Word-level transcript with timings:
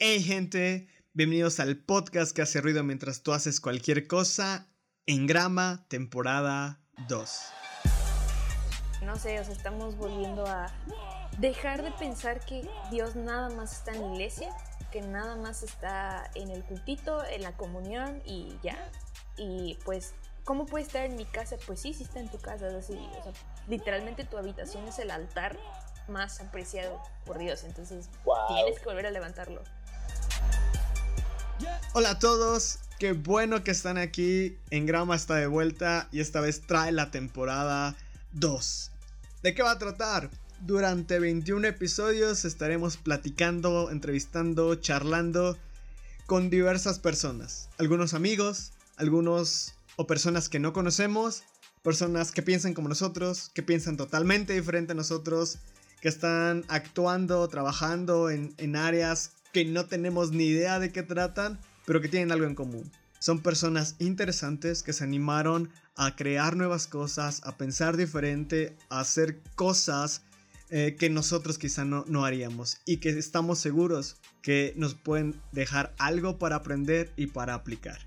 Hey 0.00 0.22
gente, 0.22 0.86
bienvenidos 1.12 1.58
al 1.58 1.76
podcast 1.76 2.30
que 2.30 2.40
hace 2.40 2.60
ruido 2.60 2.84
mientras 2.84 3.24
tú 3.24 3.32
haces 3.32 3.60
cualquier 3.60 4.06
cosa 4.06 4.68
en 5.06 5.26
grama, 5.26 5.86
temporada 5.88 6.78
2. 7.08 7.40
No 9.02 9.16
sé, 9.16 9.40
o 9.40 9.44
sea, 9.44 9.52
estamos 9.52 9.96
volviendo 9.96 10.46
a 10.46 10.72
dejar 11.38 11.82
de 11.82 11.90
pensar 11.90 12.38
que 12.46 12.64
Dios 12.92 13.16
nada 13.16 13.50
más 13.56 13.72
está 13.72 13.90
en 13.92 14.02
la 14.02 14.06
iglesia, 14.12 14.50
que 14.92 15.00
nada 15.00 15.34
más 15.34 15.64
está 15.64 16.30
en 16.36 16.52
el 16.52 16.62
cultito, 16.62 17.24
en 17.24 17.42
la 17.42 17.56
comunión 17.56 18.22
y 18.24 18.56
ya. 18.62 18.78
Y 19.36 19.78
pues, 19.84 20.14
¿cómo 20.44 20.66
puede 20.66 20.84
estar 20.84 21.06
en 21.06 21.16
mi 21.16 21.24
casa? 21.24 21.56
Pues 21.66 21.80
sí, 21.80 21.92
sí 21.92 22.04
está 22.04 22.20
en 22.20 22.30
tu 22.30 22.38
casa. 22.38 22.68
o 22.68 22.82
sea, 22.82 22.96
literalmente 23.66 24.22
tu 24.22 24.38
habitación 24.38 24.86
es 24.86 25.00
el 25.00 25.10
altar 25.10 25.58
más 26.06 26.40
apreciado 26.40 27.02
por 27.26 27.38
Dios. 27.38 27.64
Entonces, 27.64 28.08
tienes 28.46 28.78
que 28.78 28.84
volver 28.84 29.06
a 29.06 29.10
levantarlo. 29.10 29.64
Hola 31.94 32.10
a 32.10 32.18
todos, 32.18 32.78
qué 32.98 33.12
bueno 33.12 33.64
que 33.64 33.70
están 33.70 33.98
aquí. 33.98 34.56
En 34.70 34.86
Grama 34.86 35.16
está 35.16 35.34
de 35.34 35.46
vuelta 35.46 36.08
y 36.12 36.20
esta 36.20 36.40
vez 36.40 36.60
trae 36.60 36.92
la 36.92 37.10
temporada 37.10 37.96
2. 38.32 38.90
¿De 39.42 39.54
qué 39.54 39.62
va 39.62 39.72
a 39.72 39.78
tratar? 39.78 40.30
Durante 40.60 41.18
21 41.18 41.66
episodios 41.66 42.44
estaremos 42.44 42.96
platicando, 42.96 43.90
entrevistando, 43.90 44.74
charlando 44.76 45.58
con 46.26 46.50
diversas 46.50 46.98
personas. 46.98 47.68
Algunos 47.78 48.14
amigos, 48.14 48.72
algunos 48.96 49.74
o 49.96 50.06
personas 50.06 50.48
que 50.48 50.60
no 50.60 50.72
conocemos, 50.72 51.42
personas 51.82 52.30
que 52.30 52.42
piensan 52.42 52.74
como 52.74 52.88
nosotros, 52.88 53.50
que 53.54 53.62
piensan 53.62 53.96
totalmente 53.96 54.52
diferente 54.52 54.92
a 54.92 54.96
nosotros, 54.96 55.58
que 56.00 56.08
están 56.08 56.64
actuando, 56.68 57.48
trabajando 57.48 58.30
en, 58.30 58.54
en 58.58 58.76
áreas 58.76 59.32
que 59.52 59.64
no 59.64 59.86
tenemos 59.86 60.32
ni 60.32 60.44
idea 60.44 60.78
de 60.78 60.92
qué 60.92 61.02
tratan, 61.02 61.58
pero 61.86 62.00
que 62.00 62.08
tienen 62.08 62.32
algo 62.32 62.46
en 62.46 62.54
común. 62.54 62.90
Son 63.18 63.40
personas 63.40 63.96
interesantes 63.98 64.82
que 64.82 64.92
se 64.92 65.04
animaron 65.04 65.70
a 65.96 66.14
crear 66.14 66.54
nuevas 66.54 66.86
cosas, 66.86 67.40
a 67.44 67.56
pensar 67.56 67.96
diferente, 67.96 68.76
a 68.90 69.00
hacer 69.00 69.40
cosas 69.56 70.22
eh, 70.70 70.96
que 70.98 71.10
nosotros 71.10 71.58
quizá 71.58 71.84
no, 71.84 72.04
no 72.06 72.24
haríamos 72.24 72.78
y 72.84 72.98
que 72.98 73.08
estamos 73.08 73.58
seguros 73.58 74.16
que 74.42 74.74
nos 74.76 74.94
pueden 74.94 75.40
dejar 75.50 75.94
algo 75.98 76.38
para 76.38 76.56
aprender 76.56 77.12
y 77.16 77.28
para 77.28 77.54
aplicar. 77.54 77.98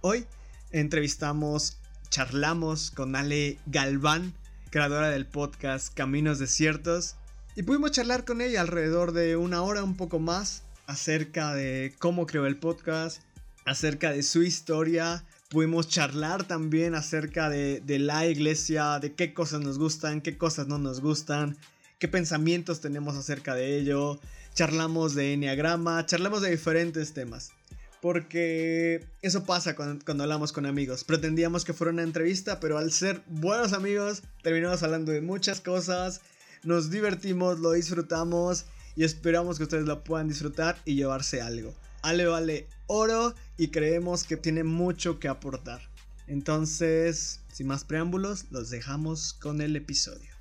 Hoy 0.00 0.24
entrevistamos, 0.70 1.78
charlamos 2.08 2.92
con 2.92 3.16
Ale 3.16 3.58
Galván, 3.66 4.32
creadora 4.70 5.10
del 5.10 5.26
podcast 5.26 5.92
Caminos 5.92 6.38
Desiertos, 6.38 7.16
y 7.56 7.64
pudimos 7.64 7.90
charlar 7.90 8.24
con 8.24 8.40
ella 8.40 8.60
alrededor 8.60 9.10
de 9.10 9.36
una 9.36 9.62
hora, 9.62 9.82
un 9.82 9.96
poco 9.96 10.20
más, 10.20 10.62
acerca 10.88 11.54
de 11.54 11.94
cómo 11.98 12.26
creó 12.26 12.46
el 12.46 12.56
podcast, 12.56 13.22
acerca 13.66 14.10
de 14.10 14.22
su 14.22 14.42
historia. 14.42 15.24
Pudimos 15.50 15.86
charlar 15.88 16.44
también 16.44 16.94
acerca 16.94 17.50
de, 17.50 17.82
la 17.86 18.26
iglesia, 18.26 18.98
de 18.98 19.12
qué 19.12 19.34
cosas 19.34 19.60
nos 19.60 19.78
gustan, 19.78 20.22
qué 20.22 20.36
cosas 20.36 20.66
no 20.66 20.78
nos 20.78 21.00
gustan, 21.00 21.56
qué 21.98 22.08
pensamientos 22.08 22.80
tenemos 22.80 23.16
acerca 23.16 23.54
de 23.54 23.78
ello. 23.78 24.18
Charlamos 24.54 25.14
de 25.14 25.34
enneagrama, 25.34 26.04
charlamos 26.06 26.40
de 26.40 26.50
diferentes 26.50 27.12
temas. 27.12 27.52
Porque 28.00 29.06
eso 29.20 29.44
pasa 29.44 29.76
cuando, 29.76 30.22
hablamos 30.22 30.52
con 30.52 30.64
amigos. 30.64 31.04
Pretendíamos 31.04 31.66
que 31.66 31.74
fuera 31.74 31.92
una 31.92 32.02
entrevista, 32.02 32.60
pero 32.60 32.78
al 32.78 32.92
ser 32.92 33.22
buenos 33.26 33.74
amigos, 33.74 34.22
terminamos 34.42 34.82
hablando 34.82 35.12
de 35.12 35.20
muchas 35.20 35.60
cosas. 35.60 36.22
Nos 36.62 36.90
divertimos, 36.90 37.60
lo 37.60 37.72
disfrutamos 37.72 38.64
y 38.98 39.04
esperamos 39.04 39.58
que 39.58 39.62
ustedes 39.62 39.86
la 39.86 40.02
puedan 40.02 40.26
disfrutar 40.26 40.76
y 40.84 40.96
llevarse 40.96 41.40
algo. 41.40 41.72
Ale 42.02 42.26
vale 42.26 42.66
oro 42.88 43.32
y 43.56 43.68
creemos 43.68 44.24
que 44.24 44.36
tiene 44.36 44.64
mucho 44.64 45.20
que 45.20 45.28
aportar. 45.28 45.80
Entonces, 46.26 47.42
sin 47.52 47.68
más 47.68 47.84
preámbulos, 47.84 48.46
los 48.50 48.70
dejamos 48.70 49.34
con 49.34 49.60
el 49.60 49.76
episodio. 49.76 50.34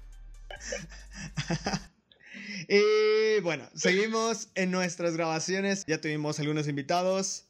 y 2.67 3.41
bueno, 3.41 3.69
seguimos 3.75 4.49
en 4.55 4.71
nuestras 4.71 5.15
grabaciones. 5.15 5.85
Ya 5.85 6.01
tuvimos 6.01 6.39
algunos 6.39 6.67
invitados. 6.67 7.45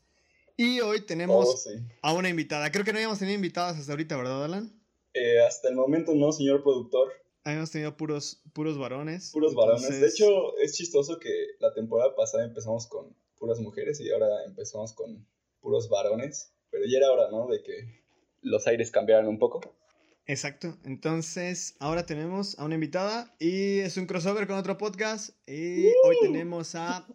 Y 0.58 0.82
hoy 0.82 1.06
tenemos 1.06 1.68
oh, 1.68 1.72
a 2.02 2.12
una 2.12 2.28
invitada. 2.28 2.70
Creo 2.70 2.84
que 2.84 2.92
no 2.92 2.98
habíamos 2.98 3.20
tenido 3.20 3.36
invitadas 3.36 3.78
hasta 3.78 3.94
ahorita, 3.94 4.18
¿verdad, 4.18 4.44
Alan? 4.44 4.74
Eh, 5.14 5.40
hasta 5.48 5.70
el 5.70 5.76
momento 5.76 6.14
no, 6.16 6.34
señor 6.34 6.64
productor. 6.64 7.14
Hemos 7.54 7.72
tenido 7.72 7.96
puros, 7.96 8.42
puros 8.54 8.78
varones. 8.78 9.32
Puros 9.32 9.56
varones. 9.56 10.02
De 10.02 10.08
hecho, 10.08 10.58
es 10.58 10.76
chistoso 10.76 11.18
que 11.18 11.48
la 11.60 11.74
temporada 11.74 12.14
pasada 12.14 12.44
empezamos 12.44 12.88
con 12.88 13.16
puras 13.38 13.60
mujeres 13.60 14.02
y 14.02 14.12
ahora 14.12 14.44
empezamos 14.46 14.94
con 14.94 15.26
puros 15.62 15.88
varones. 15.90 16.52
Pero 16.70 16.84
ya 16.86 16.98
era 16.98 17.12
hora, 17.12 17.32
¿no? 17.32 17.48
De 17.48 17.64
que 17.64 18.04
los 18.42 18.68
aires 18.68 18.92
cambiaran 18.92 19.28
un 19.28 19.40
poco. 19.40 19.62
Exacto. 20.26 20.78
Entonces, 20.84 21.78
ahora 21.80 22.06
tenemos 22.06 22.60
a 22.60 22.66
una 22.66 22.76
invitada 22.76 23.34
y 23.40 23.80
es 23.80 23.96
un 23.96 24.08
crossover 24.08 24.46
con 24.46 24.58
otro 24.58 24.78
podcast. 24.78 25.30
Y 25.48 25.88
hoy 26.04 26.18
tenemos 26.22 26.76
a 26.76 27.08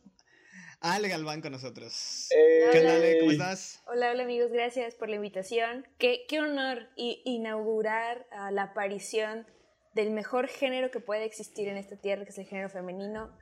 Ale 0.80 1.08
Galván 1.08 1.42
con 1.42 1.52
nosotros. 1.52 2.28
¿Qué 2.30 2.80
tal, 2.80 2.86
Ale? 2.86 3.18
¿Cómo 3.20 3.32
estás? 3.32 3.82
Hola, 3.86 4.10
hola 4.12 4.22
amigos, 4.22 4.50
gracias 4.50 4.94
por 4.94 5.10
la 5.10 5.16
invitación. 5.16 5.86
Qué, 5.98 6.24
qué 6.26 6.40
honor 6.40 6.88
inaugurar 6.96 8.26
la 8.50 8.62
aparición 8.62 9.46
del 9.94 10.10
mejor 10.10 10.48
género 10.48 10.90
que 10.90 11.00
puede 11.00 11.24
existir 11.24 11.68
en 11.68 11.76
esta 11.76 11.96
tierra, 11.96 12.24
que 12.24 12.30
es 12.30 12.38
el 12.38 12.46
género 12.46 12.68
femenino. 12.68 13.36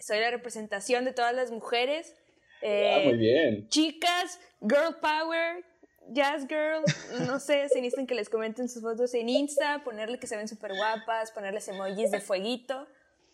Soy 0.00 0.20
la 0.20 0.30
representación 0.30 1.04
de 1.04 1.12
todas 1.12 1.34
las 1.34 1.50
mujeres. 1.50 2.14
Eh, 2.62 2.92
ah, 2.94 3.00
muy 3.04 3.16
bien. 3.16 3.68
Chicas, 3.68 4.40
girl 4.60 4.96
power, 5.00 5.64
jazz 6.12 6.46
girl, 6.48 6.82
no 7.26 7.38
sé, 7.38 7.68
se 7.68 7.80
necesitan 7.80 8.06
que 8.06 8.14
les 8.14 8.28
comenten 8.28 8.68
sus 8.68 8.82
fotos 8.82 9.14
en 9.14 9.28
Insta, 9.28 9.82
ponerle 9.84 10.18
que 10.18 10.26
se 10.26 10.36
ven 10.36 10.48
súper 10.48 10.72
guapas, 10.74 11.30
ponerles 11.32 11.68
emojis 11.68 12.10
de 12.10 12.20
fueguito. 12.20 12.86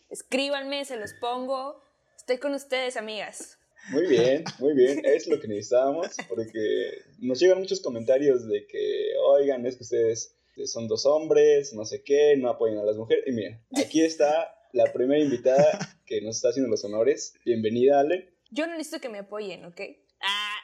Escríbanme, 0.09 0.85
se 0.85 0.97
los 0.97 1.13
pongo. 1.13 1.83
Estoy 2.15 2.37
con 2.37 2.53
ustedes, 2.53 2.97
amigas. 2.97 3.57
Muy 3.89 4.07
bien, 4.07 4.43
muy 4.59 4.73
bien. 4.73 5.01
Es 5.05 5.27
lo 5.27 5.39
que 5.39 5.47
necesitábamos 5.47 6.15
porque 6.27 7.03
nos 7.19 7.39
llegan 7.39 7.59
muchos 7.59 7.81
comentarios 7.81 8.47
de 8.47 8.65
que, 8.65 9.13
oigan, 9.27 9.65
es 9.65 9.75
que 9.75 9.83
ustedes 9.83 10.35
son 10.65 10.87
dos 10.87 11.05
hombres, 11.05 11.73
no 11.73 11.85
sé 11.85 12.03
qué, 12.03 12.35
no 12.37 12.49
apoyan 12.49 12.77
a 12.77 12.83
las 12.83 12.95
mujeres. 12.95 13.25
Y 13.27 13.31
mira, 13.31 13.61
aquí 13.77 14.01
está 14.01 14.55
la 14.71 14.91
primera 14.93 15.21
invitada 15.21 15.97
que 16.05 16.21
nos 16.21 16.37
está 16.37 16.49
haciendo 16.49 16.69
los 16.69 16.83
honores. 16.85 17.33
Bienvenida, 17.45 17.99
Ale. 17.99 18.33
Yo 18.51 18.67
no 18.67 18.73
necesito 18.73 19.01
que 19.01 19.09
me 19.09 19.19
apoyen, 19.19 19.65
¿ok? 19.65 19.81
Ah, 20.21 20.55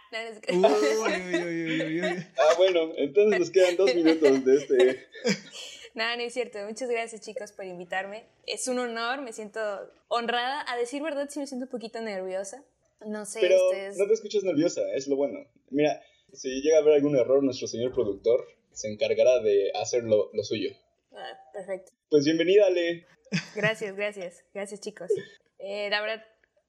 no, 0.54 0.68
ah, 0.68 2.54
bueno, 2.58 2.94
entonces 2.98 3.40
nos 3.40 3.52
quedan 3.52 3.76
dos 3.78 3.94
minutos 3.94 4.46
de 4.46 4.56
este. 4.56 5.08
Nada, 5.94 6.16
no 6.16 6.24
es 6.24 6.34
cierto. 6.34 6.60
Muchas 6.66 6.90
gracias, 6.90 7.22
chicos, 7.22 7.52
por 7.52 7.66
invitarme. 7.66 8.26
Es 8.48 8.68
un 8.68 8.80
honor, 8.80 9.22
me 9.22 9.34
siento 9.34 9.60
honrada. 10.08 10.66
A 10.68 10.78
decir 10.78 11.02
verdad, 11.02 11.30
sí 11.30 11.40
me 11.40 11.48
siento 11.48 11.66
un 11.66 11.72
poquito 11.72 12.02
nerviosa. 12.02 12.64
No 13.06 13.26
sé, 13.26 13.40
Pero 13.42 13.58
no 13.98 14.08
te 14.08 14.14
escuchas 14.14 14.44
nerviosa, 14.44 14.82
es 14.94 15.08
lo 15.08 15.16
bueno. 15.16 15.40
Mira, 15.70 16.02
si 16.34 16.62
llega 16.62 16.78
a 16.78 16.82
haber 16.82 16.96
algún 16.96 17.16
error, 17.18 17.44
nuestro 17.44 17.68
señor 17.68 17.94
productor 17.94 18.48
se 18.74 18.92
encargará 18.92 19.40
de 19.40 19.72
hacer 19.76 20.04
lo, 20.04 20.32
suyo. 20.44 20.72
Ah, 21.14 21.38
perfecto. 21.54 21.92
Pues 22.10 22.26
bienvenida, 22.26 22.68
Ale. 22.68 23.06
Gracias, 23.56 23.96
gracias. 23.96 24.44
Gracias, 24.54 24.80
chicos. 24.80 25.10
Eh, 25.60 25.90
la 25.90 26.02
verdad, 26.02 26.24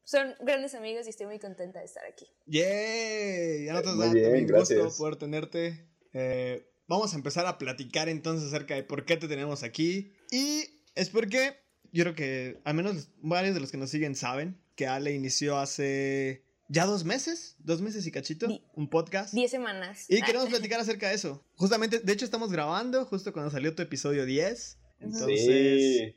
son 0.05 0.35
grandes 0.41 0.75
amigos 0.75 1.07
y 1.07 1.11
estoy 1.11 1.27
muy 1.27 1.39
contenta 1.39 1.79
de 1.79 1.87
estar 1.87 2.05
aquí. 2.05 2.27
¡Yay! 2.47 3.67
Ya 3.67 3.73
nos 3.75 3.99
da 3.99 4.05
también 4.07 4.47
gusto 4.47 4.91
poder 4.97 5.17
tenerte. 5.17 5.87
Eh, 6.13 6.67
vamos 6.89 7.13
a 7.15 7.17
empezar 7.17 7.47
a 7.47 7.59
platicar 7.59 8.09
entonces 8.09 8.49
acerca 8.49 8.75
de 8.75 8.83
por 8.83 9.05
qué 9.05 9.17
te 9.17 9.29
tenemos 9.29 9.63
aquí. 9.63 10.13
Y 10.31 10.65
es 10.95 11.11
porque 11.11 11.57
yo 11.93 12.05
creo 12.05 12.15
que 12.15 12.61
al 12.65 12.75
menos 12.75 13.09
varios 13.19 13.55
de 13.55 13.61
los 13.61 13.71
que 13.71 13.79
nos 13.79 13.91
siguen 13.91 14.15
saben 14.15 14.61
que 14.77 14.87
Ale 14.87 15.13
inició 15.13 15.59
hace 15.59 16.45
ya 16.73 16.87
dos 16.87 17.05
meses, 17.05 17.55
dos 17.59 17.83
meses 17.83 18.07
y 18.07 18.11
cachito, 18.11 18.49
un 18.75 18.89
podcast. 18.89 19.35
Diez 19.35 19.51
semanas. 19.51 20.07
Y 20.09 20.23
queremos 20.23 20.49
platicar 20.49 20.81
acerca 20.81 21.11
de 21.11 21.15
eso. 21.15 21.45
Justamente, 21.55 22.01
de 22.01 22.13
hecho 22.15 22.25
estamos 22.25 22.51
grabando 22.51 23.05
justo 23.05 23.35
cuando 23.35 23.51
salió 23.51 23.75
tu 23.75 23.83
episodio 23.83 24.25
10. 24.25 24.79
Entonces, 25.01 26.15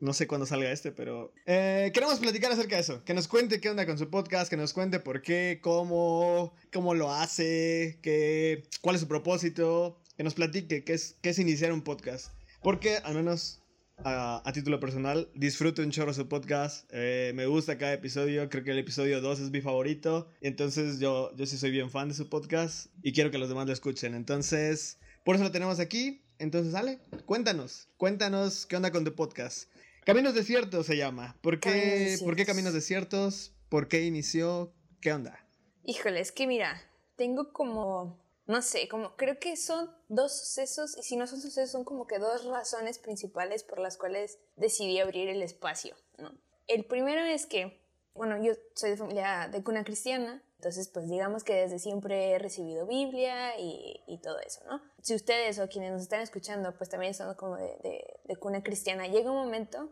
no 0.00 0.12
sé 0.12 0.28
cuándo 0.28 0.46
salga 0.46 0.70
este, 0.70 0.92
pero 0.92 1.32
eh, 1.44 1.90
queremos 1.92 2.20
platicar 2.20 2.52
acerca 2.52 2.76
de 2.76 2.82
eso. 2.82 3.02
Que 3.04 3.14
nos 3.14 3.26
cuente 3.26 3.60
qué 3.60 3.68
onda 3.68 3.84
con 3.84 3.98
su 3.98 4.08
podcast, 4.08 4.48
que 4.48 4.56
nos 4.56 4.72
cuente 4.72 5.00
por 5.00 5.22
qué, 5.22 5.58
cómo, 5.60 6.54
cómo 6.72 6.94
lo 6.94 7.12
hace, 7.12 7.98
qué, 8.00 8.62
cuál 8.82 8.94
es 8.94 9.00
su 9.00 9.08
propósito, 9.08 10.00
que 10.16 10.22
nos 10.22 10.34
platique 10.34 10.84
qué 10.84 10.92
es, 10.92 11.16
qué 11.20 11.30
es 11.30 11.38
iniciar 11.40 11.72
un 11.72 11.82
podcast. 11.82 12.32
Porque 12.62 12.98
al 12.98 13.14
menos 13.14 13.59
a, 14.04 14.50
título 14.52 14.80
personal, 14.80 15.28
disfruto 15.34 15.82
un 15.82 15.90
chorro 15.90 16.12
su 16.12 16.28
podcast. 16.28 16.88
Eh, 16.92 17.32
me 17.34 17.46
gusta 17.46 17.78
cada 17.78 17.92
episodio. 17.92 18.48
Creo 18.48 18.64
que 18.64 18.70
el 18.70 18.78
episodio 18.78 19.20
2 19.20 19.40
es 19.40 19.50
mi 19.50 19.60
favorito. 19.60 20.28
Entonces 20.40 21.00
yo, 21.00 21.34
yo 21.36 21.46
sí 21.46 21.58
soy 21.58 21.70
bien 21.70 21.90
fan 21.90 22.08
de 22.08 22.14
su 22.14 22.28
podcast 22.28 22.86
y 23.02 23.12
quiero 23.12 23.30
que 23.30 23.38
los 23.38 23.48
demás 23.48 23.66
lo 23.66 23.72
escuchen. 23.72 24.14
Entonces, 24.14 24.98
por 25.24 25.34
eso 25.34 25.44
lo 25.44 25.52
tenemos 25.52 25.80
aquí. 25.80 26.22
Entonces, 26.38 26.74
Ale, 26.74 26.98
cuéntanos. 27.26 27.88
Cuéntanos 27.96 28.66
qué 28.66 28.76
onda 28.76 28.90
con 28.90 29.04
tu 29.04 29.14
podcast. 29.14 29.70
Caminos 30.04 30.34
Desiertos 30.34 30.86
se 30.86 30.96
llama. 30.96 31.36
¿Por 31.42 31.60
qué, 31.60 32.16
¿por 32.24 32.36
qué 32.36 32.46
Caminos 32.46 32.72
Desiertos? 32.72 33.54
¿Por 33.68 33.88
qué 33.88 34.04
inició? 34.06 34.72
¿Qué 35.00 35.12
onda? 35.12 35.46
Híjole, 35.84 36.20
es 36.20 36.32
que 36.32 36.46
mira, 36.46 36.80
tengo 37.16 37.52
como, 37.52 38.18
no 38.50 38.62
sé, 38.62 38.88
como 38.88 39.16
creo 39.16 39.38
que 39.38 39.56
son 39.56 39.90
dos 40.08 40.36
sucesos, 40.36 40.96
y 40.98 41.02
si 41.02 41.16
no 41.16 41.26
son 41.26 41.40
sucesos, 41.40 41.70
son 41.70 41.84
como 41.84 42.06
que 42.06 42.18
dos 42.18 42.44
razones 42.44 42.98
principales 42.98 43.62
por 43.62 43.78
las 43.78 43.96
cuales 43.96 44.38
decidí 44.56 44.98
abrir 44.98 45.28
el 45.28 45.40
espacio, 45.40 45.94
¿no? 46.18 46.32
El 46.66 46.84
primero 46.84 47.22
es 47.22 47.46
que, 47.46 47.80
bueno, 48.12 48.42
yo 48.42 48.52
soy 48.74 48.90
de 48.90 48.96
familia 48.96 49.48
de 49.50 49.62
cuna 49.62 49.84
cristiana, 49.84 50.42
entonces, 50.56 50.88
pues 50.88 51.08
digamos 51.08 51.42
que 51.42 51.54
desde 51.54 51.78
siempre 51.78 52.32
he 52.32 52.38
recibido 52.38 52.86
Biblia 52.86 53.58
y, 53.58 54.02
y, 54.06 54.18
todo 54.18 54.38
eso, 54.40 54.60
¿no? 54.66 54.82
Si 55.00 55.14
ustedes 55.14 55.58
o 55.58 55.68
quienes 55.68 55.92
nos 55.92 56.02
están 56.02 56.20
escuchando, 56.20 56.76
pues 56.76 56.90
también 56.90 57.14
son 57.14 57.34
como 57.36 57.56
de, 57.56 58.04
de, 58.24 58.36
cuna 58.36 58.62
cristiana, 58.62 59.06
llega 59.06 59.30
un 59.30 59.38
momento 59.38 59.90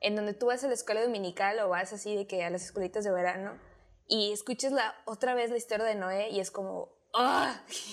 en 0.00 0.16
donde 0.16 0.34
tú 0.34 0.46
vas 0.46 0.62
a 0.62 0.68
la 0.68 0.74
escuela 0.74 1.02
dominical 1.02 1.58
o 1.60 1.70
vas 1.70 1.94
así 1.94 2.16
de 2.16 2.26
que 2.26 2.44
a 2.44 2.50
las 2.50 2.64
escuelitas 2.64 3.04
de 3.04 3.12
verano 3.12 3.58
y 4.08 4.32
escuchas 4.32 4.72
la, 4.72 4.94
otra 5.06 5.34
vez 5.34 5.50
la 5.50 5.56
historia 5.56 5.86
de 5.86 5.94
Noé 5.94 6.28
y 6.30 6.40
es 6.40 6.50
como, 6.50 6.92
¡oh! 7.14 7.46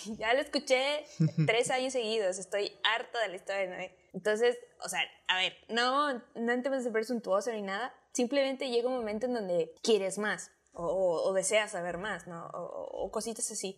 Ya 0.18 0.34
la 0.34 0.42
escuché 0.42 1.06
tres 1.46 1.70
años 1.72 1.94
seguidos, 1.94 2.40
estoy 2.40 2.72
harta 2.84 3.20
de 3.22 3.28
la 3.30 3.36
historia 3.36 3.62
de 3.62 3.68
Noé. 3.68 3.98
Entonces, 4.14 4.58
o 4.84 4.90
sea, 4.90 5.02
a 5.28 5.38
ver, 5.38 5.54
no, 5.70 6.14
no 6.14 6.54
intentes 6.54 6.84
ser 6.84 6.92
presuntuoso 6.92 7.52
ni 7.52 7.62
nada, 7.62 7.94
simplemente 8.14 8.70
llega 8.70 8.88
un 8.88 8.98
momento 8.98 9.26
en 9.26 9.34
donde 9.34 9.76
quieres 9.84 10.18
más 10.18 10.52
o, 10.74 11.34
deseas 11.34 11.72
saber 11.72 11.98
más, 11.98 12.28
¿no? 12.28 12.48
O, 12.54 13.06
o 13.06 13.12
cositas 13.12 13.50
así. 13.52 13.76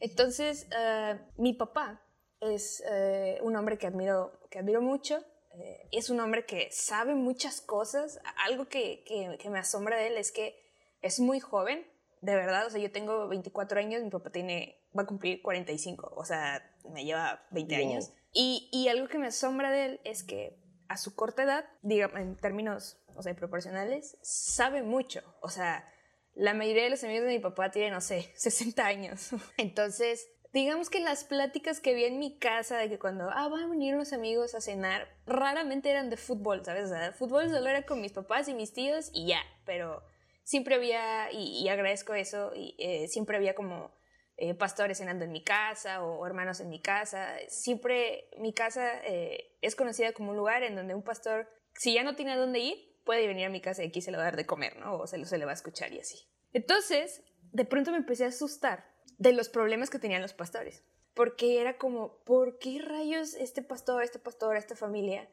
Entonces, 0.00 0.66
uh, 0.70 1.18
mi 1.40 1.54
papá 1.54 2.02
es 2.40 2.82
uh, 2.86 3.44
un 3.44 3.56
hombre 3.56 3.78
que 3.78 3.86
admiro, 3.86 4.40
que 4.50 4.58
admiro 4.58 4.80
mucho. 4.80 5.18
Uh, 5.18 5.88
es 5.92 6.10
un 6.10 6.20
hombre 6.20 6.46
que 6.46 6.68
sabe 6.70 7.14
muchas 7.14 7.60
cosas. 7.60 8.18
Algo 8.46 8.68
que, 8.68 9.04
que, 9.04 9.50
me 9.50 9.58
asombra 9.58 9.96
de 9.96 10.08
él 10.08 10.16
es 10.16 10.32
que 10.32 10.56
es 11.00 11.20
muy 11.20 11.40
joven, 11.40 11.86
de 12.24 12.34
verdad. 12.34 12.66
O 12.66 12.70
sea, 12.70 12.80
yo 12.80 12.90
tengo 12.90 13.28
24 13.28 13.78
años, 13.78 14.02
mi 14.02 14.10
papá 14.10 14.30
tiene, 14.30 14.80
va 14.96 15.02
a 15.02 15.06
cumplir 15.06 15.42
45, 15.42 16.12
o 16.16 16.24
sea, 16.24 16.62
me 16.92 17.04
lleva 17.04 17.46
20 17.50 17.76
wow. 17.76 17.86
años. 17.86 18.12
Y, 18.32 18.68
y 18.72 18.88
algo 18.88 19.08
que 19.08 19.18
me 19.18 19.28
asombra 19.28 19.70
de 19.70 19.84
él 19.86 20.00
es 20.04 20.24
que 20.24 20.58
a 20.88 20.96
su 20.96 21.14
corta 21.14 21.44
edad, 21.44 21.64
digamos, 21.82 22.20
en 22.20 22.36
términos 22.36 22.98
o 23.16 23.22
sea, 23.22 23.34
proporcionales, 23.34 24.16
sabe 24.22 24.82
mucho. 24.82 25.22
O 25.40 25.48
sea, 25.48 25.88
la 26.34 26.54
mayoría 26.54 26.84
de 26.84 26.90
los 26.90 27.04
amigos 27.04 27.26
de 27.26 27.34
mi 27.34 27.38
papá 27.38 27.70
tienen, 27.70 27.92
no 27.92 28.00
sé, 28.00 28.32
60 28.36 28.84
años. 28.84 29.30
Entonces, 29.56 30.28
digamos 30.52 30.90
que 30.90 31.00
las 31.00 31.24
pláticas 31.24 31.80
que 31.80 31.94
vi 31.94 32.04
en 32.04 32.18
mi 32.18 32.38
casa 32.38 32.76
de 32.76 32.88
que 32.88 32.98
cuando, 32.98 33.30
ah, 33.30 33.48
van 33.48 33.64
a 33.64 33.68
venir 33.68 33.94
unos 33.94 34.12
amigos 34.12 34.54
a 34.54 34.60
cenar, 34.60 35.08
raramente 35.26 35.90
eran 35.90 36.10
de 36.10 36.16
fútbol, 36.16 36.64
¿sabes? 36.64 36.86
O 36.86 36.88
sea, 36.88 37.12
fútbol 37.12 37.50
solo 37.50 37.68
era 37.68 37.84
con 37.86 38.00
mis 38.00 38.12
papás 38.12 38.48
y 38.48 38.54
mis 38.54 38.72
tíos 38.72 39.10
y 39.12 39.26
ya, 39.26 39.40
pero 39.64 40.02
siempre 40.44 40.76
había, 40.76 41.32
y, 41.32 41.68
agradezco 41.68 42.14
eso, 42.14 42.52
eh, 42.54 43.08
siempre 43.08 43.36
había 43.36 43.54
como 43.54 43.92
eh, 44.36 44.52
pastores 44.54 44.98
cenando 44.98 45.24
en 45.24 45.30
mi 45.30 45.44
casa 45.44 46.04
o, 46.04 46.24
hermanos 46.26 46.60
en 46.60 46.68
mi 46.68 46.80
casa. 46.80 47.36
Siempre 47.48 48.28
mi 48.38 48.52
casa 48.52 49.00
eh, 49.04 49.56
es 49.60 49.74
conocida 49.74 50.12
como 50.12 50.30
un 50.30 50.36
lugar 50.36 50.62
en 50.62 50.76
donde 50.76 50.94
un 50.94 51.02
pastor, 51.02 51.48
si 51.74 51.94
ya 51.94 52.04
no 52.04 52.14
tiene 52.14 52.32
a 52.32 52.36
dónde 52.36 52.60
ir, 52.60 52.94
puede 53.04 53.26
venir 53.26 53.46
a 53.46 53.50
mi 53.50 53.60
casa 53.60 53.82
y 53.82 53.88
aquí 53.88 54.00
se 54.00 54.10
le 54.10 54.16
va 54.16 54.24
a 54.24 54.26
dar 54.26 54.36
de 54.36 54.46
comer, 54.46 54.76
¿no? 54.76 54.96
O 54.98 55.06
se, 55.06 55.18
le 55.18 55.44
va 55.44 55.50
a 55.50 55.54
escuchar 55.54 55.92
y 55.92 56.00
así. 56.00 56.28
Entonces, 56.52 57.22
de 57.52 57.64
pronto 57.64 57.90
me 57.90 57.98
empecé 57.98 58.24
a 58.24 58.28
asustar 58.28 58.92
de 59.18 59.32
los 59.32 59.48
problemas 59.48 59.90
que 59.90 59.98
tenían 59.98 60.22
los 60.22 60.34
pastores. 60.34 60.84
Porque 61.14 61.60
era 61.60 61.78
como, 61.78 62.24
¿por 62.24 62.58
qué 62.58 62.80
rayos 62.82 63.34
este 63.34 63.62
pastor, 63.62 64.02
este 64.02 64.18
pastor, 64.18 64.56
esta 64.56 64.74
familia 64.74 65.28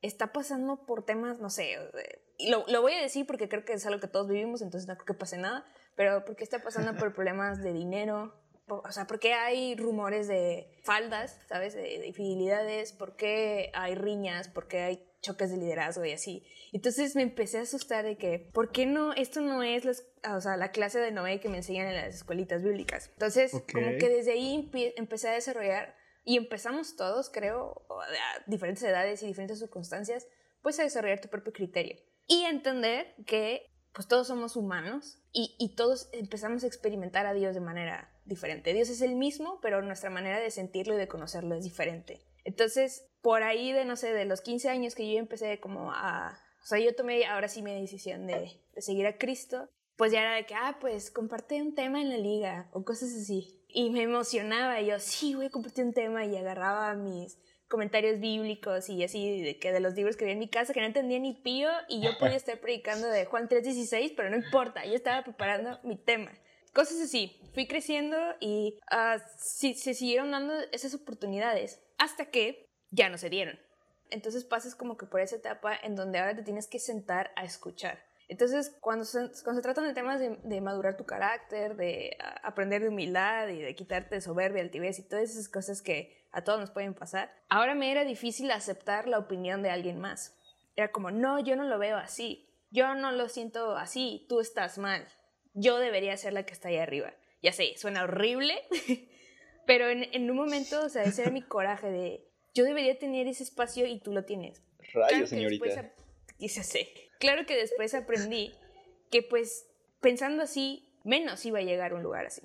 está 0.00 0.32
pasando 0.32 0.86
por 0.86 1.04
temas, 1.04 1.40
no 1.40 1.50
sé, 1.50 1.76
lo, 2.48 2.64
lo, 2.68 2.82
voy 2.82 2.92
a 2.92 3.00
decir 3.00 3.26
porque 3.26 3.48
creo 3.48 3.64
que 3.64 3.74
es 3.74 3.86
algo 3.86 4.00
que 4.00 4.08
todos 4.08 4.28
vivimos, 4.28 4.62
entonces 4.62 4.88
no 4.88 4.94
creo 4.94 5.06
que 5.06 5.14
pase 5.14 5.38
nada, 5.38 5.66
pero 5.96 6.24
¿por 6.24 6.36
qué 6.36 6.44
está 6.44 6.60
pasando 6.60 6.94
por 6.96 7.14
problemas 7.14 7.62
de 7.62 7.72
dinero? 7.72 8.34
O 8.66 8.90
sea, 8.92 9.06
¿por 9.06 9.18
qué 9.18 9.34
hay 9.34 9.76
rumores 9.76 10.26
de 10.26 10.80
faldas, 10.84 11.38
¿sabes? 11.48 11.74
De, 11.74 11.82
de 11.82 12.06
infidelidades, 12.06 12.92
¿por 12.92 13.14
qué 13.16 13.70
hay 13.74 13.94
riñas? 13.94 14.48
¿Por 14.48 14.68
qué 14.68 14.80
hay 14.80 15.10
choques 15.20 15.50
de 15.50 15.56
liderazgo 15.56 16.04
y 16.04 16.12
así. 16.12 16.44
Entonces 16.72 17.16
me 17.16 17.22
empecé 17.22 17.58
a 17.58 17.62
asustar 17.62 18.04
de 18.04 18.18
que, 18.18 18.38
¿por 18.52 18.72
qué 18.72 18.84
no? 18.84 19.14
Esto 19.14 19.40
no 19.40 19.62
es 19.62 19.86
las, 19.86 20.04
o 20.30 20.40
sea, 20.40 20.58
la 20.58 20.70
clase 20.70 21.00
de 21.00 21.12
Noé 21.12 21.40
que 21.40 21.48
me 21.48 21.56
enseñan 21.56 21.86
en 21.86 21.94
las 21.94 22.14
escuelitas 22.14 22.62
bíblicas. 22.62 23.08
Entonces, 23.14 23.54
okay. 23.54 23.82
como 23.82 23.96
que 23.98 24.10
desde 24.10 24.32
ahí 24.32 24.70
empecé 24.96 25.28
a 25.28 25.32
desarrollar, 25.32 25.96
y 26.24 26.38
empezamos 26.38 26.96
todos, 26.96 27.28
creo, 27.28 27.86
a 27.90 28.42
diferentes 28.46 28.82
edades 28.82 29.22
y 29.22 29.26
diferentes 29.26 29.58
circunstancias, 29.58 30.26
pues 30.62 30.78
a 30.80 30.82
desarrollar 30.82 31.20
tu 31.20 31.28
propio 31.28 31.52
criterio. 31.52 31.96
Y 32.26 32.44
entender 32.44 33.14
que 33.26 33.70
pues 33.92 34.08
todos 34.08 34.26
somos 34.26 34.56
humanos 34.56 35.18
y, 35.32 35.54
y, 35.58 35.76
todos 35.76 36.08
empezamos 36.12 36.64
a 36.64 36.66
experimentar 36.66 37.26
a 37.26 37.34
Dios 37.34 37.54
de 37.54 37.60
manera 37.60 38.12
diferente. 38.24 38.74
Dios 38.74 38.88
es 38.88 39.02
el 39.02 39.14
mismo, 39.14 39.60
pero 39.62 39.82
nuestra 39.82 40.10
manera 40.10 40.40
de 40.40 40.50
sentirlo 40.50 40.94
y 40.94 40.96
de 40.96 41.06
conocerlo 41.06 41.54
es 41.54 41.62
diferente. 41.62 42.20
Entonces, 42.44 43.06
por 43.22 43.42
ahí 43.42 43.72
de, 43.72 43.84
no 43.84 43.96
sé, 43.96 44.12
de 44.12 44.24
los 44.24 44.40
15 44.40 44.68
años 44.68 44.94
que 44.94 45.10
yo 45.10 45.18
empecé 45.18 45.60
como 45.60 45.92
a... 45.92 46.38
O 46.62 46.66
sea, 46.66 46.78
yo 46.78 46.94
tomé 46.94 47.24
ahora 47.26 47.48
sí 47.48 47.62
mi 47.62 47.72
decisión 47.78 48.26
de, 48.26 48.60
de 48.74 48.82
seguir 48.82 49.06
a 49.06 49.16
Cristo, 49.18 49.68
pues 49.96 50.12
ya 50.12 50.22
era 50.22 50.34
de 50.34 50.46
que, 50.46 50.54
ah, 50.54 50.78
pues 50.80 51.10
comparte 51.10 51.62
un 51.62 51.74
tema 51.74 52.00
en 52.00 52.10
la 52.10 52.16
liga 52.16 52.68
o 52.72 52.84
cosas 52.84 53.14
así. 53.14 53.62
Y 53.68 53.90
me 53.90 54.02
emocionaba, 54.02 54.80
y 54.80 54.86
yo, 54.86 54.98
sí, 54.98 55.34
voy 55.34 55.46
a 55.46 55.50
compartir 55.50 55.84
un 55.84 55.92
tema 55.92 56.24
y 56.24 56.36
agarraba 56.36 56.94
mis 56.94 57.38
comentarios 57.68 58.20
bíblicos 58.20 58.88
y 58.88 59.02
así 59.02 59.42
de 59.42 59.58
que 59.58 59.72
de 59.72 59.80
los 59.80 59.94
libros 59.94 60.16
que 60.16 60.24
vi 60.24 60.32
en 60.32 60.38
mi 60.38 60.48
casa 60.48 60.72
que 60.72 60.80
no 60.80 60.86
entendía 60.86 61.18
ni 61.18 61.34
pío 61.34 61.68
y 61.88 62.00
yo 62.00 62.16
podía 62.18 62.36
estar 62.36 62.60
predicando 62.60 63.08
de 63.08 63.24
Juan 63.24 63.48
3:16, 63.48 64.14
pero 64.16 64.30
no 64.30 64.36
importa, 64.36 64.84
yo 64.84 64.94
estaba 64.94 65.24
preparando 65.24 65.78
mi 65.82 65.96
tema. 65.96 66.30
Cosas 66.72 67.00
así. 67.00 67.40
Fui 67.54 67.68
creciendo 67.68 68.16
y 68.40 68.78
uh, 68.92 69.20
sí, 69.38 69.74
se 69.74 69.94
siguieron 69.94 70.32
dando 70.32 70.54
esas 70.72 70.92
oportunidades 70.94 71.80
hasta 71.98 72.26
que 72.26 72.66
ya 72.90 73.08
no 73.08 73.16
se 73.16 73.30
dieron. 73.30 73.58
Entonces 74.10 74.44
pasas 74.44 74.74
como 74.74 74.96
que 74.96 75.06
por 75.06 75.20
esa 75.20 75.36
etapa 75.36 75.76
en 75.82 75.94
donde 75.94 76.18
ahora 76.18 76.34
te 76.34 76.42
tienes 76.42 76.66
que 76.66 76.78
sentar 76.78 77.32
a 77.36 77.44
escuchar. 77.44 78.02
Entonces, 78.28 78.74
cuando 78.80 79.04
se, 79.04 79.30
cuando 79.42 79.60
se 79.60 79.62
tratan 79.62 79.84
de 79.84 79.92
temas 79.92 80.18
de, 80.18 80.38
de 80.42 80.60
madurar 80.60 80.96
tu 80.96 81.04
carácter, 81.04 81.76
de 81.76 82.16
uh, 82.18 82.46
aprender 82.46 82.82
de 82.82 82.88
humildad 82.88 83.48
y 83.48 83.60
de 83.60 83.74
quitarte 83.74 84.20
soberbia, 84.20 84.62
altivez 84.62 84.98
y 84.98 85.02
todas 85.02 85.30
esas 85.30 85.48
cosas 85.48 85.82
que 85.82 86.23
a 86.34 86.44
todos 86.44 86.60
nos 86.60 86.70
pueden 86.70 86.94
pasar, 86.94 87.32
ahora 87.48 87.74
me 87.74 87.90
era 87.90 88.04
difícil 88.04 88.50
aceptar 88.50 89.08
la 89.08 89.18
opinión 89.18 89.62
de 89.62 89.70
alguien 89.70 89.98
más. 89.98 90.36
Era 90.76 90.90
como, 90.90 91.10
no, 91.10 91.38
yo 91.40 91.56
no 91.56 91.64
lo 91.64 91.78
veo 91.78 91.96
así, 91.96 92.48
yo 92.70 92.94
no 92.94 93.12
lo 93.12 93.28
siento 93.28 93.76
así, 93.76 94.26
tú 94.28 94.40
estás 94.40 94.78
mal, 94.78 95.06
yo 95.54 95.78
debería 95.78 96.16
ser 96.16 96.32
la 96.32 96.44
que 96.44 96.52
está 96.52 96.68
ahí 96.68 96.78
arriba. 96.78 97.14
Ya 97.42 97.52
sé, 97.52 97.74
suena 97.76 98.04
horrible, 98.04 98.54
pero 99.66 99.88
en, 99.88 100.04
en 100.12 100.30
un 100.30 100.36
momento, 100.36 100.84
o 100.84 100.88
sea, 100.88 101.04
ese 101.04 101.22
era 101.22 101.30
mi 101.30 101.42
coraje 101.42 101.90
de, 101.90 102.28
yo 102.54 102.64
debería 102.64 102.98
tener 102.98 103.26
ese 103.28 103.42
espacio 103.42 103.86
y 103.86 104.00
tú 104.00 104.12
lo 104.12 104.24
tienes. 104.24 104.62
Rayos, 104.92 105.08
claro 105.08 105.26
señorita. 105.26 105.64
Después, 105.64 105.92
y 106.38 106.48
se 106.48 106.62
sé. 106.62 106.88
Claro 107.18 107.46
que 107.46 107.56
después 107.56 107.94
aprendí 107.94 108.52
que 109.10 109.22
pues 109.22 109.68
pensando 110.00 110.42
así, 110.42 110.92
menos 111.04 111.44
iba 111.46 111.58
a 111.58 111.62
llegar 111.62 111.92
a 111.92 111.94
un 111.94 112.02
lugar 112.02 112.26
así. 112.26 112.42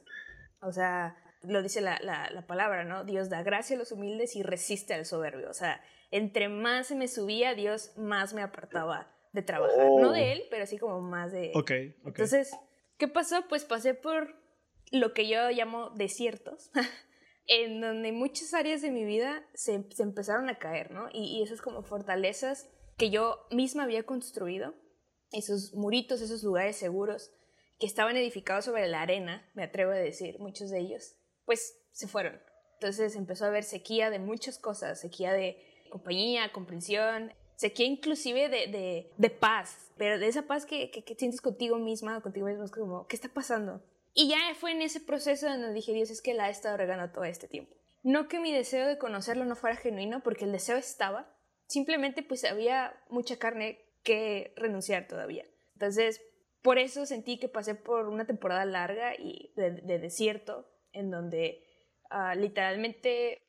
O 0.62 0.72
sea, 0.72 1.17
lo 1.43 1.62
dice 1.62 1.81
la, 1.81 2.00
la, 2.01 2.29
la, 2.31 2.46
palabra, 2.46 2.84
¿no? 2.84 3.03
Dios 3.03 3.29
da 3.29 3.43
gracia 3.43 3.75
a 3.75 3.79
los 3.79 3.91
humildes 3.91 4.36
y 4.36 4.43
resiste 4.43 4.93
al 4.93 5.05
soberbio. 5.05 5.50
O 5.50 5.53
sea, 5.53 5.81
entre 6.12 6.50
más 6.50 6.88
se 6.88 6.96
me 6.96 7.08
subía, 7.08 7.55
Dios 7.55 7.91
más 7.98 8.34
me 8.34 8.41
apartaba 8.41 9.12
de 9.31 9.41
trabajar. 9.41 9.88
Oh. 9.89 10.00
No 10.00 10.12
de 10.12 10.34
él, 10.34 10.43
pero 10.50 10.63
así 10.63 10.77
como 10.77 11.01
más 11.01 11.31
de... 11.31 11.51
Ok, 11.55 11.60
okay. 11.60 11.96
Entonces, 12.05 12.51
¿qué 12.98 13.08
pasó? 13.08 13.46
Pues 13.48 13.63
pasé 13.63 13.93
por 13.93 14.36
lo 14.91 15.13
que 15.13 15.27
yo 15.27 15.50
llamo 15.51 15.91
desiertos. 15.91 16.72
en 17.50 17.81
donde 17.81 18.12
muchas 18.12 18.53
áreas 18.53 18.81
de 18.81 18.91
mi 18.91 19.03
vida 19.05 19.43
se, 19.55 19.84
se 19.89 20.03
empezaron 20.03 20.50
a 20.50 20.60
caer, 20.60 20.91
¿no? 20.91 21.10
Y, 21.12 21.38
y, 21.38 21.41
esas 21.41 21.62
como 21.62 21.81
fortalezas 21.81 22.69
que 22.96 23.10
yo 23.10 23.48
misma 23.50 23.84
había 23.84 24.03
construido, 24.03 24.75
esos 25.31 25.74
muritos, 25.74 26.22
esos 26.22 26.43
lugares 26.43 26.75
seguros 26.75 27.31
que 27.79 27.88
estaban 27.88 28.17
edificados 28.17 28.65
sobre 28.65 28.88
la 28.88 29.01
arena, 29.01 29.50
me 29.55 29.63
atrevo 29.63 29.91
a 29.91 29.96
decir, 29.96 30.38
muchos 30.39 30.69
de 30.69 30.79
ellos, 30.79 31.15
pues 31.50 31.82
se 31.91 32.08
fueron. 32.08 32.39
Entonces 32.75 33.15
empezó 33.15 33.46
a 33.46 33.48
haber 33.48 33.63
sequía 33.63 34.12
de 34.12 34.20
muchas 34.20 34.60
cosas, 34.60 35.00
sequía 35.00 35.34
de 35.34 35.58
compañía, 35.89 36.51
comprensión, 36.51 37.34
sequía 37.56 37.88
inclusive 37.88 38.50
de, 38.50 39.10
de, 39.18 39.29
paz, 39.32 39.91
pero 39.98 40.20
de 40.20 40.27
esa 40.27 40.44
paz 40.44 40.68
que, 40.68 40.91
que, 40.91 41.15
sientes 41.15 41.41
contigo 41.41 41.79
misma, 41.79 42.22
contigo 42.22 42.46
mismo, 42.46 42.65
es 42.65 42.70
como, 42.70 43.08
¿qué 43.08 43.15
está 43.15 43.29
pasando? 43.29 43.82
Y 44.13 44.29
ya 44.29 44.38
fue 44.60 44.74
en 44.74 44.84
ese 44.84 45.00
proceso 45.00 45.48
donde 45.48 45.74
dije, 45.74 45.91
Dios, 45.91 46.12
es 46.12 46.22
que 46.22 46.36
la 46.36 46.50
he 46.50 46.51
estado 46.51 46.77
regando 46.77 47.12
todo 47.12 47.24
este 47.24 47.48
tiempo. 47.48 47.75
No 48.03 48.27
que 48.27 48.39
mi 48.39 48.53
deseo 48.53 48.86
de 48.86 49.00
conocerlo 49.00 49.44
no 49.44 49.56
fuera 49.56 49.75
genuino, 49.75 50.22
porque 50.22 50.46
el 50.46 50.51
deseo 50.51 50.77
estaba, 50.77 51.36
simplemente 51.65 52.22
pues 52.22 52.46
había 52.46 52.94
mucha 53.10 53.39
carne 53.39 53.79
que 54.03 54.53
renunciar 54.56 55.08
todavía. 55.08 55.46
Entonces, 55.74 56.22
por 56.62 56.77
eso 56.77 57.08
sentí 57.08 57.39
que 57.39 57.50
pasé 57.50 57.74
por 57.74 58.08
una 58.08 58.27
temporada 58.27 58.65
larga 58.65 59.15
y 59.15 59.51
de 59.56 59.98
desierto, 59.98 60.68
en 60.93 61.12
donde 61.12 61.63
uh, 62.12 62.38
literalmente 62.38 63.41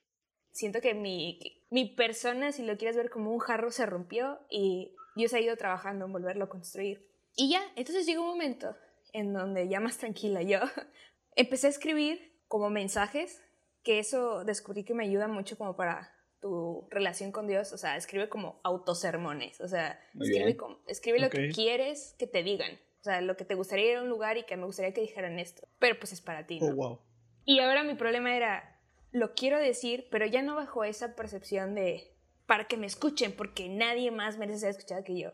siento 0.52 0.80
que 0.80 0.94
mi, 0.94 1.38
mi 1.70 1.86
persona, 1.86 2.52
si 2.52 2.64
lo 2.64 2.76
quieres 2.76 2.96
ver 2.96 3.10
como 3.10 3.32
un 3.32 3.38
jarro, 3.38 3.70
se 3.70 3.86
rompió 3.86 4.40
y 4.50 4.94
Dios 5.16 5.32
ha 5.34 5.40
ido 5.40 5.56
trabajando 5.56 6.06
en 6.06 6.12
volverlo 6.12 6.44
a 6.44 6.48
construir. 6.48 7.08
Y 7.36 7.50
ya, 7.50 7.62
entonces 7.76 8.06
llegó 8.06 8.22
un 8.22 8.28
momento 8.28 8.76
en 9.12 9.32
donde 9.32 9.68
ya 9.68 9.80
más 9.80 9.98
tranquila 9.98 10.42
yo, 10.42 10.60
empecé 11.36 11.66
a 11.66 11.70
escribir 11.70 12.40
como 12.48 12.70
mensajes, 12.70 13.40
que 13.82 13.98
eso 13.98 14.44
descubrí 14.44 14.84
que 14.84 14.94
me 14.94 15.04
ayuda 15.04 15.28
mucho 15.28 15.56
como 15.56 15.76
para 15.76 16.12
tu 16.40 16.86
relación 16.90 17.32
con 17.32 17.46
Dios, 17.46 17.72
o 17.72 17.78
sea, 17.78 17.96
escribe 17.96 18.28
como 18.28 18.60
autosermones, 18.64 19.60
o 19.60 19.68
sea, 19.68 20.00
escribe, 20.18 20.56
escribe 20.86 21.18
lo 21.18 21.30
que 21.30 21.50
quieres 21.50 22.14
que 22.18 22.26
te 22.26 22.42
digan, 22.42 22.72
o 22.72 23.02
sea, 23.02 23.20
lo 23.20 23.36
que 23.36 23.44
te 23.44 23.54
gustaría 23.54 23.92
ir 23.92 23.96
a 23.98 24.02
un 24.02 24.08
lugar 24.08 24.38
y 24.38 24.44
que 24.44 24.56
me 24.56 24.64
gustaría 24.64 24.92
que 24.92 25.02
dijeran 25.02 25.38
esto, 25.38 25.68
pero 25.78 25.98
pues 25.98 26.12
es 26.12 26.20
para 26.20 26.46
ti, 26.46 26.60
¿no? 26.60 26.68
Oh, 26.68 26.74
wow. 26.74 27.00
Y 27.44 27.60
ahora 27.60 27.82
mi 27.82 27.94
problema 27.94 28.34
era, 28.34 28.80
lo 29.12 29.34
quiero 29.34 29.58
decir, 29.58 30.08
pero 30.10 30.26
ya 30.26 30.42
no 30.42 30.54
bajo 30.54 30.84
esa 30.84 31.16
percepción 31.16 31.74
de 31.74 32.14
para 32.46 32.66
que 32.66 32.76
me 32.76 32.86
escuchen, 32.86 33.32
porque 33.36 33.68
nadie 33.68 34.10
más 34.10 34.36
merece 34.36 34.58
ser 34.60 34.70
escuchado 34.70 35.04
que 35.04 35.16
yo. 35.16 35.30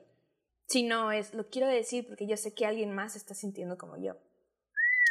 Sino 0.66 1.12
es, 1.12 1.32
lo 1.32 1.48
quiero 1.48 1.66
decir 1.66 2.06
porque 2.06 2.26
yo 2.26 2.36
sé 2.36 2.52
que 2.52 2.66
alguien 2.66 2.94
más 2.94 3.16
está 3.16 3.34
sintiendo 3.34 3.78
como 3.78 3.96
yo. 3.96 4.16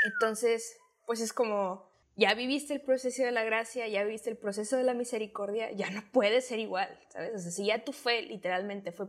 Entonces, 0.06 0.78
pues 1.08 1.20
es 1.20 1.34
como, 1.34 1.90
ya 2.16 2.34
viviste 2.36 2.74
el 2.74 2.82
proceso 2.82 3.24
de 3.24 3.32
la 3.32 3.44
gracia, 3.44 3.88
ya 3.88 4.04
viviste 4.04 4.30
el 4.30 4.38
proceso 4.38 4.78
de 4.78 4.84
la 4.84 4.94
misericordia, 4.94 5.72
ya 5.72 5.90
no 5.90 6.04
puede 6.12 6.42
ser 6.42 6.60
igual, 6.60 6.96
¿sabes? 7.10 7.34
O 7.36 7.40
sea, 7.40 7.52
si 7.52 7.66
ya 7.66 7.84
tu 7.84 7.92
fe 7.92 8.22
literalmente 8.22 8.92
fue 8.92 9.08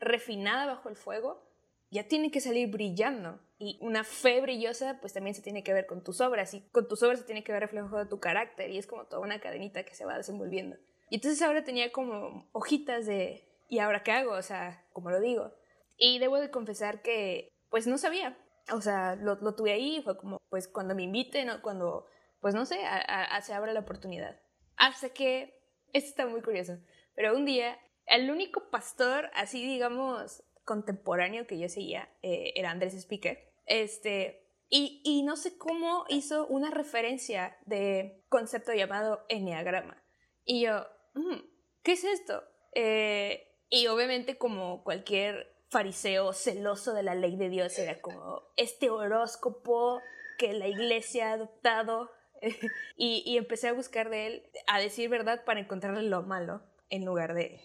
refinada 0.00 0.66
bajo 0.66 0.88
el 0.88 0.96
fuego, 0.96 1.46
ya 1.90 2.08
tiene 2.08 2.30
que 2.30 2.40
salir 2.40 2.68
brillando. 2.70 3.40
Y 3.58 3.78
una 3.80 4.04
fe 4.04 4.40
brillosa, 4.40 4.98
pues 5.00 5.12
también 5.12 5.34
se 5.34 5.42
tiene 5.42 5.64
que 5.64 5.72
ver 5.72 5.86
con 5.86 6.04
tus 6.04 6.20
obras, 6.20 6.54
y 6.54 6.68
con 6.70 6.86
tus 6.86 7.02
obras 7.02 7.18
se 7.18 7.24
tiene 7.24 7.42
que 7.42 7.52
ver 7.52 7.62
reflejado 7.62 8.08
tu 8.08 8.20
carácter, 8.20 8.70
y 8.70 8.78
es 8.78 8.86
como 8.86 9.06
toda 9.06 9.22
una 9.22 9.40
cadenita 9.40 9.84
que 9.84 9.94
se 9.94 10.04
va 10.04 10.16
desenvolviendo. 10.16 10.76
Y 11.10 11.16
entonces 11.16 11.42
ahora 11.42 11.64
tenía 11.64 11.90
como 11.90 12.48
hojitas 12.52 13.06
de, 13.06 13.48
¿y 13.68 13.80
ahora 13.80 14.02
qué 14.02 14.12
hago? 14.12 14.32
O 14.32 14.42
sea, 14.42 14.86
como 14.92 15.10
lo 15.10 15.20
digo. 15.20 15.54
Y 15.96 16.18
debo 16.18 16.38
de 16.38 16.50
confesar 16.50 17.02
que, 17.02 17.48
pues 17.70 17.86
no 17.86 17.98
sabía. 17.98 18.38
O 18.72 18.80
sea, 18.80 19.16
lo, 19.16 19.36
lo 19.36 19.54
tuve 19.54 19.72
ahí, 19.72 20.02
fue 20.02 20.16
como, 20.16 20.38
pues 20.50 20.68
cuando 20.68 20.94
me 20.94 21.02
inviten 21.02 21.50
o 21.50 21.62
cuando, 21.62 22.06
pues 22.40 22.54
no 22.54 22.66
sé, 22.66 22.78
a, 22.84 23.40
se 23.42 23.54
abra 23.54 23.72
la 23.72 23.80
oportunidad. 23.80 24.40
Hasta 24.76 25.08
que, 25.10 25.58
esto 25.92 26.10
está 26.10 26.26
muy 26.26 26.42
curioso, 26.42 26.78
pero 27.14 27.34
un 27.34 27.46
día, 27.46 27.78
el 28.06 28.30
único 28.30 28.70
pastor, 28.70 29.30
así 29.34 29.64
digamos, 29.64 30.44
contemporáneo 30.64 31.46
que 31.46 31.58
yo 31.58 31.68
seguía 31.68 32.10
eh, 32.22 32.52
era 32.54 32.70
Andrés 32.70 32.94
Speaker. 32.94 33.47
Este, 33.68 34.44
y, 34.70 35.00
y, 35.04 35.22
no 35.22 35.36
sé 35.36 35.56
cómo 35.56 36.04
hizo 36.08 36.46
una 36.46 36.70
referencia 36.70 37.56
de 37.66 38.24
concepto 38.28 38.72
llamado 38.72 39.24
enneagrama. 39.28 40.02
Y 40.44 40.62
yo, 40.62 40.86
mm, 41.14 41.36
¿qué 41.82 41.92
es 41.92 42.04
esto? 42.04 42.42
Eh, 42.74 43.48
y 43.70 43.86
obviamente 43.86 44.38
como 44.38 44.82
cualquier 44.84 45.54
fariseo 45.70 46.32
celoso 46.32 46.94
de 46.94 47.02
la 47.02 47.14
ley 47.14 47.36
de 47.36 47.50
Dios 47.50 47.78
era 47.78 48.00
como 48.00 48.42
este 48.56 48.88
horóscopo 48.90 50.00
que 50.38 50.54
la 50.54 50.66
iglesia 50.66 51.30
ha 51.30 51.32
adoptado 51.34 52.10
y, 52.96 53.22
y, 53.26 53.36
empecé 53.36 53.68
a 53.68 53.72
buscar 53.72 54.10
de 54.10 54.26
él, 54.26 54.50
a 54.66 54.80
decir 54.80 55.08
verdad 55.08 55.44
para 55.44 55.60
encontrarle 55.60 56.02
lo 56.02 56.22
malo 56.22 56.62
en 56.88 57.04
lugar 57.04 57.34
de 57.34 57.60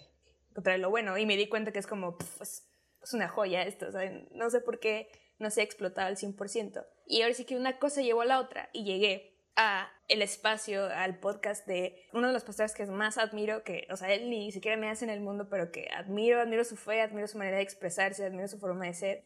encontrar 0.49 0.79
lo 0.79 0.89
bueno 0.89 1.17
y 1.17 1.25
me 1.25 1.37
di 1.37 1.47
cuenta 1.47 1.71
que 1.71 1.79
es 1.79 1.87
como, 1.87 2.17
pues, 2.17 2.67
es 3.01 3.13
una 3.13 3.29
joya 3.29 3.63
esto, 3.63 3.87
no 4.31 4.49
sé 4.49 4.61
por 4.61 4.79
qué 4.79 5.09
no 5.39 5.49
se 5.49 5.61
ha 5.61 5.63
explotado 5.63 6.07
al 6.07 6.17
100%. 6.17 6.85
Y 7.07 7.21
ahora 7.21 7.33
sí 7.33 7.45
que 7.45 7.55
una 7.55 7.79
cosa 7.79 8.01
llevó 8.01 8.21
a 8.21 8.25
la 8.25 8.39
otra 8.39 8.69
y 8.73 8.83
llegué 8.83 9.33
a 9.55 9.91
el 10.07 10.21
espacio, 10.21 10.85
al 10.85 11.19
podcast 11.19 11.67
de 11.67 12.07
uno 12.11 12.27
de 12.27 12.33
los 12.33 12.43
pastores 12.43 12.73
que 12.73 12.85
más 12.87 13.17
admiro, 13.17 13.63
que, 13.63 13.87
o 13.91 13.97
sea, 13.97 14.11
él 14.13 14.29
ni 14.29 14.51
siquiera 14.51 14.77
me 14.77 14.89
hace 14.89 15.05
en 15.05 15.11
el 15.11 15.21
mundo, 15.21 15.47
pero 15.49 15.71
que 15.71 15.89
admiro, 15.95 16.41
admiro 16.41 16.63
su 16.63 16.75
fe, 16.75 17.01
admiro 17.01 17.27
su 17.27 17.37
manera 17.37 17.57
de 17.57 17.63
expresarse, 17.63 18.25
admiro 18.25 18.47
su 18.47 18.59
forma 18.59 18.85
de 18.85 18.93
ser, 18.93 19.25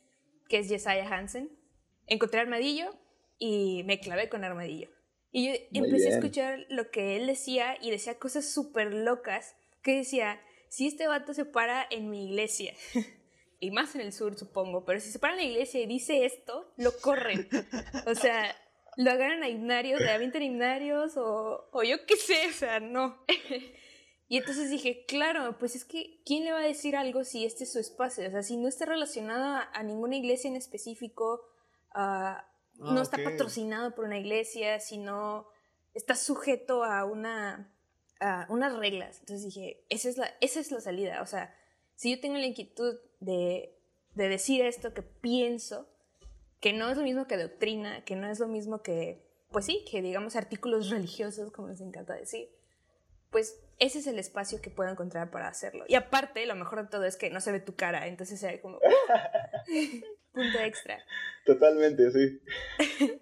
que 0.50 0.60
es 0.60 0.68
Jesiah 0.68 1.08
Hansen. 1.08 1.50
Encontré 2.08 2.40
Armadillo 2.40 2.94
y 3.38 3.84
me 3.86 4.00
clavé 4.00 4.30
con 4.30 4.44
Armadillo. 4.44 4.90
Y 5.32 5.48
yo 5.48 5.54
empecé 5.74 6.08
a 6.08 6.16
escuchar 6.16 6.66
lo 6.70 6.90
que 6.90 7.18
él 7.18 7.28
decía 7.28 7.78
y 7.82 7.92
decía 7.92 8.18
cosas 8.18 8.50
súper 8.50 8.94
locas, 8.94 9.56
que 9.82 9.98
decía, 9.98 10.42
si 10.70 10.88
este 10.88 11.08
vato 11.08 11.34
se 11.34 11.46
para 11.46 11.86
en 11.90 12.10
mi 12.10 12.28
iglesia, 12.28 12.74
y 13.60 13.72
más 13.72 13.96
en 13.96 14.02
el 14.02 14.14
sur 14.14 14.38
supongo, 14.38 14.86
pero 14.86 15.00
si 15.00 15.12
se 15.12 15.20
para 15.20 15.34
en 15.34 15.40
la 15.40 15.46
iglesia 15.46 15.82
y 15.82 15.88
dice 15.88 16.26
esto, 16.26 16.74
lo 16.78 16.92
corren. 17.00 17.48
O 18.06 18.16
sea, 18.16 18.56
lo 18.98 19.12
agarran 19.12 19.44
a 19.44 19.50
himnarios, 19.50 20.00
le 20.00 20.12
avientan 20.12 20.44
himnarios 20.44 21.18
o, 21.18 21.70
o 21.72 21.84
yo 21.84 22.06
qué 22.06 22.16
sé, 22.16 22.48
o 22.48 22.54
sea, 22.54 22.80
no. 22.80 23.24
y 24.28 24.38
entonces 24.38 24.70
dije, 24.70 25.06
claro, 25.08 25.58
pues 25.58 25.76
es 25.76 25.86
que, 25.86 26.22
¿quién 26.26 26.46
le 26.46 26.52
va 26.52 26.60
a 26.60 26.68
decir 26.68 26.96
algo 26.96 27.24
si 27.24 27.46
este 27.46 27.64
es 27.64 27.74
su 27.74 27.80
espacio? 27.80 28.28
O 28.28 28.32
sea, 28.32 28.44
si 28.44 28.58
no 28.58 28.68
está 28.68 28.86
relacionado 28.86 29.68
a, 29.74 29.84
ninguna 29.84 30.16
iglesia 30.16 30.50
en 30.50 30.56
específico, 30.56 31.42
ah, 31.94 32.48
no 32.76 33.02
está 33.02 33.18
patrocinado 33.24 33.96
por 33.96 34.06
una 34.06 34.20
iglesia, 34.20 34.80
sino 34.80 35.48
está 35.94 36.16
sujeto 36.16 36.84
a 36.84 37.06
una 37.06 37.74
a 38.20 38.46
unas 38.50 38.76
reglas. 38.76 39.20
Entonces 39.20 39.46
dije, 39.46 39.86
esa 39.90 40.10
es 40.10 40.18
la, 40.18 40.32
esa 40.42 40.60
es 40.60 40.72
la 40.72 40.82
salida. 40.82 41.22
O 41.22 41.26
sea, 41.26 41.54
si 41.98 42.16
yo 42.16 42.22
tengo 42.22 42.38
la 42.38 42.46
inquietud 42.46 42.96
de, 43.20 43.75
de 44.13 44.30
decir 44.30 44.63
esto 44.63 44.94
que 44.94 45.01
pienso, 45.01 45.89
que 46.60 46.72
no 46.72 46.89
es 46.89 46.98
lo 46.98 47.04
mismo 47.04 47.27
que 47.27 47.38
doctrina, 47.38 48.06
que 48.06 48.16
no 48.16 48.30
es 48.30 48.39
lo 48.39 48.48
mismo 48.48 48.82
que, 48.82 49.27
pues 49.51 49.66
sí, 49.66 49.84
que 49.89 50.01
digamos 50.01 50.36
artículos 50.36 50.89
religiosos, 50.92 51.51
como 51.51 51.68
les 51.68 51.82
encanta 51.82 52.13
decir, 52.13 52.50
pues 53.32 53.60
ese 53.80 54.00
es 54.00 54.08
el 54.08 54.20
espacio 54.20 54.62
que 54.62 54.70
puedo 54.70 54.92
encontrar 54.92 55.32
para 55.32 55.48
hacerlo. 55.48 55.86
Y 55.88 55.96
aparte, 55.96 56.46
lo 56.46 56.56
mejor 56.56 56.84
de 56.84 56.89
todo 56.89 57.04
es 57.04 57.18
que 57.18 57.32
no 57.32 57.42
se 57.42 57.51
ve 57.51 57.60
tu 57.60 57.75
cara, 57.75 58.08
entonces 58.08 58.39
se 58.39 58.48
ve 58.48 58.62
como 58.62 58.80
punto 60.34 60.60
extra. 60.60 61.04
Totalmente, 61.46 62.12
sí. 62.12 62.42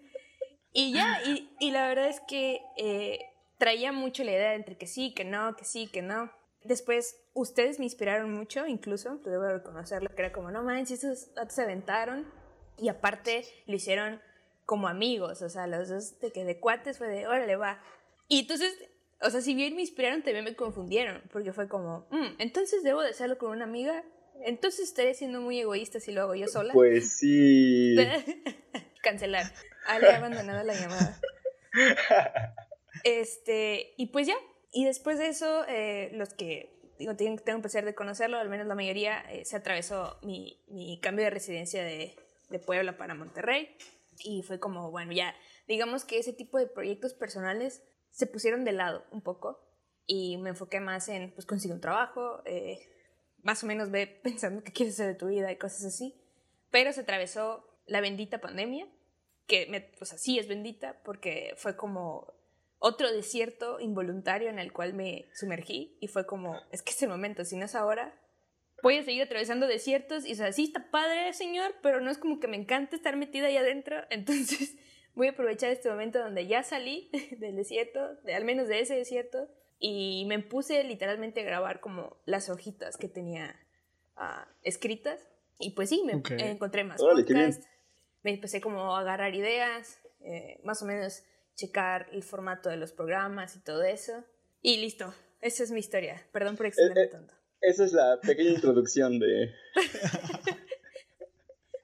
y 0.73 0.93
ya, 0.93 1.21
y, 1.25 1.49
y, 1.59 1.71
la 1.71 1.87
verdad 1.87 2.09
es 2.09 2.19
que 2.27 2.61
eh, 2.77 3.19
traía 3.57 3.93
mucho 3.93 4.25
la 4.25 4.31
idea 4.31 4.53
entre 4.53 4.77
que 4.77 4.85
sí, 4.85 5.13
que 5.13 5.23
no, 5.23 5.55
que 5.55 5.63
sí, 5.63 5.87
que 5.87 6.01
no. 6.01 6.29
Después, 6.65 7.17
ustedes 7.33 7.79
me 7.79 7.85
inspiraron 7.85 8.33
mucho, 8.33 8.65
incluso, 8.65 9.17
debo 9.23 9.47
reconocerlo, 9.47 10.09
que 10.09 10.21
era 10.21 10.31
como, 10.31 10.51
no 10.51 10.63
manches, 10.63 11.03
esos 11.03 11.33
datos 11.33 11.53
se 11.53 11.61
aventaron 11.61 12.25
y 12.77 12.89
aparte 12.89 13.45
lo 13.67 13.75
hicieron 13.75 14.19
como 14.65 14.87
amigos, 14.87 15.41
o 15.41 15.49
sea, 15.49 15.67
los 15.67 15.89
dos 15.89 16.19
de 16.19 16.31
que 16.31 16.43
de 16.43 16.59
cuates 16.59 16.97
fue 16.97 17.07
de, 17.07 17.27
órale, 17.27 17.55
va. 17.55 17.81
Y 18.27 18.39
entonces, 18.39 18.75
o 19.21 19.29
sea, 19.29 19.41
si 19.41 19.53
bien 19.53 19.75
me 19.75 19.81
inspiraron, 19.81 20.23
también 20.23 20.43
me 20.43 20.55
confundieron, 20.55 21.21
porque 21.31 21.53
fue 21.53 21.67
como, 21.67 22.07
mm, 22.09 22.35
entonces 22.39 22.83
debo 22.83 23.01
de 23.01 23.09
hacerlo 23.09 23.37
con 23.37 23.51
una 23.51 23.65
amiga, 23.65 24.03
entonces 24.43 24.89
estaré 24.89 25.13
siendo 25.13 25.41
muy 25.41 25.59
egoísta 25.59 25.99
si 25.99 26.11
lo 26.11 26.23
hago 26.23 26.35
yo 26.35 26.47
sola. 26.47 26.73
Pues 26.73 27.17
sí. 27.17 27.95
Cancelar. 29.03 29.45
Ale 29.87 30.09
ha 30.09 30.17
abandonado 30.17 30.63
la 30.63 30.73
llamada. 30.73 31.19
Este, 33.03 33.93
y 33.97 34.07
pues 34.07 34.25
ya. 34.25 34.35
Y 34.75 34.83
después 34.83 35.17
de 35.17 35.29
eso, 35.29 35.63
eh, 35.69 36.09
los 36.15 36.33
que 36.33 36.75
digo, 36.99 37.15
tengo, 37.15 37.41
tengo 37.41 37.61
placer 37.61 37.85
de 37.85 37.95
conocerlo, 37.95 38.37
al 38.37 38.49
menos 38.49 38.67
la 38.67 38.75
mayoría, 38.75 39.21
eh, 39.31 39.45
se 39.45 39.55
atravesó 39.55 40.19
mi, 40.21 40.61
mi 40.67 40.99
cambio 40.99 41.23
de 41.23 41.31
residencia 41.31 41.81
de, 41.81 42.13
de 42.49 42.59
Puebla 42.59 42.97
para 42.97 43.15
Monterrey. 43.15 43.73
Y 44.19 44.43
fue 44.43 44.59
como, 44.59 44.91
bueno, 44.91 45.13
ya, 45.13 45.33
digamos 45.65 46.03
que 46.03 46.19
ese 46.19 46.33
tipo 46.33 46.57
de 46.57 46.67
proyectos 46.67 47.13
personales 47.13 47.83
se 48.11 48.27
pusieron 48.27 48.65
de 48.65 48.73
lado 48.73 49.05
un 49.11 49.21
poco 49.21 49.65
y 50.05 50.35
me 50.39 50.49
enfoqué 50.49 50.81
más 50.81 51.07
en, 51.07 51.31
pues, 51.31 51.45
conseguir 51.45 51.75
un 51.75 51.81
trabajo, 51.81 52.41
eh, 52.43 52.85
más 53.43 53.63
o 53.63 53.67
menos 53.67 53.91
ve 53.91 54.07
pensando 54.23 54.61
qué 54.61 54.73
quieres 54.73 54.95
hacer 54.95 55.07
de 55.07 55.15
tu 55.15 55.27
vida 55.27 55.49
y 55.53 55.57
cosas 55.57 55.85
así. 55.85 56.21
Pero 56.69 56.91
se 56.91 56.99
atravesó 56.99 57.65
la 57.85 58.01
bendita 58.01 58.41
pandemia, 58.41 58.89
que, 59.47 59.67
me, 59.67 59.79
pues 59.79 60.11
así 60.11 60.37
es 60.37 60.49
bendita, 60.49 61.01
porque 61.05 61.53
fue 61.55 61.77
como 61.77 62.33
otro 62.79 63.11
desierto 63.11 63.79
involuntario 63.79 64.49
en 64.49 64.59
el 64.59 64.71
cual 64.71 64.93
me 64.93 65.27
sumergí 65.33 65.97
y 65.99 66.07
fue 66.07 66.25
como, 66.25 66.59
es 66.71 66.81
que 66.81 66.91
es 66.91 67.01
el 67.03 67.09
momento, 67.09 67.45
si 67.45 67.55
no 67.55 67.65
es 67.65 67.75
ahora, 67.75 68.13
voy 68.83 68.97
a 68.97 69.03
seguir 69.03 69.23
atravesando 69.23 69.67
desiertos 69.67 70.25
y 70.25 70.33
o 70.33 70.35
sea, 70.35 70.51
sí 70.51 70.65
está 70.65 70.91
padre, 70.91 71.33
señor, 71.33 71.73
pero 71.81 72.01
no 72.01 72.11
es 72.11 72.17
como 72.17 72.39
que 72.39 72.47
me 72.47 72.57
encante 72.57 72.95
estar 72.95 73.15
metida 73.17 73.47
ahí 73.47 73.57
adentro, 73.57 73.97
entonces 74.09 74.75
voy 75.15 75.27
a 75.27 75.31
aprovechar 75.31 75.71
este 75.71 75.89
momento 75.89 76.19
donde 76.19 76.47
ya 76.47 76.63
salí 76.63 77.09
del 77.39 77.55
desierto, 77.55 78.15
de, 78.23 78.35
al 78.35 78.45
menos 78.45 78.67
de 78.67 78.81
ese 78.81 78.95
desierto, 78.95 79.49
y 79.79 80.25
me 80.27 80.39
puse 80.39 80.83
literalmente 80.83 81.41
a 81.41 81.43
grabar 81.43 81.79
como 81.79 82.17
las 82.25 82.49
hojitas 82.49 82.97
que 82.97 83.09
tenía 83.09 83.55
uh, 84.17 84.47
escritas, 84.63 85.19
y 85.59 85.71
pues 85.71 85.89
sí, 85.89 86.03
me 86.05 86.21
encontré 86.51 86.83
más 86.83 87.01
podcasts, 87.01 87.65
me 88.23 88.31
empecé 88.31 88.59
como 88.59 88.95
a 88.95 88.99
agarrar 88.99 89.33
ideas, 89.35 90.01
eh, 90.21 90.59
más 90.63 90.81
o 90.81 90.85
menos 90.85 91.23
checar 91.55 92.07
el 92.11 92.23
formato 92.23 92.69
de 92.69 92.77
los 92.77 92.91
programas 92.91 93.55
y 93.55 93.59
todo 93.59 93.83
eso, 93.83 94.23
y 94.61 94.77
listo, 94.77 95.13
esa 95.41 95.63
es 95.63 95.71
mi 95.71 95.79
historia, 95.79 96.21
perdón 96.31 96.57
por 96.57 96.65
extenderme 96.65 97.01
eh, 97.01 97.05
eh, 97.05 97.09
tanto. 97.09 97.33
Esa 97.61 97.85
es 97.85 97.93
la 97.93 98.19
pequeña 98.21 98.49
introducción 98.55 99.19
de... 99.19 99.53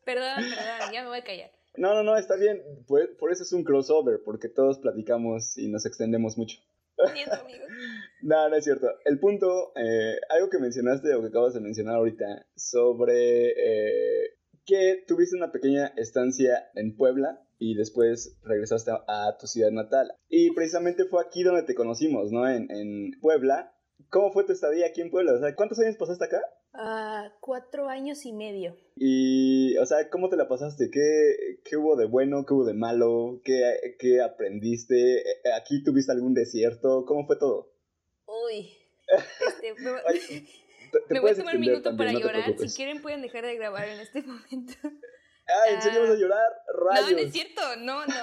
perdón, 0.06 0.36
perdón, 0.36 0.94
ya 0.94 1.02
me 1.04 1.08
voy 1.08 1.20
a 1.20 1.24
callar. 1.24 1.52
No, 1.78 1.94
no, 1.94 2.04
no, 2.04 2.18
está 2.18 2.36
bien. 2.36 2.62
Por, 2.86 3.16
por, 3.18 3.32
eso 3.32 3.44
es 3.44 3.54
un 3.54 3.64
crossover, 3.64 4.22
porque 4.24 4.50
todos 4.50 4.80
platicamos 4.80 5.58
y 5.58 5.70
nos 5.70 5.86
extendemos 5.86 6.38
mucho. 6.38 6.58
amigo. 6.98 7.64
no, 8.22 8.50
no 8.50 8.56
es 8.56 8.64
cierto. 8.64 8.88
El 9.06 9.20
punto, 9.20 9.72
eh, 9.76 10.18
algo 10.30 10.50
que 10.50 10.60
mencionaste 10.60 11.14
o 11.16 11.22
que 11.22 11.28
acabas 11.28 11.54
de 11.54 11.62
mencionar 11.62 11.96
ahorita, 11.96 12.46
sobre 12.56 13.52
eh, 13.52 14.38
que 14.66 15.04
tuviste 15.08 15.36
una 15.36 15.52
pequeña 15.52 15.88
estancia 15.98 16.70
en 16.76 16.96
Puebla 16.96 17.42
y 17.62 17.76
después 17.76 18.40
regresaste 18.44 18.90
a, 18.92 19.38
tu 19.40 19.46
ciudad 19.46 19.70
natal. 19.70 20.12
Y 20.28 20.52
precisamente 20.52 21.06
fue 21.06 21.24
aquí 21.24 21.44
donde 21.44 21.62
te 21.62 21.76
conocimos, 21.76 22.32
¿no? 22.32 22.50
En, 22.50 22.72
en 22.72 23.12
Puebla. 23.22 23.72
¿Cómo 24.10 24.32
fue 24.32 24.46
tu 24.46 24.52
estadía 24.52 24.88
aquí 24.88 25.02
en 25.02 25.12
Puebla? 25.12 25.34
O 25.34 25.40
sea, 25.40 25.56
¿cuántos 25.56 25.78
años 25.78 25.96
pasaste 25.96 26.26
acá? 26.26 26.42
Uh, 26.74 27.30
cuatro 27.40 27.88
años 27.88 28.26
y 28.26 28.34
medio. 28.34 28.76
Y, 28.96 29.78
o 29.78 29.86
sea, 29.86 30.10
¿cómo 30.10 30.30
te 30.30 30.38
la 30.38 30.48
pasaste? 30.48 30.90
¿Qué, 30.90 31.60
qué 31.64 31.78
hubo 31.78 31.96
de 31.96 32.06
bueno? 32.06 32.46
¿Qué 32.48 32.54
hubo 32.56 32.66
de 32.66 32.74
malo? 32.74 33.42
¿Qué, 33.44 33.96
¿Qué 34.00 34.22
aprendiste? 34.22 35.20
Eh, 35.20 35.54
¿Aquí 35.56 35.84
tuviste 35.84 36.12
algún 36.12 36.34
desierto? 36.34 37.06
¿Cómo 37.06 37.28
fue 37.28 37.38
todo? 37.38 37.76
Uy. 38.26 38.72
Este, 40.92 41.14
me, 41.14 41.20
voy 41.20 41.32
a 41.32 41.36
tomar 41.36 41.56
un 41.56 41.62
minuto 41.62 41.96
para 41.96 42.12
llorar. 42.12 42.56
Si 42.58 42.76
quieren, 42.76 43.02
pueden 43.02 43.22
dejar 43.22 43.46
de 43.46 43.56
grabar 43.56 43.88
en 43.88 44.00
este 44.00 44.22
momento. 44.24 44.74
Ah, 45.48 45.70
¿en 45.70 45.82
serio 45.82 46.02
vas 46.02 46.12
a 46.12 46.16
llorar? 46.16 46.64
Rayos. 46.74 47.12
No, 47.12 47.18
no 47.18 47.24
es 47.24 47.32
cierto. 47.32 47.62
No, 47.78 48.06
no. 48.06 48.14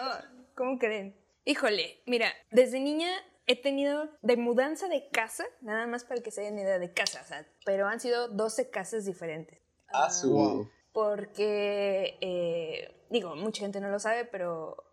¿Cómo 0.55 0.79
creen? 0.79 1.17
Híjole, 1.45 2.03
mira, 2.07 2.33
desde 2.51 2.81
niña 2.81 3.09
he 3.47 3.61
tenido 3.61 4.09
de 4.21 4.37
mudanza 4.37 4.89
de 4.89 5.09
casa, 5.09 5.45
nada 5.63 5.87
más 5.87 6.05
para 6.05 6.21
que 6.21 6.31
se 6.31 6.43
den 6.43 6.59
idea 6.59 6.79
de 6.79 6.93
casa, 6.93 7.23
o 7.23 7.27
sea, 7.27 7.47
pero 7.65 7.87
han 7.87 8.01
sido 8.01 8.29
12 8.29 8.69
casas 8.71 9.07
diferentes. 9.07 9.59
Ah, 9.89 10.11
su. 10.11 10.69
Porque, 10.93 12.19
eh, 12.21 12.95
digo, 13.09 13.35
mucha 13.37 13.61
gente 13.61 13.81
no 13.81 13.89
lo 13.89 13.99
sabe, 13.99 14.27
pero 14.27 14.85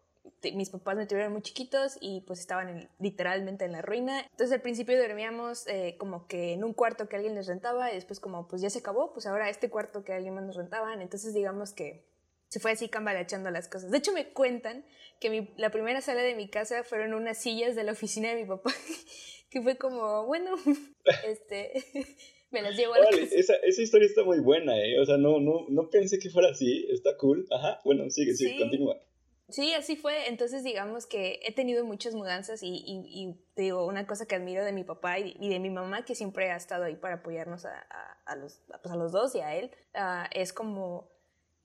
mis 0.54 0.70
papás 0.70 0.96
me 0.96 1.06
tuvieron 1.06 1.34
muy 1.34 1.42
chiquitos 1.42 1.98
y 2.00 2.22
pues 2.22 2.40
estaban 2.40 2.90
literalmente 3.00 3.66
en 3.66 3.72
la 3.72 3.82
ruina. 3.82 4.22
Entonces 4.22 4.52
al 4.52 4.62
principio 4.62 5.00
dormíamos 5.02 5.68
eh, 5.68 5.96
como 5.98 6.28
que 6.28 6.54
en 6.54 6.64
un 6.64 6.74
cuarto 6.74 7.10
que 7.10 7.16
alguien 7.16 7.36
les 7.36 7.48
rentaba 7.48 7.92
y 7.92 7.96
después 7.96 8.20
como 8.20 8.48
pues 8.48 8.62
ya 8.62 8.70
se 8.70 8.80
acabó, 8.80 9.12
pues 9.14 9.26
ahora 9.26 9.50
este 9.50 9.70
cuarto 9.70 10.04
que 10.04 10.14
alguien 10.14 10.36
más 10.36 10.44
nos 10.44 10.56
rentaban. 10.56 11.02
Entonces 11.02 11.34
digamos 11.34 11.74
que 11.74 12.06
se 12.56 12.62
fue 12.62 12.72
así 12.72 12.88
cambalachando 12.88 13.52
las 13.52 13.68
cosas. 13.68 13.92
De 13.92 13.98
hecho, 13.98 14.14
me 14.14 14.30
cuentan 14.30 14.86
que 15.20 15.50
la 15.58 15.72
primera 15.72 16.00
sala 16.00 16.22
de 16.22 16.36
mi 16.36 16.48
casa 16.48 16.86
fueron 16.86 17.14
unas 17.14 17.38
sillas 17.38 17.76
de 17.76 17.84
la 17.84 17.92
oficina 17.92 18.30
de 18.30 18.36
mi 18.36 18.46
papá, 18.46 18.72
que 19.50 19.62
fue 19.62 19.76
como, 19.76 20.26
bueno, 20.26 20.56
este, 21.28 21.74
me 22.52 22.62
las 22.62 22.78
llevo 22.78 22.94
a 22.94 23.00
la 23.00 23.10
Esa, 23.10 23.56
esa, 23.56 23.82
historia 23.82 24.06
está 24.06 24.24
muy 24.24 24.40
buena, 24.40 24.80
¿eh? 24.80 24.98
O 25.02 25.06
sea, 25.06 25.18
no, 25.18 25.42
no, 25.42 25.66
no 25.68 25.90
pensé 25.90 26.18
que 26.18 26.30
fuera 26.30 26.48
así, 26.52 26.88
está 26.90 27.18
cool. 27.18 27.46
Ajá, 27.52 27.82
bueno, 27.84 28.10
sigue, 28.10 28.34
sigue, 28.36 28.58
continúa. 28.58 29.02
Sí, 29.50 29.74
así 29.74 29.98
fue. 29.98 30.30
Entonces, 30.30 30.64
digamos 30.64 31.08
que 31.08 31.42
he 31.44 31.54
tenido 31.54 31.84
muchas 31.84 32.16
mudanzas 32.16 32.64
y, 32.64 32.84
y, 32.86 33.36
te 33.54 33.64
digo, 33.64 33.86
una 33.86 34.08
cosa 34.08 34.26
que 34.26 34.36
admiro 34.36 34.64
de 34.64 34.72
mi 34.72 34.86
papá 34.86 35.20
y, 35.20 35.50
de 35.50 35.60
mi 35.60 35.72
mamá, 35.72 36.06
que 36.06 36.16
siempre 36.16 36.52
ha 36.52 36.56
estado 36.56 36.86
ahí 36.86 36.96
para 36.96 37.16
apoyarnos 37.16 37.66
a, 37.66 37.86
a, 38.26 38.36
los, 38.38 38.62
pues 38.82 38.94
a 38.94 38.96
los 38.96 39.12
dos 39.12 39.36
y 39.36 39.42
a 39.42 39.58
él, 39.58 39.72
ah, 39.94 40.30
es 40.34 40.54
como 40.54 41.15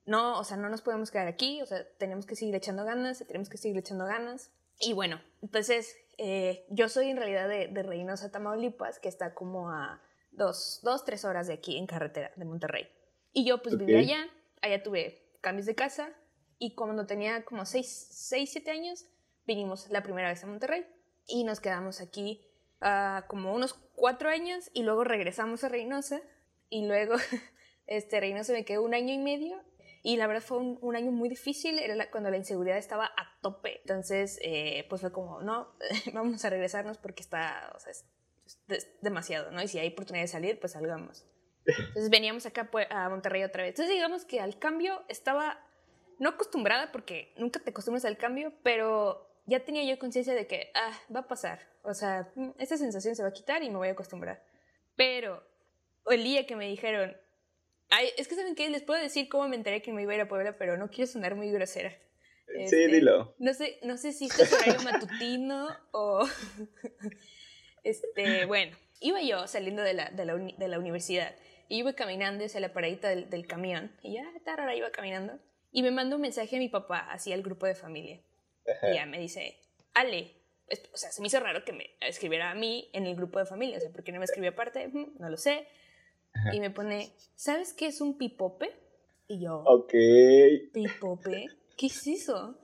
no, 0.05 0.39
o 0.39 0.43
sea, 0.43 0.57
no 0.57 0.69
nos 0.69 0.81
podemos 0.81 1.11
quedar 1.11 1.27
aquí, 1.27 1.61
o 1.61 1.65
sea, 1.65 1.87
tenemos 1.97 2.25
que 2.25 2.35
seguir 2.35 2.55
echando 2.55 2.83
ganas, 2.85 3.23
tenemos 3.27 3.49
que 3.49 3.57
seguir 3.57 3.77
echando 3.77 4.05
ganas. 4.05 4.51
Y 4.79 4.93
bueno, 4.93 5.21
entonces 5.41 5.95
eh, 6.17 6.65
yo 6.69 6.89
soy 6.89 7.09
en 7.09 7.17
realidad 7.17 7.47
de, 7.47 7.67
de, 7.67 7.83
Reynosa, 7.83 8.31
Tamaulipas, 8.31 8.99
que 8.99 9.09
está 9.09 9.33
como 9.33 9.69
a 9.69 10.01
dos, 10.31 10.79
dos, 10.83 11.05
tres 11.05 11.25
horas 11.25 11.47
de 11.47 11.53
aquí 11.53 11.77
en 11.77 11.85
carretera 11.85 12.31
de 12.35 12.45
Monterrey. 12.45 12.87
Y 13.31 13.45
yo 13.45 13.61
pues 13.61 13.77
vivía 13.77 13.99
allá, 13.99 14.27
allá 14.61 14.83
tuve 14.83 15.37
cambios 15.41 15.65
de 15.65 15.75
casa 15.75 16.09
y 16.57 16.75
cuando 16.75 17.05
tenía 17.05 17.43
como 17.45 17.65
seis, 17.65 18.07
seis, 18.11 18.51
siete 18.51 18.71
años 18.71 19.05
vinimos 19.45 19.89
la 19.89 20.03
primera 20.03 20.29
vez 20.29 20.43
a 20.43 20.47
Monterrey 20.47 20.85
y 21.25 21.43
nos 21.43 21.59
quedamos 21.59 22.01
aquí 22.01 22.45
uh, 22.81 23.27
como 23.27 23.53
unos 23.53 23.73
cuatro 23.73 24.29
años 24.29 24.69
y 24.73 24.83
luego 24.83 25.03
regresamos 25.03 25.63
a 25.63 25.69
Reynosa 25.69 26.21
y 26.69 26.85
luego 26.85 27.15
este 27.87 28.19
Reynosa 28.19 28.53
me 28.53 28.65
quedó 28.65 28.83
un 28.83 28.93
año 28.93 29.13
y 29.13 29.17
medio 29.17 29.61
y 30.03 30.17
la 30.17 30.27
verdad 30.27 30.41
fue 30.41 30.57
un, 30.57 30.95
año 30.95 31.11
muy 31.11 31.29
difícil, 31.29 31.77
era 31.77 32.09
cuando 32.09 32.31
la 32.31 32.37
inseguridad 32.37 32.77
estaba 32.77 33.05
a 33.05 33.39
tope. 33.41 33.81
Entonces, 33.81 34.39
eh, 34.41 34.85
pues 34.89 35.01
fue 35.01 35.11
como, 35.11 35.41
no, 35.41 35.67
vamos 36.13 36.43
a 36.43 36.49
regresarnos 36.49 36.97
porque 36.97 37.21
está, 37.21 37.71
o 37.75 37.79
sea, 37.79 37.91
es, 37.91 38.05
demasiado, 39.01 39.51
¿no? 39.51 39.61
Y 39.61 39.67
si 39.67 39.77
hay 39.79 39.89
oportunidad 39.89 40.23
de 40.23 40.27
salir, 40.27 40.59
pues 40.59 40.73
salgamos. 40.73 41.25
Entonces 41.65 42.09
veníamos 42.09 42.45
acá 42.47 42.69
pues, 42.71 42.87
a 42.89 43.09
Monterrey 43.09 43.43
otra 43.43 43.63
vez. 43.63 43.71
Entonces 43.71 43.93
digamos 43.93 44.25
que 44.25 44.39
al 44.39 44.57
cambio 44.57 45.03
estaba 45.07 45.59
no 46.17 46.29
acostumbrada 46.29 46.91
porque 46.91 47.33
nunca 47.37 47.59
te 47.59 47.69
acostumbras 47.69 48.05
al 48.05 48.17
cambio, 48.17 48.53
pero 48.63 49.27
ya 49.45 49.63
tenía 49.63 49.83
yo 49.83 49.99
conciencia 49.99 50.33
de 50.33 50.47
que, 50.47 50.71
ah, 50.73 50.97
va 51.13 51.21
a 51.21 51.27
pasar. 51.27 51.59
O 51.83 51.93
sea, 51.93 52.31
mm, 52.35 52.51
esta 52.57 52.77
sensación 52.77 53.15
se 53.15 53.23
va 53.23 53.29
a 53.29 53.33
quitar 53.33 53.63
y 53.63 53.69
me 53.69 53.77
voy 53.77 53.89
a 53.89 53.91
acostumbrar. 53.91 54.43
Pero 54.95 55.43
el 56.07 56.23
día 56.23 56.45
que 56.45 56.55
me 56.55 56.67
dijeron, 56.67 57.15
es 58.17 58.27
que 58.27 58.35
saben 58.35 58.55
qué, 58.55 58.69
les 58.69 58.83
puedo 58.83 59.01
decir 59.01 59.27
cómo 59.29 59.47
me 59.47 59.55
enteré 59.55 59.81
que 59.81 59.91
me 59.91 60.01
iba 60.01 60.13
a 60.13 60.15
ir 60.15 60.21
a 60.21 60.27
Puebla, 60.27 60.57
pero 60.57 60.77
no 60.77 60.89
quiero 60.89 61.11
sonar 61.11 61.35
muy 61.35 61.51
grosera. 61.51 61.91
sí, 62.47 62.63
este, 62.63 62.87
dilo. 62.87 63.35
No 63.37 63.53
sé, 63.53 63.79
no 63.83 63.97
sé 63.97 64.13
si 64.13 64.25
es 64.25 64.53
horario 64.53 64.81
matutino 64.81 65.69
o... 65.91 66.25
este, 67.83 68.45
bueno, 68.45 68.77
iba 68.99 69.21
yo 69.21 69.47
saliendo 69.47 69.81
de 69.83 69.93
la, 69.93 70.09
de 70.09 70.25
la, 70.25 70.35
de 70.35 70.67
la 70.67 70.79
universidad 70.79 71.35
y 71.67 71.79
iba 71.79 71.93
caminando 71.93 72.45
hacia 72.45 72.59
la 72.59 72.73
paradita 72.73 73.09
del, 73.09 73.29
del 73.29 73.45
camión 73.45 73.91
y 74.01 74.13
ya, 74.13 74.23
tarara, 74.45 74.75
iba 74.75 74.91
caminando 74.91 75.39
y 75.71 75.83
me 75.83 75.91
mandó 75.91 76.15
un 76.15 76.21
mensaje 76.21 76.55
a 76.55 76.59
mi 76.59 76.69
papá, 76.69 76.99
hacia 77.11 77.35
el 77.35 77.43
grupo 77.43 77.65
de 77.65 77.75
familia. 77.75 78.21
Y 78.89 78.95
ya 78.95 79.05
me 79.05 79.19
dice, 79.19 79.57
Ale, 79.93 80.35
o 80.93 80.97
sea, 80.97 81.11
se 81.11 81.21
me 81.21 81.27
hizo 81.27 81.39
raro 81.39 81.65
que 81.65 81.73
me 81.73 81.95
escribiera 82.01 82.51
a 82.51 82.55
mí 82.55 82.89
en 82.93 83.05
el 83.05 83.15
grupo 83.15 83.39
de 83.39 83.45
familia, 83.45 83.77
o 83.77 83.81
sea, 83.81 83.89
¿por 83.89 84.03
qué 84.03 84.11
no 84.11 84.19
me 84.19 84.25
escribió 84.25 84.51
aparte? 84.51 84.89
No 85.19 85.29
lo 85.29 85.37
sé 85.37 85.67
y 86.53 86.59
me 86.59 86.71
pone, 86.71 87.13
¿sabes 87.35 87.73
qué 87.73 87.87
es 87.87 88.01
un 88.01 88.17
pipope? 88.17 88.71
Y 89.27 89.41
yo, 89.41 89.63
ok. 89.65 89.93
¿Pipope? 90.73 91.47
¿Qué 91.77 91.85
es 91.87 92.07
eso? 92.07 92.57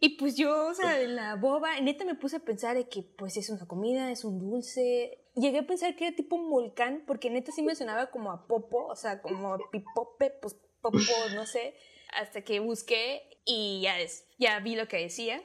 Y 0.00 0.16
pues 0.16 0.36
yo, 0.36 0.68
o 0.68 0.74
sea, 0.74 0.98
la 1.06 1.36
boba, 1.36 1.80
neta 1.80 2.04
me 2.04 2.14
puse 2.14 2.36
a 2.36 2.40
pensar 2.40 2.76
de 2.76 2.88
que 2.88 3.02
pues 3.02 3.36
es 3.36 3.48
una 3.48 3.66
comida, 3.66 4.10
es 4.10 4.24
un 4.24 4.38
dulce. 4.38 5.18
Llegué 5.34 5.60
a 5.60 5.66
pensar 5.66 5.96
que 5.96 6.06
era 6.06 6.16
tipo 6.16 6.36
un 6.36 6.50
volcán, 6.50 7.04
porque 7.06 7.30
neta 7.30 7.52
sí 7.52 7.62
me 7.62 7.74
sonaba 7.74 8.10
como 8.10 8.30
a 8.30 8.46
popo, 8.46 8.86
o 8.86 8.96
sea, 8.96 9.22
como 9.22 9.56
pipope, 9.70 10.30
pues 10.42 10.56
popo, 10.82 10.98
no 11.34 11.46
sé. 11.46 11.74
Hasta 12.12 12.42
que 12.42 12.60
busqué 12.60 13.22
y 13.46 13.80
ya, 13.82 13.98
es, 13.98 14.28
ya 14.38 14.60
vi 14.60 14.76
lo 14.76 14.88
que 14.88 14.98
decía. 14.98 15.42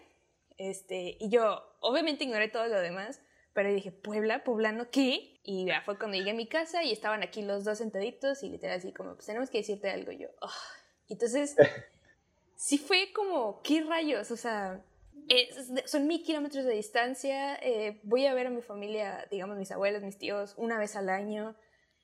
Este, 0.57 1.15
y 1.19 1.29
yo, 1.29 1.63
obviamente 1.79 2.25
ignoré 2.25 2.49
todo 2.49 2.67
lo 2.67 2.81
demás, 2.81 3.21
pero 3.53 3.73
dije, 3.73 3.91
Puebla, 3.91 4.43
poblano, 4.43 4.89
¿qué? 4.91 5.38
Y 5.51 5.65
ya 5.65 5.81
fue 5.81 5.97
cuando 5.97 6.15
llegué 6.15 6.29
a 6.29 6.35
mi 6.35 6.45
casa 6.45 6.83
y 6.83 6.91
estaban 6.91 7.23
aquí 7.23 7.41
los 7.41 7.63
dos 7.63 7.79
sentaditos 7.79 8.43
y 8.43 8.49
literal 8.49 8.77
así 8.77 8.93
como, 8.93 9.15
pues 9.15 9.25
tenemos 9.25 9.49
que 9.49 9.57
decirte 9.57 9.89
algo. 9.89 10.11
yo, 10.11 10.27
oh. 10.41 10.51
entonces, 11.07 11.55
sí 12.55 12.77
fue 12.77 13.11
como, 13.15 13.59
¿qué 13.63 13.81
rayos? 13.81 14.29
O 14.29 14.37
sea, 14.37 14.85
son 15.85 16.05
mil 16.05 16.21
kilómetros 16.21 16.65
de 16.65 16.73
distancia, 16.73 17.55
eh, 17.63 17.99
voy 18.03 18.27
a 18.27 18.35
ver 18.35 18.45
a 18.45 18.51
mi 18.51 18.61
familia, 18.61 19.25
digamos, 19.31 19.57
mis 19.57 19.71
abuelos, 19.71 20.03
mis 20.03 20.19
tíos, 20.19 20.53
una 20.55 20.77
vez 20.77 20.95
al 20.95 21.09
año. 21.09 21.55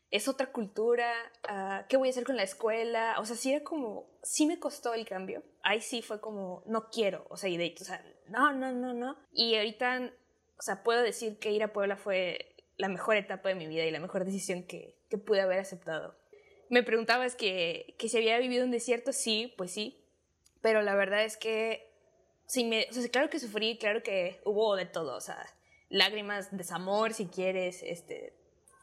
Es 0.09 0.27
otra 0.27 0.51
cultura, 0.51 1.13
uh, 1.47 1.85
¿qué 1.87 1.97
voy 1.97 2.07
a 2.07 2.11
hacer 2.11 2.23
con 2.23 2.37
la 2.37 2.43
escuela? 2.43 3.17
O 3.19 3.25
sea, 3.25 3.35
sí 3.35 3.53
era 3.53 3.63
como, 3.63 4.09
sí 4.23 4.47
me 4.47 4.59
costó 4.59 4.95
el 4.95 5.05
cambio. 5.05 5.43
Ahí 5.61 5.81
sí 5.81 6.01
fue 6.01 6.19
como, 6.19 6.63
no 6.65 6.89
quiero, 6.89 7.27
o 7.29 7.37
sea, 7.37 7.47
y 7.47 7.57
de 7.57 7.65
hecho, 7.65 7.83
o 7.83 7.87
sea, 7.87 8.03
no, 8.27 8.53
no, 8.53 8.71
no, 8.71 8.95
no. 8.95 9.17
Y 9.31 9.55
ahorita, 9.55 10.11
o 10.57 10.61
sea, 10.63 10.81
puedo 10.81 11.03
decir 11.03 11.37
que 11.37 11.51
ir 11.51 11.61
a 11.61 11.71
Puebla 11.71 11.95
fue 11.95 12.54
la 12.77 12.89
mejor 12.89 13.15
etapa 13.15 13.49
de 13.49 13.55
mi 13.55 13.67
vida 13.67 13.85
y 13.85 13.91
la 13.91 13.99
mejor 13.99 14.25
decisión 14.25 14.63
que, 14.63 14.97
que 15.09 15.17
pude 15.17 15.41
haber 15.41 15.59
aceptado. 15.59 16.17
Me 16.69 16.83
preguntabas 16.83 17.35
que, 17.35 17.95
que 17.99 18.09
si 18.09 18.17
había 18.17 18.37
vivido 18.39 18.65
un 18.65 18.71
desierto, 18.71 19.13
sí, 19.13 19.53
pues 19.57 19.71
sí, 19.71 20.03
pero 20.61 20.81
la 20.81 20.95
verdad 20.95 21.23
es 21.23 21.37
que 21.37 21.91
sí 22.47 22.63
me, 22.63 22.87
o 22.89 22.93
sea, 22.93 23.07
claro 23.09 23.29
que 23.29 23.39
sufrí, 23.39 23.77
claro 23.77 24.03
que 24.03 24.41
hubo 24.45 24.75
de 24.75 24.85
todo, 24.85 25.15
o 25.15 25.21
sea, 25.21 25.45
lágrimas, 25.89 26.55
desamor, 26.55 27.13
si 27.13 27.27
quieres, 27.27 27.83
este, 27.83 28.33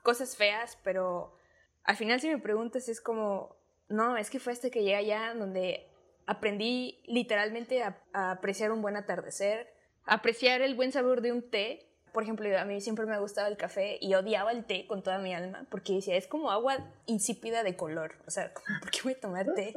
cosas 0.02 0.36
feas, 0.36 0.78
pero 0.84 1.36
al 1.84 1.96
final 1.96 2.20
si 2.20 2.28
me 2.28 2.38
preguntas 2.38 2.88
es 2.88 3.00
como, 3.00 3.56
no, 3.88 4.16
es 4.16 4.30
que 4.30 4.38
fue 4.38 4.52
este 4.52 4.70
que 4.70 4.80
llegué 4.82 4.96
allá 4.96 5.34
donde 5.34 5.88
aprendí 6.26 7.02
literalmente 7.06 7.82
a, 7.82 8.00
a 8.12 8.30
apreciar 8.30 8.70
un 8.70 8.80
buen 8.80 8.96
atardecer, 8.96 9.74
a 10.04 10.14
apreciar 10.14 10.62
el 10.62 10.74
buen 10.74 10.92
sabor 10.92 11.20
de 11.20 11.32
un 11.32 11.50
té 11.50 11.91
por 12.12 12.22
ejemplo, 12.22 12.58
a 12.58 12.64
mí 12.64 12.80
siempre 12.80 13.06
me 13.06 13.14
ha 13.14 13.18
gustado 13.18 13.48
el 13.48 13.56
café 13.56 13.98
y 14.00 14.14
odiaba 14.14 14.52
el 14.52 14.64
té 14.64 14.86
con 14.86 15.02
toda 15.02 15.18
mi 15.18 15.34
alma 15.34 15.66
porque 15.70 15.94
decía, 15.94 16.16
es 16.16 16.26
como 16.26 16.50
agua 16.50 16.78
insípida 17.06 17.62
de 17.62 17.76
color. 17.76 18.16
O 18.26 18.30
sea, 18.30 18.52
¿por 18.52 18.90
qué 18.90 19.00
voy 19.02 19.12
a 19.14 19.20
tomar 19.20 19.54
té? 19.54 19.74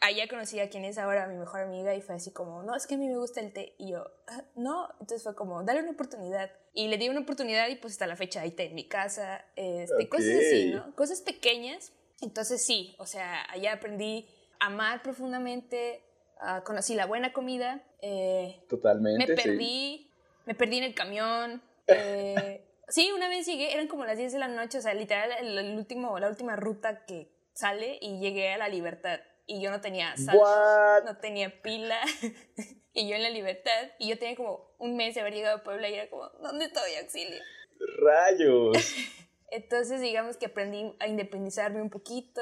Allá 0.00 0.28
conocí 0.28 0.58
a 0.60 0.70
quien 0.70 0.84
es 0.84 0.96
ahora 0.96 1.26
mi 1.26 1.36
mejor 1.36 1.60
amiga 1.60 1.94
y 1.94 2.00
fue 2.00 2.14
así 2.14 2.30
como, 2.30 2.62
no, 2.62 2.74
es 2.74 2.86
que 2.86 2.94
a 2.94 2.98
mí 2.98 3.06
me 3.06 3.18
gusta 3.18 3.40
el 3.40 3.52
té. 3.52 3.74
Y 3.78 3.90
yo, 3.90 4.10
ah, 4.28 4.44
no. 4.54 4.88
Entonces 5.00 5.22
fue 5.22 5.34
como, 5.34 5.62
dale 5.62 5.80
una 5.80 5.90
oportunidad. 5.90 6.50
Y 6.72 6.88
le 6.88 6.96
di 6.96 7.08
una 7.08 7.20
oportunidad 7.20 7.68
y 7.68 7.76
pues 7.76 7.94
hasta 7.94 8.06
la 8.06 8.16
fecha 8.16 8.40
hay 8.40 8.52
té 8.52 8.66
en 8.66 8.74
mi 8.74 8.88
casa. 8.88 9.44
Este, 9.56 10.08
Cosas 10.08 10.36
así, 10.36 10.70
¿no? 10.70 10.94
Cosas 10.94 11.20
pequeñas. 11.20 11.92
Entonces 12.22 12.64
sí, 12.64 12.94
o 12.98 13.06
sea, 13.06 13.44
allá 13.50 13.72
aprendí 13.72 14.28
a 14.58 14.66
amar 14.66 15.02
profundamente, 15.02 16.02
uh, 16.40 16.62
conocí 16.64 16.94
la 16.94 17.06
buena 17.06 17.32
comida. 17.32 17.82
Eh, 18.02 18.64
Totalmente. 18.68 19.26
Me 19.26 19.34
perdí 19.34 20.09
me 20.50 20.56
perdí 20.56 20.78
en 20.78 20.84
el 20.84 20.94
camión. 20.94 21.62
Eh, 21.92 22.64
sí, 22.86 23.10
una 23.10 23.28
vez 23.28 23.46
llegué, 23.46 23.72
eran 23.72 23.88
como 23.88 24.04
las 24.04 24.16
10 24.16 24.34
de 24.34 24.38
la 24.38 24.46
noche, 24.46 24.78
o 24.78 24.80
sea, 24.80 24.94
literal, 24.94 25.32
el, 25.40 25.76
último, 25.76 26.16
la 26.20 26.28
última 26.28 26.54
ruta 26.54 27.04
que 27.04 27.32
sale 27.52 27.98
y 28.00 28.20
llegué 28.20 28.52
a 28.52 28.58
la 28.58 28.68
libertad. 28.68 29.18
y 29.44 29.60
yo 29.60 29.72
no 29.72 29.80
tenía 29.80 30.16
sal, 30.16 30.36
What? 30.36 31.02
no 31.02 31.16
tenía 31.16 31.62
pila. 31.62 32.00
y 32.92 33.08
yo 33.08 33.16
en 33.16 33.24
la 33.24 33.30
libertad. 33.30 33.90
Y 33.98 34.08
yo 34.08 34.20
tenía 34.20 34.36
como 34.36 34.72
un 34.78 34.96
mes 34.96 35.16
de 35.16 35.22
haber 35.22 35.34
llegado 35.34 35.56
a 35.56 35.64
Puebla 35.64 35.88
y 35.88 35.94
era 35.94 36.08
como, 36.08 36.28
¿dónde 36.40 36.66
estoy, 36.66 36.94
auxilio? 37.02 37.42
Rayos. 37.98 38.76
Entonces, 39.50 40.00
digamos 40.00 40.36
que 40.36 40.46
aprendí 40.46 40.94
a 41.00 41.08
independizarme 41.08 41.82
un 41.82 41.90
poquito 41.90 42.40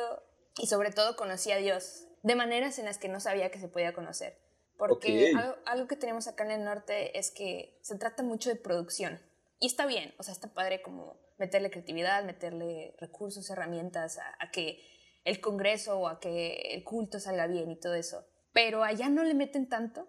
y 0.59 0.67
sobre 0.67 0.91
todo 0.91 1.17
conocí 1.17 1.53
a 1.53 1.57
Dios 1.57 2.07
de 2.23 2.35
maneras 2.35 2.79
en 2.79 2.85
las 2.85 2.99
que 2.99 3.09
no 3.09 3.19
sabía 3.19 3.51
que 3.51 3.61
se 3.61 3.69
podía 3.69 3.95
conocer. 3.95 4.37
Porque 4.79 5.35
algo 5.67 5.89
que 5.89 5.97
tenemos 5.97 6.29
acá 6.29 6.45
en 6.45 6.53
el 6.53 6.65
norte 6.65 7.19
es 7.19 7.31
que 7.31 7.79
se 7.83 7.99
trata 7.99 8.23
mucho 8.23 8.49
de 8.49 8.57
producción. 8.57 9.21
Y 9.61 9.67
está 9.67 9.87
bien, 9.87 10.15
o 10.19 10.23
sea, 10.23 10.33
está 10.33 10.55
padre 10.55 10.83
como 10.83 11.17
meterle 11.37 11.71
creatividad, 11.71 12.25
meterle 12.25 12.95
recursos, 12.99 13.51
herramientas 13.51 14.19
a, 14.19 14.37
a 14.39 14.51
que 14.53 14.81
el 15.25 15.41
congreso 15.41 15.99
o 15.99 16.09
a 16.09 16.21
que 16.21 16.75
el 16.75 16.85
culto 16.85 17.19
salga 17.19 17.47
bien 17.49 17.71
y 17.71 17.77
todo 17.77 17.95
eso. 17.95 18.25
Pero 18.53 18.85
allá 18.85 19.09
no 19.09 19.25
le 19.25 19.35
meten 19.35 19.69
tanto. 19.69 20.09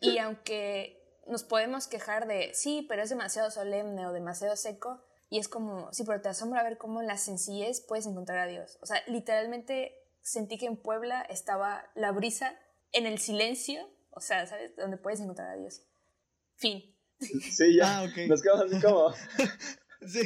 Y 0.00 0.18
aunque 0.18 1.02
nos 1.26 1.42
podemos 1.42 1.86
quejar 1.86 2.26
de, 2.26 2.52
sí, 2.54 2.84
pero 2.88 3.02
es 3.02 3.08
demasiado 3.08 3.50
solemne 3.50 4.06
o 4.06 4.12
demasiado 4.12 4.56
seco, 4.56 5.02
y 5.30 5.38
es 5.38 5.48
como, 5.48 5.92
sí, 5.92 6.04
pero 6.04 6.20
te 6.20 6.28
asombra 6.28 6.62
ver 6.62 6.78
cómo 6.78 7.00
en 7.00 7.06
la 7.06 7.16
sencillez 7.16 7.80
puedes 7.80 8.06
encontrar 8.06 8.38
a 8.38 8.46
Dios. 8.46 8.78
O 8.82 8.86
sea, 8.86 9.02
literalmente 9.06 9.98
sentí 10.20 10.58
que 10.58 10.66
en 10.66 10.76
Puebla 10.76 11.22
estaba 11.22 11.84
la 11.94 12.12
brisa 12.12 12.54
en 12.94 13.06
el 13.06 13.18
silencio, 13.18 13.80
o 14.10 14.20
sea, 14.20 14.46
¿sabes? 14.46 14.74
Donde 14.76 14.96
puedes 14.96 15.20
encontrar 15.20 15.50
a 15.50 15.56
Dios. 15.56 15.82
Fin. 16.56 16.94
Sí, 17.20 17.76
ya. 17.76 17.98
Ah, 17.98 18.02
ok. 18.04 18.28
Nos 18.28 18.42
quedamos 18.42 18.72
así 18.72 18.80
como. 18.84 19.12
Sí. 20.06 20.20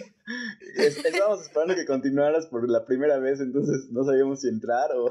es- 0.76 1.04
Estábamos 1.04 1.42
esperando 1.42 1.76
que 1.76 1.86
continuaras 1.86 2.46
por 2.48 2.68
la 2.68 2.84
primera 2.84 3.18
vez, 3.18 3.38
entonces 3.38 3.88
no 3.92 4.02
sabíamos 4.04 4.40
si 4.40 4.48
entrar 4.48 4.90
o. 4.96 5.08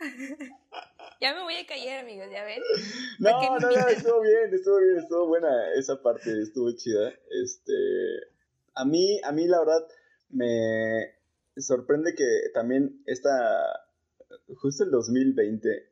Ya 1.20 1.34
me 1.34 1.42
voy 1.42 1.54
a 1.56 1.66
callar, 1.66 2.00
amigos, 2.04 2.28
¿ya 2.30 2.44
ven? 2.44 2.60
No, 3.18 3.30
¿Para 3.30 3.40
qué 3.40 3.46
no, 3.46 3.58
no, 3.60 3.70
invitan? 3.72 3.94
estuvo 3.94 4.20
bien, 4.20 4.54
estuvo 4.54 4.78
bien, 4.78 4.98
estuvo 4.98 5.26
buena 5.26 5.72
esa 5.74 6.00
parte, 6.02 6.40
estuvo 6.42 6.70
chida. 6.72 7.12
Este, 7.30 7.72
a 8.74 8.84
mí, 8.84 9.20
a 9.24 9.32
mí 9.32 9.46
la 9.48 9.58
verdad 9.60 9.86
me 10.30 11.14
sorprende 11.56 12.14
que 12.14 12.24
también 12.54 13.02
esta, 13.06 13.30
justo 14.56 14.84
el 14.84 14.90
2020 14.90 15.87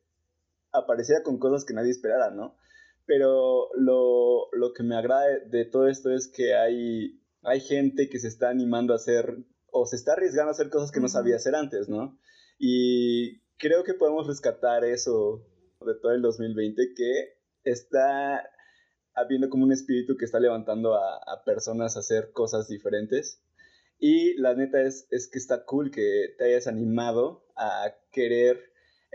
apareciera 0.77 1.23
con 1.23 1.39
cosas 1.39 1.65
que 1.65 1.75
nadie 1.75 1.91
esperara, 1.91 2.31
¿no? 2.31 2.57
Pero 3.07 3.69
lo, 3.75 4.49
lo 4.53 4.73
que 4.73 4.83
me 4.83 4.97
agrada 4.97 5.27
de 5.47 5.65
todo 5.65 5.89
esto 5.89 6.11
es 6.11 6.29
que 6.29 6.55
hay, 6.55 7.21
hay 7.43 7.61
gente 7.61 8.09
que 8.09 8.19
se 8.19 8.29
está 8.29 8.51
animando 8.51 8.93
a 8.93 8.97
hacer, 8.97 9.39
o 9.71 9.87
se 9.87 9.97
está 9.97 10.12
arriesgando 10.12 10.51
a 10.51 10.53
hacer 10.53 10.71
cosas 10.71 10.91
que 10.91 11.01
no 11.01 11.09
sabía 11.09 11.37
hacer 11.37 11.55
antes, 11.55 11.89
¿no? 11.89 12.19
Y 12.59 13.41
creo 13.59 13.85
que 13.85 13.95
podemos 13.95 14.27
rescatar 14.27 14.85
eso 14.85 15.47
de 15.81 15.95
todo 15.95 16.12
el 16.12 16.23
2020 16.23 16.95
que 16.95 17.39
está 17.65 18.49
habiendo 19.15 19.49
como 19.49 19.65
un 19.65 19.73
espíritu 19.73 20.17
que 20.17 20.25
está 20.25 20.41
levantando 20.41 20.95
a, 20.95 21.17
a 21.17 21.45
personas 21.45 21.97
a 21.97 22.01
hacer 22.01 22.33
cosas 22.33 22.69
diferentes. 22.69 23.43
Y 23.99 24.35
la 24.35 24.55
neta 24.55 24.83
es, 24.83 25.07
es 25.11 25.29
que 25.29 25.39
está 25.39 25.65
cool 25.65 25.91
que 25.91 26.35
te 26.37 26.45
hayas 26.45 26.67
animado 26.67 27.47
a 27.57 27.95
querer 28.12 28.59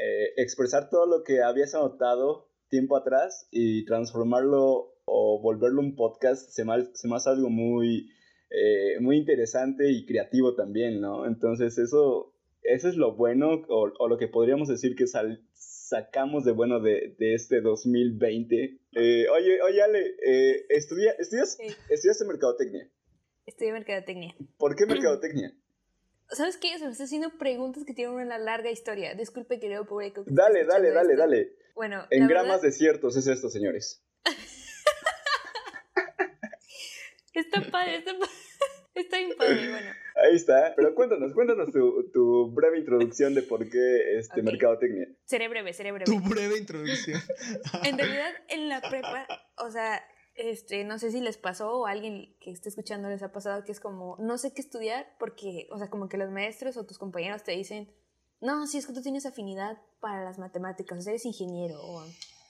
eh, 0.01 0.33
expresar 0.37 0.89
todo 0.89 1.05
lo 1.05 1.23
que 1.23 1.41
habías 1.43 1.75
anotado 1.75 2.49
tiempo 2.69 2.95
atrás 2.97 3.47
y 3.51 3.85
transformarlo 3.85 4.95
o 5.05 5.39
volverlo 5.41 5.81
un 5.81 5.95
podcast. 5.95 6.49
Se 6.49 6.63
me, 6.65 6.73
ha- 6.73 6.89
se 6.93 7.07
me 7.07 7.15
hace 7.15 7.29
algo 7.29 7.49
muy, 7.49 8.09
eh, 8.49 8.99
muy 8.99 9.17
interesante 9.17 9.91
y 9.91 10.05
creativo 10.05 10.55
también, 10.55 11.01
¿no? 11.01 11.25
Entonces 11.27 11.77
eso, 11.77 12.33
eso 12.63 12.87
es 12.89 12.95
lo 12.95 13.15
bueno 13.15 13.61
o, 13.67 13.91
o 13.99 14.07
lo 14.07 14.17
que 14.17 14.27
podríamos 14.27 14.67
decir 14.69 14.95
que 14.95 15.05
sal- 15.07 15.43
sacamos 15.53 16.45
de 16.45 16.53
bueno 16.53 16.79
de, 16.79 17.15
de 17.19 17.33
este 17.33 17.59
2020. 17.61 18.79
Eh, 18.95 19.25
oye, 19.29 19.61
oye, 19.61 19.81
Ale, 19.81 20.15
estudia- 20.69 21.11
¿estudias, 21.19 21.57
Sí. 21.57 21.67
estudiaste 21.89 22.25
mercadotecnia. 22.25 22.89
Estudié 23.45 23.73
mercadotecnia. 23.73 24.33
¿Por 24.57 24.75
qué 24.75 24.85
mercadotecnia? 24.85 25.53
¿Sabes 26.31 26.57
qué? 26.57 26.77
Se 26.79 26.85
me 26.85 26.91
está 26.91 27.03
haciendo 27.03 27.37
preguntas 27.37 27.83
que 27.85 27.93
tienen 27.93 28.15
una 28.15 28.37
larga 28.37 28.69
historia. 28.71 29.13
Disculpe, 29.15 29.59
querido 29.59 29.85
público. 29.85 30.23
que 30.25 30.31
Dale, 30.33 30.65
dale, 30.65 30.91
dale, 30.91 31.11
esto. 31.13 31.21
dale. 31.21 31.55
Bueno, 31.75 32.05
En 32.09 32.27
gramas 32.27 32.47
verdad, 32.61 32.61
desiertos 32.63 33.15
es 33.17 33.27
esto, 33.27 33.49
señores. 33.49 34.03
Está 37.33 37.61
padre, 37.71 37.95
está 37.97 38.11
padre. 38.13 38.31
Está 38.93 39.17
bien 39.19 39.31
padre, 39.37 39.69
bueno. 39.71 39.91
Ahí 40.15 40.35
está. 40.35 40.73
Pero 40.75 40.93
cuéntanos, 40.93 41.33
cuéntanos 41.33 41.71
tu, 41.71 42.11
tu 42.11 42.51
breve 42.51 42.77
introducción 42.79 43.33
de 43.33 43.41
por 43.41 43.69
qué 43.69 44.17
este 44.17 44.41
Ok. 44.41 44.45
mercadotecnia. 44.45 45.07
Seré 45.23 45.47
breve, 45.47 45.71
seré 45.71 45.93
breve. 45.93 46.05
Tu 46.11 46.19
breve 46.19 46.57
introducción. 46.57 47.21
En 47.85 47.97
realidad, 47.97 48.33
en 48.49 48.67
la 48.67 48.81
prepa, 48.81 49.25
o 49.59 49.71
sea, 49.71 50.03
este, 50.49 50.83
no 50.83 50.97
sé 50.99 51.11
si 51.11 51.19
les 51.21 51.37
pasó 51.37 51.79
o 51.79 51.85
a 51.87 51.91
alguien 51.91 52.35
que 52.39 52.51
esté 52.51 52.69
escuchando 52.69 53.09
les 53.09 53.23
ha 53.23 53.31
pasado 53.31 53.63
que 53.63 53.71
es 53.71 53.79
como, 53.79 54.15
no 54.19 54.37
sé 54.37 54.53
qué 54.53 54.61
estudiar 54.61 55.07
porque, 55.19 55.67
o 55.71 55.77
sea, 55.77 55.89
como 55.89 56.09
que 56.09 56.17
los 56.17 56.29
maestros 56.31 56.77
o 56.77 56.85
tus 56.85 56.97
compañeros 56.97 57.43
te 57.43 57.51
dicen, 57.53 57.91
no, 58.39 58.65
si 58.67 58.77
es 58.77 58.87
que 58.87 58.93
tú 58.93 59.01
tienes 59.01 59.25
afinidad 59.25 59.77
para 59.99 60.23
las 60.23 60.39
matemáticas, 60.39 60.97
o 60.99 61.01
sea, 61.01 61.11
eres 61.11 61.25
ingeniero 61.25 61.79
o 61.81 62.03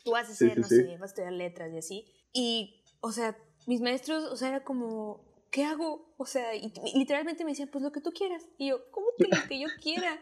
tú 0.04 0.12
vas 0.12 0.30
a 0.30 0.34
Sí, 0.34 0.48
ser, 0.48 0.56
sí, 0.56 0.62
no 0.62 0.68
sí. 0.68 0.76
sé, 0.78 0.92
vas 0.94 1.02
a 1.02 1.06
estudiar 1.06 1.34
letras 1.34 1.74
y 1.74 1.78
así. 1.78 2.06
Y, 2.34 2.82
o 3.02 3.12
sea, 3.12 3.38
mis 3.68 3.82
maestros, 3.82 4.24
o 4.32 4.36
sea, 4.38 4.48
era 4.50 4.64
como, 4.64 5.24
¿qué 5.52 5.66
hago? 5.66 6.14
O 6.18 6.26
sea, 6.26 6.56
y, 6.56 6.72
y 6.86 6.98
literalmente 6.98 7.44
me 7.44 7.52
decían, 7.52 7.70
pues 7.72 7.84
lo 7.84 7.92
que 7.92 8.00
tú 8.02 8.12
quieras. 8.12 8.48
Y 8.58 8.70
yo, 8.70 8.90
¿cómo 8.92 9.08
que 9.18 9.26
lo 9.28 9.48
que 9.48 9.60
yo 9.60 9.68
quiera? 9.84 10.20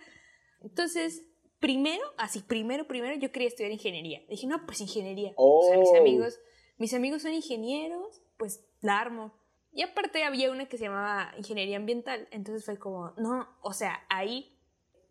Entonces, 0.61 1.23
primero, 1.59 2.03
así, 2.17 2.39
primero, 2.41 2.87
primero, 2.87 3.15
yo 3.15 3.31
quería 3.31 3.47
estudiar 3.47 3.71
ingeniería. 3.71 4.21
Dije, 4.29 4.47
no, 4.47 4.65
pues 4.65 4.81
ingeniería. 4.81 5.33
O 5.37 5.65
sea, 5.67 5.77
mis 5.77 5.89
Oh. 5.89 5.97
amigos, 5.97 6.39
mis 6.79 6.93
amigos 6.93 7.21
son 7.21 7.33
ingenieros, 7.33 8.21
pues 8.37 8.65
la 8.81 8.99
armo. 8.99 9.33
Y 9.71 9.83
aparte 9.83 10.23
había 10.23 10.49
una 10.49 10.67
que 10.67 10.77
se 10.77 10.85
llamaba 10.85 11.31
ingeniería 11.37 11.77
ambiental. 11.77 12.27
Entonces 12.31 12.65
fue 12.65 12.79
como, 12.79 13.13
no, 13.17 13.47
o 13.61 13.73
sea, 13.73 13.99
ahí. 14.09 14.57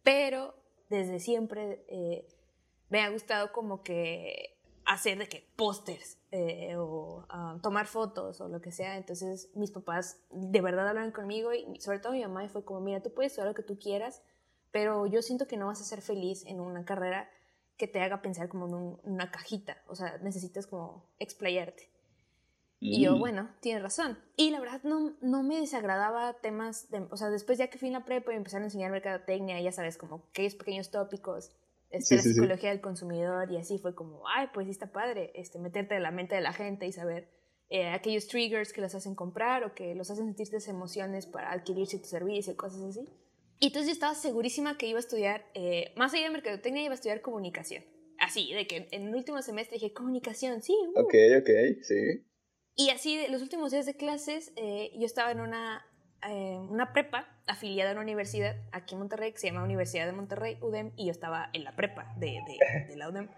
Pero 0.02 0.54
desde 0.88 1.20
siempre 1.20 1.84
eh, 1.88 2.26
me 2.88 3.02
ha 3.02 3.10
gustado 3.10 3.52
como 3.52 3.82
que 3.82 4.58
hacer 4.86 5.18
de 5.18 5.28
que 5.28 5.46
pósters 5.54 6.18
eh, 6.30 6.74
o 6.76 7.26
ah, 7.28 7.58
tomar 7.62 7.86
fotos 7.86 8.40
o 8.40 8.48
lo 8.48 8.60
que 8.62 8.72
sea. 8.72 8.96
Entonces 8.96 9.50
mis 9.54 9.70
papás 9.70 10.22
de 10.30 10.60
verdad 10.62 10.88
hablaron 10.88 11.12
conmigo 11.12 11.52
y 11.52 11.80
sobre 11.80 11.98
todo 11.98 12.12
mi 12.12 12.22
mamá 12.22 12.48
fue 12.48 12.64
como, 12.64 12.80
mira, 12.80 13.02
tú 13.02 13.12
puedes 13.12 13.32
estudiar 13.32 13.48
lo 13.48 13.54
que 13.54 13.62
tú 13.62 13.78
quieras, 13.78 14.22
pero 14.70 15.06
yo 15.06 15.20
siento 15.20 15.46
que 15.46 15.58
no 15.58 15.66
vas 15.66 15.82
a 15.82 15.84
ser 15.84 16.00
feliz 16.00 16.44
en 16.46 16.60
una 16.60 16.86
carrera 16.86 17.30
que 17.78 17.86
te 17.88 18.00
haga 18.02 18.20
pensar 18.20 18.48
como 18.48 18.66
en 18.66 18.74
un- 18.74 19.00
una 19.04 19.30
cajita. 19.30 19.78
O 19.86 19.94
sea, 19.94 20.18
necesitas 20.18 20.66
como 20.66 21.04
explayarte. 21.18 21.90
Y 22.80 23.02
yo, 23.02 23.16
Mm. 23.16 23.18
bueno, 23.18 23.50
tienes 23.60 23.82
razón. 23.82 24.18
Y 24.36 24.50
la 24.50 24.60
verdad 24.60 24.82
no, 24.84 25.16
no 25.20 25.42
me 25.42 25.58
desagradaba 25.58 26.34
temas, 26.34 26.90
de, 26.90 27.00
o 27.10 27.16
sea, 27.16 27.28
después 27.30 27.58
ya 27.58 27.68
que 27.68 27.78
fui 27.78 27.88
en 27.88 27.94
la 27.94 28.04
prepa 28.04 28.30
y 28.30 28.34
me 28.34 28.38
empezaron 28.38 28.64
a 28.64 28.66
enseñar 28.66 28.90
mercadotecnia, 28.92 29.60
ya 29.60 29.72
sabes, 29.72 29.96
como 29.96 30.22
aquellos 30.30 30.54
pequeños 30.54 30.90
tópicos, 30.90 31.50
este, 31.90 32.04
Sí, 32.06 32.16
la 32.16 32.22
sí, 32.22 32.28
sí. 32.28 32.34
psicología 32.34 32.70
del 32.70 32.80
consumidor 32.80 33.50
y 33.50 33.56
así 33.56 33.78
fue 33.78 33.94
como, 33.94 34.22
ay, 34.28 34.48
pues 34.54 34.66
sí 34.66 34.70
está 34.70 34.92
padre, 34.92 35.32
este, 35.34 35.58
meterte 35.58 35.96
en 35.96 36.02
la 36.02 36.10
mente 36.12 36.34
de 36.36 36.40
la 36.40 36.52
gente 36.52 36.86
y 36.86 36.92
saber 36.92 37.28
eh, 37.70 37.88
aquellos 37.90 38.28
triggers 38.28 38.72
que 38.72 38.80
los 38.80 38.94
hacen 38.94 39.14
comprar 39.14 39.62
o 39.64 39.74
que 39.74 39.94
los 39.94 40.10
hacen 40.10 40.24
sentir 40.26 40.46
esas 40.48 40.68
emociones 40.68 41.26
para 41.26 41.50
adquirir 41.52 41.86
cierto 41.86 42.08
servicio 42.08 42.52
y 42.52 42.56
cosas 42.56 42.80
así. 42.82 43.08
Y 43.60 43.66
entonces 43.66 43.88
yo 43.88 43.92
estaba 43.92 44.14
segurísima 44.14 44.78
que 44.78 44.86
iba 44.86 44.98
a 44.98 45.00
estudiar, 45.00 45.44
eh, 45.54 45.92
más 45.96 46.14
allá 46.14 46.24
de 46.24 46.30
mercadotecnia, 46.30 46.82
iba 46.82 46.92
a 46.92 46.94
estudiar 46.94 47.20
comunicación. 47.20 47.84
Así, 48.18 48.52
de 48.52 48.66
que 48.66 48.88
en 48.90 49.08
el 49.08 49.14
último 49.14 49.40
semestre 49.42 49.76
dije, 49.76 49.92
comunicación, 49.92 50.62
sí, 50.62 50.72
uh". 50.94 51.00
Ok, 51.00 51.14
ok, 51.40 51.82
sí. 51.82 52.24
Y 52.74 52.90
así, 52.90 53.26
los 53.28 53.42
últimos 53.42 53.72
días 53.72 53.86
de 53.86 53.96
clases, 53.96 54.52
eh, 54.56 54.92
yo 54.94 55.06
estaba 55.06 55.32
en 55.32 55.40
una, 55.40 55.84
eh, 56.28 56.56
una 56.58 56.92
prepa 56.92 57.28
afiliada 57.46 57.90
a 57.90 57.92
una 57.94 58.02
universidad 58.02 58.56
aquí 58.72 58.94
en 58.94 59.00
Monterrey, 59.00 59.32
que 59.32 59.38
se 59.38 59.48
llama 59.48 59.64
Universidad 59.64 60.06
de 60.06 60.12
Monterrey, 60.12 60.58
UDEM, 60.60 60.92
y 60.96 61.06
yo 61.06 61.10
estaba 61.10 61.50
en 61.52 61.64
la 61.64 61.74
prepa 61.74 62.14
de, 62.18 62.40
de, 62.46 62.58
de 62.88 62.96
la 62.96 63.08
UDEM. 63.08 63.28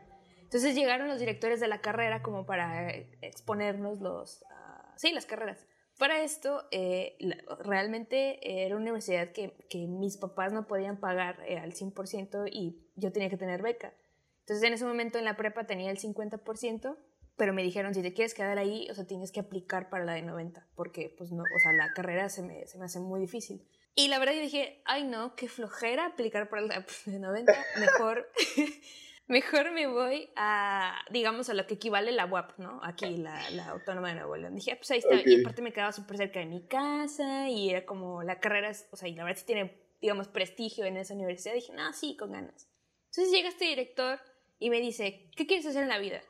Entonces 0.43 0.75
llegaron 0.75 1.09
los 1.09 1.21
directores 1.21 1.61
de 1.61 1.69
la 1.69 1.81
carrera 1.81 2.23
como 2.23 2.45
para 2.45 2.91
eh, 2.91 3.09
exponernos 3.23 4.01
los, 4.01 4.45
ah, 4.51 4.95
sí, 4.97 5.13
las 5.13 5.25
carreras. 5.25 5.65
Para 6.01 6.23
esto, 6.23 6.67
eh, 6.71 7.19
realmente 7.63 8.65
era 8.65 8.75
una 8.75 8.85
universidad 8.85 9.33
que, 9.33 9.53
que 9.69 9.87
mis 9.87 10.17
papás 10.17 10.51
no 10.51 10.67
podían 10.67 10.99
pagar 10.99 11.45
eh, 11.47 11.59
al 11.59 11.75
100% 11.75 12.49
y 12.51 12.81
yo 12.97 13.13
tenía 13.13 13.29
que 13.29 13.37
tener 13.37 13.61
beca. 13.61 13.93
Entonces 14.39 14.67
en 14.67 14.73
ese 14.73 14.87
momento 14.87 15.19
en 15.19 15.27
la 15.27 15.37
prepa 15.37 15.65
tenía 15.65 15.91
el 15.91 15.99
50%, 15.99 16.97
pero 17.37 17.53
me 17.53 17.63
dijeron, 17.63 17.93
si 17.93 18.01
te 18.01 18.15
quieres 18.15 18.33
quedar 18.33 18.57
ahí, 18.57 18.89
o 18.91 18.95
sea, 18.95 19.07
tienes 19.07 19.31
que 19.31 19.41
aplicar 19.41 19.91
para 19.91 20.07
la 20.07 20.15
de 20.15 20.23
90, 20.23 20.67
porque, 20.75 21.15
pues, 21.19 21.33
no, 21.33 21.43
o 21.43 21.59
sea, 21.63 21.73
la 21.73 21.93
carrera 21.93 22.31
se 22.31 22.45
me, 22.45 22.67
se 22.67 22.79
me 22.79 22.87
hace 22.87 22.99
muy 22.99 23.21
difícil. 23.21 23.69
Y 23.95 24.09
la 24.09 24.19
verdad 24.19 24.33
yo 24.33 24.41
dije, 24.41 24.81
ay, 24.87 25.05
no, 25.05 25.37
qué 25.37 25.49
flojera 25.49 26.07
aplicar 26.07 26.49
para 26.49 26.63
la 26.63 26.87
de 27.05 27.19
90, 27.19 27.53
mejor, 27.79 28.27
mejor 29.31 29.71
me 29.73 29.87
voy 29.87 30.29
a, 30.37 30.99
digamos, 31.11 31.49
a 31.49 31.55
lo 31.55 31.67
que 31.67 31.75
equivale 31.75 32.13
la 32.13 32.27
UAP, 32.27 32.59
¿no? 32.59 32.81
Aquí, 32.83 33.17
la, 33.17 33.51
la 33.51 33.71
Autónoma 33.71 34.09
de 34.09 34.17
Nuevo 34.17 34.37
León. 34.37 34.55
Dije, 34.55 34.73
ah, 34.73 34.77
pues 34.77 34.91
ahí 34.91 34.99
está, 34.99 35.15
Ok. 35.15 35.23
y 35.27 35.41
aparte 35.41 35.63
me 35.63 35.73
quedaba 35.73 35.93
súper 35.93 36.17
cerca 36.17 36.41
de 36.41 36.47
mi 36.47 36.67
casa, 36.67 37.49
y 37.49 37.71
era 37.71 37.87
como, 37.87 38.23
la 38.23 38.41
carrera, 38.41 38.73
o 38.91 38.97
sea, 38.97 39.09
y 39.09 39.15
la 39.15 39.25
verdad 39.25 39.39
sí 39.39 39.47
tiene, 39.47 39.81
digamos, 40.01 40.29
prestigio 40.29 40.85
en 40.85 40.97
esa 40.97 41.15
universidad. 41.15 41.55
Dije, 41.55 41.73
no, 41.73 41.93
sí, 41.93 42.17
con 42.17 42.33
ganas. 42.33 42.69
Entonces 43.07 43.33
llega 43.33 43.49
este 43.49 43.65
director 43.65 44.21
y 44.59 44.69
me 44.71 44.81
dice, 44.81 45.31
¿qué 45.37 45.47
quieres 45.47 45.67
hacer 45.67 45.85
en 45.85 45.89
la 45.89 45.99
vida? 45.99 46.21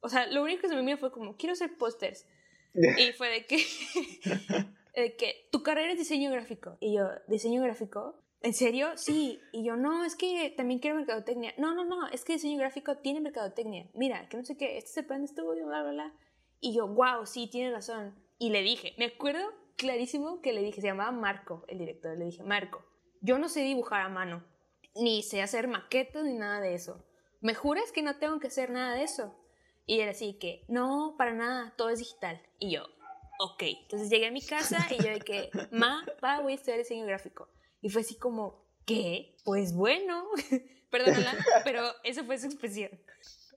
O 0.00 0.08
sea, 0.08 0.26
lo 0.26 0.42
único 0.42 0.62
que 0.62 0.68
se 0.68 0.74
me 0.74 0.82
vino 0.82 0.98
fue 0.98 1.12
como, 1.12 1.36
quiero 1.36 1.52
hacer 1.52 1.76
pósters. 1.78 2.26
y 2.74 3.12
fue 3.12 3.28
de 3.28 3.46
que, 3.46 3.56
de 4.96 5.16
que 5.16 5.48
tu 5.52 5.62
carrera 5.62 5.92
es 5.92 5.98
diseño 5.98 6.30
gráfico. 6.30 6.76
Y 6.80 6.94
yo, 6.94 7.08
¿diseño 7.28 7.62
gráfico? 7.62 8.20
¿En 8.42 8.54
serio? 8.54 8.96
Sí. 8.96 9.40
Y 9.52 9.64
yo, 9.64 9.76
no, 9.76 10.04
es 10.04 10.16
que 10.16 10.52
también 10.56 10.80
quiero 10.80 10.96
mercadotecnia. 10.96 11.52
No, 11.58 11.74
no, 11.74 11.84
no, 11.84 12.08
es 12.08 12.24
que 12.24 12.34
diseño 12.34 12.58
gráfico 12.58 12.96
tiene 12.98 13.20
mercadotecnia. 13.20 13.88
Mira, 13.94 14.28
que 14.28 14.36
no 14.36 14.44
sé 14.44 14.56
qué, 14.56 14.78
este 14.78 14.90
es 14.90 14.96
el 14.98 15.06
plan 15.06 15.20
de 15.20 15.26
estudio, 15.26 15.66
bla, 15.66 15.82
bla, 15.82 15.92
bla. 15.92 16.14
Y 16.60 16.74
yo, 16.74 16.88
wow, 16.88 17.26
sí, 17.26 17.48
tiene 17.50 17.70
razón. 17.70 18.14
Y 18.38 18.50
le 18.50 18.62
dije, 18.62 18.94
me 18.98 19.06
acuerdo 19.06 19.42
clarísimo 19.76 20.40
que 20.40 20.52
le 20.52 20.62
dije, 20.62 20.80
se 20.80 20.88
llamaba 20.88 21.12
Marco, 21.12 21.64
el 21.68 21.78
director. 21.78 22.16
Le 22.16 22.26
dije, 22.26 22.42
Marco, 22.42 22.82
yo 23.20 23.38
no 23.38 23.48
sé 23.48 23.60
dibujar 23.60 24.02
a 24.02 24.08
mano, 24.08 24.44
ni 24.94 25.22
sé 25.22 25.42
hacer 25.42 25.68
maquetas 25.68 26.24
ni 26.24 26.34
nada 26.34 26.60
de 26.60 26.74
eso. 26.74 27.04
¿Me 27.40 27.54
juras 27.54 27.92
que 27.92 28.02
no 28.02 28.16
tengo 28.18 28.38
que 28.38 28.48
hacer 28.48 28.70
nada 28.70 28.94
de 28.94 29.02
eso? 29.02 29.34
Y 29.86 30.00
él 30.00 30.08
así 30.08 30.34
que, 30.34 30.64
no, 30.68 31.14
para 31.18 31.34
nada, 31.34 31.74
todo 31.76 31.90
es 31.90 31.98
digital. 31.98 32.40
Y 32.58 32.72
yo, 32.72 32.84
ok. 33.40 33.62
Entonces 33.82 34.10
llegué 34.10 34.26
a 34.26 34.30
mi 34.30 34.42
casa 34.42 34.86
y 34.90 35.02
yo 35.02 35.10
de 35.10 35.20
que, 35.20 35.50
ma, 35.70 36.06
pa, 36.20 36.40
voy 36.40 36.52
a 36.52 36.54
estudiar 36.56 36.78
diseño 36.78 37.06
gráfico. 37.06 37.48
Y 37.80 37.90
fue 37.90 38.02
así 38.02 38.16
como, 38.16 38.66
¿qué? 38.86 39.36
Pues 39.44 39.74
bueno, 39.74 40.24
perdónala, 40.90 41.36
pero 41.64 41.82
eso 42.04 42.24
fue 42.24 42.38
su 42.38 42.46
expresión. 42.46 42.90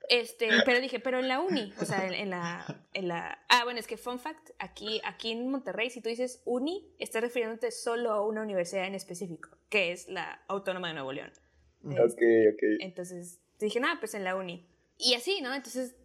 Este, 0.10 0.50
pero 0.66 0.82
dije, 0.82 1.00
pero 1.00 1.20
en 1.20 1.28
la 1.28 1.40
uni, 1.40 1.74
o 1.80 1.86
sea, 1.86 2.08
en, 2.08 2.30
la, 2.30 2.66
en 2.94 3.08
la... 3.08 3.40
Ah, 3.48 3.64
bueno, 3.64 3.80
es 3.80 3.88
que 3.88 3.96
fun 3.96 4.20
fact, 4.20 4.52
aquí, 4.60 5.02
aquí 5.06 5.32
en 5.32 5.50
Monterrey, 5.50 5.90
si 5.90 6.02
tú 6.02 6.10
dices 6.10 6.42
uni, 6.46 6.94
estás 7.00 7.22
refiriéndote 7.22 7.72
solo 7.72 8.12
a 8.12 8.26
una 8.26 8.42
universidad 8.42 8.86
en 8.86 8.96
específico, 8.96 9.50
que 9.70 9.92
es 9.92 10.10
la 10.10 10.44
Autónoma 10.48 10.90
de 10.90 10.96
Nuevo 10.96 11.14
León. 11.14 11.32
ok, 11.86 12.22
ok. 12.54 12.64
Entonces, 12.80 13.40
dije, 13.60 13.80
nada, 13.80 13.98
pues 14.00 14.14
en 14.14 14.26
la 14.26 14.36
uni. 14.36 14.68
Y 14.98 15.14
así, 15.14 15.42
¿no? 15.42 15.54
Entonces, 15.54 15.96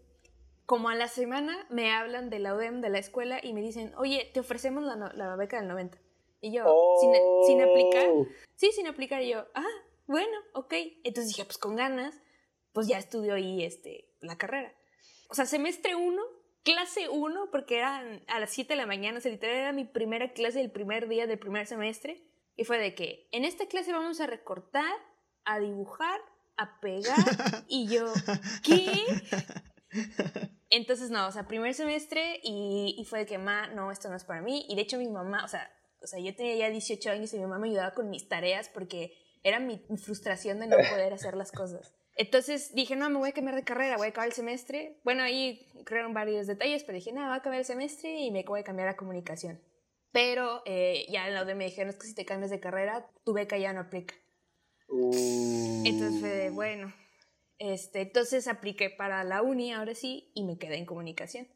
como 0.65 0.91
a 0.91 0.95
la 0.95 1.09
semana 1.09 1.67
me 1.69 1.91
hablan 1.91 2.31
de 2.31 2.39
la 2.39 2.55
UDEM, 2.55 2.81
de 2.81 2.91
la 2.91 2.99
escuela, 2.99 3.41
y 3.43 3.53
me 3.53 3.63
dicen, 3.63 3.93
oye, 3.97 4.31
te 4.33 4.41
ofrecemos 4.41 4.85
la, 4.85 5.13
la 5.15 5.37
beca 5.37 5.59
del 5.59 5.69
90. 5.69 5.99
Y 6.41 6.53
yo, 6.53 6.65
sin, 7.01 7.13
sin, 7.47 7.63
aplicar, 7.63 8.11
oh. 8.11 8.27
sí, 8.55 8.71
sin 8.73 8.87
aplicar, 8.87 9.23
y 9.23 9.31
yo, 9.31 9.45
ah, 9.55 9.67
bueno, 10.07 10.39
ok. 10.55 10.73
Entonces 11.05 11.29
dije, 11.29 11.45
pues 11.45 11.59
con 11.59 11.75
ganas, 11.75 12.15
pues 12.73 12.87
ya 12.87 12.99
estudio 12.99 13.35
ahí 13.35 13.65
este, 13.65 14.13
la 14.21 14.39
carrera. 14.39 14.73
O 15.29 15.35
sea, 15.35 15.47
semestre 15.47 15.97
1, 15.97 16.23
clase 16.63 17.09
1, 17.09 17.51
porque 17.51 17.79
eran 17.79 18.25
a 18.29 18.41
las 18.41 18.51
7 18.51 18.73
de 18.73 18.77
la 18.77 18.87
mañana, 18.87 19.19
o 19.19 19.21
sea, 19.21 19.31
literal 19.33 19.57
era 19.57 19.73
mi 19.73 19.85
primera 19.85 20.33
clase 20.33 20.59
del 20.59 20.71
primer 20.71 21.09
día 21.09 21.27
del 21.27 21.39
primer 21.39 21.67
semestre. 21.67 22.25
Y 22.57 22.65
fue 22.65 22.79
de 22.79 22.95
que 22.95 23.29
en 23.31 23.45
esta 23.45 23.67
clase 23.67 23.93
vamos 23.93 24.21
a 24.21 24.27
recortar, 24.27 24.93
a 25.45 25.61
dibujar, 25.61 26.21
a 26.57 26.81
pegar. 26.81 27.17
y 27.69 27.89
yo, 27.89 28.13
¿qué? 28.65 28.91
Entonces, 30.71 31.11
no, 31.11 31.27
o 31.27 31.33
sea, 31.33 31.47
primer 31.47 31.75
semestre 31.75 32.41
y, 32.43 32.97
y 32.99 33.05
fue 33.05 33.21
de 33.21 33.27
que, 33.27 33.39
ma, 33.39 33.69
no, 33.69 33.91
esto 33.91 34.09
no 34.09 34.17
es 34.17 34.25
para 34.25 34.43
mí. 34.43 34.67
Y 34.69 34.75
de 34.75 34.83
hecho, 34.83 34.99
mi 34.99 35.09
mamá, 35.09 35.45
o 35.45 35.49
sea, 35.49 35.71
sea, 36.09 36.19
yo 36.21 36.35
tenía 36.35 36.57
ya 36.57 36.71
18 36.71 37.11
años 37.11 37.33
y 37.33 37.37
mi 37.37 37.43
mamá 37.43 37.59
me 37.59 37.69
ayudaba 37.69 37.93
con 37.93 38.11
mis 38.11 38.29
tareas 38.29 38.69
porque 38.69 39.15
era 39.43 39.61
mi, 39.61 39.79
frustración 39.97 40.61
de 40.61 40.67
no 40.67 40.77
poder 40.91 41.13
hacer 41.13 41.37
las 41.37 41.53
cosas. 41.53 41.95
Entonces 42.17 42.75
dije, 42.75 42.97
no, 42.97 43.09
me 43.11 43.19
voy 43.19 43.31
a 43.31 43.33
cambiar 43.33 43.55
de 43.55 43.63
carrera, 43.63 43.97
voy 43.97 44.09
a 44.09 44.11
acabar 44.11 44.29
el 44.29 44.35
semestre. 44.35 45.01
Bueno, 45.05 45.23
ahí 45.23 45.69
crearon 45.85 46.15
varios 46.15 46.47
detalles, 46.47 46.83
pero 46.83 46.97
dije, 46.97 47.13
no, 47.13 47.21
voy 47.21 47.31
a 47.31 47.35
acabar 47.35 47.59
el 47.59 47.65
semestre 47.65 48.11
y 48.11 48.31
me 48.31 48.43
voy 48.43 48.61
a 48.61 48.65
cambiar 48.65 48.89
a 48.89 48.97
comunicación. 48.97 49.61
Pero 50.11 50.63
eh, 50.67 51.07
ya 51.11 51.29
en 51.29 51.35
la 51.35 51.45
UD 51.45 51.55
me 51.55 51.67
dijeron, 51.67 51.91
es 51.91 51.97
que 51.97 52.07
si 52.07 52.15
te 52.15 52.25
cambias 52.25 52.51
de 52.51 52.59
carrera, 52.59 53.09
tu 53.25 53.35
beca 53.35 53.57
ya 53.57 53.73
no 53.73 53.81
aplica. 53.81 54.15
Uh. 54.89 55.83
Entonces 55.85 56.21
fue 56.21 56.51
bueno. 56.51 56.93
Este, 57.59 58.03
entonces 58.03 58.49
apliqué 58.49 58.91
para 58.91 59.23
la 59.25 59.43
uni, 59.43 59.73
ahora 59.73 59.95
sí, 59.95 60.31
y 60.35 60.45
me 60.45 60.59
quedé 60.59 60.77
en 60.77 60.87
comunicación. 60.87 61.49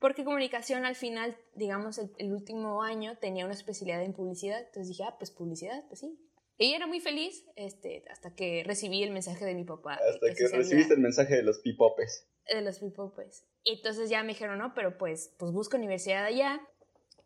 Porque 0.00 0.24
comunicación 0.24 0.86
al 0.86 0.96
final, 0.96 1.36
digamos, 1.54 1.98
el, 1.98 2.32
último 2.32 2.82
año 2.82 3.18
tenía 3.18 3.44
una 3.44 3.52
especialidad 3.52 4.02
en 4.02 4.14
publicidad. 4.14 4.58
Entonces 4.58 4.88
dije, 4.88 5.04
ah, 5.04 5.14
pues 5.18 5.30
publicidad, 5.30 5.84
pues 5.88 6.00
sí. 6.00 6.18
Y 6.56 6.72
era 6.72 6.86
muy 6.86 7.00
feliz 7.00 7.44
este, 7.54 8.04
hasta 8.10 8.34
que 8.34 8.64
recibí 8.66 9.02
el 9.02 9.10
mensaje 9.10 9.44
de 9.44 9.54
mi 9.54 9.64
papá. 9.64 9.94
Hasta 9.94 10.34
que, 10.34 10.48
recibiste 10.48 10.94
el 10.94 11.00
mensaje 11.00 11.36
de 11.36 11.42
los 11.42 11.58
pipopes. 11.58 12.26
De 12.46 12.62
los 12.62 12.78
pipopes. 12.78 13.44
Y 13.62 13.74
entonces 13.74 14.08
ya 14.08 14.22
me 14.22 14.28
dijeron, 14.28 14.58
no, 14.58 14.74
pero 14.74 14.96
pues, 14.96 15.34
pues 15.38 15.52
busco 15.52 15.76
universidad 15.76 16.24
allá. 16.24 16.66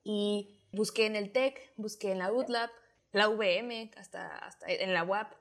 Y 0.02 0.60
busqué 0.72 1.06
en 1.06 1.14
el 1.14 1.30
TEC, 1.30 1.72
busqué 1.76 2.10
en 2.10 2.18
la 2.18 2.32
UTLAB, 2.32 2.70
la 3.12 3.28
VM, 3.28 3.92
hasta, 3.96 4.36
hasta 4.38 4.66
en 4.68 4.92
la 4.92 5.04
UAP. 5.04 5.32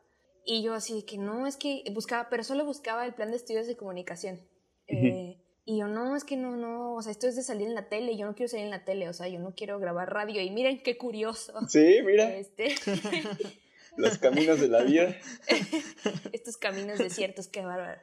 Y 0.45 0.61
yo 0.61 0.75
así 0.75 1.01
que 1.03 1.17
no, 1.17 1.47
es 1.47 1.57
que 1.57 1.83
buscaba, 1.93 2.29
pero 2.29 2.43
solo 2.43 2.63
buscaba 2.63 3.05
el 3.05 3.15
plan 3.15 3.31
de 3.31 3.37
estudios 3.37 3.65
de 3.65 3.75
comunicación. 3.75 4.39
eh, 4.87 5.42
y 5.65 5.77
yo, 5.77 5.87
no, 5.87 6.15
es 6.15 6.23
que 6.25 6.35
no, 6.35 6.57
no, 6.57 6.95
o 6.95 7.01
sea, 7.01 7.11
esto 7.11 7.27
es 7.27 7.35
de 7.35 7.43
salir 7.43 7.67
en 7.67 7.75
la 7.75 7.87
tele, 7.87 8.17
yo 8.17 8.25
no 8.25 8.35
quiero 8.35 8.49
salir 8.49 8.65
en 8.65 8.71
la 8.71 8.83
tele, 8.83 9.07
o 9.07 9.13
sea, 9.13 9.27
yo 9.29 9.39
no 9.39 9.55
quiero 9.55 9.79
grabar 9.79 10.11
radio. 10.11 10.41
Y 10.41 10.51
miren 10.51 10.83
qué 10.83 10.97
curioso. 10.97 11.53
Sí, 11.67 11.99
mira. 12.03 12.35
Este... 12.35 12.75
Los 13.95 14.17
caminos 14.17 14.59
de 14.59 14.67
la 14.67 14.83
vida. 14.83 15.15
Estos 16.33 16.57
caminos 16.57 16.97
desiertos, 16.97 17.47
qué 17.47 17.61
bárbaro. 17.61 18.01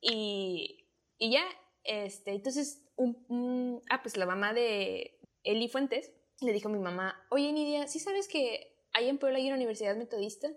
Y, 0.00 0.86
y 1.18 1.32
ya, 1.32 1.42
este, 1.84 2.32
entonces, 2.32 2.84
un, 2.96 3.82
ah, 3.90 4.02
pues 4.02 4.16
la 4.16 4.26
mamá 4.26 4.52
de 4.52 5.18
Eli 5.42 5.68
Fuentes 5.68 6.12
le 6.40 6.52
dijo 6.52 6.68
a 6.68 6.72
mi 6.72 6.78
mamá, 6.78 7.16
oye, 7.30 7.50
Nidia, 7.52 7.88
¿sí 7.88 7.98
sabes 7.98 8.28
que 8.28 8.76
hay 8.92 9.08
en 9.08 9.18
Puebla 9.18 9.38
hay 9.38 9.46
una 9.46 9.56
universidad 9.56 9.96
metodista? 9.96 10.48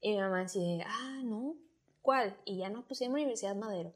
Y 0.00 0.12
mi 0.12 0.18
mamá 0.18 0.42
decía, 0.42 0.86
ah, 0.86 1.20
no, 1.24 1.56
¿cuál? 2.00 2.36
Y 2.44 2.58
ya 2.58 2.70
no, 2.70 2.86
pues 2.86 2.98
se 2.98 3.04
llama 3.04 3.18
Universidad 3.18 3.56
Madero. 3.56 3.92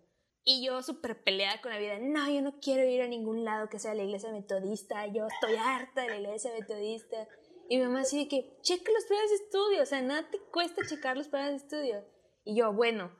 Y 0.49 0.65
yo 0.65 0.81
súper 0.81 1.25
peleada 1.25 1.61
con 1.61 1.73
la 1.73 1.79
vida, 1.79 1.99
no, 1.99 2.31
yo 2.31 2.41
no 2.41 2.61
quiero 2.61 2.85
ir 2.85 3.03
a 3.03 3.09
ningún 3.09 3.45
lado 3.45 3.69
que 3.69 3.81
sea 3.81 3.95
la 3.95 4.05
iglesia 4.05 4.31
metodista, 4.31 5.05
yo 5.09 5.27
estoy 5.27 5.57
harta 5.57 6.03
de 6.03 6.09
la 6.09 6.19
iglesia 6.21 6.53
metodista. 6.53 7.27
Y 7.69 7.79
mi 7.79 7.83
mamá 7.83 8.03
así 8.03 8.17
de 8.17 8.29
que, 8.29 8.57
cheque 8.63 8.93
los 8.93 9.05
planes 9.07 9.31
de 9.31 9.37
estudio, 9.45 9.83
o 9.83 9.87
sea, 9.87 10.01
nada 10.03 10.31
te 10.31 10.39
cuesta 10.39 10.87
checar 10.89 11.17
los 11.17 11.27
planes 11.27 11.51
de 11.51 11.57
estudio. 11.57 12.05
Y 12.45 12.55
yo, 12.55 12.73
bueno, 12.73 13.11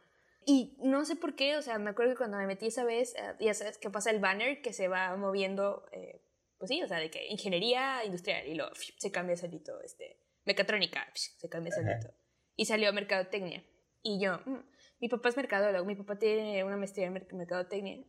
y 0.45 0.77
no 0.79 1.05
sé 1.05 1.17
por 1.17 1.35
qué, 1.35 1.57
o 1.57 1.63
sea, 1.63 1.81
me 1.81 1.91
acuerdo 1.91 2.13
que 2.13 2.19
cuando 2.19 2.37
me 2.37 2.47
metí 2.47 2.67
esa 2.67 2.85
vez, 2.85 3.17
eh, 3.17 3.35
ya 3.41 3.55
sabes 3.55 3.77
que 3.77 3.91
pasa 3.91 4.13
el 4.13 4.21
banner 4.21 4.63
que 4.63 4.73
se 4.73 4.87
va 4.87 5.17
moviendo, 5.17 5.85
eh, 5.91 6.23
pues 6.59 6.69
sí, 6.69 6.81
o 6.81 6.87
sea, 6.87 7.01
de 7.01 7.11
que 7.11 7.27
ingeniería 7.27 8.05
industrial 8.05 8.47
y 8.47 8.55
luego 8.55 8.71
se 8.99 9.11
cambia 9.11 9.37
solito, 9.37 9.81
este, 9.81 10.21
mecatrónica, 10.45 11.05
se 11.13 11.49
cambia 11.49 11.73
solito. 11.73 12.15
Y 12.55 12.67
salió 12.67 12.93
mercadotecnia. 12.93 13.65
Y 14.03 14.21
yo, 14.21 14.39
mm, 14.47 14.61
mi 15.01 15.09
papá 15.09 15.29
es 15.29 15.37
mercadólogo, 15.37 15.85
mi 15.85 15.97
papá 15.97 16.19
tiene 16.19 16.65
una 16.65 16.77
maestría 16.77 17.07
en 17.07 17.13
mercadotecnia. 17.13 18.05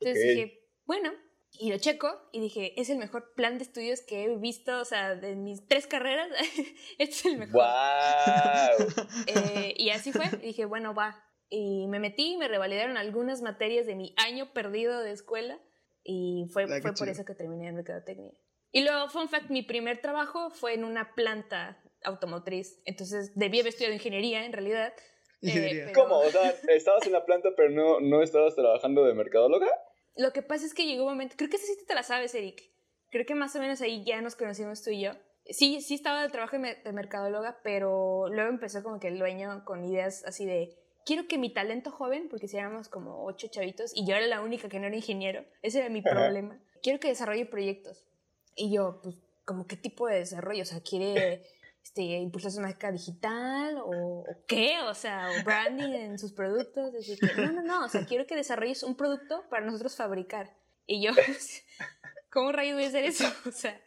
Entonces 0.00 0.36
dije, 0.36 0.68
bueno, 0.84 1.12
y 1.58 1.70
lo 1.70 1.78
checo 1.78 2.08
y 2.32 2.40
dije, 2.40 2.80
es 2.80 2.88
el 2.90 2.98
mejor 2.98 3.34
plan 3.34 3.58
de 3.58 3.64
estudios 3.64 4.00
que 4.00 4.24
he 4.24 4.36
visto, 4.36 4.80
o 4.80 4.84
sea, 4.84 5.14
de 5.14 5.36
mis 5.36 5.66
tres 5.66 5.86
carreras, 5.86 6.28
este 6.38 6.72
es 6.98 7.26
el 7.26 7.38
mejor. 7.38 7.62
¡Wow! 7.62 9.06
Eh, 9.26 9.74
y 9.76 9.90
así 9.90 10.12
fue, 10.12 10.26
y 10.42 10.46
dije, 10.46 10.64
bueno, 10.64 10.94
va. 10.94 11.22
Y 11.48 11.86
me 11.88 11.98
metí, 11.98 12.36
me 12.38 12.48
revalidaron 12.48 12.96
algunas 12.96 13.42
materias 13.42 13.86
de 13.86 13.94
mi 13.94 14.14
año 14.16 14.52
perdido 14.52 15.00
de 15.00 15.12
escuela 15.12 15.60
y 16.02 16.46
fue, 16.52 16.64
ah, 16.64 16.78
fue 16.80 16.94
por 16.94 17.08
eso 17.08 17.24
que 17.24 17.34
terminé 17.34 17.68
en 17.68 17.76
mercadotecnia. 17.76 18.32
Y 18.72 18.82
luego, 18.84 19.08
fun 19.10 19.28
fact, 19.28 19.50
mi 19.50 19.62
primer 19.62 20.00
trabajo 20.00 20.50
fue 20.50 20.72
en 20.72 20.84
una 20.84 21.14
planta 21.14 21.82
automotriz, 22.04 22.80
entonces 22.84 23.32
debí 23.34 23.60
haber 23.60 23.68
estudiado 23.68 23.94
ingeniería 23.94 24.44
en 24.44 24.52
realidad, 24.52 24.94
eh, 25.42 25.92
¿Cómo? 25.94 26.18
O 26.18 26.30
sea, 26.30 26.54
estabas 26.68 27.06
en 27.06 27.12
la 27.12 27.24
planta, 27.24 27.50
pero 27.56 27.70
no, 27.70 28.00
no 28.00 28.22
estabas 28.22 28.54
trabajando 28.54 29.04
de 29.04 29.14
mercadóloga. 29.14 29.68
Lo 30.16 30.32
que 30.32 30.42
pasa 30.42 30.66
es 30.66 30.74
que 30.74 30.86
llegó 30.86 31.04
un 31.04 31.10
momento, 31.10 31.36
creo 31.36 31.50
que 31.50 31.56
esa 31.56 31.66
sí 31.66 31.84
te 31.86 31.94
la 31.94 32.02
sabes, 32.02 32.34
Eric. 32.34 32.62
Creo 33.10 33.26
que 33.26 33.34
más 33.34 33.54
o 33.56 33.60
menos 33.60 33.80
ahí 33.80 34.04
ya 34.04 34.20
nos 34.20 34.36
conocimos 34.36 34.82
tú 34.82 34.90
y 34.90 35.02
yo. 35.02 35.12
Sí, 35.46 35.80
sí 35.80 35.94
estaba 35.94 36.22
de 36.22 36.28
trabajo 36.28 36.56
de 36.56 36.92
mercadóloga, 36.92 37.58
pero 37.64 38.28
luego 38.28 38.48
empezó 38.48 38.82
como 38.82 39.00
que 39.00 39.08
el 39.08 39.18
dueño 39.18 39.64
con 39.64 39.84
ideas 39.84 40.24
así 40.24 40.46
de, 40.46 40.78
quiero 41.04 41.26
que 41.26 41.38
mi 41.38 41.52
talento 41.52 41.90
joven, 41.90 42.28
porque 42.28 42.48
si 42.48 42.56
éramos 42.56 42.88
como 42.88 43.24
ocho 43.24 43.48
chavitos 43.48 43.92
y 43.94 44.06
yo 44.06 44.14
era 44.14 44.26
la 44.26 44.40
única 44.40 44.68
que 44.68 44.78
no 44.78 44.86
era 44.86 44.96
ingeniero, 44.96 45.44
ese 45.62 45.80
era 45.80 45.88
mi 45.88 46.00
problema, 46.00 46.60
quiero 46.82 47.00
que 47.00 47.08
desarrolle 47.08 47.46
proyectos. 47.46 48.06
Y 48.54 48.72
yo, 48.72 49.00
pues, 49.02 49.16
como 49.44 49.66
qué 49.66 49.76
tipo 49.76 50.06
de 50.06 50.18
desarrollo, 50.18 50.62
o 50.62 50.66
sea, 50.66 50.80
quiere 50.80 51.42
este, 51.82 52.02
impulsar 52.02 52.52
su 52.52 52.60
marca 52.60 52.92
digital 52.92 53.78
o, 53.84 54.24
qué, 54.46 54.76
o 54.88 54.94
sea, 54.94 55.28
o 55.30 55.44
branding 55.44 55.92
en 55.92 56.18
sus 56.18 56.32
productos. 56.32 56.92
Decir 56.92 57.18
que, 57.18 57.42
no, 57.42 57.52
no, 57.52 57.62
no, 57.62 57.84
o 57.84 57.88
sea, 57.88 58.06
quiero 58.06 58.26
que 58.26 58.36
desarrolles 58.36 58.82
un 58.82 58.96
producto 58.96 59.44
para 59.50 59.64
nosotros 59.66 59.96
fabricar. 59.96 60.56
Y 60.86 61.02
yo, 61.02 61.12
¿cómo 62.30 62.52
rayos 62.52 62.74
voy 62.74 62.84
a 62.84 62.88
hacer 62.88 63.04
eso? 63.04 63.24
O 63.46 63.52
sea, 63.52 63.80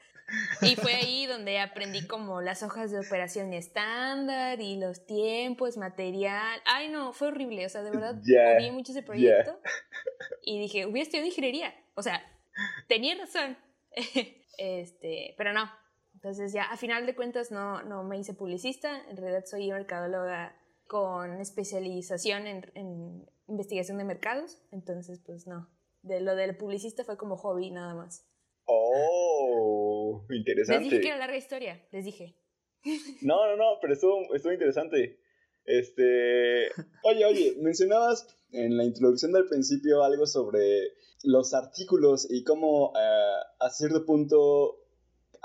y 0.62 0.76
fue 0.76 0.94
ahí 0.94 1.28
donde 1.28 1.60
aprendí 1.60 2.08
como 2.08 2.42
las 2.42 2.64
hojas 2.64 2.92
de 2.92 3.00
operación 3.00 3.54
estándar 3.54 4.60
y 4.60 4.78
los 4.78 5.06
tiempos, 5.06 5.78
material. 5.78 6.60
Ay, 6.66 6.90
no, 6.90 7.14
fue 7.14 7.28
horrible. 7.28 7.66
O 7.66 7.70
sea, 7.70 7.84
de 7.84 7.92
verdad, 7.92 8.20
yeah, 8.24 8.72
mucho 8.72 8.92
ese 8.92 9.04
proyecto. 9.04 9.60
Y 10.42 10.60
dije, 10.60 10.86
hubiera 10.86 11.04
estudiado 11.04 11.28
ingeniería. 11.28 11.76
O 11.94 12.02
sea, 12.02 12.24
tenía 12.88 13.16
razón. 13.16 13.58
este, 14.58 15.36
pero 15.38 15.54
no, 15.54 15.72
entonces 16.26 16.54
ya 16.54 16.64
a 16.64 16.76
final 16.76 17.06
de 17.06 17.14
cuentas 17.14 17.52
no, 17.52 17.84
no 17.84 18.04
me 18.04 18.18
hice 18.18 18.34
publicista, 18.34 19.00
en 19.12 19.16
realidad 19.16 19.46
soy 19.46 19.70
mercadóloga 19.70 20.60
con 20.88 21.40
especialización 21.40 22.48
en, 22.48 22.72
en 22.74 23.30
investigación 23.48 24.00
de 24.00 24.06
mercados, 24.06 24.60
entonces 24.72 25.22
pues 25.24 25.46
no. 25.46 25.70
De 26.02 26.22
lo 26.22 26.36
del 26.36 26.58
publicista 26.58 27.04
fue 27.04 27.16
como 27.16 27.38
hobby 27.38 27.70
nada 27.70 27.94
más. 27.94 28.28
Oh, 28.66 30.26
interesante. 30.32 30.82
Les 30.82 30.90
dije 30.90 31.02
que 31.04 31.10
era 31.10 31.20
larga 31.20 31.38
historia, 31.38 31.86
les 31.92 32.06
dije. 32.06 32.36
No, 33.22 33.46
no, 33.46 33.56
no, 33.56 33.78
pero 33.80 33.94
estuvo, 33.94 34.34
estuvo 34.34 34.52
interesante. 34.52 35.20
Este, 35.64 36.72
oye, 37.04 37.24
oye, 37.24 37.56
mencionabas 37.62 38.36
en 38.52 38.78
la 38.78 38.84
introducción 38.84 39.32
del 39.32 39.46
principio 39.46 40.04
algo 40.04 40.26
sobre 40.26 40.94
los 41.24 41.54
artículos 41.54 42.26
y 42.32 42.44
cómo 42.44 42.94
eh, 42.96 43.44
a 43.60 43.70
cierto 43.70 44.06
punto 44.08 44.85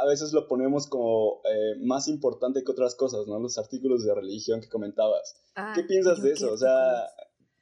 a 0.01 0.07
veces 0.07 0.33
lo 0.33 0.49
ponemos 0.49 0.87
como 0.87 1.43
eh, 1.45 1.77
más 1.81 2.09
importante 2.09 2.65
que 2.65 2.73
otras 2.73 2.95
cosas, 2.95 3.27
¿no? 3.27 3.39
Los 3.39 3.59
artículos 3.59 4.05
de 4.05 4.15
religión 4.15 4.61
que 4.61 4.69
comentabas. 4.69 5.37
Ah, 5.55 5.73
¿Qué 5.75 5.85
piensas 5.85 6.23
de 6.23 6.29
qué 6.29 6.35
eso? 6.35 6.53
O 6.53 6.57
sea. 6.57 7.07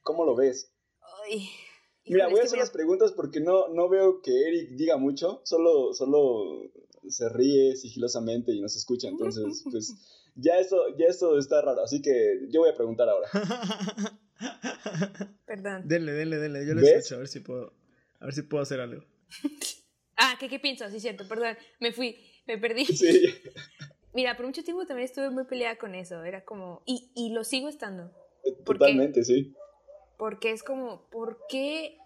¿cómo 0.01 0.25
lo 0.25 0.35
ves? 0.35 0.71
Ay, 1.23 1.47
Mira, 2.05 2.27
voy 2.29 2.39
a 2.39 2.43
hacer 2.43 2.57
las 2.57 2.71
preguntas 2.71 3.11
porque 3.11 3.39
no, 3.39 3.67
no 3.67 3.87
veo 3.87 4.21
que 4.21 4.31
Eric 4.31 4.71
diga 4.71 4.97
mucho, 4.97 5.41
solo, 5.43 5.93
solo 5.93 6.71
se 7.07 7.29
ríe 7.29 7.75
sigilosamente 7.75 8.51
y 8.51 8.61
nos 8.61 8.75
escucha, 8.75 9.07
entonces, 9.07 9.61
pues, 9.71 9.93
ya 10.35 10.57
esto, 10.57 10.77
ya 10.97 11.05
esto 11.05 11.37
está 11.37 11.61
raro, 11.61 11.83
así 11.83 12.01
que 12.01 12.47
yo 12.49 12.61
voy 12.61 12.71
a 12.71 12.75
preguntar 12.75 13.07
ahora. 13.07 13.27
Perdón. 15.45 15.87
Dele, 15.87 16.13
dele, 16.13 16.37
dele. 16.37 16.65
Yo 16.65 16.75
¿Ves? 16.75 16.89
escucho 16.89 17.15
a 17.15 17.19
ver 17.19 17.27
si 17.27 17.39
puedo. 17.41 17.73
A 18.19 18.25
ver 18.25 18.33
si 18.33 18.41
puedo 18.41 18.63
hacer 18.63 18.79
algo. 18.79 19.03
¿qué, 20.39 20.49
qué 20.49 20.59
pienso? 20.59 20.89
Sí, 20.89 20.99
cierto, 20.99 21.27
perdón. 21.27 21.57
Me 21.79 21.91
fui, 21.91 22.17
me 22.47 22.57
perdí. 22.57 22.85
Sí, 22.85 23.25
Mira, 24.13 24.35
por 24.35 24.47
mucho 24.47 24.63
tiempo 24.63 24.85
también 24.87 25.05
estuve 25.05 25.29
muy 25.29 25.45
peleada 25.45 25.77
con 25.77 25.93
eso. 25.93 26.23
Era 26.23 26.43
como. 26.43 26.81
Y, 26.85 27.11
y 27.15 27.29
lo 27.31 27.43
sigo 27.43 27.69
estando. 27.69 28.11
¿Por 28.65 28.77
qué? 28.77 28.85
totalmente, 28.85 29.23
sí. 29.23 29.53
Porque 30.17 30.51
es 30.51 30.63
como, 30.63 31.07
¿por 31.09 31.45
qué? 31.47 31.97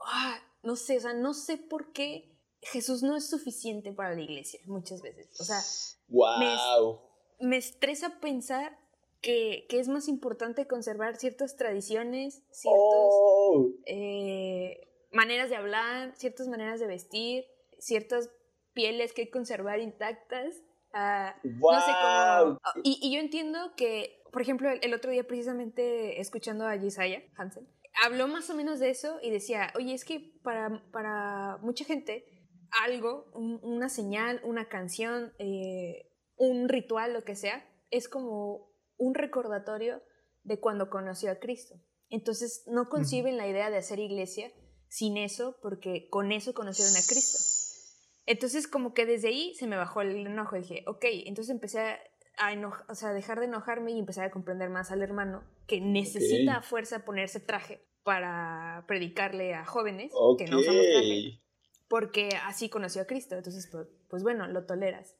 Ah, 0.00 0.38
no 0.62 0.76
sé, 0.76 0.98
o 0.98 1.00
sea, 1.00 1.14
no 1.14 1.34
sé 1.34 1.56
por 1.56 1.92
qué 1.92 2.32
Jesús 2.62 3.02
no 3.02 3.16
es 3.16 3.28
suficiente 3.28 3.92
para 3.92 4.14
la 4.14 4.20
iglesia 4.20 4.60
muchas 4.66 5.02
veces. 5.02 5.28
O 5.40 5.44
sea, 5.44 5.60
Wow. 6.08 7.00
me 7.40 7.56
estresa 7.56 8.20
pensar 8.20 8.78
que, 9.20 9.66
que 9.68 9.80
es 9.80 9.88
más 9.88 10.08
importante 10.08 10.66
conservar 10.66 11.16
ciertas 11.16 11.56
tradiciones, 11.56 12.42
ciertas 12.52 12.78
Oh, 13.10 13.70
eh, 13.86 14.88
maneras 15.12 15.50
de 15.50 15.56
hablar, 15.56 16.14
ciertas 16.16 16.48
maneras 16.48 16.80
de 16.80 16.86
vestir, 16.86 17.44
ciertas 17.78 18.30
pieles 18.72 19.12
que 19.12 19.22
hay 19.22 19.26
que 19.26 19.32
conservar 19.32 19.80
intactas. 19.80 20.54
ah, 20.92 21.34
wow. 21.44 21.72
no 21.72 21.80
sé 21.80 21.86
cómo. 21.92 22.58
ah, 22.62 22.72
Y, 22.84 22.98
y 23.02 23.14
yo 23.14 23.20
entiendo 23.20 23.74
que, 23.76 24.22
por 24.32 24.42
ejemplo, 24.42 24.70
el, 24.70 24.78
el 24.82 24.94
otro 24.94 25.10
día, 25.10 25.24
precisamente 25.26 26.20
escuchando 26.20 26.66
a 26.66 26.78
Jesiah 26.78 27.22
Hansen, 27.36 27.68
habló 28.04 28.28
más 28.28 28.48
o 28.50 28.54
menos 28.54 28.78
de 28.78 28.90
eso 28.90 29.18
y 29.22 29.30
decía: 29.30 29.72
Oye, 29.76 29.94
es 29.94 30.04
que 30.04 30.32
para, 30.42 30.82
para 30.92 31.58
mucha 31.62 31.84
gente, 31.84 32.24
algo, 32.84 33.26
un- 33.34 33.60
una 33.62 33.88
señal, 33.88 34.40
una 34.44 34.68
canción, 34.68 35.32
eh, 35.38 36.10
un 36.36 36.68
ritual, 36.68 37.12
lo 37.12 37.22
que 37.24 37.34
sea, 37.34 37.66
es 37.90 38.08
como 38.08 38.70
un 38.96 39.14
recordatorio 39.14 40.02
de 40.44 40.60
cuando 40.60 40.88
conoció 40.90 41.30
a 41.32 41.36
Cristo. 41.36 41.74
Entonces, 42.10 42.62
no 42.66 42.88
conciben 42.88 43.36
la 43.36 43.46
idea 43.48 43.70
de 43.70 43.76
hacer 43.78 43.98
iglesia 43.98 44.50
sin 44.88 45.16
eso, 45.18 45.56
porque 45.62 46.08
con 46.08 46.32
eso 46.32 46.54
conocieron 46.54 46.94
a 46.96 47.00
Cristo. 47.06 47.38
Entonces, 48.30 48.68
como 48.68 48.92
que 48.92 49.06
desde 49.06 49.28
ahí 49.28 49.54
se 49.54 49.66
me 49.66 49.76
bajó 49.76 50.02
el 50.02 50.26
enojo. 50.26 50.56
Dije, 50.56 50.84
ok, 50.86 51.04
entonces 51.24 51.50
empecé 51.50 51.80
a, 51.80 51.98
a 52.36 52.52
enoja- 52.52 52.84
o 52.88 52.94
sea, 52.94 53.12
dejar 53.14 53.40
de 53.40 53.46
enojarme 53.46 53.92
y 53.92 53.98
empezar 53.98 54.26
a 54.26 54.30
comprender 54.30 54.68
más 54.68 54.90
al 54.90 55.00
hermano 55.02 55.42
que 55.66 55.80
necesita 55.80 56.56
a 56.58 56.62
fuerza 56.62 57.04
ponerse 57.06 57.40
traje 57.40 57.82
para 58.02 58.84
predicarle 58.86 59.54
a 59.54 59.64
jóvenes 59.64 60.12
Ok. 60.14 60.38
que 60.38 60.44
no 60.46 60.58
usamos 60.60 60.84
traje, 60.92 61.40
porque 61.88 62.28
así 62.44 62.68
conoció 62.68 63.00
a 63.02 63.06
Cristo. 63.06 63.34
Entonces, 63.34 63.66
pues, 63.72 63.86
pues 64.08 64.22
bueno, 64.22 64.46
lo 64.46 64.66
toleras. 64.66 65.16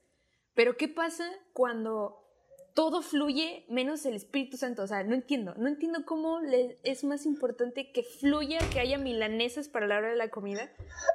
Pero 0.54 0.76
¿qué 0.76 0.88
pasa 0.88 1.24
cuando 1.54 2.27
todo 2.74 3.02
fluye 3.02 3.64
menos 3.68 4.04
el 4.06 4.14
Espíritu 4.14 4.56
Santo? 4.56 4.82
O 4.82 4.86
sea, 4.86 5.02
no 5.02 5.14
entiendo. 5.14 5.54
No 5.56 5.68
entiendo 5.68 6.04
cómo 6.04 6.40
le- 6.40 6.78
es 6.84 7.02
más 7.04 7.26
importante 7.26 7.90
que 7.92 8.02
fluya, 8.02 8.58
que 8.72 8.80
haya 8.80 8.98
milanesas 8.98 9.68
para 9.68 9.86
la 9.86 9.98
hora 9.98 10.10
de 10.10 10.16
la 10.16 10.28
comida, 10.30 10.70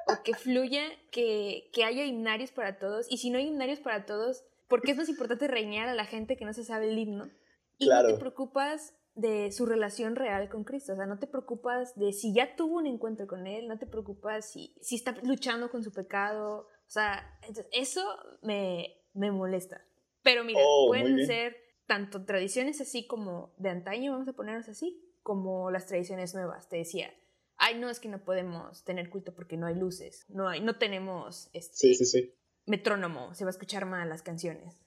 o 0.08 0.24
que 0.24 0.34
fluya, 0.34 0.84
que, 1.12 1.70
que 1.74 1.84
haya 1.84 2.06
himnarios 2.06 2.52
para 2.52 2.78
todos. 2.78 3.06
Y 3.10 3.18
si 3.18 3.30
no 3.30 3.38
hay 3.38 3.48
himnarios 3.48 3.80
para 3.80 4.06
todos, 4.06 4.44
¿por 4.68 4.82
qué 4.82 4.92
es 4.92 4.98
más 4.98 5.10
importante 5.10 5.48
reiñar 5.48 5.88
a 5.88 5.94
la 5.96 6.06
gente 6.06 6.36
que 6.38 6.46
no 6.46 6.54
se 6.54 6.64
sabe 6.64 6.90
el 6.90 6.98
himno? 7.00 7.30
Y 7.78 7.88
no 7.88 7.96
te 8.08 8.20
preocupas 8.20 8.94
de 9.16 9.52
su 9.52 9.66
relación 9.66 10.16
real 10.16 10.50
con 10.50 10.64
Cristo. 10.64 10.94
O 10.94 10.96
sea, 10.96 11.06
no 11.06 11.20
te 11.20 11.28
preocupas 11.28 11.96
de 11.96 12.14
si 12.14 12.34
ya 12.34 12.56
tuvo 12.56 12.78
un 12.78 12.88
encuentro 12.88 13.28
con 13.28 13.46
Él, 13.48 13.68
no 13.68 13.78
te 13.78 13.86
preocupas 13.88 14.52
si, 14.52 14.76
si 14.82 14.96
está 14.96 15.16
luchando 15.24 15.70
con 15.70 15.84
su 15.84 15.92
pecado. 15.92 16.68
O 16.88 16.90
sea, 16.94 17.38
eso 17.72 18.04
me, 18.42 18.96
me 19.14 19.32
molesta. 19.32 19.82
Pero 20.24 20.44
mira, 20.44 20.60
Oh, 20.64 20.88
pueden 20.88 21.26
ser 21.26 21.56
tanto 21.86 22.24
tradiciones 22.26 22.80
así 22.82 23.06
como 23.08 23.54
de 23.58 23.70
antaño, 23.70 24.14
vamos 24.14 24.28
a 24.28 24.34
ponernos 24.34 24.70
así, 24.70 25.14
como 25.22 25.70
las 25.70 25.86
tradiciones 25.86 26.34
nuevas. 26.34 26.70
Te 26.70 26.78
decía, 26.78 27.14
ay, 27.58 27.78
no, 27.78 27.90
es 27.90 28.00
que 28.00 28.08
no 28.10 28.24
podemos 28.24 28.84
tener 28.86 29.10
culto 29.10 29.34
porque 29.36 29.58
no 29.58 29.68
hay 29.68 29.76
luces, 29.76 30.26
no, 30.30 30.48
hay, 30.48 30.62
no 30.62 30.78
tenemos 30.78 31.50
este, 31.54 31.76
Sí, 31.76 31.96
sí, 31.96 32.06
sí. 32.06 32.34
metrónomo, 32.66 33.34
se 33.34 33.44
va 33.44 33.50
a 33.50 33.52
escuchar 33.52 33.86
mal 33.86 34.08
las 34.10 34.22
canciones. 34.24 34.80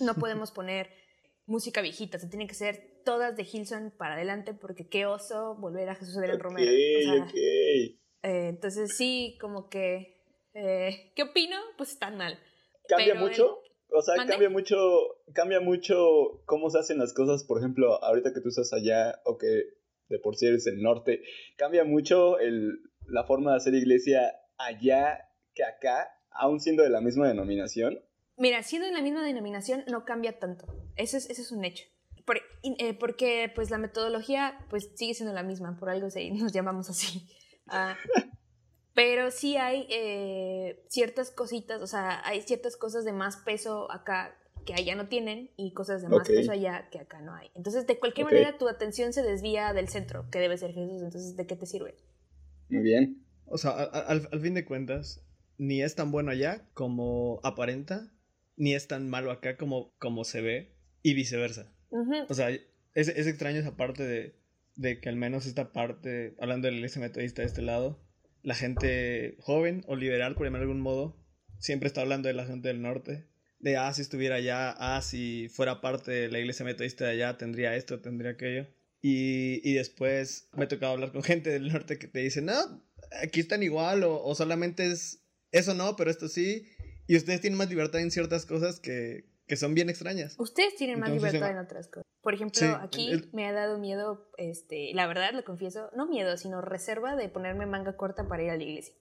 No 0.00 0.14
podemos 0.48 0.50
poner 0.52 0.90
música 1.46 1.80
viejita, 1.82 2.18
se 2.18 2.28
tienen 2.28 2.48
que 2.48 2.54
ser 2.54 3.00
todas 3.04 3.36
de 3.36 3.46
Hilson 3.50 3.92
para 3.96 4.14
adelante 4.14 4.54
porque 4.54 4.88
qué 4.88 5.06
oso 5.06 5.56
volver 5.56 5.88
a 5.90 5.94
Jesús 5.94 6.16
Adrián 6.16 6.36
Ok, 6.36 6.42
Romero. 6.42 6.70
O 6.72 7.02
sea, 7.02 7.32
eh, 7.34 8.48
entonces 8.48 8.96
sí, 8.96 9.36
como 9.40 9.68
que, 9.68 10.22
eh, 10.54 11.12
¿qué 11.16 11.22
opino? 11.24 11.56
Pues 11.76 11.90
están 11.92 12.16
mal. 12.16 12.38
¿Cambia 12.88 13.12
Pero 13.14 13.18
el- 13.26 13.30
mucho? 13.30 13.58
O 13.90 14.02
sea, 14.02 14.16
cambia 14.26 14.50
mucho, 14.50 14.76
cambia 15.32 15.60
mucho 15.60 16.42
cómo 16.46 16.70
se 16.70 16.78
hacen 16.78 16.98
las 16.98 17.12
cosas, 17.14 17.44
por 17.44 17.58
ejemplo, 17.58 18.02
ahorita 18.02 18.32
que 18.32 18.40
tú 18.40 18.48
estás 18.48 18.72
allá 18.72 19.20
o 19.24 19.38
que 19.38 19.64
de 20.08 20.18
por 20.18 20.36
sí 20.36 20.46
eres 20.46 20.66
el 20.66 20.82
norte, 20.82 21.22
cambia 21.56 21.84
mucho 21.84 22.38
el, 22.38 22.72
la 23.06 23.24
forma 23.24 23.52
de 23.52 23.56
hacer 23.58 23.74
iglesia 23.74 24.34
allá 24.58 25.28
que 25.54 25.64
acá, 25.64 26.08
aún 26.30 26.60
siendo 26.60 26.82
de 26.82 26.90
la 26.90 27.00
misma 27.00 27.28
denominación. 27.28 28.00
Mira, 28.36 28.62
siendo 28.62 28.88
en 28.88 28.94
la 28.94 29.02
misma 29.02 29.24
denominación 29.24 29.84
no 29.88 30.04
cambia 30.04 30.38
tanto. 30.38 30.66
Eso 30.96 31.16
es, 31.16 31.30
eso 31.30 31.42
es 31.42 31.52
un 31.52 31.64
hecho. 31.64 31.84
Por- 32.26 32.40
eh, 32.62 32.94
porque 32.94 33.52
pues 33.54 33.70
la 33.70 33.78
metodología 33.78 34.58
pues 34.70 34.90
sigue 34.96 35.14
siendo 35.14 35.34
la 35.34 35.42
misma, 35.42 35.76
por 35.78 35.90
algo 35.90 36.10
se, 36.10 36.30
nos 36.32 36.52
llamamos 36.52 36.90
así. 36.90 37.28
Ah, 37.68 37.96
pero 38.94 39.30
sí 39.30 39.56
hay 39.56 39.86
eh, 39.90 40.84
ciertas 40.88 41.30
cositas, 41.30 41.82
o 41.82 41.86
sea, 41.86 42.26
hay 42.26 42.42
ciertas 42.42 42.76
cosas 42.76 43.04
de 43.04 43.12
más 43.12 43.38
peso 43.38 43.90
acá 43.90 44.36
que 44.64 44.74
allá 44.74 44.94
no 44.94 45.08
tienen 45.08 45.50
y 45.56 45.74
cosas 45.74 46.00
de 46.00 46.08
más 46.08 46.26
peso 46.26 46.52
allá 46.52 46.88
que 46.90 46.98
acá 46.98 47.20
no 47.20 47.34
hay. 47.34 47.50
Entonces, 47.54 47.86
de 47.86 47.98
cualquier 47.98 48.26
manera, 48.26 48.56
tu 48.56 48.68
atención 48.68 49.12
se 49.12 49.22
desvía 49.22 49.72
del 49.74 49.88
centro, 49.88 50.30
que 50.30 50.38
debe 50.38 50.56
ser 50.56 50.72
Jesús. 50.72 51.02
Entonces, 51.02 51.36
¿de 51.36 51.46
qué 51.46 51.56
te 51.56 51.66
sirve? 51.66 51.96
Muy 52.70 52.82
bien. 52.82 53.26
O 53.46 53.58
sea, 53.58 53.72
al, 53.72 54.26
al 54.32 54.40
fin 54.40 54.54
de 54.54 54.64
cuentas, 54.64 55.22
ni 55.58 55.82
es 55.82 55.94
tan 55.96 56.10
bueno 56.10 56.30
allá 56.30 56.66
como 56.72 57.40
aparenta, 57.42 58.10
ni 58.56 58.74
es 58.74 58.88
tan 58.88 59.10
malo 59.10 59.30
acá 59.30 59.58
como, 59.58 59.94
como 59.98 60.24
se 60.24 60.40
ve, 60.40 60.74
y 61.02 61.14
viceversa. 61.14 61.72
O 62.28 62.34
sea, 62.34 62.50
es, 62.50 63.08
es 63.08 63.26
extraño 63.26 63.60
esa 63.60 63.76
parte 63.76 64.02
de, 64.02 64.40
de 64.74 65.00
que 65.00 65.08
al 65.08 65.16
menos 65.16 65.46
esta 65.46 65.72
parte, 65.72 66.34
hablando 66.40 66.66
de 66.66 66.72
la 66.72 66.78
iglesia 66.78 67.00
metodista 67.00 67.42
de 67.42 67.48
este 67.48 67.62
lado, 67.62 68.02
la 68.44 68.54
gente 68.54 69.36
joven 69.40 69.82
o 69.88 69.96
liberal, 69.96 70.34
por 70.34 70.46
llamarlo 70.46 70.66
de 70.66 70.70
algún 70.70 70.82
modo, 70.82 71.16
siempre 71.58 71.88
está 71.88 72.02
hablando 72.02 72.28
de 72.28 72.34
la 72.34 72.46
gente 72.46 72.68
del 72.68 72.82
norte. 72.82 73.26
De, 73.58 73.76
ah, 73.78 73.92
si 73.92 74.02
estuviera 74.02 74.36
allá, 74.36 74.74
ah, 74.78 75.00
si 75.02 75.48
fuera 75.48 75.80
parte 75.80 76.10
de 76.12 76.28
la 76.28 76.38
iglesia 76.38 76.64
metodista 76.64 77.06
de 77.06 77.12
allá, 77.12 77.38
tendría 77.38 77.74
esto, 77.74 78.00
tendría 78.00 78.32
aquello. 78.32 78.68
Y, 79.00 79.60
y 79.68 79.74
después 79.74 80.48
me 80.52 80.64
ha 80.64 80.68
tocado 80.68 80.92
hablar 80.92 81.12
con 81.12 81.22
gente 81.22 81.50
del 81.50 81.72
norte 81.72 81.98
que 81.98 82.06
te 82.06 82.20
dice, 82.20 82.42
no, 82.42 82.54
aquí 83.22 83.40
están 83.40 83.62
igual, 83.62 84.04
o, 84.04 84.22
o 84.22 84.34
solamente 84.34 84.86
es 84.86 85.24
eso 85.50 85.72
no, 85.72 85.96
pero 85.96 86.10
esto 86.10 86.28
sí. 86.28 86.66
Y 87.06 87.16
ustedes 87.16 87.40
tienen 87.40 87.58
más 87.58 87.70
libertad 87.70 88.00
en 88.00 88.10
ciertas 88.10 88.44
cosas 88.44 88.80
que, 88.80 89.24
que 89.46 89.56
son 89.56 89.74
bien 89.74 89.88
extrañas. 89.88 90.34
Ustedes 90.38 90.76
tienen 90.76 91.00
más 91.00 91.10
libertad 91.10 91.50
en 91.50 91.58
otras 91.58 91.88
cosas. 91.88 92.04
Por 92.24 92.34
ejemplo, 92.34 92.58
Sí, 92.58 92.66
aquí 92.80 93.10
el- 93.10 93.28
me 93.32 93.46
ha 93.46 93.52
dado 93.52 93.78
miedo, 93.78 94.28
este, 94.38 94.92
la 94.94 95.06
verdad 95.06 95.32
lo 95.32 95.44
confieso, 95.44 95.90
no 95.94 96.06
miedo, 96.08 96.36
sino 96.38 96.60
reserva 96.62 97.14
de 97.14 97.28
ponerme 97.28 97.66
manga 97.66 97.96
corta 97.96 98.26
para 98.26 98.42
ir 98.42 98.50
a 98.50 98.56
la 98.56 98.64
iglesia. 98.64 98.94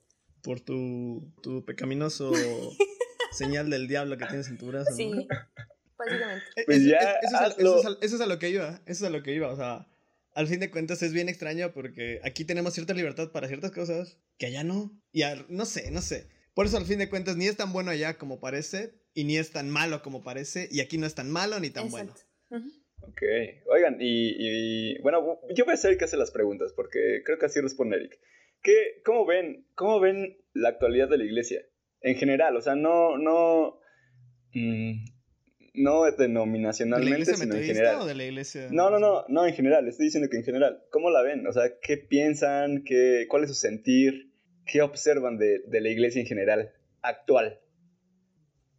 por 0.43 0.59
tu, 0.59 1.33
tu 1.41 1.63
pecaminoso 1.65 2.29
señal 3.31 3.69
del 3.69 3.87
diablo 3.87 4.17
que 4.17 4.25
tienes 4.25 4.49
en 4.49 4.57
tu 4.57 4.67
brazo. 4.67 4.91
¿no? 4.91 4.95
Sí, 4.97 5.11
básicamente. 5.97 6.45
Pues 6.65 6.79
eso, 6.79 6.89
ya, 6.89 6.97
eso 6.99 7.27
es 7.27 7.33
a, 7.33 7.45
hazlo. 7.45 7.79
eso 7.79 7.79
es 7.79 7.85
a- 7.85 8.05
eso 8.05 8.15
es 8.17 8.21
a 8.21 8.25
lo 8.25 8.39
que 8.39 8.49
iba, 8.49 8.81
eso 8.85 8.85
es 8.85 9.03
a 9.03 9.09
lo 9.09 9.23
que 9.23 9.33
iba, 9.33 9.49
o 9.51 9.55
sea, 9.55 9.87
al 10.33 10.47
fin 10.47 10.59
de 10.59 10.69
cuentas 10.69 11.01
es 11.01 11.13
bien 11.13 11.29
extraño 11.29 11.71
porque 11.73 12.19
aquí 12.25 12.43
tenemos 12.43 12.73
cierta 12.73 12.93
libertad 12.93 13.31
para 13.31 13.47
ciertas 13.47 13.71
cosas 13.71 14.17
que 14.37 14.47
allá 14.47 14.63
no, 14.65 14.91
y 15.13 15.21
al- 15.21 15.45
no 15.47 15.65
sé, 15.65 15.91
no 15.91 16.01
sé. 16.01 16.27
Por 16.53 16.65
eso 16.65 16.75
al 16.77 16.85
fin 16.85 16.99
de 16.99 17.09
cuentas 17.09 17.37
ni 17.37 17.47
es 17.47 17.55
tan 17.55 17.71
bueno 17.71 17.91
allá 17.91 18.17
como 18.17 18.39
parece 18.41 19.01
y 19.13 19.23
ni 19.23 19.37
es 19.37 19.51
tan 19.51 19.69
malo 19.69 20.01
como 20.01 20.23
parece 20.23 20.67
y 20.71 20.81
aquí 20.81 20.97
no 20.97 21.07
es 21.07 21.15
tan 21.15 21.31
malo 21.31 21.57
ni 21.61 21.69
tan 21.69 21.89
bueno. 21.89 22.11
Exacto. 22.11 22.29
Ujú. 22.57 22.69
Ok, 23.07 23.21
oigan, 23.67 23.97
y, 23.99 24.99
bueno, 25.01 25.39
yo 25.53 25.65
voy 25.65 25.73
a 25.73 25.77
ser 25.77 25.91
el 25.91 25.97
que 25.97 26.05
hace 26.05 26.17
las 26.17 26.31
preguntas, 26.31 26.73
porque 26.73 27.21
creo 27.25 27.37
que 27.37 27.45
así 27.45 27.59
responde 27.59 27.97
Eric. 27.97 28.19
¿Qué, 28.61 29.01
cómo, 29.03 29.25
ven, 29.25 29.67
¿Cómo 29.75 29.99
ven 29.99 30.37
la 30.53 30.69
actualidad 30.69 31.09
de 31.09 31.17
la 31.17 31.25
iglesia? 31.25 31.61
En 32.01 32.15
general, 32.15 32.55
o 32.55 32.61
sea, 32.61 32.75
no, 32.75 33.17
no, 33.17 33.79
mm, 34.53 35.05
no 35.75 36.03
denominacionalmente, 36.11 37.35
sino 37.35 37.55
en 37.55 37.63
general. 37.63 38.01
o 38.01 38.05
de 38.05 38.15
la 38.15 38.23
iglesia? 38.23 38.69
No, 38.71 38.89
no, 38.89 38.99
no, 38.99 39.25
no, 39.27 39.45
en 39.45 39.53
general, 39.53 39.87
estoy 39.87 40.05
diciendo 40.05 40.29
que 40.29 40.37
en 40.37 40.43
general. 40.43 40.83
¿Cómo 40.89 41.09
la 41.09 41.21
ven? 41.21 41.45
O 41.45 41.51
sea, 41.51 41.63
¿qué 41.81 41.97
piensan? 41.97 42.83
Qué, 42.83 43.25
¿Cuál 43.27 43.43
es 43.43 43.49
su 43.49 43.55
sentir? 43.55 44.31
¿Qué 44.65 44.81
observan 44.81 45.37
de, 45.37 45.59
de 45.67 45.81
la 45.81 45.89
iglesia 45.89 46.21
en 46.21 46.27
general, 46.27 46.71
actual? 47.01 47.59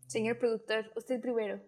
Señor 0.06 0.38
productor, 0.38 0.90
usted 0.96 1.20
primero. 1.20 1.60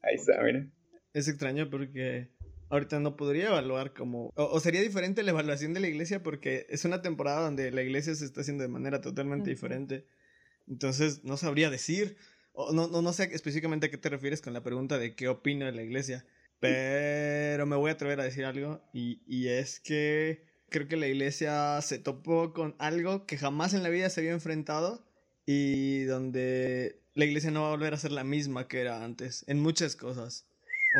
Ahí 0.00 0.14
está, 0.14 0.40
miren. 0.42 0.72
Es 1.18 1.26
extraño 1.26 1.68
porque 1.68 2.28
ahorita 2.70 3.00
no 3.00 3.16
podría 3.16 3.48
evaluar 3.48 3.92
como... 3.92 4.30
O, 4.36 4.60
sería 4.60 4.80
diferente 4.80 5.24
la 5.24 5.32
evaluación 5.32 5.74
de 5.74 5.80
la 5.80 5.88
iglesia 5.88 6.22
porque 6.22 6.66
es 6.68 6.84
una 6.84 7.02
temporada 7.02 7.42
donde 7.42 7.72
la 7.72 7.82
iglesia 7.82 8.14
se 8.14 8.24
está 8.24 8.42
haciendo 8.42 8.62
de 8.62 8.68
manera 8.68 9.00
totalmente 9.00 9.50
diferente. 9.50 10.06
Entonces 10.68 11.24
no 11.24 11.36
sabría 11.36 11.70
decir, 11.70 12.16
o 12.52 12.72
no, 12.72 12.86
no, 12.86 13.02
no 13.02 13.12
sé 13.12 13.30
específicamente 13.32 13.86
a 13.86 13.90
qué 13.90 13.98
te 13.98 14.10
refieres 14.10 14.40
con 14.40 14.52
la 14.52 14.62
pregunta 14.62 14.96
de 14.96 15.16
qué 15.16 15.26
opino 15.26 15.66
de 15.66 15.72
la 15.72 15.82
iglesia. 15.82 16.24
Pero 16.60 17.66
me 17.66 17.74
voy 17.74 17.90
a 17.90 17.94
atrever 17.94 18.20
a 18.20 18.24
decir 18.24 18.44
algo 18.44 18.80
y, 18.92 19.22
y 19.26 19.48
es 19.48 19.80
que 19.80 20.44
creo 20.68 20.86
que 20.86 20.96
la 20.96 21.08
iglesia 21.08 21.80
se 21.82 21.98
topó 21.98 22.52
con 22.52 22.76
algo 22.78 23.26
que 23.26 23.38
jamás 23.38 23.74
en 23.74 23.82
la 23.82 23.88
vida 23.88 24.08
se 24.08 24.20
había 24.20 24.32
enfrentado 24.32 25.04
y 25.46 26.04
donde 26.04 27.00
la 27.14 27.24
iglesia 27.24 27.50
no 27.50 27.62
va 27.62 27.68
a 27.68 27.70
volver 27.70 27.94
a 27.94 27.98
ser 27.98 28.12
la 28.12 28.22
misma 28.22 28.68
que 28.68 28.80
era 28.80 29.04
antes 29.04 29.44
en 29.48 29.58
muchas 29.58 29.96
cosas. 29.96 30.47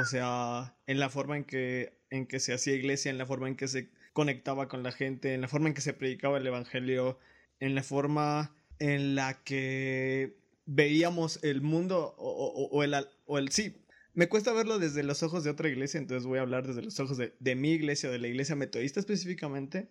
O 0.01 0.05
sea, 0.05 0.77
en 0.87 1.01
la 1.01 1.11
forma 1.11 1.37
en 1.37 1.45
que, 1.45 1.99
en 2.11 2.27
que 2.27 2.41
se 2.41 2.53
hacía 2.53 2.75
iglesia, 2.75 3.11
en 3.11 3.19
la 3.19 3.27
forma 3.27 3.49
en 3.49 3.57
que 3.57 3.69
se 3.69 3.91
conectaba 4.13 4.69
con 4.69 4.83
la 4.83 4.93
gente, 4.93 5.35
en 5.35 5.41
la 5.41 5.49
forma 5.49 5.69
en 5.69 5.75
que 5.75 5.81
se 5.81 5.93
predicaba 5.93 6.39
el 6.39 6.47
evangelio, 6.47 7.19
en 7.61 7.75
la 7.75 7.83
forma 7.83 8.55
en 8.79 9.15
la 9.15 9.43
que 9.43 10.39
veíamos 10.67 11.43
el 11.43 11.63
mundo 11.63 12.15
o, 12.19 12.83
el, 12.85 12.95
o 13.27 13.39
el 13.39 13.51
sí. 13.51 13.85
Me 14.15 14.29
cuesta 14.29 14.53
verlo 14.53 14.79
desde 14.79 15.03
los 15.03 15.23
ojos 15.23 15.45
de 15.45 15.51
otra 15.51 15.69
iglesia, 15.69 15.99
entonces 15.99 16.27
voy 16.27 16.39
a 16.39 16.43
hablar 16.43 16.67
desde 16.67 16.83
los 16.83 16.99
ojos 17.01 17.17
de, 17.17 17.35
de 17.39 17.55
mi 17.55 17.73
iglesia, 17.73 18.11
de 18.11 18.19
la 18.19 18.29
iglesia 18.29 18.57
metodista 18.57 19.01
específicamente, 19.01 19.89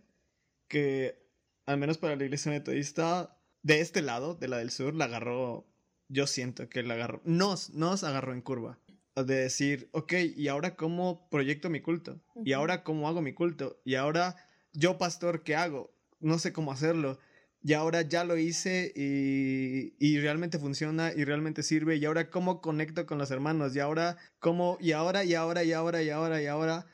que 0.68 1.26
al 1.66 1.78
menos 1.78 1.98
para 1.98 2.16
la 2.16 2.24
iglesia 2.24 2.52
metodista, 2.52 3.38
de 3.64 3.82
este 3.82 4.02
lado, 4.02 4.36
de 4.36 4.48
la 4.48 4.58
del 4.58 4.72
sur, 4.72 4.94
la 4.94 5.06
agarró, 5.06 5.66
yo 6.10 6.28
siento 6.28 6.70
que 6.70 6.84
la 6.84 6.96
agarró, 6.96 7.22
nos, 7.26 7.72
nos 7.72 8.04
agarró 8.04 8.34
en 8.34 8.42
curva 8.42 8.80
de 9.24 9.36
decir, 9.36 9.90
ok, 9.92 10.14
¿y 10.36 10.48
ahora 10.48 10.76
cómo 10.76 11.28
proyecto 11.30 11.70
mi 11.70 11.82
culto? 11.82 12.22
¿Y 12.44 12.54
ahora 12.54 12.84
cómo 12.84 13.08
hago 13.08 13.22
mi 13.22 13.34
culto? 13.34 13.82
¿Y 13.84 13.96
ahora 13.96 14.36
yo, 14.74 14.98
pastor, 14.98 15.44
qué 15.44 15.56
hago? 15.56 15.94
No 16.20 16.40
sé 16.40 16.54
cómo 16.54 16.72
hacerlo. 16.72 17.20
Y 17.64 17.74
ahora 17.74 18.02
ya 18.02 18.24
lo 18.24 18.38
hice 18.38 18.94
y, 18.96 19.96
y, 20.00 20.20
realmente 20.20 20.60
funciona 20.60 21.12
y 21.14 21.26
realmente 21.26 21.64
sirve. 21.64 21.98
Y 21.98 22.06
ahora 22.06 22.30
cómo 22.30 22.62
conecto 22.62 23.06
con 23.06 23.18
los 23.18 23.32
hermanos. 23.32 23.76
Y 23.76 23.80
ahora 23.80 24.18
cómo, 24.40 24.78
y 24.80 24.92
ahora, 24.92 25.24
y 25.24 25.34
ahora, 25.34 25.64
y 25.64 25.74
ahora, 25.74 26.04
y 26.04 26.10
ahora, 26.10 26.42
y 26.42 26.46
ahora. 26.46 26.86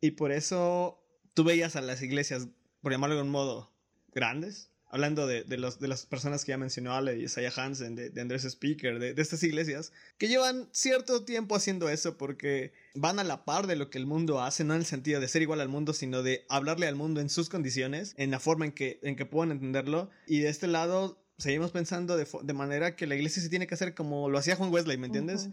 Y 0.00 0.12
por 0.12 0.32
eso 0.32 1.02
tú 1.34 1.44
veías 1.44 1.76
a 1.76 1.80
las 1.80 2.00
iglesias, 2.02 2.48
por 2.80 2.92
llamarlo 2.92 3.16
de 3.16 3.22
un 3.22 3.30
modo, 3.30 3.72
grandes, 4.12 4.70
hablando 4.94 5.26
de, 5.26 5.42
de, 5.42 5.58
los, 5.58 5.80
de 5.80 5.88
las 5.88 6.06
personas 6.06 6.44
que 6.44 6.50
ya 6.50 6.56
mencionó 6.56 6.94
Ale, 6.94 7.18
y 7.18 7.24
Isaiah 7.24 7.52
Hansen, 7.56 7.96
de, 7.96 8.10
de 8.10 8.20
Andrés 8.20 8.44
Speaker, 8.44 9.00
de, 9.00 9.12
de, 9.12 9.22
estas 9.22 9.42
iglesias, 9.42 9.92
que 10.18 10.28
llevan 10.28 10.68
cierto 10.70 11.24
tiempo 11.24 11.56
haciendo 11.56 11.88
eso 11.88 12.16
porque 12.16 12.72
van 12.94 13.18
a 13.18 13.24
la 13.24 13.44
par 13.44 13.66
de 13.66 13.74
lo 13.74 13.90
que 13.90 13.98
el 13.98 14.06
mundo 14.06 14.40
hace, 14.40 14.62
no 14.62 14.72
en 14.72 14.80
el 14.80 14.86
sentido 14.86 15.20
de 15.20 15.26
ser 15.26 15.42
igual 15.42 15.60
al 15.60 15.68
mundo, 15.68 15.94
sino 15.94 16.22
de 16.22 16.46
hablarle 16.48 16.86
al 16.86 16.94
mundo 16.94 17.20
en 17.20 17.28
sus 17.28 17.48
condiciones, 17.48 18.14
en 18.18 18.30
la 18.30 18.38
forma 18.38 18.66
en 18.66 18.70
que, 18.70 19.00
en 19.02 19.16
que 19.16 19.26
puedan 19.26 19.50
entenderlo. 19.50 20.10
Y 20.28 20.38
de 20.38 20.48
este 20.48 20.68
lado, 20.68 21.20
seguimos 21.38 21.72
pensando 21.72 22.16
de, 22.16 22.28
de 22.44 22.52
manera 22.52 22.94
que 22.94 23.08
la 23.08 23.16
iglesia 23.16 23.42
se 23.42 23.48
tiene 23.48 23.66
que 23.66 23.74
hacer 23.74 23.94
como 23.96 24.30
lo 24.30 24.38
hacía 24.38 24.54
Juan 24.54 24.72
Wesley, 24.72 24.96
¿me 24.96 25.06
entiendes? 25.06 25.48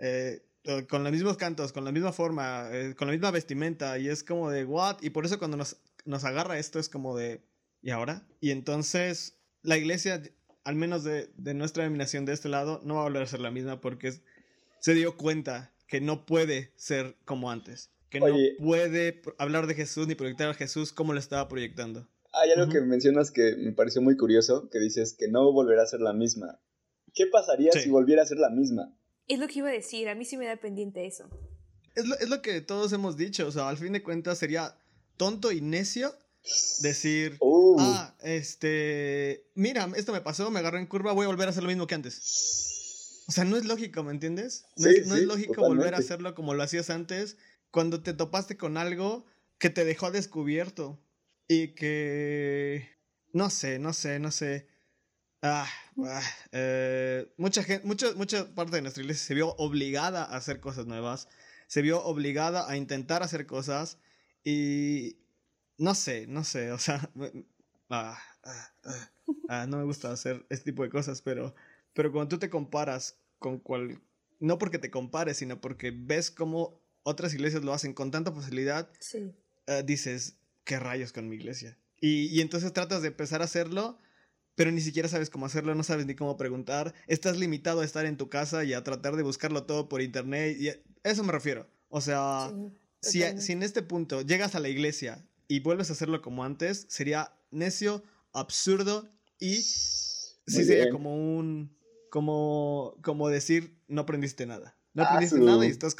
eh, 0.00 0.42
con 0.88 1.04
los 1.04 1.12
mismos 1.12 1.36
cantos, 1.36 1.72
con 1.72 1.84
la 1.84 1.92
misma 1.92 2.12
forma, 2.12 2.68
eh, 2.72 2.96
con 2.96 3.06
la 3.06 3.12
misma 3.12 3.30
vestimenta, 3.30 3.98
y 4.00 4.08
es 4.08 4.24
como 4.24 4.50
de, 4.50 4.64
¿what? 4.64 4.96
Y 5.00 5.10
por 5.10 5.24
eso 5.24 5.38
cuando 5.38 5.56
nos, 5.56 5.76
nos 6.04 6.24
agarra 6.24 6.58
esto 6.58 6.80
es 6.80 6.88
como 6.88 7.16
de, 7.16 7.40
¿Y 7.82 7.90
ahora? 7.90 8.26
Y 8.40 8.50
entonces 8.50 9.40
la 9.62 9.76
iglesia, 9.76 10.22
al 10.64 10.74
menos 10.74 11.04
de, 11.04 11.30
de, 11.36 11.54
nuestra 11.54 11.82
denominación 11.82 12.24
de 12.24 12.32
este 12.32 12.48
lado, 12.48 12.80
no 12.84 12.94
va 12.94 13.00
a 13.00 13.04
volver 13.04 13.22
a 13.22 13.26
ser 13.26 13.40
la 13.40 13.50
misma 13.50 13.80
porque 13.80 14.12
se 14.80 14.94
dio 14.94 15.16
cuenta 15.16 15.72
que 15.86 16.00
no 16.00 16.24
puede 16.24 16.72
ser 16.76 17.16
como 17.24 17.50
antes. 17.50 17.90
Que 18.10 18.20
no 18.20 18.26
puede 18.58 19.22
hablar 19.38 19.66
de 19.66 19.74
Jesús 19.74 20.06
ni 20.08 20.14
proyectar 20.14 20.48
a 20.48 20.54
Jesús 20.54 20.92
como 20.92 21.12
lo 21.12 21.18
estaba 21.18 21.48
proyectando. 21.48 22.08
Hay 22.32 22.50
algo 22.52 22.72
que 22.72 22.80
mencionas 22.80 23.30
que 23.30 23.56
me 23.56 23.72
pareció 23.72 24.00
muy 24.02 24.16
curioso, 24.16 24.68
que 24.70 24.78
dices 24.78 25.14
que 25.14 25.28
no 25.28 25.52
volverá 25.52 25.82
a 25.82 25.86
ser 25.86 26.00
la 26.00 26.12
misma. 26.12 26.60
¿Qué 27.12 27.26
pasaría 27.26 27.72
si 27.72 27.88
volviera 27.88 28.22
a 28.22 28.26
ser 28.26 28.38
la 28.38 28.50
misma? 28.50 28.94
Es 29.26 29.38
lo 29.38 29.48
que 29.48 29.60
iba 29.60 29.68
a 29.68 29.72
decir, 29.72 30.08
a 30.08 30.14
mí 30.14 30.24
sí 30.24 30.36
me 30.36 30.46
da 30.46 30.56
pendiente 30.56 31.06
eso. 31.06 31.28
Es 31.96 32.06
lo, 32.06 32.16
es 32.18 32.28
lo 32.28 32.40
que 32.40 32.60
todos 32.60 32.92
hemos 32.92 33.16
dicho, 33.16 33.46
o 33.46 33.52
sea, 33.52 33.68
al 33.68 33.76
fin 33.76 33.92
de 33.92 34.02
cuentas 34.02 34.38
sería 34.38 34.76
tonto 35.16 35.50
y 35.50 35.60
necio 35.60 36.14
decir, 36.80 37.36
uh. 37.40 37.76
ah, 37.78 38.14
este, 38.22 39.46
mira, 39.54 39.88
esto 39.96 40.12
me 40.12 40.20
pasó, 40.20 40.50
me 40.50 40.60
agarró 40.60 40.78
en 40.78 40.86
curva, 40.86 41.12
voy 41.12 41.24
a 41.24 41.28
volver 41.28 41.48
a 41.48 41.50
hacer 41.50 41.62
lo 41.62 41.68
mismo 41.68 41.86
que 41.86 41.94
antes. 41.94 43.24
O 43.28 43.32
sea, 43.32 43.44
no 43.44 43.56
es 43.56 43.64
lógico, 43.64 44.02
¿me 44.02 44.12
entiendes? 44.12 44.64
No, 44.76 44.88
es, 44.88 45.06
lógico 45.06 45.62
volver 45.62 45.94
a 45.94 45.98
hacerlo 45.98 46.34
como 46.34 46.54
lo 46.54 46.62
hacías 46.62 46.90
antes 46.90 47.36
cuando 47.70 48.02
te 48.02 48.12
topaste 48.12 48.56
con 48.56 48.76
algo 48.76 49.24
que 49.58 49.70
te 49.70 49.84
dejó 49.84 50.10
descubierto 50.10 51.00
y 51.46 51.68
que, 51.74 52.88
no 53.32 53.50
sé, 53.50 53.78
no 53.78 53.92
sé, 53.92 54.18
no 54.18 54.32
sé. 54.32 54.66
Ah, 55.42 55.68
ah 56.04 56.22
eh, 56.52 57.32
mucha 57.36 57.62
gente, 57.62 57.86
mucha, 57.86 58.12
mucha 58.14 58.52
parte 58.54 58.76
de 58.76 58.82
nuestra 58.82 59.02
iglesia 59.02 59.24
se 59.24 59.34
vio 59.34 59.54
obligada 59.56 60.24
a 60.24 60.36
hacer 60.36 60.60
cosas 60.60 60.86
nuevas, 60.86 61.28
se 61.68 61.82
vio 61.82 62.02
obligada 62.02 62.68
a 62.68 62.76
intentar 62.76 63.22
hacer 63.22 63.46
cosas 63.46 63.98
y, 64.42 65.19
no 65.80 65.94
sé, 65.94 66.26
no 66.26 66.44
sé, 66.44 66.72
o 66.72 66.78
sea, 66.78 67.10
ah, 67.88 68.18
ah, 68.44 69.10
ah, 69.48 69.66
no 69.66 69.78
me 69.78 69.84
gusta 69.84 70.12
hacer 70.12 70.44
este 70.50 70.72
tipo 70.72 70.82
de 70.82 70.90
cosas, 70.90 71.22
pero, 71.22 71.54
pero 71.94 72.12
cuando 72.12 72.28
tú 72.28 72.38
te 72.38 72.50
comparas 72.50 73.16
con 73.38 73.58
cual, 73.58 73.98
no 74.40 74.58
porque 74.58 74.78
te 74.78 74.90
compares, 74.90 75.38
sino 75.38 75.58
porque 75.60 75.90
ves 75.90 76.30
cómo 76.30 76.78
otras 77.02 77.32
iglesias 77.32 77.64
lo 77.64 77.72
hacen 77.72 77.94
con 77.94 78.10
tanta 78.10 78.30
facilidad, 78.30 78.90
sí. 79.00 79.32
Eh, 79.66 79.82
dices, 79.84 80.36
¿qué 80.64 80.78
rayos 80.78 81.12
con 81.12 81.30
mi 81.30 81.36
iglesia? 81.36 81.78
Y, 81.98 82.26
y 82.26 82.42
entonces 82.42 82.74
tratas 82.74 83.00
de 83.00 83.08
empezar 83.08 83.40
a 83.40 83.46
hacerlo, 83.46 83.98
pero 84.56 84.72
ni 84.72 84.82
siquiera 84.82 85.08
sabes 85.08 85.30
cómo 85.30 85.46
hacerlo, 85.46 85.74
no 85.74 85.82
sabes 85.82 86.04
ni 86.04 86.14
cómo 86.14 86.36
preguntar, 86.36 86.92
estás 87.06 87.38
limitado 87.38 87.80
a 87.80 87.86
estar 87.86 88.04
en 88.04 88.18
tu 88.18 88.28
casa 88.28 88.64
y 88.64 88.74
a 88.74 88.84
tratar 88.84 89.16
de 89.16 89.22
buscarlo 89.22 89.64
todo 89.64 89.88
por 89.88 90.02
internet, 90.02 90.58
y 90.60 90.68
a 90.68 90.76
eso 91.04 91.24
me 91.24 91.32
refiero. 91.32 91.70
O 91.88 92.02
sea, 92.02 92.52
si, 93.00 93.22
si 93.40 93.52
en 93.52 93.62
este 93.62 93.82
punto 93.82 94.20
llegas 94.20 94.54
a 94.54 94.60
la 94.60 94.68
iglesia 94.68 95.24
y 95.50 95.58
vuelves 95.58 95.90
a 95.90 95.94
hacerlo 95.94 96.22
como 96.22 96.44
antes, 96.44 96.86
sería 96.88 97.34
necio, 97.50 98.04
absurdo 98.32 99.10
y 99.40 99.56
sí 99.56 100.36
sería 100.46 100.90
como 100.90 101.16
un 101.16 101.76
como 102.08 102.96
como 103.02 103.28
decir 103.28 103.76
no 103.88 104.02
aprendiste 104.02 104.46
nada. 104.46 104.76
No 104.94 105.02
aprendiste 105.02 105.40
nada 105.40 105.66
y 105.66 105.70
estás, 105.70 105.96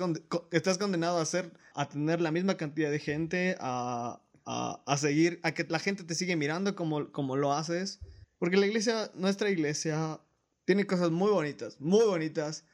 estás 0.53 0.79
condenado 0.79 1.19
a 1.19 1.23
hacer 1.23 1.53
a 1.75 1.89
tener 1.89 2.21
la 2.21 2.31
misma 2.31 2.57
cantidad 2.57 2.93
de 2.93 3.01
gente 3.01 3.57
a, 3.59 4.23
a, 4.47 4.83
a, 4.87 4.97
seguir 4.97 5.41
a 5.43 5.53
que 5.53 5.65
la 5.69 5.81
gente 5.81 6.05
te 6.05 6.15
sigue 6.15 6.37
mirando 6.37 6.77
como, 6.77 7.11
como 7.11 7.35
lo 7.35 7.53
haces, 7.53 7.99
porque 8.39 8.57
la 8.57 8.67
iglesia, 8.67 9.11
nuestra 9.15 9.51
iglesia 9.51 10.21
tiene 10.65 10.87
cosas 10.87 11.11
muy 11.11 11.33
bonitas, 11.33 11.81
muy 11.81 12.05
bonitas, 12.05 12.65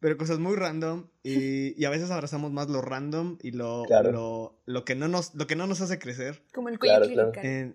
pero 0.00 0.16
cosas 0.16 0.38
muy 0.38 0.56
random 0.56 1.08
y, 1.22 1.80
y, 1.80 1.84
a 1.84 1.90
veces 1.90 2.10
abrazamos 2.10 2.50
más 2.50 2.68
lo 2.68 2.80
random 2.80 3.36
y 3.42 3.52
lo, 3.52 3.84
lo, 3.86 4.62
lo, 4.64 4.84
que 4.84 4.94
no 4.94 5.08
nos, 5.08 5.34
lo 5.34 5.46
que 5.46 5.56
no 5.56 5.66
nos 5.66 5.82
hace 5.82 5.98
crecer. 5.98 6.42
Como 6.52 6.70
el 6.70 6.78
cuello 6.78 7.06
claro, 7.06 7.32
claro. 7.32 7.74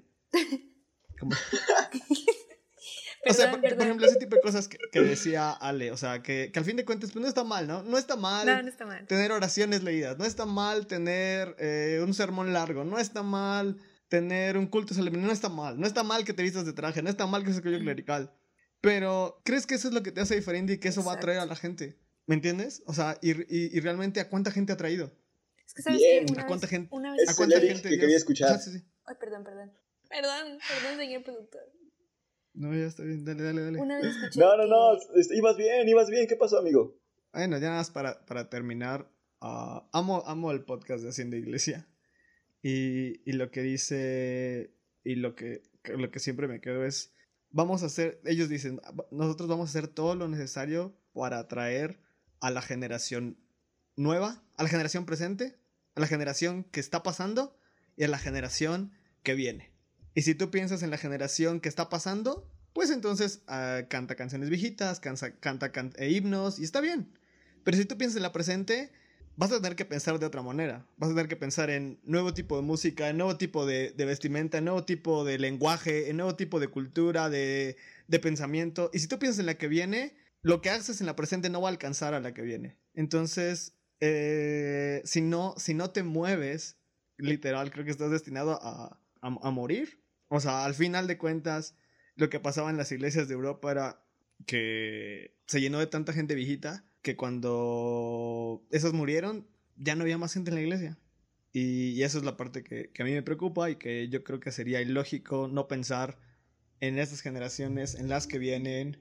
como... 1.20 1.32
o 3.30 3.34
sea, 3.34 3.52
por, 3.52 3.62
por, 3.62 3.72
ejemplo, 3.74 4.08
ese 4.08 4.18
tipo 4.18 4.36
de 4.36 4.42
cosas 4.42 4.68
que, 4.68 4.80
que 4.92 5.02
decía 5.02 5.52
Ale, 5.52 5.92
o 5.92 5.98
sea, 5.98 6.24
que, 6.24 6.50
que, 6.52 6.60
al 6.60 6.66
fin 6.66 6.78
de 6.78 6.86
cuentas 6.86 7.12
pues 7.12 7.22
no 7.22 7.28
está 7.28 7.44
mal, 7.44 7.68
¿no? 7.68 7.84
No 7.84 7.98
está 7.98 8.16
mal, 8.16 8.48
no, 8.48 8.64
no 8.64 8.70
está 8.70 8.88
mal. 8.88 9.06
tener 9.06 9.32
oraciones 9.32 9.84
leídas, 9.84 10.18
no 10.18 10.26
está 10.26 10.48
mal 10.48 10.88
tener 10.88 11.56
eh, 11.60 12.02
un 12.04 12.16
sermón 12.16 12.54
largo, 12.54 12.84
no 12.84 12.98
está 12.98 13.22
mal 13.22 13.78
tener 14.08 14.58
un 14.58 14.66
culto 14.66 14.96
solemne, 14.96 15.20
no 15.20 15.32
está 15.32 15.50
mal, 15.50 15.80
no 15.80 15.86
está 15.86 16.02
mal 16.04 16.26
que 16.26 16.34
te 16.34 16.42
vistas 16.42 16.66
de 16.66 16.74
traje, 16.74 17.04
no 17.04 17.10
está 17.10 17.28
mal 17.28 17.44
que 17.44 17.52
seas 17.52 17.62
cuello 17.62 17.80
clerical. 17.80 18.34
Pero, 18.82 19.42
¿crees 19.44 19.66
que 19.66 19.76
eso 19.76 19.88
es 19.88 19.94
lo 19.94 20.04
que 20.04 20.12
te 20.12 20.22
hace 20.22 20.36
diferente 20.36 20.74
y 20.74 20.78
que 20.80 20.88
eso 20.88 21.02
Exacto. 21.02 21.08
va 21.08 21.14
a 21.14 21.18
atraer 21.18 21.40
a 21.40 21.46
la 21.46 21.56
gente? 21.56 22.00
¿Me 22.28 22.36
entiendes? 22.36 22.84
O 22.88 22.94
sea, 22.94 23.18
y, 23.22 23.32
y, 23.32 23.78
y, 23.78 23.80
realmente 23.80 24.20
a 24.20 24.30
cuánta 24.30 24.52
gente 24.52 24.74
ha 24.74 24.78
traído. 24.78 25.12
Es 25.66 25.74
que 25.74 25.82
sabes 25.82 26.00
Bien. 26.00 26.26
que 26.26 26.34
una 26.34 26.44
¿A 26.44 26.48
cuánta 26.48 26.66
vez, 26.66 26.72
gente? 26.72 26.90
Una 26.96 27.14
vez 27.14 27.30
¿A 27.30 27.36
cuánta 27.36 27.60
gente? 27.60 27.90
que 27.90 28.00
quería 28.00 28.18
escuchar. 28.18 28.52
Ah, 28.54 28.58
sí, 28.60 28.72
sí. 28.72 28.84
Ay, 29.06 29.16
perdón, 29.20 29.44
perdón. 29.44 29.72
Perdón, 30.10 30.58
perdón, 30.68 30.98
señor 30.98 31.24
productor. 31.24 31.62
No, 32.54 32.74
ya 32.74 32.86
está 32.86 33.04
bien, 33.04 33.26
dale, 33.26 33.44
dale, 33.44 33.62
dale. 33.62 33.80
Una 33.82 33.98
vez 33.98 34.16
escuché 34.16 34.40
No, 34.40 34.56
no, 34.58 34.64
que... 34.64 34.70
no, 34.70 35.36
ibas 35.36 35.58
bien, 35.58 35.88
ibas 35.90 36.10
bien. 36.10 36.28
¿Qué 36.28 36.36
pasó, 36.36 36.58
amigo? 36.60 36.98
Bueno, 37.34 37.58
ya 37.58 37.68
nada 37.68 37.80
más 37.80 37.92
para, 37.92 38.26
para 38.26 38.50
terminar. 38.50 39.12
a... 39.42 39.88
Amo, 39.92 40.24
amo 40.26 40.52
el 40.52 40.64
podcast 40.64 41.04
de 41.04 41.10
Hacienda 41.10 41.38
Iglesia. 41.38 41.88
Y, 42.62 43.22
y 43.30 43.34
lo 43.34 43.52
que 43.52 43.62
dice, 43.62 44.74
y 45.04 45.16
lo 45.16 45.36
que, 45.36 45.62
lo 45.84 46.10
que 46.10 46.20
siempre 46.20 46.48
me 46.48 46.62
quedo 46.62 46.84
es, 46.84 47.14
vamos 47.52 47.84
a 47.84 47.88
hacer, 47.88 48.20
ellos 48.26 48.50
dicen, 48.50 48.82
nosotros 49.12 49.48
vamos 49.48 49.70
a 49.70 49.78
hacer 49.78 49.88
todo 49.88 50.16
lo 50.16 50.28
necesario 50.28 50.98
para 51.14 51.40
atraer 51.40 52.00
a 52.46 52.52
la 52.52 52.62
generación 52.62 53.40
nueva, 53.96 54.44
a 54.56 54.62
la 54.62 54.70
generación 54.70 55.08
presente, 55.08 55.58
a 55.96 56.00
la 56.00 56.06
generación 56.06 56.64
que 56.66 56.80
está 56.80 57.02
pasando 57.02 57.58
y 57.98 58.04
a 58.04 58.08
la 58.08 58.20
generación 58.20 58.92
que 59.24 59.34
viene. 59.34 59.72
Y 60.14 60.22
si 60.22 60.36
tú 60.36 60.52
piensas 60.52 60.84
en 60.84 60.92
la 60.92 61.00
generación 61.00 61.60
que 61.60 61.70
está 61.70 61.90
pasando, 61.90 62.48
pues 62.72 62.92
entonces 62.92 63.42
ah, 63.48 63.82
canta 63.90 64.14
canciones 64.14 64.52
viejitas, 64.52 65.00
canta, 65.00 65.32
canta, 65.42 65.98
e 65.98 66.12
himnos 66.12 66.60
y 66.60 66.66
está 66.66 66.82
bien. 66.82 67.18
Pero 67.64 67.78
si 67.78 67.86
tú 67.86 67.98
piensas 67.98 68.18
en 68.18 68.22
la 68.22 68.32
presente, 68.32 68.92
vas 69.38 69.52
a 69.52 69.60
tener 69.60 69.76
que 69.76 69.86
pensar 69.86 70.20
de 70.20 70.28
otra 70.28 70.44
manera. 70.44 70.86
Vas 70.98 71.10
a 71.10 71.14
tener 71.14 71.28
que 71.28 71.38
pensar 71.38 71.72
en 71.72 72.00
nuevo 72.04 72.36
tipo 72.36 72.58
de 72.58 72.62
música, 72.62 73.10
en 73.10 73.18
nuevo 73.18 73.38
tipo 73.38 73.66
de, 73.66 73.92
vestimenta, 73.98 74.60
en 74.60 74.66
nuevo 74.66 74.86
tipo 74.86 75.26
de 75.26 75.40
lenguaje, 75.40 76.12
en 76.12 76.18
nuevo 76.18 76.36
tipo 76.36 76.60
de 76.60 76.68
cultura, 76.68 77.28
de, 77.28 77.76
de 78.08 78.20
pensamiento. 78.20 78.92
Y 78.94 79.00
si 79.00 79.08
tú 79.08 79.18
piensas 79.18 79.40
en 79.40 79.48
la 79.48 79.56
que 79.56 79.68
viene, 79.68 80.14
lo 80.46 80.62
que 80.62 80.70
haces 80.70 81.02
en 81.02 81.08
la 81.08 81.16
presente 81.16 81.50
no 81.50 81.60
va 81.60 81.70
a 81.70 81.72
alcanzar 81.72 82.14
a 82.14 82.20
la 82.20 82.36
que 82.36 82.44
viene. 82.44 82.78
Entonces, 82.94 83.74
eh, 84.00 85.02
si, 85.04 85.22
no, 85.22 85.56
si 85.58 85.74
no 85.74 85.90
te 85.90 86.04
mueves, 86.04 86.78
literal, 87.18 87.72
creo 87.72 87.84
que 87.84 87.90
estás 87.90 88.12
destinado 88.12 88.60
a, 88.62 89.00
a, 89.22 89.50
morir. 89.50 90.04
O 90.28 90.40
sea, 90.40 90.64
al 90.64 90.76
final 90.76 91.08
de 91.08 91.18
cuentas, 91.18 91.76
lo 92.16 92.30
que 92.30 92.40
pasaba 92.40 92.70
en 92.70 92.78
las 92.78 92.92
iglesias 92.92 93.28
de 93.28 93.34
Europa 93.34 93.72
era 93.72 94.04
que 94.46 95.36
se 95.48 95.62
llenó 95.62 95.80
de 95.80 95.88
tanta 95.88 96.14
gente 96.14 96.36
viejita 96.36 96.86
que 97.02 97.16
cuando 97.16 98.64
esos 98.70 98.94
murieron, 98.94 99.48
ya 99.78 99.96
no 99.96 100.04
había 100.04 100.20
más 100.20 100.34
gente 100.34 100.52
en 100.52 100.56
la 100.58 100.62
iglesia. 100.62 101.00
Y, 101.54 101.90
y 101.94 102.04
eso 102.04 102.20
es 102.20 102.24
la 102.24 102.38
parte 102.38 102.64
que, 102.64 102.92
que, 102.92 103.02
a 103.02 103.06
mí 103.06 103.14
me 103.14 103.24
preocupa 103.24 103.72
y 103.72 103.78
que 103.78 104.10
yo 104.10 104.24
creo 104.24 104.40
que 104.40 104.52
sería 104.52 104.80
ilógico 104.80 105.48
no 105.48 105.68
pensar 105.68 106.20
en 106.82 107.00
estas 107.00 107.22
generaciones, 107.22 107.96
en 107.96 108.10
las 108.10 108.28
que 108.28 108.38
vienen, 108.38 109.00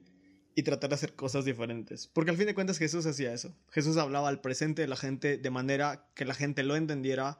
y 0.55 0.63
tratar 0.63 0.89
de 0.89 0.95
hacer 0.95 1.13
cosas 1.13 1.43
diferentes. 1.43 2.07
Porque 2.07 2.31
al 2.31 2.37
fin 2.37 2.47
de 2.47 2.55
cuentas 2.55 2.77
Jesús 2.77 3.05
hacía 3.05 3.33
eso. 3.33 3.53
Jesús 3.71 3.97
hablaba 3.97 4.29
al 4.29 4.39
presente 4.39 4.81
de 4.81 4.87
la 4.87 4.95
gente 4.95 5.37
de 5.37 5.49
manera 5.49 6.07
que 6.15 6.23
la 6.23 6.33
gente 6.33 6.63
lo 6.63 6.77
entendiera. 6.77 7.37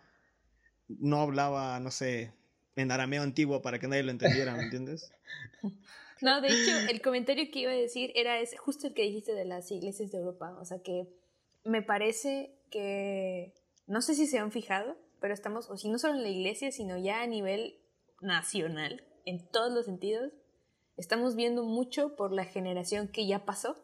No 0.90 1.22
hablaba, 1.22 1.80
no 1.80 1.92
sé, 1.92 2.34
en 2.76 2.92
arameo 2.92 3.24
antiguo 3.24 3.62
para 3.62 3.80
que 3.80 3.88
nadie 3.88 4.04
lo 4.04 4.12
entendiera, 4.12 4.56
¿me 4.56 4.64
entiendes? 4.64 5.12
No, 6.22 6.40
de 6.40 6.48
hecho, 6.48 6.72
el 6.90 7.02
comentario 7.02 7.52
que 7.52 7.60
iba 7.60 7.72
a 7.72 7.76
decir 7.76 8.14
era 8.16 8.40
ese, 8.40 8.56
justo 8.56 8.88
el 8.88 8.94
que 8.94 9.02
dijiste 9.02 9.34
de 9.34 9.44
las 9.44 9.70
iglesias 9.70 10.12
de 10.12 10.20
Europa. 10.20 10.56
O 10.62 10.66
sea 10.66 10.80
que 10.80 11.10
me 11.66 11.82
parece 11.82 12.56
que, 12.72 13.54
no 13.86 14.02
sé 14.02 14.16
si 14.16 14.26
se 14.26 14.40
han 14.40 14.52
fijado, 14.52 14.96
pero 15.20 15.34
estamos, 15.34 15.70
o 15.70 15.76
si 15.76 15.90
no 15.90 16.00
solo 16.00 16.16
en 16.16 16.24
la 16.24 16.30
iglesia, 16.30 16.72
sino 16.72 16.98
ya 16.98 17.22
a 17.22 17.28
nivel 17.28 17.80
nacional, 18.22 19.04
en 19.26 19.46
todos 19.50 19.74
los 19.74 19.86
sentidos, 19.86 20.32
estamos 20.98 21.36
viendo 21.36 21.64
mucho 21.64 22.16
por 22.16 22.32
la 22.32 22.46
generación 22.46 23.08
que 23.08 23.28
ya 23.28 23.46
pasó 23.46 23.76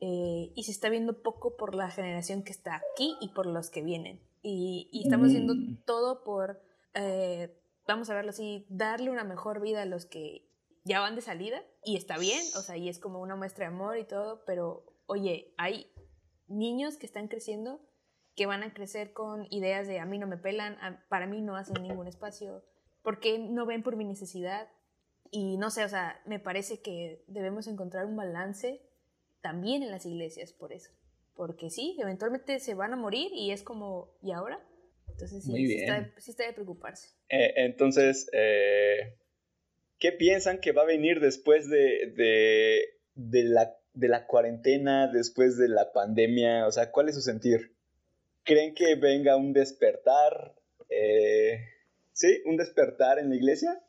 eh, 0.00 0.52
y 0.54 0.64
se 0.64 0.72
está 0.72 0.88
viendo 0.88 1.22
poco 1.22 1.56
por 1.56 1.74
la 1.74 1.90
generación 1.90 2.42
que 2.42 2.52
está 2.52 2.76
aquí 2.76 3.16
y 3.20 3.28
por 3.28 3.46
los 3.46 3.70
que 3.70 3.82
vienen. 3.82 4.20
Y, 4.42 4.90
estamos 5.04 5.30
viendo 5.30 5.54
mm. 5.54 5.84
todo 5.84 6.24
por, 6.24 6.60
eh, 6.94 7.56
vamos 7.86 8.10
a 8.10 8.14
verlo 8.14 8.30
así, 8.30 8.66
darle 8.68 9.10
una 9.10 9.22
mejor 9.22 9.60
vida 9.60 9.82
a 9.82 9.86
los 9.86 10.04
que 10.04 10.48
ya 10.84 11.00
van 11.00 11.14
de 11.14 11.20
salida 11.20 11.62
y 11.84 11.96
está 11.96 12.18
bien, 12.18 12.42
o 12.56 12.60
sea, 12.60 12.76
y 12.76 12.88
es 12.88 12.98
como 12.98 13.20
una 13.20 13.36
muestra 13.36 13.68
de 13.68 13.74
amor 13.74 13.96
y 13.98 14.04
todo, 14.04 14.42
pero 14.44 14.84
oye, 15.06 15.54
hay 15.56 15.92
niños 16.48 16.96
que 16.96 17.06
están 17.06 17.28
creciendo 17.28 17.80
que 18.34 18.46
van 18.46 18.62
a 18.62 18.72
crecer 18.72 19.12
con 19.12 19.46
ideas 19.50 19.86
de 19.86 20.00
a 20.00 20.06
mí 20.06 20.18
no 20.18 20.26
me 20.26 20.38
pelan, 20.38 20.76
para 21.08 21.26
mí 21.26 21.40
no 21.40 21.56
hacen 21.56 21.82
ningún 21.82 22.08
espacio, 22.08 22.64
porque 23.02 23.38
no 23.38 23.66
ven 23.66 23.82
por 23.82 23.96
mi 23.96 24.04
necesidad, 24.04 24.68
y 25.34 25.56
no 25.56 25.70
sé, 25.70 25.82
o 25.82 25.88
sea, 25.88 26.20
me 26.26 26.38
parece 26.38 26.82
que 26.82 27.24
debemos 27.26 27.66
encontrar 27.66 28.04
un 28.04 28.16
balance 28.16 28.82
también 29.40 29.82
en 29.82 29.90
las 29.90 30.04
iglesias 30.04 30.52
por 30.52 30.74
eso. 30.74 30.90
Porque 31.34 31.70
sí, 31.70 31.96
eventualmente 31.98 32.60
se 32.60 32.74
van 32.74 32.92
a 32.92 32.96
morir 32.96 33.32
y 33.32 33.50
es 33.50 33.62
como, 33.62 34.14
¿y 34.22 34.32
ahora? 34.32 34.62
Entonces 35.08 35.42
sí, 35.42 35.66
sí 35.66 35.74
está, 36.26 36.46
de 36.46 36.52
preocuparse. 36.52 37.08
Eh, 37.30 37.54
entonces, 37.56 38.28
eh, 38.34 39.16
¿qué 39.98 40.12
piensan 40.12 40.60
que 40.60 40.72
va 40.72 40.82
a 40.82 40.86
venir 40.86 41.18
después 41.18 41.66
de, 41.70 42.12
de, 43.14 43.44
la, 43.44 43.74
de 43.94 44.08
la 44.08 44.26
cuarentena, 44.26 45.10
después 45.10 45.56
de 45.56 45.68
la 45.68 45.92
pandemia? 45.92 46.66
O 46.66 46.72
sea, 46.72 46.90
¿cuál 46.90 47.08
es 47.08 47.14
su 47.14 47.22
sentir? 47.22 47.74
¿Creen 48.44 48.74
que 48.74 48.96
venga 48.96 49.36
un 49.36 49.54
despertar? 49.54 50.56
Eh, 50.90 51.58
¿Sí? 52.12 52.42
¿Un 52.44 52.58
despertar 52.58 53.18
en 53.18 53.30
la 53.30 53.36
iglesia? 53.36 53.82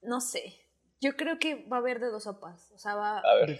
No 0.00 0.22
sé. 0.22 0.61
Yo 1.02 1.16
creo 1.16 1.40
que 1.40 1.66
va 1.66 1.78
a 1.78 1.80
haber 1.80 1.98
de 1.98 2.06
dos 2.06 2.22
sopas. 2.22 2.70
O 2.70 2.78
sea, 2.78 2.94
va, 2.94 3.18
a 3.18 3.34
ver. 3.34 3.58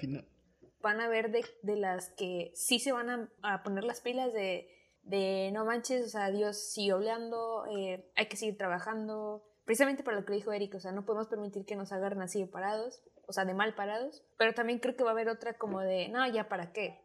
van 0.80 1.01
a 1.01 1.07
haber 1.07 1.32
de, 1.32 1.45
de, 1.62 1.74
las 1.74 2.11
que 2.11 2.53
sí 2.55 2.78
se 2.78 2.93
van 2.93 3.28
a, 3.43 3.62
poner 3.64 3.82
las 3.82 4.01
pilas 4.01 4.32
de, 4.32 4.70
de, 5.03 5.51
no 5.53 5.64
manches, 5.64 6.07
o 6.07 6.09
sea, 6.09 6.30
Dios 6.30 6.57
sigue 6.57 6.93
hablando, 6.93 7.64
eh, 7.76 8.09
hay 8.14 8.26
que 8.26 8.36
seguir 8.36 8.57
trabajando. 8.57 9.45
Precisamente 9.64 10.05
para 10.05 10.20
lo 10.20 10.24
que 10.24 10.34
dijo 10.34 10.53
Eric, 10.53 10.76
o 10.76 10.80
sea, 10.80 10.93
no 10.93 11.05
podemos 11.05 11.26
permitir 11.26 11.64
que 11.66 11.74
nos 11.74 11.90
agarren 11.90 12.22
así 12.22 12.40
de 12.40 12.47
parados, 12.47 13.03
o 13.26 13.32
sea, 13.32 13.45
de 13.45 13.55
mal 13.55 13.74
parados. 13.74 14.22
Pero 14.38 14.55
también 14.55 14.78
creo 14.78 14.95
que 14.95 15.03
va 15.03 15.11
a 15.11 15.12
haber 15.12 15.28
otra 15.28 15.55
como 15.55 15.80
de, 15.80 16.09
no, 16.11 16.24
ya 16.28 16.49
para 16.49 16.72
qué. 16.72 17.01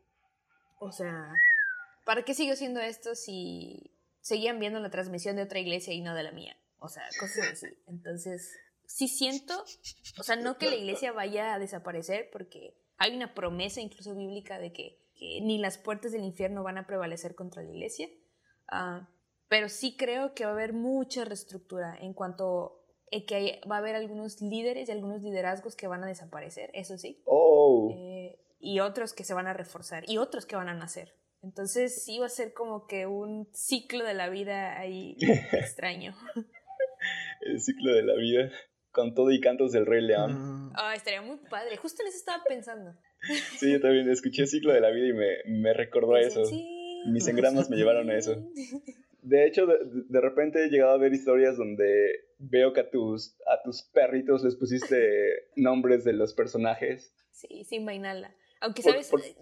O 0.77 0.91
sea, 0.91 1.33
¿para 2.05 2.23
qué 2.23 2.35
sigo 2.35 2.53
haciendo 2.53 2.79
esto 2.79 3.15
si 3.15 3.91
seguían 4.21 4.59
viendo 4.59 4.79
la 4.79 4.91
transmisión 4.91 5.35
de 5.35 5.43
otra 5.43 5.57
iglesia 5.57 5.95
y 5.95 6.01
no 6.01 6.13
de 6.13 6.21
la 6.21 6.31
mía? 6.31 6.55
O 6.77 6.89
sea, 6.89 7.03
cosas 7.19 7.53
así. 7.53 7.75
Entonces, 7.87 8.55
sí 8.87 9.07
siento, 9.07 9.53
o 10.17 10.23
sea, 10.23 10.35
no 10.37 10.57
que 10.57 10.69
la 10.69 10.75
iglesia 10.75 11.11
vaya 11.11 11.53
a 11.53 11.59
desaparecer, 11.59 12.29
porque 12.31 12.75
hay 12.97 13.15
una 13.15 13.35
promesa 13.35 13.81
incluso 13.81 14.15
bíblica 14.15 14.57
de 14.57 14.73
que, 14.73 14.99
ni 15.41 15.57
las 15.57 15.77
puertas 15.77 16.11
del 16.11 16.23
infierno 16.23 16.63
van 16.63 16.77
a 16.77 16.87
prevalecer 16.87 17.35
contra 17.35 17.61
la 17.61 17.69
iglesia, 17.69 18.07
ah, 18.69 19.09
pero 19.47 19.69
sí 19.69 19.95
creo 19.97 20.33
que 20.33 20.45
va 20.45 20.51
a 20.51 20.53
haber 20.53 20.73
mucha 20.73 21.25
reestructura 21.25 21.95
en 21.99 22.13
cuanto 22.13 22.83
a 23.11 23.25
que 23.25 23.61
va 23.69 23.75
a 23.75 23.79
haber 23.79 23.95
algunos 23.95 24.41
líderes 24.41 24.89
y 24.89 24.91
algunos 24.91 25.21
liderazgos 25.21 25.75
que 25.75 25.87
van 25.87 26.03
a 26.03 26.07
desaparecer, 26.07 26.71
eso 26.73 26.97
sí. 26.97 27.21
Oh. 27.25 27.93
Eh, 27.95 28.39
y 28.59 28.79
otros 28.79 29.13
que 29.13 29.23
se 29.23 29.33
van 29.33 29.47
a 29.47 29.53
reforzar 29.53 30.03
y 30.09 30.17
otros 30.17 30.45
que 30.45 30.55
van 30.55 30.69
a 30.69 30.73
nacer. 30.73 31.13
Entonces 31.43 32.03
sí 32.03 32.19
va 32.19 32.25
a 32.25 32.29
ser 32.29 32.53
como 32.53 32.87
que 32.87 33.05
un 33.05 33.47
ciclo 33.53 34.03
de 34.03 34.13
la 34.13 34.29
vida 34.29 34.79
ahí 34.79 35.15
extraño. 35.53 36.15
El 37.41 37.61
ciclo 37.61 37.93
de 37.93 38.03
la 38.03 38.15
vida 38.15 38.51
con 38.97 39.13
todo 39.13 39.31
y 39.31 39.39
cantos 39.39 39.71
del 39.71 39.85
Rey 39.85 40.01
León. 40.01 40.71
Ah, 40.73 40.95
estaría 40.95 41.21
muy 41.21 41.37
padre. 41.37 41.77
Justo 41.77 42.01
en 42.01 42.07
eso 42.07 42.17
estaba 42.17 42.43
pensando. 42.43 42.95
Sí, 43.59 43.71
yo 43.71 43.79
también 43.79 44.09
escuché 44.09 44.41
el 44.41 44.47
ciclo 44.47 44.73
de 44.73 44.81
la 44.81 44.89
vida 44.89 45.07
y 45.07 45.13
me, 45.13 45.59
me 45.59 45.73
recordó 45.73 46.15
a 46.15 46.21
eso. 46.21 46.41
Mis 47.05 47.27
engramas 47.27 47.69
me 47.69 47.77
llevaron 47.77 48.09
a 48.09 48.17
eso. 48.17 48.35
De 49.21 49.45
hecho, 49.45 49.65
de, 49.67 50.21
repente 50.21 50.63
he 50.63 50.69
llegado 50.69 50.93
a 50.93 50.97
ver 50.97 51.13
historias 51.13 51.57
donde 51.57 52.27
veo 52.37 52.71
que 52.71 52.79
a 52.79 52.89
tus, 52.89 53.35
a 53.45 53.61
tus 53.61 53.81
perritos 53.81 54.41
les 54.41 54.55
pusiste 54.55 55.49
nombres 55.57 56.05
de 56.05 56.13
los 56.13 56.33
personajes. 56.33 57.13
Sí, 57.31 57.65
sin 57.65 57.85
vainala. 57.85 58.33
Aunque, 58.61 58.83
¿sabes? 58.83 59.11
Eh, 59.11 59.35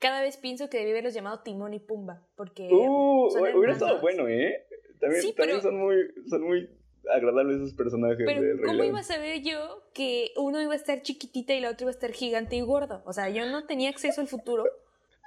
cada 0.00 0.20
vez 0.20 0.36
pienso 0.36 0.68
que 0.68 0.78
debí 0.78 0.90
haberlos 0.90 1.14
llamado 1.14 1.42
Timón 1.44 1.74
y 1.74 1.78
Pumba, 1.78 2.26
porque... 2.34 2.68
Uh, 2.72 3.28
hubiera 3.54 3.74
estado 3.74 4.00
bueno, 4.00 4.26
¿eh? 4.26 4.66
También, 4.98 5.32
también 5.36 5.62
son, 5.62 5.76
muy, 5.76 5.96
son 6.28 6.42
muy 6.42 6.68
agradables 7.14 7.56
esos 7.56 7.74
personajes 7.74 8.24
Pero, 8.24 8.62
¿cómo 8.64 8.84
iba 8.84 9.00
a 9.00 9.04
saber 9.04 9.42
yo 9.42 9.82
que 9.94 10.32
uno 10.36 10.60
iba 10.60 10.72
a 10.72 10.76
estar 10.76 11.02
chiquitita 11.02 11.54
y 11.54 11.60
la 11.60 11.70
otra 11.70 11.84
iba 11.84 11.90
a 11.90 11.94
estar 11.94 12.12
gigante 12.12 12.56
y 12.56 12.60
gordo? 12.60 13.02
O 13.04 13.12
sea, 13.12 13.28
yo 13.28 13.46
no 13.46 13.66
tenía 13.66 13.90
acceso 13.90 14.20
al 14.20 14.28
futuro 14.28 14.64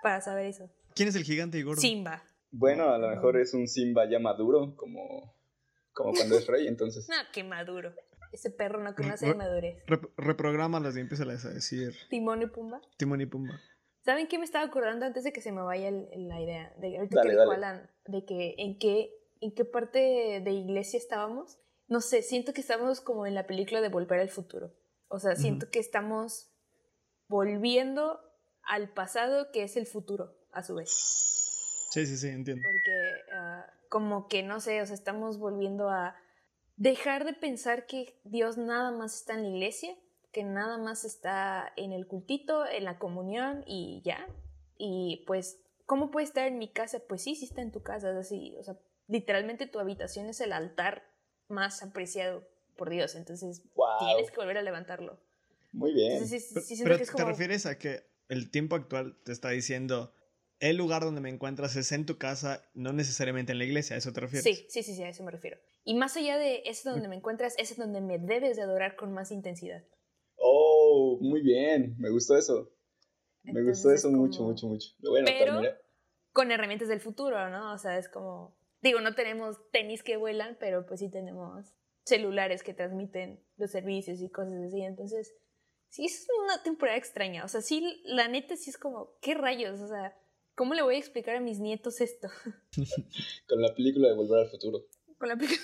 para 0.03 0.21
saber 0.21 0.45
eso. 0.45 0.69
¿Quién 0.95 1.09
es 1.09 1.15
el 1.15 1.23
gigante 1.23 1.57
y 1.57 1.63
gordo? 1.63 1.81
Simba. 1.81 2.23
Bueno, 2.51 2.89
a 2.89 2.97
lo 2.97 3.09
mejor 3.09 3.37
es 3.37 3.53
un 3.53 3.67
Simba 3.67 4.09
ya 4.09 4.19
maduro, 4.19 4.75
como, 4.75 5.33
como 5.93 6.13
cuando 6.13 6.37
es 6.37 6.47
rey, 6.47 6.67
entonces. 6.67 7.07
no, 7.09 7.15
qué 7.33 7.43
maduro. 7.43 7.93
Ese 8.31 8.49
perro 8.49 8.81
no 8.81 8.95
conoce 8.95 9.27
de 9.27 9.35
madurez. 9.35 9.83
reprográmalas 10.15 10.95
y 10.95 11.01
empieza 11.01 11.23
a 11.23 11.27
decir. 11.27 11.93
Timón 12.09 12.41
y 12.41 12.47
Pumba. 12.47 12.79
Timón 12.97 13.19
y 13.19 13.25
Pumba. 13.25 13.59
¿Saben 14.03 14.27
qué 14.27 14.39
me 14.39 14.45
estaba 14.45 14.65
acordando 14.65 15.05
antes 15.05 15.23
de 15.23 15.31
que 15.31 15.41
se 15.41 15.51
me 15.51 15.61
vaya 15.61 15.91
la 15.91 16.41
idea? 16.41 16.73
De, 16.77 16.97
ahorita 16.97 17.21
que 17.21 17.29
dijo 17.29 17.51
Alan, 17.51 17.89
de 18.07 18.25
que 18.25 18.55
en 18.57 18.79
qué, 18.79 19.11
en 19.41 19.53
qué 19.53 19.65
parte 19.65 20.41
de 20.43 20.51
iglesia 20.51 20.97
estábamos 20.97 21.59
no 21.91 21.99
sé, 21.99 22.21
siento 22.21 22.53
que 22.53 22.61
estamos 22.61 23.01
como 23.01 23.25
en 23.25 23.35
la 23.35 23.45
película 23.45 23.81
de 23.81 23.89
Volver 23.89 24.21
al 24.21 24.29
Futuro. 24.29 24.73
O 25.09 25.19
sea, 25.19 25.35
siento 25.35 25.69
que 25.69 25.79
estamos 25.79 26.49
volviendo 27.27 28.21
al 28.63 28.93
pasado 28.93 29.51
que 29.51 29.63
es 29.63 29.75
el 29.75 29.85
futuro, 29.85 30.33
a 30.53 30.63
su 30.63 30.75
vez. 30.75 30.89
Sí, 31.89 32.05
sí, 32.05 32.15
sí, 32.15 32.29
entiendo. 32.29 32.63
Porque 32.63 33.33
ah, 33.33 33.65
como 33.89 34.29
que, 34.29 34.41
no 34.41 34.61
sé, 34.61 34.81
o 34.81 34.85
sea, 34.85 34.95
estamos 34.95 35.37
volviendo 35.37 35.89
a 35.89 36.15
dejar 36.77 37.25
de 37.25 37.33
pensar 37.33 37.87
que 37.87 38.21
Dios 38.23 38.57
nada 38.57 38.91
más 38.91 39.13
está 39.13 39.33
en 39.33 39.43
la 39.43 39.49
iglesia, 39.49 39.93
que 40.31 40.45
nada 40.45 40.77
más 40.77 41.03
está 41.03 41.73
en 41.75 41.91
el 41.91 42.07
cultito, 42.07 42.65
en 42.65 42.85
la 42.85 42.99
comunión 42.99 43.65
y 43.67 44.01
ya. 44.05 44.25
Y 44.77 45.25
pues 45.27 45.59
¿cómo 45.85 46.09
puede 46.09 46.23
estar 46.23 46.47
en 46.47 46.57
mi 46.57 46.71
casa? 46.71 47.01
Pues 47.05 47.21
sí, 47.21 47.35
sí 47.35 47.43
está 47.43 47.61
en 47.61 47.73
tu 47.73 47.83
casa, 47.83 48.11
es 48.11 48.15
así, 48.15 48.55
o 48.57 48.63
sea, 48.63 48.79
literalmente 49.07 49.67
tu 49.67 49.77
habitación 49.77 50.27
es 50.27 50.39
el 50.39 50.53
altar 50.53 51.10
más 51.51 51.83
apreciado 51.83 52.47
por 52.77 52.89
Dios, 52.89 53.15
entonces 53.15 53.61
tienes 53.99 54.31
que 54.31 54.37
volver 54.37 54.57
a 54.57 54.61
levantarlo. 54.61 55.19
Muy 55.71 55.93
bien. 55.93 56.23
pero, 56.83 56.97
te 56.97 57.25
refieres 57.25 57.65
a 57.65 57.77
que 57.77 58.03
el 58.27 58.49
tiempo 58.49 58.75
actual 58.75 59.17
te 59.23 59.31
está 59.31 59.49
diciendo 59.49 60.13
el 60.61 60.77
lugar 60.77 61.03
donde 61.03 61.21
me 61.21 61.29
encuentras 61.29 61.75
es 61.75 61.91
en 61.91 62.05
tu 62.05 62.17
casa, 62.17 62.63
no 62.75 62.93
necesariamente 62.93 63.51
en 63.51 63.57
la 63.57 63.65
iglesia, 63.65 63.95
¿a 63.95 63.99
eso 63.99 64.13
te 64.13 64.21
refieres? 64.21 64.43
Sí, 64.43 64.65
sí, 64.69 64.83
sí, 64.83 64.95
sí, 64.95 65.03
a 65.03 65.09
eso 65.09 65.23
me 65.23 65.31
refiero. 65.31 65.57
Y 65.83 65.95
más 65.95 66.15
allá 66.17 66.37
de 66.37 66.61
ese 66.65 66.87
donde 66.87 67.07
me 67.07 67.15
encuentras, 67.15 67.55
ese 67.57 67.73
es 67.73 67.79
donde 67.79 67.99
me 67.99 68.19
debes 68.19 68.57
de 68.57 68.61
adorar 68.61 68.95
con 68.95 69.11
más 69.11 69.31
intensidad. 69.31 69.83
Oh, 70.35 71.17
muy 71.19 71.41
bien, 71.41 71.95
me 71.97 72.11
gustó 72.11 72.37
eso. 72.37 72.71
me 73.43 73.63
gustó 73.63 73.91
eso 73.91 74.11
mucho, 74.11 74.43
mucho, 74.43 74.67
mucho. 74.67 74.89
Pero 75.25 75.61
con 76.31 76.51
herramientas 76.51 76.87
del 76.87 76.99
futuro, 76.99 77.49
¿no? 77.49 77.73
O 77.73 77.77
sea, 77.79 77.97
es 77.97 78.07
como, 78.07 78.55
digo, 78.81 79.01
no 79.01 79.15
tenemos 79.15 79.57
tenis 79.71 80.03
que 80.03 80.17
vuelan, 80.17 80.57
pero 80.59 80.85
pues 80.85 80.99
sí 80.99 81.09
tenemos 81.09 81.75
celulares 82.03 82.63
que 82.63 82.73
transmiten 82.73 83.43
los 83.57 83.71
servicios 83.71 84.21
y 84.21 84.29
cosas 84.29 84.61
así. 84.67 84.81
Entonces, 84.81 85.35
sí 85.89 86.05
es 86.05 86.27
una 86.43 86.63
temporada 86.63 86.97
extraña. 86.97 87.45
O 87.45 87.47
sea, 87.47 87.61
sí, 87.61 88.01
la 88.05 88.27
neta 88.27 88.55
sí 88.55 88.69
es 88.69 88.77
como, 88.77 89.17
¿qué 89.21 89.33
rayos? 89.35 89.79
O 89.79 89.87
sea, 89.87 90.17
¿cómo 90.55 90.73
le 90.73 90.81
voy 90.81 90.95
a 90.95 90.99
explicar 90.99 91.35
a 91.35 91.41
mis 91.41 91.59
nietos 91.59 92.01
esto? 92.01 92.29
Con 93.47 93.61
la 93.61 93.73
película 93.73 94.09
de 94.09 94.15
Volver 94.15 94.39
al 94.39 94.49
Futuro. 94.49 94.85
Con 95.17 95.29
la 95.29 95.37
película. 95.37 95.59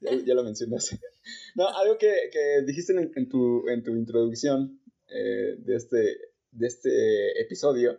ya, 0.26 0.34
lo 0.34 0.42
mencionaste. 0.42 0.98
No, 1.54 1.68
algo 1.68 1.96
que, 1.98 2.30
que 2.32 2.62
dijiste 2.66 2.92
en, 2.92 3.28
tu, 3.28 3.68
en 3.68 3.82
tu 3.82 3.92
introducción 3.92 4.80
eh, 5.08 5.56
de, 5.58 5.76
este, 5.76 6.18
de 6.50 6.66
este 6.66 7.40
episodio 7.40 7.98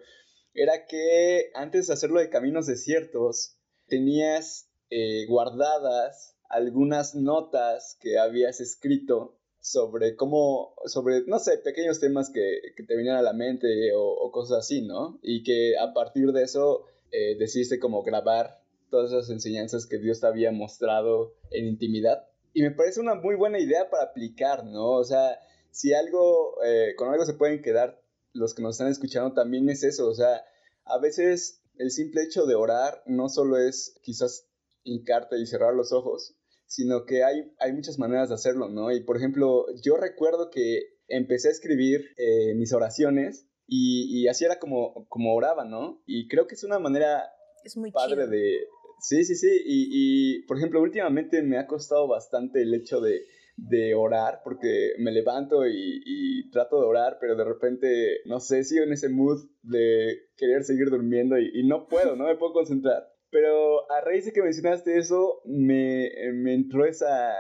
era 0.53 0.88
que 0.88 1.51
antes 1.53 1.88
de 1.88 1.93
hacerlo 1.93 2.19
de 2.19 2.30
caminos 2.30 2.65
desiertos, 2.65 3.56
tenías 3.88 4.69
eh, 4.89 5.25
guardadas 5.27 6.35
algunas 6.49 7.15
notas 7.15 7.97
que 7.99 8.17
habías 8.17 8.61
escrito 8.61 9.38
sobre 9.59 10.15
cómo, 10.15 10.75
sobre, 10.85 11.25
no 11.25 11.39
sé, 11.39 11.57
pequeños 11.57 11.99
temas 11.99 12.29
que, 12.29 12.61
te 12.75 12.95
venían 12.95 13.17
a 13.17 13.21
la 13.21 13.33
mente 13.33 13.91
o, 13.95 14.31
cosas 14.31 14.59
así, 14.59 14.81
¿no? 14.81 15.19
Y 15.21 15.43
que 15.43 15.77
a 15.77 15.93
partir 15.93 16.31
de 16.31 16.43
eso 16.43 16.85
eh, 17.11 17.35
decidiste 17.38 17.79
como 17.79 18.03
grabar 18.03 18.61
todas 18.89 19.11
esas 19.11 19.29
enseñanzas 19.29 19.85
que 19.85 19.97
Dios 19.97 20.21
te 20.21 20.27
había 20.27 20.51
mostrado 20.51 21.33
en 21.51 21.67
intimidad. 21.67 22.29
Y 22.53 22.61
me 22.61 22.71
parece 22.71 23.01
una 23.01 23.15
muy 23.15 23.35
buena 23.35 23.59
idea 23.59 23.89
para 23.89 24.03
aplicar, 24.03 24.65
¿no? 24.65 24.91
O 24.91 25.03
sea, 25.03 25.39
si 25.71 25.93
algo, 25.93 26.63
eh, 26.63 26.93
con 26.95 27.09
algo 27.09 27.25
se 27.25 27.33
pueden 27.33 27.61
quedar 27.61 28.01
los 28.33 28.53
que 28.53 28.61
nos 28.61 28.75
están 28.75 28.88
escuchando, 28.88 29.33
también 29.33 29.69
es 29.69 29.83
eso, 29.83 30.07
o 30.07 30.13
sea, 30.13 30.43
a 30.85 30.97
veces 30.99 31.61
el 31.80 31.91
simple 31.91 32.23
hecho 32.23 32.45
de 32.45 32.55
orar 32.55 33.03
no 33.05 33.30
solo 33.30 33.57
es 33.57 33.99
quizás 34.03 34.47
hincarte 34.84 35.38
y 35.38 35.45
cerrar 35.45 35.73
los 35.73 35.91
ojos, 35.91 36.36
sino 36.65 37.05
que 37.05 37.23
hay, 37.23 37.51
hay 37.59 37.73
muchas 37.73 37.97
maneras 37.97 38.30
de 38.30 38.36
hacerlo, 38.36 38.69
¿no? 38.69 38.91
Y 38.91 39.01
por 39.01 39.17
ejemplo, 39.17 39.65
yo 39.82 39.97
recuerdo 39.97 40.49
que 40.49 40.97
empecé 41.07 41.47
a 41.49 41.51
escribir 41.51 42.05
eh, 42.17 42.53
mis 42.55 42.73
oraciones 42.73 43.47
y, 43.69 44.28
así 44.28 44.45
era 44.45 44.59
como, 44.59 45.07
como 45.09 45.34
oraba, 45.34 45.65
¿no? 45.65 46.01
Y 46.05 46.28
creo 46.28 46.47
que 46.47 46.55
es 46.55 46.63
una 46.63 46.80
manera 46.80 47.30
es 47.63 47.75
muy 47.75 47.91
padre 47.91 48.28
de... 48.28 48.59
Sí, 48.99 49.25
sí, 49.25 49.36
sí. 49.36 49.49
Y, 49.65 49.89
y, 49.91 50.41
por 50.43 50.57
ejemplo, 50.57 50.82
últimamente 50.82 51.41
me 51.43 51.57
ha 51.57 51.67
costado 51.67 52.07
bastante 52.07 52.61
el 52.61 52.73
hecho 52.73 53.01
de, 53.01 53.25
de 53.57 53.95
orar, 53.95 54.41
porque 54.43 54.93
me 54.99 55.11
levanto 55.11 55.67
y, 55.67 56.49
trato 56.51 56.79
de 56.79 56.87
orar, 56.87 57.17
pero 57.19 57.35
de 57.35 57.43
repente, 57.43 58.21
no 58.25 58.39
sé, 58.39 58.63
sigo 58.63 58.85
en 58.85 58.93
ese 58.93 59.09
mood 59.09 59.49
de 59.63 60.29
querer 60.37 60.63
seguir 60.63 60.89
durmiendo 60.89 61.37
y, 61.37 61.67
no 61.67 61.87
puedo, 61.87 62.15
no 62.15 62.25
me 62.25 62.35
puedo 62.35 62.53
concentrar. 62.53 63.11
Pero 63.29 63.91
a 63.91 63.99
raíz 64.01 64.25
de 64.25 64.31
que 64.31 64.41
mencionaste 64.41 64.97
eso, 64.97 65.41
me, 65.43 66.09
me 66.33 66.53
entró 66.53 66.85
esa, 66.85 67.33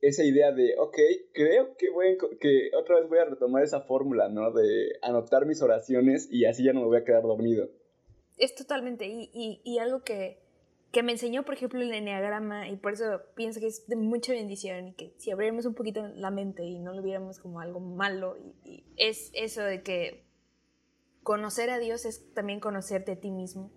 esa 0.00 0.24
idea 0.24 0.52
de, 0.52 0.74
ok, 0.78 0.96
creo 1.32 1.76
que, 1.76 1.90
voy 1.90 2.18
que 2.40 2.70
otra 2.76 2.98
vez 2.98 3.08
voy 3.08 3.18
a 3.18 3.26
retomar 3.26 3.62
esa 3.62 3.82
fórmula, 3.82 4.28
¿no? 4.28 4.52
De 4.52 4.98
anotar 5.02 5.46
mis 5.46 5.62
oraciones 5.62 6.28
y 6.30 6.46
así 6.46 6.64
ya 6.64 6.72
no 6.72 6.80
me 6.80 6.86
voy 6.86 6.98
a 6.98 7.04
quedar 7.04 7.22
dormido. 7.22 7.68
Es 8.36 8.54
totalmente, 8.54 9.06
y, 9.06 9.60
y 9.64 9.78
algo 9.78 10.02
que, 10.02 10.38
que, 10.92 11.02
me 11.02 11.12
enseñó, 11.12 11.44
por 11.44 11.54
ejemplo, 11.54 11.80
el 11.80 11.92
enneagrama, 11.92 12.68
y 12.68 12.76
por 12.76 12.92
eso 12.92 13.22
pienso 13.34 13.60
que 13.60 13.66
es 13.66 13.86
de 13.86 13.96
mucha 13.96 14.32
bendición, 14.32 14.88
y 14.88 14.92
que 14.94 15.14
si 15.18 15.30
abriéramos 15.30 15.66
un 15.66 15.74
poquito 15.74 16.06
la 16.08 16.30
mente 16.30 16.64
y 16.64 16.78
no 16.78 16.92
lo 16.92 17.02
viéramos 17.02 17.38
como 17.38 17.60
algo 17.60 17.80
malo, 17.80 18.36
y 18.64 18.84
es 18.96 19.30
eso 19.34 19.62
de 19.62 19.82
que 19.82 20.28
conocer 21.22 21.68
a 21.70 21.78
Dios 21.78 22.06
es 22.06 22.32
también 22.32 22.58
conocerte 22.58 23.12
a 23.12 23.20
ti 23.20 23.30
mismo 23.30 23.70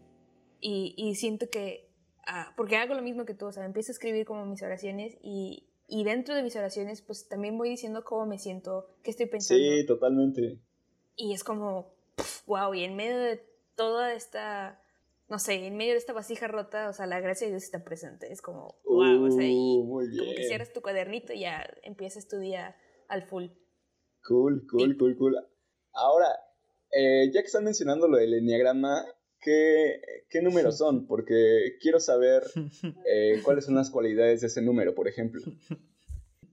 y, 0.61 0.93
y 0.95 1.15
siento 1.15 1.49
que, 1.49 1.89
ah, 2.27 2.53
porque 2.55 2.77
hago 2.77 2.93
lo 2.93 3.01
mismo 3.01 3.25
que 3.25 3.33
tú, 3.33 3.47
o 3.47 3.51
sea, 3.51 3.65
empiezo 3.65 3.91
a 3.91 3.93
escribir 3.93 4.25
como 4.25 4.45
mis 4.45 4.61
oraciones 4.61 5.17
y, 5.21 5.67
y 5.87 6.03
dentro 6.03 6.35
de 6.35 6.43
mis 6.43 6.55
oraciones, 6.55 7.01
pues 7.01 7.27
también 7.27 7.57
voy 7.57 7.69
diciendo 7.69 8.03
cómo 8.05 8.25
me 8.25 8.37
siento, 8.37 8.95
qué 9.03 9.11
estoy 9.11 9.25
pensando. 9.25 9.61
Sí, 9.61 9.85
totalmente. 9.85 10.59
Y 11.17 11.33
es 11.33 11.43
como, 11.43 11.93
wow, 12.45 12.73
y 12.73 12.83
en 12.83 12.95
medio 12.95 13.19
de 13.19 13.43
toda 13.75 14.13
esta, 14.13 14.81
no 15.31 15.39
sé, 15.39 15.65
en 15.65 15.77
medio 15.77 15.93
de 15.93 15.97
esta 15.97 16.11
vasija 16.11 16.49
rota, 16.49 16.89
o 16.89 16.93
sea, 16.93 17.07
la 17.07 17.21
gracia 17.21 17.47
de 17.47 17.53
Dios 17.53 17.63
está 17.63 17.85
presente. 17.85 18.33
Es 18.33 18.41
como, 18.41 18.75
wow, 18.83 19.23
o 19.23 19.31
sea, 19.31 19.47
y 19.47 19.79
uh, 19.79 19.87
como 19.87 20.35
que 20.35 20.43
cierras 20.45 20.73
tu 20.73 20.81
cuadernito 20.81 21.31
y 21.31 21.39
ya 21.39 21.65
empiezas 21.83 22.27
tu 22.27 22.37
día 22.37 22.75
al 23.07 23.23
full. 23.23 23.45
Cool, 24.27 24.67
cool, 24.69 24.97
cool, 24.97 25.15
cool. 25.15 25.37
Ahora, 25.93 26.27
eh, 26.91 27.31
ya 27.33 27.39
que 27.39 27.45
están 27.45 27.63
mencionando 27.63 28.09
lo 28.09 28.17
del 28.17 28.33
enneagrama, 28.33 29.05
¿Qué, 29.39 30.01
¿Qué 30.29 30.41
números 30.41 30.77
son? 30.77 31.07
Porque 31.07 31.77
quiero 31.81 31.99
saber 31.99 32.43
eh, 33.07 33.41
cuáles 33.43 33.65
son 33.65 33.75
las 33.75 33.89
cualidades 33.89 34.41
de 34.41 34.47
ese 34.47 34.61
número, 34.61 34.93
por 34.93 35.07
ejemplo. 35.07 35.41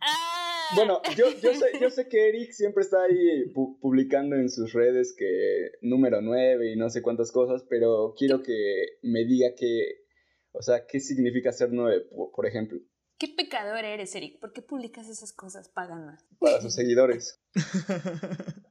Ah. 0.00 0.27
Bueno, 0.74 1.00
yo, 1.16 1.26
yo, 1.42 1.54
sé, 1.54 1.78
yo 1.80 1.90
sé 1.90 2.08
que 2.08 2.28
Eric 2.28 2.52
siempre 2.52 2.82
está 2.82 3.02
ahí 3.04 3.52
publicando 3.80 4.36
en 4.36 4.48
sus 4.48 4.72
redes 4.72 5.14
que 5.16 5.72
número 5.82 6.20
9 6.20 6.72
y 6.72 6.76
no 6.76 6.90
sé 6.90 7.02
cuántas 7.02 7.32
cosas, 7.32 7.64
pero 7.68 8.14
quiero 8.16 8.42
que 8.42 8.98
me 9.02 9.24
diga 9.24 9.48
qué, 9.56 10.04
o 10.52 10.62
sea, 10.62 10.86
qué 10.86 11.00
significa 11.00 11.52
ser 11.52 11.70
9, 11.72 12.06
por 12.34 12.46
ejemplo. 12.46 12.78
¿Qué 13.18 13.28
pecador 13.36 13.84
eres, 13.84 14.14
Eric? 14.14 14.38
¿Por 14.38 14.52
qué 14.52 14.62
publicas 14.62 15.08
esas 15.08 15.32
cosas 15.32 15.68
paganas? 15.68 16.24
Para 16.38 16.60
sus 16.60 16.74
seguidores. 16.74 17.42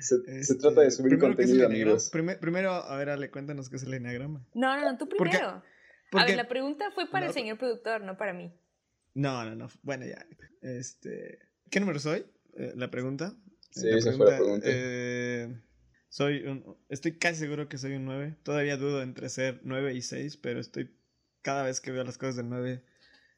Se, 0.00 0.16
este, 0.26 0.56
trata 0.56 0.82
de 0.82 0.90
subir 0.90 1.18
contenido, 1.18 1.66
amigos. 1.66 2.10
primero, 2.10 2.70
a 2.70 2.96
ver, 2.96 3.10
Ale, 3.10 3.30
cuéntanos 3.30 3.70
qué 3.70 3.76
es 3.76 3.84
el 3.84 3.94
enneagrama. 3.94 4.44
No, 4.52 4.76
no, 4.76 4.92
no, 4.92 4.98
tú 4.98 5.08
primero. 5.08 5.62
a 6.12 6.24
ver, 6.26 6.36
la 6.36 6.48
pregunta 6.48 6.90
fue 6.90 7.08
para 7.08 7.26
el 7.26 7.32
señor 7.32 7.58
productor, 7.58 8.02
no 8.02 8.16
para 8.16 8.32
mí. 8.34 8.52
No, 9.14 9.44
no, 9.44 9.54
no. 9.54 9.68
Bueno, 9.82 10.06
ya. 10.06 10.26
Este, 10.60 11.38
¿Qué 11.70 11.80
número 11.80 11.98
soy? 11.98 12.24
Eh, 12.54 12.72
la 12.76 12.90
pregunta. 12.90 13.34
Sí, 13.70 13.88
esa 13.88 14.12
fue 14.12 14.30
la 14.30 14.38
pregunta. 14.38 14.66
Eh, 14.68 15.54
soy 16.08 16.42
un, 16.46 16.76
estoy 16.88 17.18
casi 17.18 17.40
seguro 17.40 17.68
que 17.68 17.78
soy 17.78 17.94
un 17.94 18.04
9. 18.04 18.36
Todavía 18.42 18.76
dudo 18.76 19.02
entre 19.02 19.28
ser 19.28 19.60
9 19.64 19.94
y 19.94 20.02
6, 20.02 20.36
pero 20.38 20.60
estoy 20.60 20.94
cada 21.42 21.64
vez 21.64 21.80
que 21.80 21.90
veo 21.90 22.04
las 22.04 22.18
cosas 22.18 22.36
del 22.36 22.48
9 22.48 22.84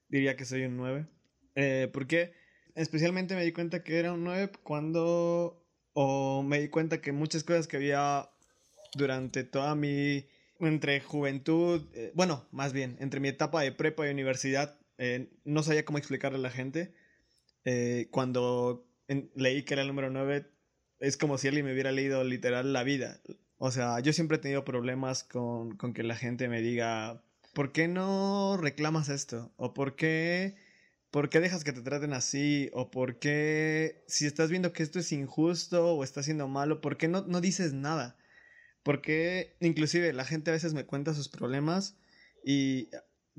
diría 0.09 0.37
que 0.37 0.45
soy 0.45 0.65
un 0.65 0.77
9. 0.77 1.07
Eh, 1.55 1.89
¿Por 1.93 2.07
qué? 2.07 2.35
Especialmente 2.75 3.35
me 3.35 3.45
di 3.45 3.53
cuenta 3.53 3.83
que 3.83 3.99
era 3.99 4.13
un 4.13 4.25
9 4.25 4.51
cuando 4.63 5.65
o 5.93 6.43
me 6.43 6.61
di 6.61 6.69
cuenta 6.69 7.01
que 7.01 7.13
muchas 7.13 7.45
cosas 7.45 7.67
que 7.67 7.77
había 7.77 8.29
durante 8.95 9.45
toda 9.45 9.75
mi 9.75 10.27
entre 10.61 11.01
juventud, 11.01 11.83
eh, 11.95 12.13
bueno, 12.15 12.47
más 12.51 12.73
bien, 12.73 12.97
entre 13.01 13.21
mi 13.21 13.29
etapa 13.29 13.63
de 13.63 13.73
prepa 13.73 14.07
y 14.07 14.11
universidad, 14.11 14.79
eh, 14.99 15.31
no 15.45 15.63
sabía 15.63 15.85
cómo 15.85 15.99
explicarle 15.99 16.39
a 16.39 16.43
la 16.43 16.51
gente. 16.51 16.95
Eh, 17.65 18.09
cuando 18.11 18.87
leí 19.35 19.65
que 19.65 19.75
era 19.75 19.83
el 19.83 19.89
número 19.89 20.11
9, 20.11 20.51
es 21.01 21.17
como 21.17 21.39
si 21.39 21.49
alguien 21.49 21.67
me 21.67 21.73
hubiera 21.73 21.93
leído 21.93 22.25
literal 22.25 22.73
la 22.73 22.83
vida. 22.83 23.21
O 23.59 23.71
sea, 23.71 24.01
yo 24.01 24.13
siempre 24.13 24.37
he 24.37 24.41
tenido 24.41 24.65
problemas 24.65 25.25
con, 25.25 25.77
con 25.77 25.95
que 25.95 26.03
la 26.03 26.17
gente 26.17 26.49
me 26.49 26.61
diga, 26.61 27.23
¿por 27.55 27.73
qué 27.73 27.89
no 27.89 28.57
reclamas 28.57 29.09
esto? 29.09 29.53
¿O 29.57 29.75
por 29.75 29.97
qué 29.97 30.57
¿Por 31.15 31.29
qué 31.29 31.39
dejas 31.39 31.63
que 31.63 31.73
te 31.73 31.83
traten 31.83 32.13
así? 32.13 32.71
¿O 32.73 32.91
por 32.91 33.21
qué, 33.21 34.03
si 34.09 34.27
estás 34.27 34.51
viendo 34.51 34.73
que 34.73 34.83
esto 34.83 34.99
es 34.99 35.13
injusto 35.13 35.95
o 35.95 36.03
está 36.03 36.25
siendo 36.25 36.49
malo, 36.49 36.81
por 36.81 36.97
qué 36.97 37.07
no, 37.07 37.23
no 37.23 37.41
dices 37.41 37.73
nada? 37.73 38.17
Porque 38.83 39.57
inclusive 39.61 40.13
la 40.13 40.25
gente 40.25 40.51
a 40.51 40.55
veces 40.55 40.75
me 40.75 40.87
cuenta 40.87 41.15
sus 41.15 41.29
problemas 41.29 41.97
y 42.45 42.89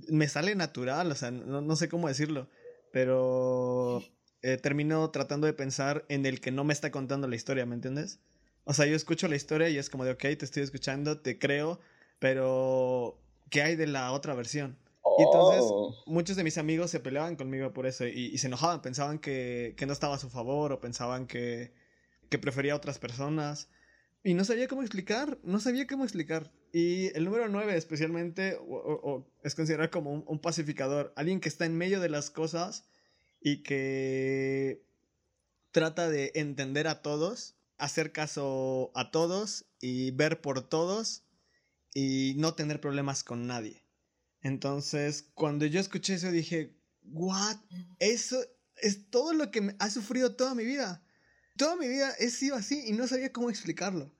me 0.10 0.28
sale 0.28 0.56
natural, 0.56 1.12
o 1.12 1.16
sea, 1.16 1.32
no, 1.32 1.76
sé 1.76 1.89
cómo 1.89 2.08
decirlo, 2.08 2.50
pero 2.91 4.04
eh, 4.41 4.58
termino 4.58 5.10
tratando 5.12 5.48
de 5.48 5.54
pensar 5.54 6.06
en 6.10 6.26
el 6.26 6.41
que 6.41 6.52
no 6.52 6.64
me 6.64 6.74
está 6.74 6.91
contando 6.91 7.28
la 7.28 7.36
historia, 7.36 7.66
¿me 7.66 7.76
entiendes? 7.76 8.20
O 8.66 8.74
sea, 8.74 8.86
yo 8.86 8.96
escucho 8.96 9.28
la 9.28 9.36
historia 9.36 9.70
y 9.70 9.78
es 9.78 9.89
como 9.89 10.06
de, 10.06 10.12
ok, 10.12 10.22
te 10.22 10.46
estoy 10.46 10.64
escuchando, 10.64 11.20
te 11.20 11.38
creo, 11.38 11.80
pero 12.20 13.20
¿qué 13.50 13.62
hay 13.62 13.76
de 13.76 13.88
la 13.88 14.12
otra 14.12 14.34
versión? 14.34 14.78
Y 15.18 15.24
entonces 15.24 15.62
oh. 15.64 15.96
muchos 16.08 16.36
de 16.36 16.43
mis 16.43 16.58
amigos 16.58 16.91
se 16.91 17.00
peleaban 17.00 17.36
conmigo 17.36 17.72
por 17.74 17.86
eso 17.86 18.06
y, 18.06 18.38
se 18.38 18.48
enojaban, 18.48 18.82
pensaban 18.82 19.20
que, 19.20 19.76
no 19.86 19.93
estaba 19.93 20.16
a 20.16 20.20
su 20.20 20.30
favor 20.30 20.74
o 20.74 20.82
pensaban 20.82 21.28
que, 21.28 21.74
prefería 22.41 22.74
a 22.74 22.76
otras 22.76 23.00
personas. 23.00 23.70
Y 24.26 24.34
no 24.34 24.44
sabía 24.44 24.68
cómo 24.68 24.82
explicar, 24.82 25.38
no 25.44 25.60
sabía 25.60 25.86
cómo 25.86 26.04
explicar. 26.04 26.52
Y 26.74 27.16
el 27.16 27.26
número 27.26 27.48
9 27.48 27.78
especialmente 27.78 28.58
o, 28.60 29.24
es 29.44 29.54
considerado 29.54 29.92
como 29.92 30.14
un, 30.14 30.40
pacificador, 30.40 31.14
alguien 31.16 31.40
que 31.40 31.48
está 31.48 31.68
en 31.68 31.78
medio 31.78 32.00
de 32.00 32.10
las 32.10 32.32
cosas 32.32 32.86
y 33.40 33.62
que 33.62 34.84
trata 35.70 36.10
de 36.10 36.32
entender 36.34 36.88
a 36.88 37.04
todos, 37.04 37.56
hacer 37.78 38.12
caso 38.12 38.92
a 38.96 39.12
todos 39.12 39.68
y 39.80 40.10
ver 40.10 40.42
por 40.42 40.68
todos 40.68 41.24
y 41.94 42.34
no 42.38 42.56
tener 42.56 42.82
problemas 42.82 43.24
con 43.24 43.46
nadie. 43.46 43.84
Entonces, 44.42 45.30
cuando 45.36 45.68
yo 45.68 45.80
escuché 45.80 46.16
eso 46.16 46.32
dije, 46.32 46.76
"What? 47.04 47.58
Eso 48.00 48.44
es 48.78 49.08
todo 49.12 49.34
lo 49.34 49.52
que 49.52 49.62
me 49.62 49.76
ha 49.78 49.92
sufrido 49.92 50.36
toda 50.36 50.56
mi 50.56 50.66
vida." 50.66 51.05
Toda 51.58 51.76
mi 51.78 51.88
vida 51.88 52.14
he 52.20 52.30
sido 52.30 52.56
así 52.56 52.84
y 52.86 52.91
no 52.93 53.08
sabía 53.08 53.32
cómo 53.32 53.49
explicarlo. 53.49 54.12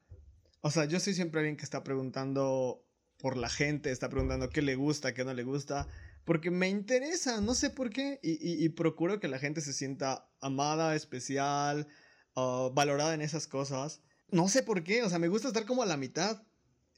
O 0.62 0.72
sea, 0.72 0.86
yo 0.86 1.00
soy 1.00 1.14
siempre 1.14 1.42
alguien 1.42 1.58
que 1.58 1.64
está 1.64 1.84
preguntando 1.84 2.84
por 3.18 3.38
la 3.38 3.50
gente, 3.50 3.92
está 3.92 4.10
preguntando 4.10 4.50
qué 4.50 4.62
le 4.62 4.76
gusta, 4.76 5.14
qué 5.14 5.26
no 5.26 5.34
le 5.34 5.44
gusta, 5.44 5.88
porque 6.24 6.50
me 6.50 6.70
interesa, 6.70 7.42
no 7.42 7.54
sé 7.54 7.70
por 7.70 7.90
qué, 7.90 8.20
y, 8.24 8.68
procuro 8.70 9.20
que 9.20 9.28
la 9.28 9.40
gente 9.40 9.62
se 9.62 9.74
sienta 9.74 10.28
amada, 10.42 10.96
especial, 10.96 11.88
uh, 12.36 12.72
valorada 12.74 13.14
en 13.14 13.22
esas 13.22 13.48
cosas. 13.48 14.02
No 14.32 14.48
sé 14.48 14.64
por 14.64 14.84
qué, 14.84 15.04
o 15.04 15.10
sea, 15.10 15.20
me 15.20 15.28
gusta 15.28 15.50
estar 15.50 15.66
como 15.66 15.84
a 15.84 15.86
la 15.86 15.98
mitad, 15.98 16.42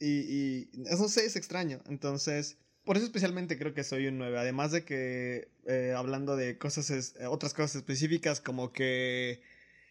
y, 0.00 0.70
eso 0.88 1.08
sé, 1.08 1.26
es 1.26 1.36
extraño. 1.36 1.82
Entonces, 1.86 2.56
por 2.84 2.96
eso 2.96 3.06
especialmente 3.06 3.58
creo 3.58 3.74
que 3.74 3.84
soy 3.84 4.06
un 4.06 4.18
9, 4.18 4.38
además 4.38 4.72
de 4.72 4.84
que 4.84 5.50
eh, 5.66 5.92
hablando 5.96 6.36
de 6.36 6.56
cosas, 6.56 7.14
otras 7.28 7.52
cosas 7.52 7.76
específicas, 7.76 8.40
como 8.40 8.72
que 8.72 9.42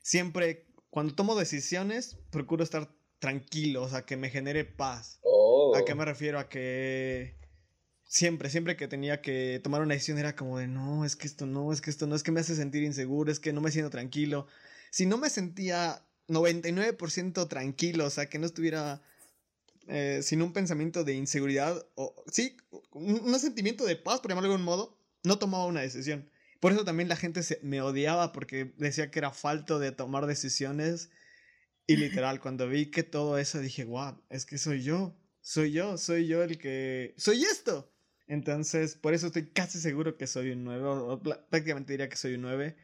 siempre, 0.08 0.66
cuando 0.90 1.14
tomo 1.16 1.36
decisiones, 1.36 2.16
procuro 2.30 2.64
estar 2.64 2.90
tranquilo, 3.20 3.84
o 3.84 3.90
sea, 3.90 4.06
que 4.06 4.16
me 4.16 4.30
genere 4.30 4.64
paz. 4.64 5.20
¿A 5.76 5.84
qué 5.84 5.92
oh. 5.92 5.96
me 5.98 6.06
refiero? 6.06 6.40
A 6.40 6.48
que 6.48 7.36
siempre, 8.06 8.50
siempre 8.50 8.78
que 8.78 8.88
tenía 8.88 9.22
que 9.22 9.60
tomar 9.62 9.82
una 9.82 9.96
decisión 9.96 10.18
era 10.18 10.34
como 10.34 10.60
de, 10.60 10.68
no, 10.68 11.04
es 11.04 11.18
que 11.18 11.28
esto 11.28 11.46
no, 11.46 11.74
es 11.74 11.82
que 11.82 11.90
esto 11.90 12.08
no, 12.08 12.16
es 12.16 12.24
que 12.24 12.32
me 12.32 12.40
hace 12.40 12.56
sentir 12.56 12.84
inseguro, 12.84 13.30
es 13.30 13.42
que 13.42 13.52
no 13.52 13.60
me 13.60 13.70
siento 13.70 13.90
tranquilo. 13.90 14.48
Si 14.92 15.06
no 15.06 15.18
me 15.18 15.30
sentía 15.30 16.02
99% 16.30 17.50
tranquilo, 17.50 18.06
o 18.06 18.10
sea, 18.10 18.30
que 18.30 18.40
no 18.40 18.46
estuviera 18.46 19.02
eh, 19.90 20.22
sin 20.24 20.42
un 20.42 20.54
pensamiento 20.54 21.04
de 21.04 21.16
inseguridad, 21.16 21.86
o 21.96 22.16
sí, 22.32 22.56
un, 22.94 23.38
sentimiento 23.38 23.84
de 23.84 23.98
paz, 23.98 24.22
por 24.22 24.32
llamarlo 24.32 24.48
de 24.48 24.56
algún 24.56 24.66
modo, 24.66 24.98
no 25.26 25.38
tomaba 25.38 25.66
una 25.66 25.82
decisión. 25.82 26.30
Por 26.60 26.72
eso 26.72 26.86
también 26.86 27.10
la 27.10 27.16
gente 27.16 27.44
se, 27.44 27.60
me 27.64 27.82
odiaba 27.82 28.32
porque 28.32 28.74
decía 28.78 29.12
que 29.12 29.20
era 29.20 29.32
falto 29.32 29.80
de 29.80 29.92
tomar 29.92 30.26
decisiones 30.26 31.10
y 31.88 31.96
literal, 31.96 32.42
cuando 32.42 32.68
vi 32.68 32.88
que 32.88 33.04
todo 33.04 33.38
eso 33.38 33.60
dije, 33.60 33.86
wow, 33.86 34.22
es 34.30 34.46
que 34.46 34.58
soy 34.58 34.84
yo, 34.84 35.18
soy 35.40 35.72
yo, 35.72 35.98
soy 35.98 36.28
yo 36.28 36.44
el 36.44 36.58
que... 36.58 37.14
¡Soy 37.18 37.44
esto! 37.44 37.94
Entonces, 38.28 38.96
por 38.96 39.14
eso 39.14 39.28
estoy 39.28 39.48
casi 39.52 39.80
seguro 39.80 40.18
que 40.18 40.28
soy 40.28 40.52
un 40.52 40.66
9, 40.66 40.84
o 40.86 41.22
prácticamente 41.22 41.94
diría 41.94 42.10
que 42.10 42.18
soy 42.18 42.34
un 42.34 42.42
9. 42.42 42.76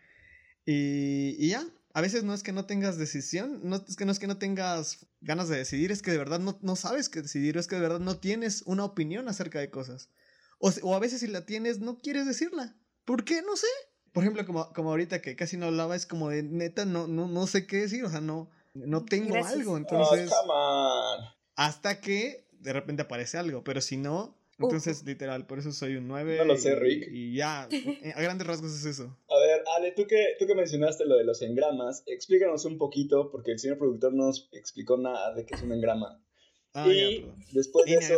Y, 0.66 1.50
ya, 1.50 1.68
a 1.94 2.00
veces 2.00 2.24
no 2.24 2.34
es 2.34 2.44
que 2.44 2.54
no 2.54 2.66
tengas 2.66 2.98
decisión, 2.98 3.60
no 3.64 3.84
es 3.86 3.98
que 3.98 4.06
no 4.06 4.14
es 4.14 4.20
que 4.20 4.28
no 4.28 4.38
tengas 4.38 5.06
ganas 5.20 5.50
de 5.50 5.58
decidir, 5.58 5.92
es 5.92 6.02
que 6.02 6.12
de 6.12 6.18
verdad 6.18 6.40
no, 6.40 6.58
no 6.62 6.78
sabes 6.78 7.10
qué 7.10 7.22
decidir, 7.22 7.58
es 7.58 7.68
que 7.68 7.76
de 7.76 7.82
verdad 7.82 8.00
no 8.00 8.18
tienes 8.18 8.64
una 8.66 8.86
opinión 8.86 9.28
acerca 9.28 9.60
de 9.60 9.70
cosas. 9.70 10.10
O, 10.60 10.96
a 10.96 11.00
veces 11.00 11.20
si 11.20 11.28
la 11.28 11.46
tienes, 11.46 11.80
no 11.80 12.00
quieres 12.00 12.26
decirla. 12.26 12.78
¿Por 13.06 13.24
qué? 13.24 13.42
No 13.42 13.56
sé. 13.56 13.68
Por 14.12 14.24
ejemplo, 14.24 14.46
como, 14.46 14.72
como 14.74 14.92
ahorita 14.92 15.22
que 15.22 15.36
casi 15.36 15.58
no 15.58 15.68
hablaba, 15.68 15.96
es 15.96 16.06
como 16.06 16.30
de 16.30 16.44
neta, 16.44 16.86
no, 16.86 17.08
no, 17.08 17.28
no 17.28 17.48
sé 17.48 17.66
qué 17.66 17.78
decir, 17.78 18.04
o 18.06 18.10
sea, 18.10 18.22
no 18.22 18.50
no 18.74 19.06
tengo 19.06 19.36
algo, 19.36 19.78
entonces... 19.78 20.32
hasta 21.56 22.02
que 22.02 22.48
de 22.52 22.74
repente 22.74 23.04
aparece 23.04 23.38
algo, 23.38 23.64
pero 23.64 23.82
si 23.82 23.98
no, 23.98 24.36
entonces 24.58 25.04
literal, 25.04 25.46
por 25.46 25.60
eso 25.60 25.72
soy 25.72 25.96
un 25.98 26.08
9. 26.08 26.38
No 26.38 26.46
lo 26.46 26.58
sé, 26.58 26.76
Rick. 26.76 27.10
Y, 27.12 27.36
ya, 27.36 27.64
a 28.16 28.22
grandes 28.22 28.48
rasgos 28.48 28.74
es 28.74 28.86
eso. 28.86 29.16
A 29.30 29.38
ver, 29.40 29.64
Ale, 29.78 29.92
tú 29.92 30.08
que, 30.08 30.36
tú 30.40 30.48
que 30.48 30.56
mencionaste 30.56 31.06
lo 31.06 31.18
de 31.18 31.24
los 31.24 31.42
engramas, 31.42 32.04
explícanos 32.08 32.66
un 32.66 32.78
poquito, 32.78 33.30
porque 33.32 33.52
el 33.52 33.60
señor 33.60 33.78
productor 33.78 34.14
no 34.14 34.28
nos 34.28 34.50
explicó 34.54 34.98
nada 34.98 35.34
de 35.34 35.46
qué 35.46 35.56
es 35.56 35.62
un 35.62 35.72
engrama. 35.72 36.20
Ah, 36.76 36.88
y 36.88 37.32
después 37.52 37.86
de 37.86 37.96
eso... 37.96 38.16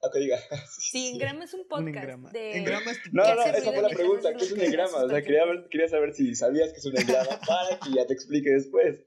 Ok, 0.00 0.14
diga. 0.16 0.38
sí, 0.78 1.08
engrama 1.14 1.44
es 1.44 1.54
un 1.54 1.66
podcast. 1.66 2.14
Un. 2.14 2.32
De... 2.32 2.58
engrama 2.58 2.90
es 2.90 2.98
No, 3.12 3.34
no, 3.34 3.42
esa 3.42 3.72
fue 3.72 3.82
la 3.82 3.88
pregunta. 3.88 4.34
¿Qué 4.34 4.44
es 4.44 4.52
un 4.52 4.60
engrama? 4.60 5.04
O 5.04 5.08
sea, 5.08 5.22
quería, 5.22 5.44
quería 5.70 5.88
saber 5.88 6.12
si 6.12 6.34
sabías 6.34 6.72
que 6.72 6.78
es 6.78 6.84
un 6.84 6.98
engrama 6.98 7.40
para 7.46 7.78
que 7.80 7.92
ya 7.94 8.06
te 8.06 8.12
explique 8.12 8.50
después. 8.50 9.04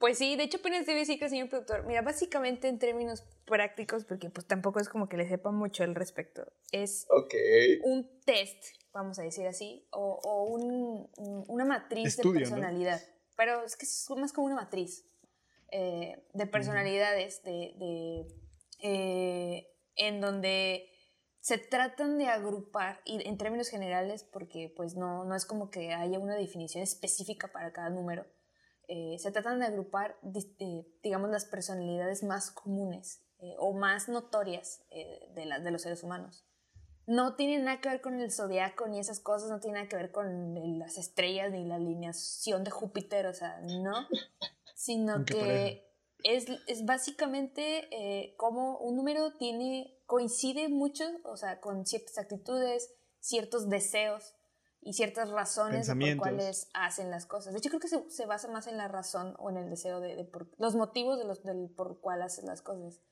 Pues 0.00 0.16
sí, 0.16 0.34
de 0.34 0.44
hecho 0.44 0.56
apenas 0.56 0.86
debe 0.86 1.00
decir 1.00 1.18
que 1.18 1.26
el 1.26 1.30
señor 1.30 1.50
productor, 1.50 1.84
mira, 1.84 2.00
básicamente 2.00 2.68
en 2.68 2.78
términos 2.78 3.22
prácticos, 3.44 4.06
porque 4.06 4.30
pues 4.30 4.46
tampoco 4.46 4.80
es 4.80 4.88
como 4.88 5.10
que 5.10 5.18
le 5.18 5.28
sepa 5.28 5.50
mucho 5.50 5.84
al 5.84 5.94
respecto, 5.94 6.50
es 6.72 7.06
un 7.82 8.08
test, 8.24 8.64
vamos 8.94 9.18
a 9.18 9.22
decir 9.22 9.46
así, 9.46 9.86
o, 9.92 10.56
una 11.48 11.66
matriz 11.66 12.16
de 12.16 12.30
personalidad, 12.32 12.98
pero 13.36 13.62
es 13.62 13.76
que 13.76 13.84
es 13.84 14.06
más 14.16 14.32
como 14.32 14.46
una 14.46 14.56
matriz 14.56 15.04
eh, 15.72 16.26
de 16.32 16.46
personalidades, 16.46 17.42
de, 17.42 18.26
eh, 18.80 19.68
en 19.96 20.20
donde 20.20 20.88
se 21.40 21.58
tratan 21.58 22.18
de 22.18 22.26
agrupar, 22.26 23.00
y 23.04 23.26
en 23.26 23.38
términos 23.38 23.68
generales, 23.68 24.24
porque 24.24 24.72
pues 24.76 24.96
no, 24.96 25.24
no 25.24 25.34
es 25.34 25.46
como 25.46 25.70
que 25.70 25.92
haya 25.92 26.18
una 26.18 26.36
definición 26.36 26.82
específica 26.82 27.48
para 27.48 27.72
cada 27.72 27.90
número, 27.90 28.26
eh, 28.88 29.16
se 29.18 29.30
tratan 29.30 29.60
de 29.60 29.66
agrupar, 29.66 30.18
digamos, 31.02 31.30
las 31.30 31.44
personalidades 31.44 32.24
más 32.24 32.50
comunes 32.50 33.22
o 33.58 33.72
más 33.72 34.08
notorias 34.08 34.82
de, 35.34 35.46
la, 35.46 35.60
de 35.60 35.70
los 35.70 35.80
seres 35.80 36.02
humanos. 36.02 36.44
No 37.06 37.36
tiene 37.36 37.58
nada 37.58 37.80
que 37.80 37.88
ver 37.88 38.00
con 38.02 38.20
el 38.20 38.30
zodiaco 38.30 38.86
ni 38.86 38.98
esas 38.98 39.18
cosas, 39.18 39.48
no 39.48 39.60
tiene 39.60 39.78
nada 39.78 39.88
que 39.88 39.96
ver 39.96 40.12
con 40.12 40.78
las 40.78 40.98
estrellas 40.98 41.50
ni 41.50 41.64
la 41.64 41.76
alineación 41.76 42.64
de 42.64 42.70
Júpiter, 42.70 43.26
o 43.26 43.32
sea, 43.32 43.60
no, 43.62 44.06
sino 44.90 45.24
que 45.24 45.86
es, 46.24 46.46
es, 46.66 46.84
básicamente 46.84 48.34
como 48.36 48.78
un 48.78 48.96
número 48.96 49.36
tiene, 49.36 49.98
coincide 50.06 50.68
mucho, 50.68 51.04
o 51.24 51.36
sea, 51.36 51.60
con 51.60 51.86
ciertas 51.86 52.18
actitudes, 52.18 52.92
ciertos 53.20 53.68
deseos, 53.68 54.34
y 54.82 54.94
ciertas 54.94 55.30
razones 55.30 55.88
por 55.88 55.98
las 55.98 56.16
cuales 56.16 56.70
hacen 56.72 57.10
las 57.10 57.26
cosas. 57.26 57.52
De 57.52 57.58
hecho, 57.58 57.68
creo 57.68 57.80
que 57.80 57.88
se, 57.88 58.10
se, 58.10 58.26
basa 58.26 58.48
más 58.48 58.66
en 58.66 58.78
la 58.78 58.88
razón 58.88 59.34
o 59.38 59.50
en 59.50 59.58
el 59.58 59.68
deseo 59.68 60.00
de, 60.00 60.24
por, 60.24 60.50
los 60.58 60.74
motivos 60.74 61.18
de 61.18 61.24
los, 61.24 61.42
del 61.42 61.68
por 61.70 62.00
cuál 62.00 62.22
hacen 62.22 62.46
las 62.46 62.62
cosas. 62.62 63.02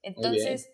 Entonces, 0.00 0.70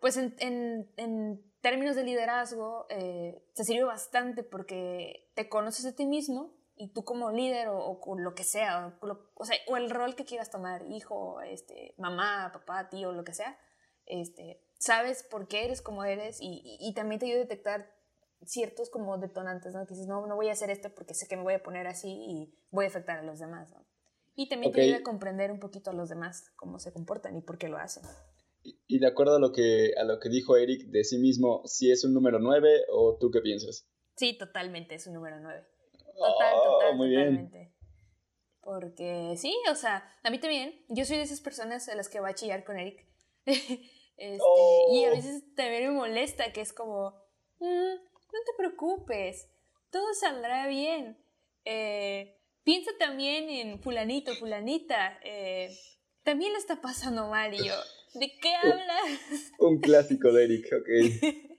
pues 0.00 0.16
en, 0.16 0.34
en, 0.38 0.90
en, 0.96 1.52
términos 1.60 1.94
de 1.94 2.04
liderazgo, 2.04 2.86
eh, 2.88 3.46
se 3.52 3.64
sirve 3.64 3.84
bastante 3.84 4.42
porque 4.42 5.30
te 5.34 5.48
conoces 5.48 5.84
a 5.86 5.94
ti 5.94 6.06
mismo 6.06 6.56
y 6.76 6.92
tú 6.92 7.04
como 7.04 7.30
líder 7.30 7.68
o, 7.68 8.00
o 8.00 8.18
lo 8.18 8.34
que 8.34 8.44
sea 8.44 8.98
o, 9.00 9.18
o, 9.34 9.44
sea, 9.44 9.56
o 9.68 9.76
el 9.76 9.90
rol 9.90 10.14
que 10.14 10.24
quieras 10.24 10.50
tomar, 10.50 10.84
hijo, 10.90 11.40
este, 11.42 11.94
mamá, 11.98 12.50
papá, 12.52 12.88
tío, 12.88 13.12
lo 13.12 13.24
que 13.24 13.34
sea, 13.34 13.58
este, 14.06 14.64
sabes 14.78 15.22
por 15.22 15.48
qué 15.48 15.64
eres 15.64 15.82
como 15.82 16.04
eres 16.04 16.40
y, 16.40 16.62
y, 16.64 16.88
y 16.88 16.94
también 16.94 17.18
te 17.18 17.26
ayuda 17.26 17.38
a 17.38 17.44
detectar 17.44 18.02
ciertos 18.44 18.90
como 18.90 19.18
detonantes, 19.18 19.74
¿no? 19.74 19.86
Que 19.86 19.94
dices, 19.94 20.08
no, 20.08 20.26
no 20.26 20.36
voy 20.36 20.48
a 20.48 20.52
hacer 20.52 20.70
esto 20.70 20.90
porque 20.94 21.14
sé 21.14 21.26
que 21.28 21.36
me 21.36 21.42
voy 21.42 21.54
a 21.54 21.62
poner 21.62 21.86
así 21.86 22.08
y 22.08 22.54
voy 22.70 22.86
a 22.86 22.88
afectar 22.88 23.18
a 23.18 23.22
los 23.22 23.38
demás, 23.38 23.70
¿no? 23.70 23.86
Y 24.34 24.48
también 24.48 24.72
te 24.72 24.80
ayuda 24.80 24.98
a 24.98 25.02
comprender 25.02 25.52
un 25.52 25.60
poquito 25.60 25.90
a 25.90 25.94
los 25.94 26.08
demás, 26.08 26.50
cómo 26.56 26.78
se 26.78 26.92
comportan 26.92 27.36
y 27.36 27.42
por 27.42 27.58
qué 27.58 27.68
lo 27.68 27.76
hacen. 27.76 28.02
Y, 28.62 28.98
de 29.00 29.06
acuerdo 29.08 29.36
a 29.36 29.40
lo, 29.40 29.52
que, 29.52 29.92
a 29.98 30.04
lo 30.04 30.20
que 30.20 30.28
dijo 30.28 30.56
Eric 30.56 30.86
de 30.86 31.04
sí 31.04 31.18
mismo, 31.18 31.62
si 31.66 31.90
es 31.90 32.04
un 32.04 32.14
número 32.14 32.38
9 32.38 32.84
o 32.90 33.18
tú 33.18 33.30
qué 33.30 33.40
piensas? 33.40 33.88
Sí, 34.16 34.38
totalmente, 34.38 34.94
es 34.94 35.06
un 35.06 35.14
número 35.14 35.40
9. 35.40 35.66
Total, 36.16 36.54
oh, 36.54 36.64
total, 36.64 36.96
muy 36.96 37.10
totalmente. 37.10 37.58
Bien. 37.58 37.72
Porque 38.60 39.34
sí, 39.36 39.54
o 39.70 39.74
sea, 39.74 40.08
a 40.22 40.30
mí 40.30 40.38
también, 40.38 40.84
yo 40.88 41.04
soy 41.04 41.16
de 41.16 41.24
esas 41.24 41.40
personas 41.40 41.88
a 41.88 41.96
las 41.96 42.08
que 42.08 42.20
va 42.20 42.28
a 42.28 42.34
chillar 42.34 42.64
con 42.64 42.78
Eric. 42.78 43.06
este, 43.46 44.44
Y 44.92 45.04
a 45.04 45.08
oh. 45.08 45.10
veces 45.10 45.42
también 45.56 45.88
me 45.88 45.98
molesta 45.98 46.52
que 46.52 46.60
es 46.60 46.72
como, 46.72 47.10
mm, 47.58 47.94
no 47.94 48.38
te 48.46 48.52
preocupes, 48.56 49.48
todo 49.90 50.14
saldrá 50.14 50.68
bien. 50.68 51.18
Eh, 51.64 52.38
piensa 52.64 52.92
también 52.98 53.50
en 53.50 53.80
fulanito, 53.80 54.34
fulanita. 54.34 55.18
Eh, 55.24 55.76
también 56.22 56.52
le 56.52 56.58
está 56.58 56.80
pasando 56.80 57.28
Mario. 57.28 57.74
¿De 58.14 58.32
qué 58.40 58.54
hablas? 58.54 59.52
Un 59.58 59.80
clásico 59.80 60.32
de 60.32 60.44
Eric, 60.44 60.66
ok. 60.72 61.48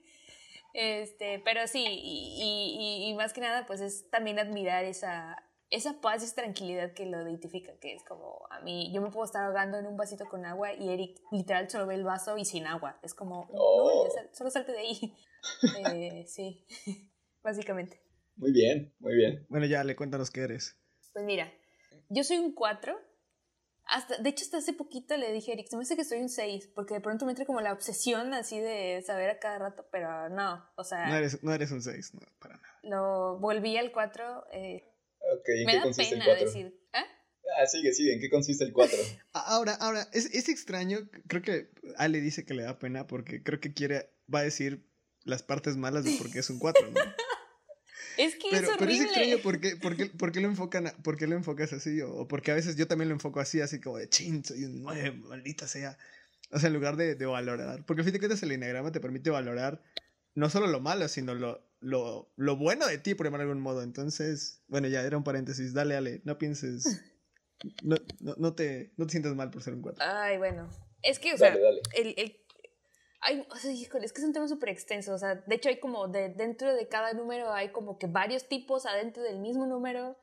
Este, 0.74 1.40
pero 1.44 1.68
sí, 1.68 1.84
y, 1.86 3.14
más 3.16 3.32
que 3.32 3.40
nada, 3.40 3.64
pues 3.64 3.80
es 3.80 4.10
también 4.10 4.40
admirar 4.40 4.84
esa, 4.84 5.36
esa 5.70 6.00
paz 6.00 6.20
y 6.20 6.26
esa 6.26 6.34
tranquilidad 6.34 6.94
que 6.94 7.06
lo 7.06 7.22
identifica, 7.22 7.78
que 7.78 7.94
es 7.94 8.02
como 8.02 8.40
a 8.50 8.60
mí, 8.60 8.92
yo 8.92 9.00
me 9.00 9.10
puedo 9.10 9.24
estar 9.24 9.44
ahogando 9.44 9.78
en 9.78 9.86
un 9.86 9.96
vasito 9.96 10.28
con 10.28 10.44
agua 10.44 10.74
y 10.74 10.88
Eric 10.88 11.20
literal 11.30 11.70
solo 11.70 11.86
ve 11.86 11.94
el 11.94 12.02
vaso 12.02 12.36
y 12.36 12.44
sin 12.44 12.66
agua. 12.66 12.98
Es 13.04 13.14
como, 13.14 13.48
no, 13.52 13.58
oh. 13.60 14.08
solo 14.32 14.50
salte 14.50 14.72
de 14.72 14.78
ahí. 14.78 15.14
Eh, 15.92 16.24
sí, 16.26 16.64
básicamente. 17.42 18.00
Muy 18.36 18.50
bien, 18.50 18.94
muy 18.98 19.14
bien. 19.14 19.46
Bueno, 19.50 19.66
ya 19.66 19.84
le 19.84 19.94
cuéntanos 19.94 20.30
qué 20.30 20.40
eres. 20.40 20.80
Pues 21.12 21.22
mira, 21.26 21.52
yo 22.08 22.24
soy 22.24 22.38
un 22.38 22.54
4. 22.54 22.98
Hasta, 23.94 24.18
de 24.18 24.28
hecho, 24.30 24.44
hasta 24.44 24.58
hace 24.58 24.72
poquito 24.72 25.16
le 25.16 25.32
dije 25.32 25.52
a 25.52 25.54
Eric, 25.54 25.68
se 25.68 25.76
me 25.76 25.82
hace 25.82 25.96
que 25.96 26.04
soy 26.04 26.18
un 26.18 26.28
6, 26.28 26.68
porque 26.74 26.94
de 26.94 27.00
pronto 27.00 27.24
me 27.24 27.32
entra 27.32 27.46
como 27.46 27.60
la 27.60 27.72
obsesión 27.72 28.34
así 28.34 28.58
de 28.58 29.02
saber 29.06 29.30
a 29.30 29.38
cada 29.38 29.58
rato, 29.58 29.86
pero 29.92 30.28
no, 30.28 30.68
o 30.76 30.84
sea... 30.84 31.06
No 31.06 31.16
eres, 31.16 31.42
no 31.42 31.52
eres 31.52 31.70
un 31.70 31.80
6, 31.82 32.14
no, 32.14 32.20
para 32.40 32.56
nada. 32.56 32.78
Lo 32.82 33.38
volví 33.38 33.76
al 33.76 33.92
4. 33.92 34.46
Eh, 34.52 34.90
Ok, 35.32 35.48
¿en 35.48 35.66
me 35.66 35.72
qué 35.72 35.78
da 35.78 35.82
consiste 35.84 36.14
el 36.14 36.20
pena 36.20 36.24
4? 36.36 36.46
decir. 36.46 36.66
¿eh? 36.92 36.98
Ah, 37.58 37.66
sigue, 37.66 37.92
sigue, 37.94 38.14
¿en 38.14 38.20
qué 38.20 38.28
consiste 38.28 38.64
el 38.64 38.72
4? 38.72 38.98
Ahora, 39.32 39.74
ahora, 39.74 40.08
es, 40.12 40.26
es 40.34 40.48
extraño, 40.48 41.08
creo 41.28 41.42
que 41.42 41.70
Ale 41.96 42.20
dice 42.20 42.44
que 42.44 42.54
le 42.54 42.64
da 42.64 42.78
pena 42.78 43.06
porque 43.06 43.42
creo 43.42 43.60
que 43.60 43.72
quiere, 43.72 44.10
va 44.32 44.40
a 44.40 44.44
decir 44.44 44.86
las 45.22 45.42
partes 45.42 45.76
malas 45.76 46.04
de 46.04 46.16
por 46.18 46.30
qué 46.30 46.40
es 46.40 46.50
un 46.50 46.58
4, 46.58 46.90
¿no? 46.90 47.00
Es 48.18 48.34
que 48.36 48.48
Pero, 48.50 48.70
es 48.70 48.76
pero 48.78 48.90
es 48.90 49.00
horrible. 49.00 49.04
extraño 49.04 49.38
por 49.42 49.60
qué, 49.60 49.76
por 49.82 49.96
qué- 49.96 50.06
por 50.06 50.32
qué 50.32 50.40
lo 50.40 50.48
enfocan, 50.48 50.86
a- 50.88 50.96
por 51.02 51.16
qué 51.16 51.26
lo 51.26 51.36
enfocas 51.36 51.72
así, 51.72 52.00
o, 52.00 52.12
o 52.14 52.28
porque 52.28 52.50
a 52.50 52.54
veces 52.54 52.76
yo 52.76 52.86
también 52.86 53.08
lo 53.08 53.14
enfoco 53.14 53.40
así, 53.40 53.60
así 53.60 53.80
como 53.80 53.98
de 53.98 54.08
chin, 54.08 54.44
soy 54.44 54.64
un 54.64 54.82
9, 54.82 55.12
maldita 55.12 55.66
sea. 55.68 55.96
O 56.50 56.58
sea, 56.58 56.68
en 56.68 56.74
lugar 56.74 56.96
de, 56.96 57.14
de 57.16 57.26
valorar. 57.26 57.84
Porque 57.86 58.00
al 58.02 58.04
fin 58.04 58.12
de 58.12 58.18
cuentas 58.20 58.42
el 58.42 58.52
enneagrama 58.52 58.92
te 58.92 59.00
permite 59.00 59.30
valorar 59.30 59.82
no 60.34 60.50
solo 60.50 60.66
lo 60.66 60.80
malo, 60.80 61.08
sino 61.08 61.34
lo, 61.34 61.64
lo, 61.80 62.32
lo 62.36 62.56
bueno 62.56 62.86
de 62.86 62.98
ti, 62.98 63.14
por 63.14 63.26
llamarlo 63.26 63.44
de 63.46 63.50
algún 63.52 63.62
modo. 63.62 63.82
Entonces, 63.82 64.62
bueno, 64.68 64.86
ya 64.88 65.00
era 65.02 65.16
un 65.16 65.24
paréntesis. 65.24 65.72
Dale, 65.74 65.96
Ale, 65.96 66.20
no 66.24 66.38
pienses. 66.38 66.84
No, 67.82 67.96
no, 68.20 68.34
no 68.36 68.54
te, 68.54 68.92
no 68.98 69.06
te 69.06 69.12
sientas 69.12 69.34
mal 69.34 69.50
por 69.50 69.62
ser 69.62 69.72
un 69.72 69.80
4. 69.80 70.04
Ay, 70.04 70.36
bueno. 70.36 70.68
Es 71.02 71.18
que, 71.18 71.32
o 71.32 71.38
sea, 71.38 71.48
Dale, 71.50 71.62
dale. 71.62 71.80
el, 71.96 72.14
el, 72.18 72.36
hay, 73.24 73.46
o 73.50 73.56
sea, 73.56 73.72
híjole, 73.72 74.04
es 74.04 74.12
que 74.12 74.20
es 74.20 74.26
un 74.26 74.32
tema 74.32 74.46
súper 74.48 74.68
extenso. 74.68 75.14
O 75.14 75.18
sea, 75.18 75.34
de 75.34 75.54
hecho 75.54 75.68
hay 75.68 75.80
como, 75.80 76.08
de, 76.08 76.28
dentro 76.28 76.74
de 76.74 76.88
cada 76.88 77.12
número 77.14 77.52
hay 77.52 77.70
como 77.70 77.98
que 77.98 78.06
varios 78.06 78.48
tipos 78.48 78.86
adentro 78.86 79.22
del 79.22 79.40
mismo 79.40 79.66
número. 79.66 80.16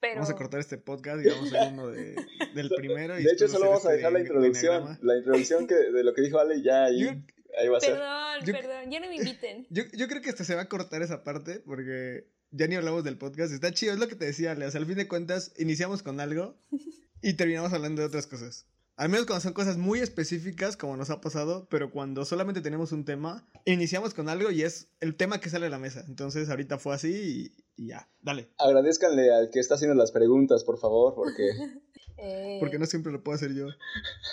Pero... 0.00 0.16
Vamos 0.16 0.30
a 0.30 0.36
cortar 0.36 0.60
este 0.60 0.76
podcast 0.76 1.24
y 1.24 1.30
vamos 1.30 1.54
a 1.54 1.68
uno 1.68 1.88
de, 1.88 2.14
del 2.54 2.70
primero. 2.76 3.18
Y 3.18 3.24
De 3.24 3.32
hecho, 3.32 3.48
solo 3.48 3.66
vamos 3.66 3.86
a 3.86 3.92
dejar 3.92 4.12
la 4.12 4.18
este 4.18 4.32
de 4.32 4.38
introducción. 4.38 4.98
La 5.02 5.16
introducción 5.16 5.66
que, 5.66 5.74
de 5.74 6.04
lo 6.04 6.12
que 6.12 6.22
dijo 6.22 6.38
Ale 6.38 6.60
ya 6.60 6.84
ahí, 6.84 7.04
Yo- 7.04 7.10
ahí 7.58 7.68
va 7.68 7.78
a 7.78 7.80
ser. 7.80 7.92
Perdón, 7.94 8.44
Yo- 8.44 8.52
perdón, 8.52 8.90
ya 8.90 9.00
no 9.00 9.08
me 9.08 9.16
inviten. 9.16 9.66
Yo, 9.70 9.84
yo 9.92 10.08
creo 10.08 10.20
que 10.20 10.30
hasta 10.30 10.44
se 10.44 10.54
va 10.54 10.62
a 10.62 10.68
cortar 10.68 11.02
esa 11.02 11.24
parte 11.24 11.60
porque 11.60 12.28
ya 12.50 12.66
ni 12.66 12.74
hablamos 12.74 13.04
del 13.04 13.16
podcast. 13.16 13.52
Está 13.52 13.72
chido, 13.72 13.92
es 13.92 13.98
lo 13.98 14.08
que 14.08 14.16
te 14.16 14.26
decía, 14.26 14.52
Ale. 14.52 14.66
O 14.66 14.70
sea, 14.70 14.80
al 14.80 14.86
fin 14.86 14.96
de 14.96 15.08
cuentas, 15.08 15.52
iniciamos 15.56 16.02
con 16.02 16.20
algo 16.20 16.58
y 17.22 17.34
terminamos 17.34 17.72
hablando 17.72 18.02
de 18.02 18.08
otras 18.08 18.26
cosas. 18.26 18.66
Al 18.96 19.08
menos 19.08 19.26
cuando 19.26 19.40
son 19.42 19.52
cosas 19.54 19.76
muy 19.76 19.98
específicas, 20.00 20.76
como 20.76 20.96
nos 20.96 21.10
ha 21.10 21.20
pasado, 21.20 21.66
pero 21.68 21.90
cuando 21.90 22.24
solamente 22.24 22.60
tenemos 22.60 22.92
un 22.92 23.04
tema, 23.04 23.46
iniciamos 23.64 24.14
con 24.14 24.28
algo 24.28 24.50
y 24.50 24.62
es 24.62 24.88
el 25.00 25.16
tema 25.16 25.40
que 25.40 25.50
sale 25.50 25.66
a 25.66 25.70
la 25.70 25.78
mesa. 25.78 26.04
Entonces, 26.06 26.48
ahorita 26.48 26.78
fue 26.78 26.94
así 26.94 27.52
y, 27.76 27.82
y 27.82 27.88
ya, 27.88 28.08
dale. 28.20 28.50
Agradezcanle 28.58 29.32
al 29.34 29.50
que 29.50 29.58
está 29.58 29.74
haciendo 29.74 29.96
las 29.96 30.12
preguntas, 30.12 30.62
por 30.62 30.78
favor, 30.78 31.14
porque 31.14 31.50
Eh, 32.16 32.58
Porque 32.60 32.78
no 32.78 32.86
siempre 32.86 33.12
lo 33.12 33.22
puedo 33.22 33.36
hacer 33.36 33.52
yo. 33.54 33.66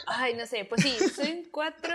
Ay, 0.05 0.35
no 0.35 0.45
sé, 0.45 0.65
pues 0.65 0.83
sí, 0.83 0.91
soy 1.15 1.47
4. 1.51 1.89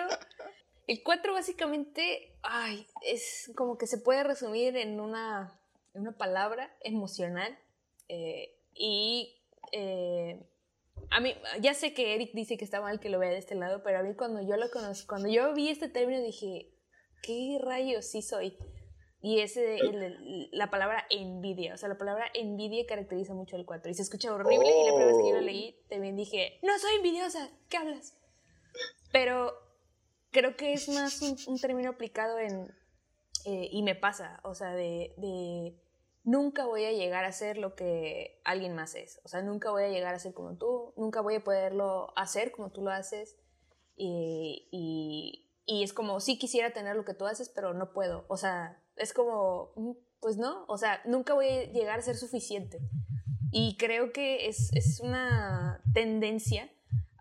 El 0.88 1.02
4 1.02 1.32
básicamente, 1.32 2.36
ay, 2.42 2.86
es 3.02 3.50
como 3.56 3.78
que 3.78 3.86
se 3.86 3.98
puede 3.98 4.22
resumir 4.24 4.76
en 4.76 5.00
una, 5.00 5.58
en 5.94 6.02
una 6.02 6.12
palabra 6.16 6.76
emocional. 6.82 7.56
eh, 8.08 8.52
y 8.74 9.32
eh, 9.72 10.38
a 11.10 11.20
mí, 11.20 11.34
ya 11.60 11.74
sé 11.74 11.94
que 11.94 12.14
Eric 12.14 12.32
dice 12.34 12.56
que 12.56 12.64
está 12.64 12.80
mal 12.80 13.00
que 13.00 13.08
lo 13.10 13.18
vea 13.18 13.30
de 13.30 13.38
este 13.38 13.54
lado, 13.54 13.82
pero 13.82 13.98
a 13.98 14.02
mí 14.02 14.14
cuando 14.14 14.40
yo 14.42 14.56
lo 14.56 14.70
conocí, 14.70 15.06
cuando 15.06 15.28
yo 15.28 15.52
vi 15.54 15.68
este 15.68 15.88
término 15.88 16.20
dije, 16.22 16.70
¿qué 17.22 17.58
rayos 17.62 18.06
sí 18.06 18.22
soy? 18.22 18.56
Y 19.22 19.40
es 19.40 19.56
el- 19.56 20.02
el- 20.02 20.48
la 20.52 20.70
palabra 20.70 21.04
envidia. 21.10 21.74
O 21.74 21.76
sea, 21.76 21.88
la 21.88 21.98
palabra 21.98 22.26
envidia 22.34 22.84
caracteriza 22.86 23.34
mucho 23.34 23.56
al 23.56 23.64
4. 23.64 23.90
Y 23.90 23.94
se 23.94 24.02
escucha 24.02 24.32
horrible. 24.32 24.66
Y 24.68 24.84
la 24.84 24.92
primera 24.94 25.06
vez 25.06 25.16
que 25.22 25.28
yo 25.30 25.34
lo 25.34 25.40
leí, 25.40 25.76
también 25.88 26.16
dije, 26.16 26.58
no 26.62 26.78
soy 26.78 26.96
envidiosa, 26.96 27.48
¿qué 27.68 27.76
hablas? 27.78 28.16
Pero 29.12 29.52
creo 30.30 30.56
que 30.56 30.74
es 30.74 30.88
más 30.90 31.22
un, 31.22 31.36
un 31.46 31.58
término 31.58 31.90
aplicado 31.90 32.38
en... 32.38 32.68
eh, 33.46 33.68
y 33.72 33.82
me 33.82 33.94
pasa, 33.94 34.38
o 34.44 34.54
sea, 34.54 34.72
de 34.74 35.14
nunca 36.26 36.66
voy 36.66 36.84
a 36.84 36.92
llegar 36.92 37.24
a 37.24 37.32
ser 37.32 37.56
lo 37.56 37.74
que 37.74 38.40
alguien 38.44 38.74
más 38.74 38.94
es. 38.96 39.20
O 39.24 39.28
sea, 39.28 39.40
nunca 39.42 39.70
voy 39.70 39.84
a 39.84 39.88
llegar 39.88 40.14
a 40.14 40.18
ser 40.18 40.34
como 40.34 40.58
tú, 40.58 40.92
nunca 40.96 41.20
voy 41.22 41.36
a 41.36 41.44
poderlo 41.44 42.12
hacer 42.18 42.50
como 42.52 42.70
tú 42.70 42.82
lo 42.82 42.90
haces. 42.90 43.38
Y, 43.96 44.68
y, 45.66 45.82
es 45.82 45.92
como, 45.92 46.20
sí 46.20 46.38
quisiera 46.38 46.72
tener 46.72 46.96
lo 46.96 47.04
que 47.04 47.14
tú 47.14 47.26
haces, 47.26 47.48
pero 47.48 47.72
no 47.74 47.92
puedo. 47.92 48.26
O 48.28 48.36
sea, 48.36 48.82
es 48.96 49.12
como, 49.14 49.72
mm, 49.76 49.92
pues 50.20 50.36
no, 50.36 50.64
o 50.66 50.76
sea, 50.76 51.00
nunca 51.06 51.32
voy 51.32 51.48
a 51.48 51.64
llegar 51.72 52.00
a 52.00 52.02
ser 52.02 52.16
suficiente. 52.16 52.78
Y 53.52 53.76
creo 53.78 54.12
que 54.12 54.48
es, 54.48 54.70
es 54.74 55.00
una 55.00 55.80
tendencia 55.94 56.68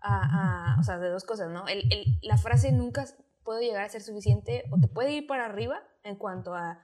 a, 0.02 0.74
a- 0.74 0.80
o 0.80 0.82
sea, 0.82 0.98
de 0.98 1.08
dos 1.08 1.24
cosas, 1.24 1.48
¿no? 1.50 1.66
El, 1.68 1.90
el- 1.92 2.18
la 2.22 2.36
frase 2.36 2.72
nunca 2.72 3.04
puedo 3.44 3.60
llegar 3.60 3.84
a 3.84 3.88
ser 3.88 4.02
suficiente 4.02 4.64
o 4.72 4.80
te 4.80 4.88
puede 4.88 5.12
ir 5.12 5.26
para 5.28 5.44
arriba 5.46 5.80
en 6.02 6.16
cuanto 6.16 6.54
a, 6.54 6.82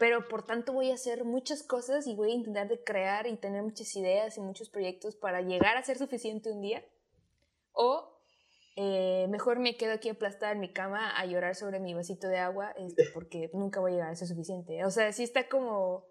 pero 0.00 0.26
por 0.28 0.46
tanto 0.46 0.72
voy 0.72 0.90
a 0.90 0.94
hacer 0.94 1.24
muchas 1.24 1.62
cosas 1.62 2.06
y 2.06 2.14
voy 2.14 2.30
a 2.30 2.34
intentar 2.34 2.68
de 2.68 2.82
crear 2.82 3.26
y 3.26 3.36
tener 3.36 3.62
muchas 3.62 3.94
ideas 3.94 4.34
y 4.38 4.40
muchos 4.40 4.70
proyectos 4.70 5.14
para 5.14 5.42
llegar 5.42 5.76
a 5.76 5.82
ser 5.82 5.98
suficiente 5.98 6.50
un 6.50 6.62
día. 6.62 6.82
O 7.72 8.18
eh, 8.76 9.26
mejor 9.28 9.58
me 9.58 9.76
quedo 9.76 9.92
aquí 9.92 10.08
aplastada 10.08 10.52
en 10.52 10.60
mi 10.60 10.72
cama 10.72 11.10
a 11.14 11.26
llorar 11.26 11.54
sobre 11.54 11.80
mi 11.80 11.92
vasito 11.92 12.28
de 12.28 12.38
agua 12.38 12.72
este, 12.78 13.04
porque 13.12 13.50
nunca 13.52 13.80
voy 13.80 13.92
a 13.92 13.94
llegar 13.96 14.10
a 14.12 14.16
ser 14.16 14.28
suficiente. 14.28 14.86
O 14.86 14.90
sea, 14.90 15.12
sí 15.12 15.22
está 15.22 15.50
como 15.50 16.06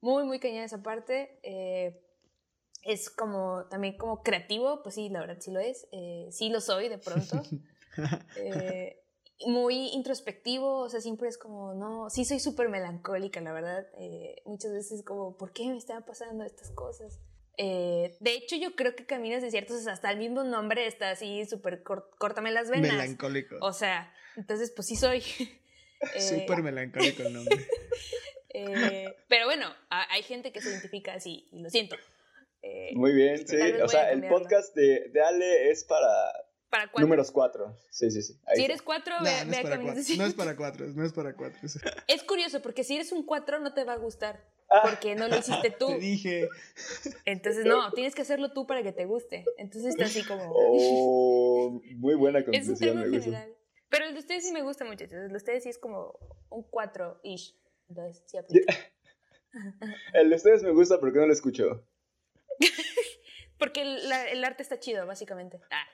muy, 0.00 0.22
muy 0.22 0.38
cañada 0.38 0.66
esa 0.66 0.84
parte. 0.84 1.40
eh, 1.42 2.00
es 2.84 3.10
como 3.10 3.64
también 3.68 3.96
como 3.96 4.22
creativo, 4.22 4.80
pues 4.82 4.94
sí, 4.94 5.08
la 5.08 5.20
verdad 5.20 5.38
sí 5.40 5.50
lo 5.50 5.58
es. 5.58 5.88
eh, 5.90 6.28
sí 6.30 6.50
lo 6.50 6.60
soy 6.60 6.88
de 6.88 6.98
pronto. 6.98 7.42
Eh, 8.36 9.03
muy 9.46 9.88
introspectivo, 9.88 10.80
o 10.80 10.88
sea, 10.88 11.00
siempre 11.00 11.28
es 11.28 11.38
como, 11.38 11.74
no, 11.74 12.08
sí 12.10 12.24
soy 12.24 12.40
súper 12.40 12.68
melancólica, 12.68 13.40
la 13.40 13.52
verdad. 13.52 13.86
eh, 13.98 14.36
muchas 14.44 14.72
veces 14.72 15.02
como, 15.04 15.36
¿por 15.36 15.52
qué 15.52 15.66
me 15.68 15.76
están 15.76 16.04
pasando 16.04 16.44
estas 16.44 16.70
cosas? 16.70 17.18
Eh, 17.56 18.16
de 18.20 18.32
hecho, 18.34 18.56
yo 18.56 18.74
creo 18.74 18.96
que 18.96 19.06
Caminos 19.06 19.42
Desiertos, 19.42 19.86
hasta 19.86 20.10
el 20.10 20.18
mismo 20.18 20.42
nombre 20.44 20.86
está 20.86 21.10
así, 21.10 21.44
súper, 21.46 21.82
córtame 21.84 22.50
las 22.52 22.68
venas. 22.70 22.92
Melancólico. 22.92 23.56
O 23.60 23.72
sea, 23.72 24.12
entonces, 24.36 24.70
pues 24.74 24.86
sí 24.88 24.96
soy. 24.96 25.22
Eh, 26.14 26.20
Súper 26.20 26.62
melancólico 26.62 27.22
el 27.22 27.32
nombre. 27.32 27.66
eh, 28.52 29.16
pero 29.28 29.46
bueno, 29.46 29.66
a- 29.88 30.12
hay 30.12 30.22
gente 30.22 30.52
que 30.52 30.60
se 30.60 30.68
identifica 30.68 31.14
así, 31.14 31.48
y 31.50 31.60
lo 31.62 31.70
siento. 31.70 31.96
Eh, 32.60 32.90
muy 32.94 33.12
bien, 33.14 33.46
sí. 33.48 33.56
O 33.82 33.88
sea, 33.88 34.10
el 34.10 34.26
podcast 34.28 34.74
de, 34.76 35.08
de 35.10 35.22
Ale 35.22 35.70
es 35.70 35.84
para 35.84 36.06
para 36.74 36.90
cuatro. 36.90 37.02
números 37.02 37.30
4. 37.30 37.78
Sí, 37.88 38.10
sí, 38.10 38.22
sí. 38.22 38.40
Ahí 38.46 38.56
Si 38.56 38.64
eres 38.64 38.82
cuatro, 38.82 39.14
No, 39.18 39.24
ve, 39.24 39.44
no 39.44 39.50
ve 39.52 39.56
es 39.56 39.58
a 39.58 39.80
cuatro. 39.80 40.16
No 40.16 40.26
es 40.26 40.34
para 40.34 40.56
cuatro, 40.56 40.86
no 40.88 41.04
es 41.04 41.12
para 41.12 41.36
cuatro. 41.36 41.60
Es 42.08 42.22
curioso, 42.24 42.60
porque 42.62 42.82
si 42.82 42.96
eres 42.96 43.12
un 43.12 43.24
cuatro 43.24 43.60
no 43.60 43.72
te 43.74 43.84
va 43.84 43.92
a 43.92 43.96
gustar. 43.96 44.44
Ah. 44.68 44.80
Porque 44.82 45.14
no 45.14 45.28
lo 45.28 45.36
hiciste 45.38 45.70
tú. 45.78 45.86
Te 45.86 45.98
dije. 45.98 46.48
Entonces, 47.26 47.64
no, 47.64 47.92
tienes 47.92 48.16
que 48.16 48.22
hacerlo 48.22 48.52
tú 48.52 48.66
para 48.66 48.82
que 48.82 48.90
te 48.90 49.04
guste. 49.04 49.44
Entonces 49.56 49.90
está 49.90 50.06
así 50.06 50.24
como. 50.24 50.50
Oh, 50.52 51.80
muy 51.96 52.16
buena 52.16 52.38
es 52.40 52.46
un 52.46 52.52
conclusión, 52.52 52.78
término 52.78 53.00
me 53.02 53.16
gusta. 53.18 53.24
general. 53.24 53.54
Pero 53.88 54.06
el 54.06 54.14
de 54.14 54.18
ustedes 54.18 54.44
sí 54.44 54.52
me 54.52 54.62
gusta, 54.62 54.84
muchachos. 54.84 55.12
El 55.12 55.28
de 55.28 55.36
ustedes 55.36 55.62
sí 55.62 55.68
es 55.68 55.78
como 55.78 56.18
un 56.50 56.68
4-ish. 56.68 57.54
Entonces, 57.88 58.24
sí 58.26 58.36
aplica. 58.36 58.74
El 60.14 60.30
de 60.30 60.34
ustedes 60.36 60.64
me 60.64 60.72
gusta 60.72 60.98
porque 60.98 61.20
no 61.20 61.26
lo 61.26 61.32
escucho. 61.32 61.86
Porque 63.58 63.82
el, 63.82 64.08
la- 64.08 64.28
el 64.30 64.44
arte 64.44 64.62
está 64.62 64.78
chido, 64.80 65.06
básicamente. 65.06 65.60
Ah, 65.70 65.84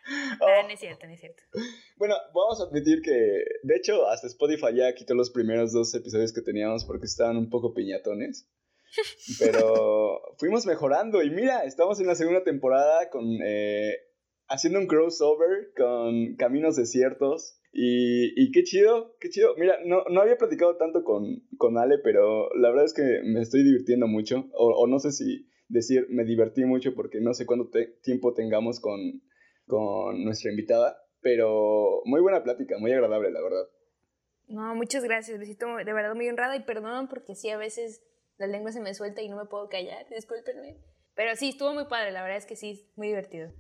Oh. 0.41 0.47
ah, 0.47 0.63
no 0.63 0.71
es 0.71 0.81
cierto, 0.81 1.07
no 1.07 1.13
es 1.13 1.21
cierto. 1.21 1.43
Bueno, 1.97 2.15
vamos 2.35 2.61
a 2.61 2.65
admitir 2.65 3.03
que, 3.03 3.11
de 3.63 3.77
hecho, 3.77 4.09
hasta 4.09 4.27
Spotify 4.27 4.75
ya 4.75 4.95
quitó 4.95 5.15
los 5.15 5.31
primeros 5.31 5.73
dos 5.73 5.95
episodios 5.95 6.33
que 6.33 6.41
teníamos 6.43 6.85
porque 6.85 7.07
estaban 7.07 7.37
un 7.37 7.51
poco 7.51 7.75
piñatones. 7.75 8.49
Pero 9.39 10.21
fuimos 10.39 10.67
mejorando 10.67 11.23
y 11.23 11.31
mira, 11.31 11.65
estamos 11.65 12.01
en 12.01 12.07
la 12.07 12.15
segunda 12.15 12.43
temporada 12.43 13.09
con 13.11 13.25
eh, 13.45 13.97
haciendo 14.49 14.79
un 14.81 14.87
crossover 14.87 15.73
con 15.77 16.37
Caminos 16.37 16.77
Desiertos. 16.77 17.57
Y, 17.73 18.33
y 18.43 18.51
qué 18.51 18.65
chido, 18.65 19.17
qué 19.21 19.29
chido. 19.31 19.55
Mira, 19.57 19.79
no, 19.85 20.03
no 20.11 20.21
había 20.23 20.37
platicado 20.37 20.77
tanto 20.77 21.05
con, 21.05 21.47
con 21.57 21.79
Ale, 21.79 21.99
pero 21.99 22.53
la 22.57 22.71
verdad 22.71 22.85
es 22.87 22.95
que 22.95 23.21
me 23.23 23.41
estoy 23.43 23.63
divirtiendo 23.63 24.09
mucho. 24.09 24.49
O, 24.55 24.71
o 24.75 24.87
no 24.89 24.99
sé 24.99 25.13
si 25.13 25.47
decir 25.71 26.07
me 26.11 26.25
divertí 26.25 26.65
mucho 26.65 26.95
porque 26.95 27.21
no 27.21 27.33
sé 27.33 27.47
cuánto 27.47 27.71
te- 27.71 27.87
tiempo 28.03 28.35
tengamos 28.35 28.81
con, 28.81 29.23
con 29.67 30.23
nuestra 30.25 30.51
invitada. 30.51 30.97
Pero 31.23 32.01
muy 32.07 32.21
buena 32.23 32.43
plática, 32.43 32.79
muy 32.79 32.93
agradable, 32.93 33.31
la 33.31 33.43
verdad. 33.43 33.65
No, 34.49 34.75
muchas 34.75 35.05
gracias. 35.05 35.39
Besito, 35.39 35.67
de 35.77 35.93
verdad 35.93 36.15
muy 36.15 36.29
honrada. 36.29 36.57
Y 36.57 36.63
perdón 36.65 37.09
porque 37.09 37.35
sí, 37.35 37.51
a 37.51 37.59
veces 37.59 38.03
la 38.39 38.47
lengua 38.47 38.73
se 38.73 38.81
me 38.81 38.95
suelta 38.95 39.21
y 39.23 39.29
no 39.29 39.37
me 39.37 39.45
puedo 39.45 39.69
callar. 39.69 40.07
Discúlpenme. 40.09 40.79
Pero 41.15 41.37
sí, 41.37 41.51
estuvo 41.51 41.75
muy 41.75 41.85
padre. 41.87 42.11
La 42.13 42.23
verdad 42.23 42.39
es 42.39 42.47
que 42.47 42.57
sí, 42.57 42.91
muy 42.97 43.09
divertido. 43.09 43.53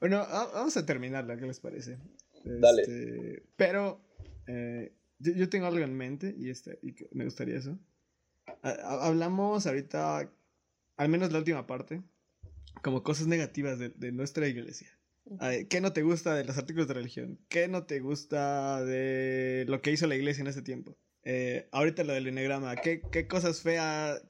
Bueno, 0.00 0.18
va- 0.18 0.50
vamos 0.52 0.76
a 0.76 0.84
terminarla, 0.84 1.36
¿qué 1.38 1.46
les 1.46 1.60
parece? 1.60 1.96
Dale. 2.44 2.82
Este, 2.82 3.42
pero 3.56 4.00
eh, 4.46 4.92
yo, 5.18 5.32
yo 5.32 5.48
tengo 5.48 5.66
algo 5.66 5.82
en 5.82 5.96
mente 5.96 6.34
y, 6.36 6.50
este, 6.50 6.78
y 6.82 6.94
me 7.12 7.24
gustaría 7.24 7.56
eso. 7.56 7.78
Ha- 8.62 9.06
Hablamos 9.06 9.66
ahorita, 9.66 10.30
al 10.98 11.08
menos 11.08 11.32
la 11.32 11.38
última 11.38 11.66
parte, 11.66 12.02
como 12.82 13.02
cosas 13.02 13.26
negativas 13.26 13.78
de, 13.78 13.88
de 13.88 14.12
nuestra 14.12 14.46
iglesia. 14.46 14.98
¿Qué 15.68 15.80
no 15.80 15.92
te 15.92 16.02
gusta 16.02 16.34
de 16.34 16.44
los 16.44 16.56
artículos 16.56 16.88
de 16.88 16.94
religión? 16.94 17.38
¿Qué 17.48 17.68
no 17.68 17.84
te 17.84 18.00
gusta 18.00 18.84
de 18.84 19.64
lo 19.68 19.82
que 19.82 19.90
hizo 19.92 20.06
la 20.06 20.16
iglesia 20.16 20.40
en 20.42 20.46
ese 20.48 20.62
tiempo? 20.62 20.96
Eh, 21.24 21.68
ahorita 21.72 22.04
lo 22.04 22.14
del 22.14 22.28
enegrama, 22.28 22.74
¿qué, 22.76 23.02
¿qué, 23.12 23.26
cosas 23.26 23.60
feas 23.60 24.22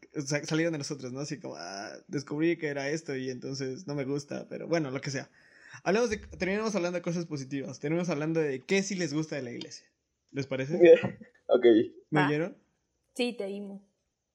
salieron 0.44 0.72
de 0.72 0.78
nosotros, 0.78 1.12
no? 1.12 1.20
Así 1.20 1.38
como, 1.38 1.54
ah, 1.56 1.92
descubrí 2.08 2.56
que 2.56 2.68
era 2.68 2.88
esto 2.88 3.14
y 3.14 3.30
entonces 3.30 3.86
no 3.86 3.94
me 3.94 4.04
gusta, 4.04 4.48
pero 4.48 4.66
bueno, 4.66 4.90
lo 4.90 5.00
que 5.00 5.10
sea. 5.10 5.30
Hablemos 5.84 6.10
de, 6.10 6.16
terminamos 6.16 6.74
hablando 6.74 6.96
de 6.96 7.02
cosas 7.02 7.26
positivas, 7.26 7.78
terminamos 7.78 8.08
hablando 8.08 8.40
de 8.40 8.60
qué 8.60 8.82
sí 8.82 8.96
les 8.96 9.14
gusta 9.14 9.36
de 9.36 9.42
la 9.42 9.52
iglesia. 9.52 9.86
¿Les 10.32 10.48
parece? 10.48 10.74
ok. 11.46 11.66
¿Me 12.10 12.26
oyeron? 12.26 12.56
Sí, 13.14 13.34
te 13.34 13.44
oímos. 13.44 13.80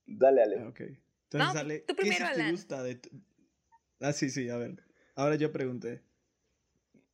Dale, 0.06 0.44
Ale. 0.44 0.60
Ah, 0.60 0.70
ok. 0.70 0.82
Entonces, 1.34 1.62
Ale, 1.62 1.86
¿qué 1.86 2.12
sí 2.12 2.24
te 2.36 2.52
gusta 2.52 2.84
de 2.84 3.02
Ah, 4.00 4.14
sí, 4.14 4.30
sí, 4.30 4.50
a 4.50 4.58
ver. 4.58 4.76
Ahora 5.16 5.36
yo 5.36 5.52
pregunté. 5.52 6.02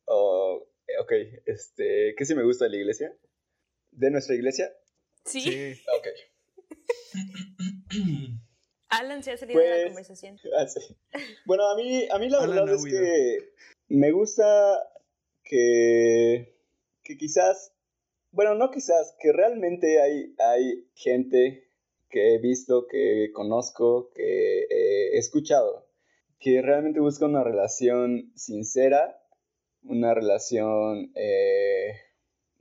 Oh, 0.06 0.66
ok, 1.00 1.12
este, 1.46 2.14
¿qué 2.16 2.24
sí 2.24 2.34
me 2.34 2.42
gusta 2.42 2.64
de 2.64 2.72
la 2.72 2.76
iglesia? 2.78 3.16
¿De 3.92 4.10
nuestra 4.10 4.34
iglesia? 4.34 4.72
Sí. 5.24 5.80
Ok. 5.98 6.08
Alan 8.88 9.22
se 9.22 9.30
ha 9.30 9.36
salido 9.36 9.60
de 9.60 9.68
la 9.68 9.74
pues, 9.76 9.86
conversación. 9.86 10.40
Ah, 10.58 10.66
bueno, 11.46 11.70
a 11.70 11.76
mí, 11.76 12.08
a 12.10 12.18
mí 12.18 12.28
la 12.28 12.40
verdad 12.44 12.74
es 12.74 12.84
que 12.84 13.52
me 13.88 14.10
gusta 14.10 14.44
que, 15.44 16.56
que 17.04 17.16
quizás, 17.16 17.72
bueno, 18.32 18.56
no 18.56 18.70
quizás, 18.72 19.14
que 19.20 19.32
realmente 19.32 20.00
hay, 20.00 20.34
hay 20.38 20.90
gente 20.94 21.69
que 22.10 22.34
he 22.34 22.38
visto, 22.38 22.86
que 22.86 23.30
conozco, 23.32 24.10
que 24.14 24.66
he 24.70 25.18
escuchado, 25.18 25.86
que 26.38 26.62
realmente 26.62 27.00
busca 27.00 27.26
una 27.26 27.44
relación 27.44 28.32
sincera, 28.34 29.20
una 29.84 30.14
relación 30.14 31.12
eh, 31.14 31.94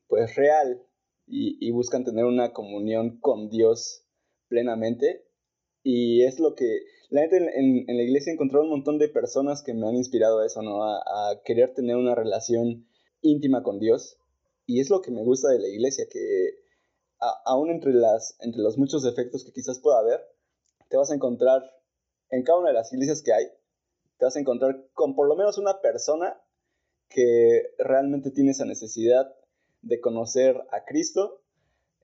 pues 0.07 0.35
real 0.35 0.83
y, 1.27 1.71
buscan 1.71 2.03
tener 2.03 2.25
una 2.25 2.53
comunión 2.53 3.19
con 3.19 3.49
Dios 3.49 4.03
plenamente. 4.47 5.25
Y 5.83 6.23
es 6.23 6.39
lo 6.39 6.55
que 6.55 6.81
la 7.09 7.21
gente 7.21 7.37
en, 7.55 7.85
la 7.85 8.03
iglesia 8.03 8.31
he 8.31 8.33
encontrado 8.33 8.65
un 8.65 8.71
montón 8.71 8.97
de 8.97 9.09
personas 9.09 9.61
que 9.63 9.73
me 9.73 9.87
han 9.87 9.95
inspirado 9.95 10.39
a 10.39 10.45
eso, 10.45 10.61
¿no? 10.63 10.83
A, 10.83 11.41
querer 11.45 11.73
tener 11.73 11.95
una 11.95 12.15
relación 12.15 12.87
íntima 13.21 13.63
con 13.63 13.79
Dios. 13.79 14.17
Y 14.65 14.79
es 14.79 14.89
lo 14.89 15.01
que 15.01 15.11
me 15.11 15.23
gusta 15.23 15.49
de 15.49 15.59
la 15.59 15.67
iglesia, 15.67 16.05
que 16.11 16.55
aún 17.19 17.69
entre, 17.69 17.91
entre 18.39 18.61
los 18.61 18.77
muchos 18.77 19.03
defectos 19.03 19.43
que 19.43 19.51
quizás 19.51 19.79
pueda 19.79 19.99
haber, 19.99 20.21
te 20.89 20.97
vas 20.97 21.11
a 21.11 21.15
encontrar 21.15 21.63
en 22.29 22.43
cada 22.43 22.59
una 22.59 22.69
de 22.69 22.75
las 22.75 22.91
iglesias 22.93 23.21
que 23.21 23.33
hay, 23.33 23.45
te 24.17 24.25
vas 24.25 24.35
a 24.35 24.39
encontrar 24.39 24.85
con 24.93 25.15
por 25.15 25.27
lo 25.27 25.35
menos 25.35 25.57
una 25.57 25.81
persona 25.81 26.39
que 27.09 27.73
realmente 27.77 28.31
tiene 28.31 28.51
esa 28.51 28.65
necesidad 28.65 29.33
de 29.81 29.99
conocer 29.99 30.61
a 30.71 30.85
Cristo, 30.85 31.41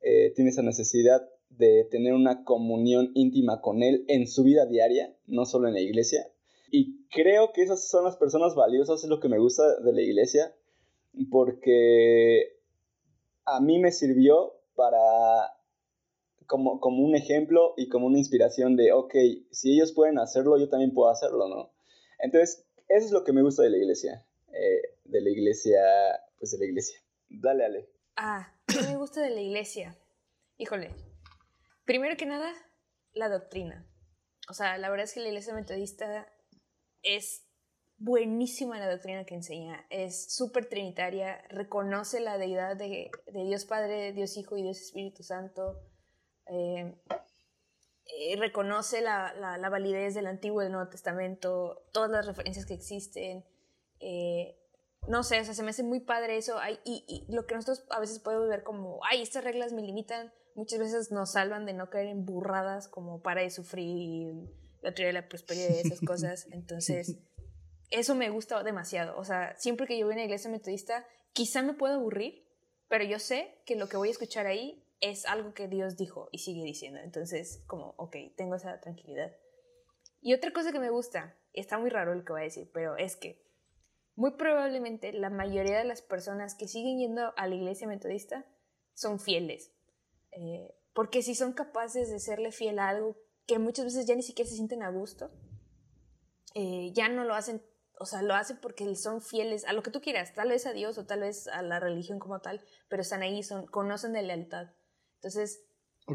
eh, 0.02 0.32
tiene 0.36 0.52
esa 0.52 0.62
necesidad 0.62 1.30
de 1.50 1.86
tener 1.86 2.14
una 2.14 2.44
comunión 2.44 3.12
íntima 3.14 3.62
con 3.62 3.84
Él 3.84 4.06
en 4.08 4.28
su 4.28 4.44
vida 4.44 4.66
diaria, 4.66 5.16
no 5.28 5.46
solo 5.46 5.68
en 5.68 5.74
la 5.74 5.82
iglesia. 5.82 6.28
Y 6.72 7.06
creo 7.08 7.54
que 7.54 7.62
esas 7.62 7.88
son 7.88 8.04
las 8.04 8.18
personas 8.18 8.56
valiosas, 8.56 9.04
es 9.04 9.10
lo 9.10 9.20
que 9.20 9.30
me 9.30 9.40
gusta 9.40 9.80
de 9.80 9.94
la 9.94 10.02
iglesia, 10.02 10.54
porque 11.32 12.60
a 13.46 13.62
mí 13.62 13.80
me 13.80 13.92
sirvió 13.92 14.54
para, 14.76 15.58
como, 16.46 16.80
como 16.80 17.04
un 17.04 17.16
ejemplo 17.16 17.74
y 17.78 17.90
como 17.90 18.08
una 18.08 18.18
inspiración 18.18 18.76
de, 18.76 18.92
ok, 18.92 19.14
si 19.52 19.74
ellos 19.74 19.92
pueden 19.94 20.20
hacerlo, 20.20 20.58
yo 20.58 20.70
también 20.70 20.94
puedo 20.94 21.10
hacerlo, 21.10 21.48
¿no? 21.48 21.74
Entonces, 22.20 22.66
eso 22.88 23.06
es 23.06 23.12
lo 23.12 23.24
que 23.24 23.34
me 23.34 23.42
gusta 23.42 23.64
de 23.64 23.72
la 23.72 23.78
iglesia, 23.78 24.26
eh, 24.54 24.82
de 25.04 25.22
la 25.22 25.30
iglesia, 25.30 25.80
pues 26.38 26.52
de 26.52 26.60
la 26.60 26.66
iglesia. 26.66 27.00
Dale, 27.30 27.66
Ale. 27.66 27.90
Ah, 28.16 28.54
¿qué 28.68 28.82
me 28.82 28.96
gusta 28.98 29.22
de 29.22 29.32
la 29.32 29.42
iglesia? 29.42 29.98
Híjole. 30.58 30.92
Primero 31.86 32.16
que 32.18 32.26
nada, 32.26 32.54
la 33.14 33.30
doctrina. 33.30 33.86
O 34.50 34.54
sea, 34.54 34.78
la 34.78 34.90
verdad 34.90 35.06
es 35.06 35.14
que 35.14 35.20
la 35.22 35.30
iglesia 35.30 35.54
metodista 35.54 36.28
es 37.02 37.45
buenísima 37.98 38.80
la 38.80 38.90
doctrina 38.90 39.26
que 39.26 39.36
enseña. 39.36 39.86
Es 39.90 40.34
súper 40.34 40.68
trinitaria, 40.68 41.42
reconoce 41.50 42.20
la 42.20 42.38
deidad 42.38 42.76
de, 42.76 43.12
Dios 43.34 43.66
Padre, 43.66 44.14
Dios 44.14 44.38
Hijo 44.38 44.58
y 44.58 44.64
Dios 44.64 44.78
Espíritu 44.78 45.24
Santo. 45.24 45.82
Eh, 46.48 46.96
eh, 48.08 48.36
reconoce 48.38 49.02
la, 49.02 49.34
la, 49.34 49.70
validez 49.70 50.14
del 50.14 50.28
Antiguo 50.28 50.62
y 50.62 50.66
del 50.66 50.74
Nuevo 50.74 50.90
Testamento, 50.90 51.88
todas 51.92 52.12
las 52.12 52.28
referencias 52.28 52.66
que 52.66 52.76
existen. 52.76 53.46
Eh, 54.00 54.60
no 55.08 55.24
sé, 55.24 55.40
o 55.40 55.44
sea, 55.44 55.54
se 55.54 55.64
me 55.64 55.70
hace 55.70 55.84
muy 55.84 56.02
padre 56.02 56.38
eso. 56.38 56.58
y, 56.84 57.26
lo 57.30 57.46
que 57.46 57.56
nosotros 57.56 57.86
a 57.90 58.00
veces 58.00 58.20
podemos 58.20 58.48
ver 58.48 58.64
como, 58.64 59.00
ay, 59.10 59.22
estas 59.22 59.44
reglas 59.44 59.74
me 59.74 59.82
limitan, 59.82 60.32
muchas 60.56 60.80
veces 60.80 61.12
nos 61.12 61.32
salvan 61.32 61.66
de 61.66 61.74
no 61.74 61.90
caer 61.90 62.08
en 62.08 62.26
burradas 62.26 62.88
como 62.88 63.22
para 63.22 63.42
de 63.42 63.50
sufrir 63.50 64.34
la 64.82 64.94
teoría 64.94 65.08
de 65.08 65.22
la 65.22 65.28
prosperidad 65.28 65.70
y 65.70 65.88
esas 65.88 66.02
cosas. 66.06 66.48
Entonces, 66.52 67.18
eso 67.90 68.16
me 68.16 68.30
gusta 68.30 68.62
demasiado. 68.64 69.18
O 69.18 69.24
sea, 69.24 69.56
siempre 69.58 69.88
que 69.88 69.98
yo 69.98 70.06
voy 70.06 70.14
a 70.14 70.18
una 70.18 70.26
iglesia 70.26 70.50
metodista, 70.50 71.06
quizá 71.34 71.62
me 71.62 71.74
pueda 71.74 71.96
aburrir, 71.96 72.48
pero 72.88 73.04
yo 73.04 73.20
sé 73.20 73.62
que 73.66 73.76
lo 73.76 73.88
que 73.88 73.98
voy 73.98 74.10
a 74.10 74.12
escuchar 74.12 74.48
ahí 74.48 74.84
es 75.02 75.26
algo 75.26 75.54
que 75.54 75.68
Dios 75.68 75.98
dijo 75.98 76.30
y 76.32 76.40
sigue 76.40 76.64
diciendo. 76.64 77.00
Entonces, 77.00 77.64
como, 77.68 77.94
ok, 77.98 78.16
tengo 78.36 78.56
esa 78.56 78.80
tranquilidad. 78.80 79.36
Y 80.22 80.34
otra 80.34 80.52
cosa 80.52 80.72
que 80.72 80.80
me 80.80 80.90
gusta, 80.90 81.38
está 81.54 81.78
muy 81.78 81.90
raro 81.90 82.16
lo 82.16 82.24
que 82.26 82.34
voy 82.34 82.42
a 82.42 82.46
decir, 82.46 82.70
pero 82.74 82.98
es 82.98 83.16
que 83.16 83.46
muy 84.16 84.32
probablemente 84.32 85.12
la 85.14 85.30
mayoría 85.30 85.78
de 85.78 85.84
las 85.84 86.02
personas 86.02 86.56
que 86.56 86.68
siguen 86.68 87.00
yendo 87.00 87.34
a 87.36 87.48
la 87.48 87.56
iglesia 87.56 87.88
metodista 87.88 88.46
son 88.94 89.20
fieles. 89.20 89.72
Eh, 90.32 90.74
porque 90.94 91.22
si 91.22 91.36
son 91.36 91.54
capaces 91.54 92.10
de 92.10 92.20
serle 92.20 92.52
fiel 92.52 92.80
a 92.80 92.90
algo 92.90 93.18
que 93.46 93.60
muchas 93.60 93.86
veces 93.86 94.06
ya 94.08 94.16
ni 94.16 94.24
siquiera 94.24 94.50
se 94.50 94.56
sienten 94.56 94.82
a 94.82 94.90
gusto, 94.90 95.32
eh, 96.56 96.92
ya 96.94 97.10
no 97.10 97.26
lo 97.26 97.36
hacen, 97.36 97.62
o 98.00 98.06
sea, 98.06 98.22
lo 98.22 98.36
hacen 98.36 98.58
porque 98.62 98.96
son 98.96 99.22
fieles 99.22 99.66
a 99.66 99.74
lo 99.74 99.84
que 99.84 99.92
tú 99.92 100.02
quieras, 100.02 100.34
tal 100.34 100.50
vez 100.50 100.66
a 100.66 100.74
Dios 100.74 100.98
o 100.98 101.06
tal 101.06 101.22
vez 101.22 101.48
a 101.48 101.62
la 101.62 101.80
religión 101.80 102.20
como 102.20 102.42
tal, 102.42 102.62
pero 102.90 103.02
están 103.02 103.22
ahí, 103.22 103.44
son, 103.44 103.68
conocen 103.68 104.14
de 104.14 104.24
lealtad. 104.24 104.68
Entonces, 105.16 105.66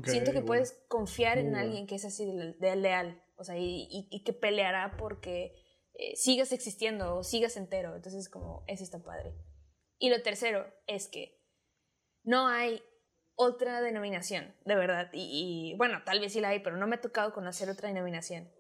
siento 0.05 0.33
que 0.33 0.43
puedes 0.43 0.73
confiar 0.89 1.39
en 1.39 1.57
alguien 1.57 1.87
que 1.87 1.97
es 1.97 2.05
así 2.05 2.25
de, 2.25 2.77
leal, 2.77 3.23
o 3.37 3.45
sea, 3.45 3.59
y, 3.59 3.89
y 3.91 4.23
que 4.25 4.33
peleará 4.33 4.97
porque 4.97 5.55
eh, 6.03 6.17
sigas 6.17 6.51
existiendo 6.53 7.17
o 7.17 7.23
sigas 7.23 7.59
entero. 7.59 7.95
Entonces, 7.95 8.31
como, 8.31 8.65
eso 8.67 8.85
está 8.85 9.03
padre. 9.03 9.35
Y 9.99 10.09
lo 10.09 10.23
tercero 10.23 10.67
es 10.87 11.09
que 11.09 11.39
no 12.23 12.49
hay 12.49 12.83
otra 13.35 13.83
denominación, 13.83 14.55
de 14.65 14.77
verdad. 14.77 15.11
Y, 15.13 15.75
bueno, 15.77 16.03
tal 16.07 16.21
vez 16.21 16.33
sí 16.33 16.41
la 16.41 16.49
hay, 16.51 16.61
pero 16.61 16.79
no 16.79 16.87
me 16.87 16.97
ha 16.97 17.01
tocado 17.03 17.35
conocer 17.35 17.69
otra 17.69 17.89
denominación. 17.89 18.51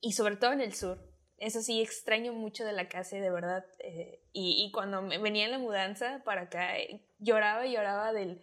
Y 0.00 0.12
sobre 0.12 0.36
todo 0.36 0.52
en 0.52 0.60
el 0.60 0.74
sur. 0.74 0.98
Eso 1.38 1.60
sí, 1.60 1.82
extraño 1.82 2.32
mucho 2.32 2.64
de 2.64 2.72
la 2.72 2.88
casa, 2.88 3.16
de 3.16 3.30
verdad. 3.30 3.64
Eh, 3.80 4.22
y, 4.32 4.70
cuando 4.72 5.02
me 5.02 5.18
venía 5.18 5.44
en 5.44 5.50
la 5.50 5.58
mudanza 5.58 6.22
para 6.24 6.42
acá, 6.42 6.78
eh, 6.78 7.06
lloraba 7.18 7.66
y 7.66 7.72
lloraba 7.72 8.12
del, 8.12 8.42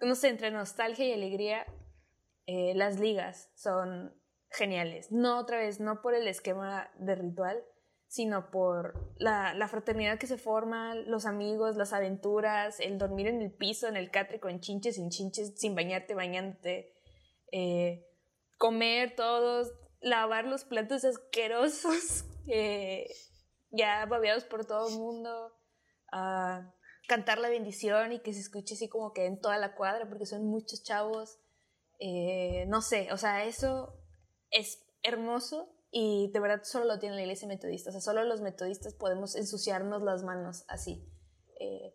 no 0.00 0.14
sé, 0.14 0.28
entre 0.28 0.50
nostalgia 0.50 1.06
y 1.06 1.12
alegría. 1.12 1.66
las 2.46 2.98
ligas 2.98 3.50
son 3.54 4.14
geniales. 4.50 5.12
No 5.12 5.38
otra 5.38 5.58
vez, 5.58 5.80
no 5.80 6.00
por 6.00 6.14
el 6.14 6.28
esquema 6.28 6.90
de 6.98 7.14
ritual, 7.14 7.62
sino 8.08 8.50
por 8.50 9.12
la, 9.18 9.68
fraternidad 9.68 10.18
que 10.18 10.26
se 10.26 10.38
forma, 10.38 10.94
los 10.94 11.26
amigos, 11.26 11.76
las 11.76 11.92
aventuras, 11.92 12.80
el 12.80 12.98
dormir 12.98 13.26
en 13.26 13.42
el 13.42 13.52
piso, 13.52 13.88
en 13.88 13.96
el 13.96 14.10
catre 14.10 14.40
con 14.40 14.60
chinches, 14.60 14.96
sin 14.96 15.10
chinches, 15.10 15.58
sin 15.58 15.74
bañarte, 15.74 16.14
bañándote, 16.14 16.94
eh, 17.52 18.06
comer 18.58 19.14
todos, 19.16 19.72
lavar 20.06 20.44
los 20.44 20.64
platos 20.64 21.04
asquerosos, 21.04 22.24
ya 23.70 24.06
babeados 24.06 24.44
por 24.44 24.64
todo 24.64 24.88
el 24.88 24.94
mundo, 24.94 25.52
cantar 27.08 27.38
la 27.38 27.48
bendición 27.48 28.12
y 28.12 28.20
que 28.20 28.32
se 28.32 28.40
escuche 28.40 28.74
así 28.74 28.88
como 28.88 29.12
que 29.12 29.26
en 29.26 29.40
toda 29.40 29.58
la 29.58 29.74
cuadra, 29.74 30.08
porque 30.08 30.26
son 30.26 30.46
muchos 30.46 30.82
chavos. 30.82 31.40
Eh, 31.98 32.66
no 32.68 32.82
sé, 32.82 33.12
o 33.12 33.16
sea, 33.16 33.44
eso 33.44 33.98
es 34.50 34.84
hermoso 35.02 35.72
y 35.90 36.30
de 36.32 36.40
verdad 36.40 36.62
solo 36.62 36.84
lo 36.84 36.98
tiene 36.98 37.16
la 37.16 37.22
iglesia 37.22 37.48
metodista. 37.48 37.90
O 37.90 37.92
sea, 37.92 38.00
solo 38.00 38.22
los 38.24 38.42
metodistas 38.42 38.94
podemos 38.94 39.34
ensuciarnos 39.34 40.02
las 40.02 40.22
manos 40.22 40.64
así. 40.68 41.04
Eh, 41.58 41.94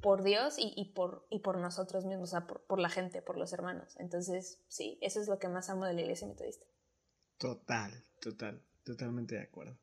por 0.00 0.24
Dios 0.24 0.56
y, 0.58 0.92
por, 0.94 1.26
y 1.30 1.40
por 1.40 1.58
nosotros 1.58 2.04
mismos, 2.04 2.30
o 2.30 2.38
sea, 2.38 2.46
por, 2.46 2.80
la 2.80 2.88
gente, 2.88 3.22
por 3.22 3.36
los 3.36 3.52
hermanos. 3.52 3.94
Entonces, 3.98 4.60
sí, 4.68 4.98
eso 5.00 5.20
es 5.20 5.28
lo 5.28 5.38
que 5.38 5.48
más 5.48 5.70
amo 5.70 5.84
de 5.84 5.92
la 5.92 6.00
iglesia 6.00 6.26
metodista. 6.26 6.66
Total, 7.42 7.90
total, 8.20 8.62
totalmente 8.84 9.34
de 9.34 9.40
acuerdo. 9.40 9.76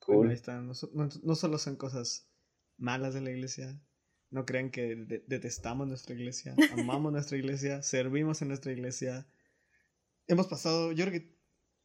Cool. 0.00 0.28
ahí 0.28 0.34
está. 0.34 0.60
No, 0.60 0.74
no, 1.22 1.34
solo 1.34 1.56
son 1.56 1.76
cosas 1.76 2.28
malas 2.76 3.14
de 3.14 3.22
la 3.22 3.30
iglesia, 3.30 3.80
no 4.28 4.44
crean 4.44 4.70
que 4.70 4.94
detestamos 5.26 5.88
nuestra 5.88 6.14
iglesia, 6.14 6.54
amamos 6.76 7.10
nuestra 7.10 7.38
iglesia, 7.38 7.82
servimos 7.82 8.42
en 8.42 8.48
nuestra 8.48 8.72
iglesia. 8.72 9.26
Hemos 10.26 10.48
pasado, 10.48 10.92
yo 10.92 11.06
creo 11.06 11.18
que 11.18 11.34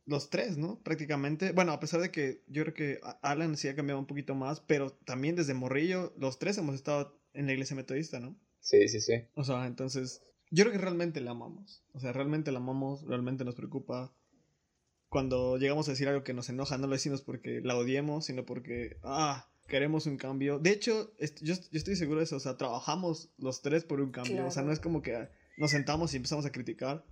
los 0.05 0.29
tres, 0.29 0.57
¿no? 0.57 0.83
Prácticamente. 0.83 1.53
Bueno, 1.53 1.71
a 1.71 1.79
pesar 1.79 2.01
de 2.01 2.11
que 2.11 2.43
yo 2.47 2.63
creo 2.63 2.73
que 2.73 2.99
Alan 3.21 3.55
sí 3.55 3.69
ha 3.69 3.77
cambiado 3.77 4.01
un 4.01 4.07
poquito 4.07 4.35
más, 4.35 4.59
pero 4.59 4.91
también 4.91 5.37
desde 5.37 5.53
Morrillo, 5.53 6.13
los 6.17 6.37
tres 6.37 6.57
hemos 6.57 6.75
estado 6.75 7.17
en 7.31 7.45
la 7.45 7.53
iglesia 7.53 7.77
metodista, 7.77 8.19
¿no? 8.19 8.37
Sí, 8.59 8.89
sí, 8.89 8.99
sí. 8.99 9.13
O 9.35 9.45
sea, 9.45 9.67
entonces, 9.67 10.21
yo 10.51 10.65
creo 10.65 10.73
que 10.73 10.83
realmente 10.83 11.21
la 11.21 11.31
amamos. 11.31 11.85
O 11.93 12.01
sea, 12.01 12.11
realmente 12.11 12.51
la 12.51 12.59
amamos, 12.59 13.03
realmente 13.03 13.45
nos 13.45 13.55
preocupa. 13.55 14.13
Cuando 15.09 15.57
llegamos 15.57 15.87
a 15.87 15.91
decir 15.91 16.07
algo 16.07 16.23
que 16.23 16.33
nos 16.33 16.49
enoja, 16.49 16.77
no 16.77 16.87
lo 16.87 16.93
decimos 16.93 17.21
porque 17.21 17.61
la 17.63 17.77
odiemos, 17.77 18.25
sino 18.25 18.45
porque, 18.45 18.97
ah, 19.03 19.49
queremos 19.67 20.05
un 20.05 20.17
cambio. 20.17 20.59
De 20.59 20.71
hecho, 20.71 21.13
yo, 21.41 21.53
estoy 21.71 21.95
seguro 21.95 22.19
de 22.19 22.25
eso. 22.25 22.35
O 22.35 22.39
sea, 22.39 22.57
trabajamos 22.57 23.29
los 23.37 23.61
tres 23.61 23.83
por 23.83 24.01
un 24.01 24.11
cambio. 24.11 24.45
O 24.45 24.51
sea, 24.51 24.63
no 24.63 24.71
es 24.71 24.79
como 24.79 25.01
que 25.01 25.29
nos 25.57 25.71
sentamos 25.71 26.13
y 26.13 26.17
empezamos 26.17 26.45
a 26.45 26.51
criticar, 26.51 27.05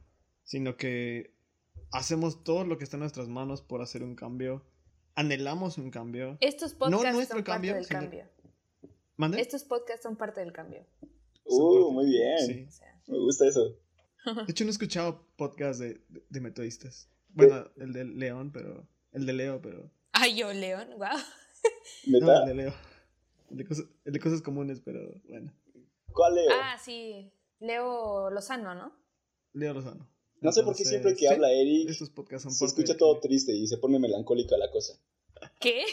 sino 0.44 0.78
que 0.78 1.34
hacemos 1.92 2.44
todo 2.44 2.66
lo 2.66 2.78
que 2.78 2.84
está 2.84 2.98
en 2.98 3.02
nuestras 3.02 3.28
manos 3.28 3.62
por 3.62 3.82
hacer 3.82 4.04
un 4.04 4.16
cambio. 4.16 4.66
Anhelamos 5.16 5.78
un 5.78 5.92
cambio. 5.92 6.38
Estos 6.42 6.74
podcasts 6.74 7.06
no 7.06 7.14
nuestro 7.14 7.38
son 7.38 7.44
cambio, 7.44 7.74
parte 7.74 7.88
del 7.88 8.02
cambio. 8.02 9.40
Estos 9.40 9.64
podcasts 9.64 10.04
son 10.04 10.18
parte 10.18 10.42
del 10.42 10.52
cambio. 10.52 10.86
Uh, 11.46 11.92
muy 11.92 12.08
bien. 12.08 12.68
Me 13.08 13.18
gusta 13.18 13.48
eso. 13.48 13.78
De 14.26 14.52
hecho, 14.52 14.64
no 14.64 14.70
he 14.70 14.72
escuchado 14.72 15.28
podcast 15.38 15.80
de, 15.80 16.02
de, 16.30 16.42
metodistas. 16.42 17.10
Bueno, 17.36 17.70
el 17.78 17.94
de 17.94 18.06
León, 18.06 18.52
pero. 18.52 18.88
El 19.12 19.26
de 19.26 19.34
Leo, 19.34 19.62
pero. 19.62 19.92
Ay, 20.12 20.36
yo, 20.36 20.52
León, 20.52 20.88
wow. 20.98 21.08
No, 22.08 22.42
el 22.42 22.46
de 22.48 22.54
Leo. 22.56 22.74
El 23.52 23.58
de, 23.58 23.66
cosas, 23.66 23.86
el 24.06 24.14
de 24.14 24.20
cosas 24.20 24.42
comunes, 24.42 24.82
pero 24.84 25.22
bueno. 25.28 25.54
¿Cuál 26.12 26.36
Leo? 26.36 26.50
Ah, 26.52 26.78
sí. 26.84 27.32
Leo 27.60 28.30
Lozano, 28.30 28.74
¿no? 28.76 28.96
Leo 29.54 29.74
Lozano. 29.74 30.10
No 30.42 30.52
sé 30.52 30.64
por 30.64 30.76
qué 30.76 30.86
siempre 30.86 31.16
que 31.16 31.28
habla 31.28 31.52
Eric 31.52 31.90
se 31.92 32.66
escucha 32.66 32.98
todo 32.98 33.20
triste 33.20 33.54
y 33.54 33.68
se 33.68 33.78
pone 33.78 34.00
melancólica 34.00 34.58
la 34.58 34.70
cosa. 34.70 34.94
¿Qué? 35.60 35.86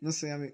No 0.00 0.12
sé, 0.12 0.30
a 0.30 0.38
mí, 0.38 0.50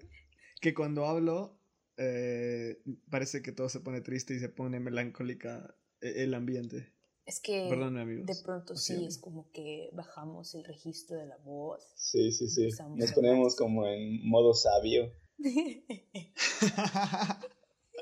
que 0.61 0.73
cuando 0.73 1.05
hablo 1.05 1.59
eh, 1.97 2.81
parece 3.09 3.41
que 3.41 3.51
todo 3.51 3.67
se 3.69 3.79
pone 3.79 4.01
triste 4.01 4.33
y 4.33 4.39
se 4.39 4.49
pone 4.49 4.79
melancólica 4.79 5.75
eh, 6.01 6.13
el 6.17 6.33
ambiente. 6.33 6.93
Es 7.31 7.39
que 7.39 7.63
de 7.63 8.35
pronto 8.43 8.75
sí 8.75 9.05
es 9.05 9.17
como 9.17 9.49
que 9.53 9.89
bajamos 9.93 10.53
el 10.53 10.65
registro 10.65 11.15
de 11.15 11.27
la 11.27 11.37
voz. 11.37 11.81
Sí, 11.95 12.29
sí, 12.33 12.49
sí. 12.49 12.67
Nos 12.97 13.13
ponemos 13.13 13.55
como 13.55 13.87
en 13.87 14.27
modo 14.27 14.53
sabio. 14.53 15.13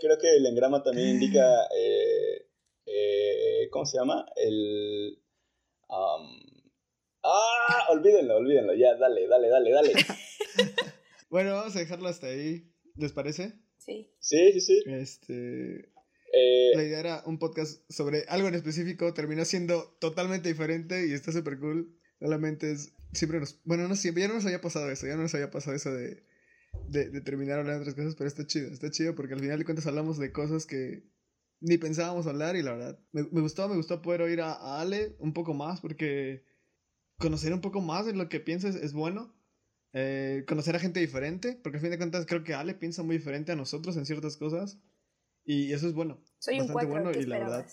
Creo 0.01 0.17
que 0.19 0.35
el 0.35 0.47
engrama 0.47 0.81
también 0.81 1.09
indica, 1.09 1.45
eh, 1.77 2.47
¿cómo 3.69 3.85
se 3.85 3.99
llama? 3.99 4.25
El 4.35 5.21
ah, 5.89 7.85
olvídenlo, 7.89 8.37
olvídenlo. 8.37 8.73
Ya, 8.73 8.95
dale, 8.95 9.27
dale, 9.27 9.49
dale, 9.49 9.69
dale. 9.69 9.93
bueno, 11.29 11.53
vamos 11.53 11.75
a 11.75 11.79
dejarlo 11.79 12.09
hasta 12.09 12.25
ahí. 12.25 12.63
¿Les 12.95 13.13
parece? 13.13 13.53
Sí. 13.77 14.11
Sí, 14.17 14.53
sí, 14.53 14.61
sí. 14.61 14.83
Este. 14.87 15.91
Eh, 16.33 16.71
la 16.75 16.83
idea 16.83 16.99
era 16.99 17.23
un 17.25 17.39
podcast 17.39 17.81
sobre 17.89 18.25
algo 18.27 18.47
en 18.47 18.55
específico. 18.55 19.13
Terminó 19.13 19.45
siendo 19.45 19.97
totalmente 19.99 20.49
diferente 20.49 21.07
y 21.07 21.13
está 21.13 21.31
súper 21.31 21.59
cool. 21.59 21.97
Solamente 22.19 22.71
es. 22.71 22.93
Siempre 23.13 23.39
nos. 23.39 23.59
Bueno, 23.63 23.87
no 23.87 23.95
siempre. 23.95 24.21
Ya 24.21 24.27
no 24.27 24.35
nos 24.35 24.45
había 24.45 24.61
pasado 24.61 24.89
eso. 24.91 25.07
Ya 25.07 25.15
no 25.15 25.23
nos 25.23 25.33
había 25.33 25.51
pasado 25.51 25.75
eso 25.75 25.93
de. 25.93 26.23
De, 26.87 27.09
de 27.09 27.21
terminar 27.21 27.59
hablando 27.59 27.83
de 27.83 27.89
otras 27.89 27.95
cosas, 27.95 28.15
pero 28.15 28.27
está 28.27 28.45
chido. 28.45 28.71
Está 28.71 28.91
chido 28.91 29.15
porque 29.15 29.33
al 29.33 29.39
final 29.39 29.57
de 29.57 29.65
cuentas 29.65 29.87
hablamos 29.87 30.19
de 30.19 30.31
cosas 30.31 30.67
que 30.67 31.03
ni 31.61 31.77
pensábamos 31.77 32.27
hablar 32.27 32.55
y 32.55 32.63
la 32.63 32.71
verdad, 32.71 32.99
me, 33.11 33.23
gustó, 33.23 33.67
me 33.67 33.75
gustó 33.75 34.01
poder 34.01 34.21
oír 34.21 34.41
a, 34.41 34.79
Ale 34.79 35.15
un 35.19 35.33
poco 35.33 35.53
más 35.53 35.81
porque 35.81 36.43
conocer 37.17 37.53
un 37.53 37.61
poco 37.61 37.81
más 37.81 38.05
de 38.05 38.13
lo 38.13 38.29
que 38.29 38.39
piensas 38.39 38.75
es 38.75 38.93
bueno. 38.93 39.35
Eh, 39.91 40.45
conocer 40.47 40.75
a 40.75 40.79
gente 40.79 40.99
diferente, 40.99 41.59
porque 41.63 41.77
al 41.77 41.81
fin 41.81 41.89
de 41.89 41.97
cuentas 41.97 42.27
creo 42.27 42.43
que 42.43 42.53
Ale 42.53 42.75
piensa 42.75 43.01
muy 43.01 43.17
diferente 43.17 43.51
a 43.51 43.55
nosotros 43.55 43.97
en 43.97 44.05
ciertas 44.05 44.37
cosas 44.37 44.77
y 45.45 45.73
eso 45.73 45.87
es 45.87 45.93
bueno. 45.93 46.21
Soy 46.39 46.59
bastante 46.59 46.85
un 46.85 46.91
bueno 46.91 47.11
y 47.11 47.25
la 47.25 47.39
verdad. 47.39 47.67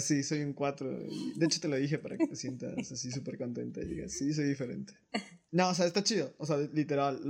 Sí, 0.00 0.22
soy 0.22 0.40
un 0.40 0.54
4. 0.54 0.90
De 1.36 1.46
hecho, 1.46 1.60
te 1.60 1.68
lo 1.68 1.76
dije 1.76 1.98
para 1.98 2.16
que 2.16 2.26
te 2.26 2.36
sientas 2.36 2.90
así 2.90 3.10
súper 3.10 3.36
contenta 3.36 3.82
y 3.82 3.86
digas, 3.86 4.12
sí, 4.12 4.32
soy 4.32 4.44
diferente. 4.44 4.94
No, 5.54 5.68
o 5.68 5.74
sea, 5.74 5.84
está 5.84 6.02
chido. 6.02 6.32
O 6.38 6.46
sea, 6.46 6.56
literal. 6.56 7.20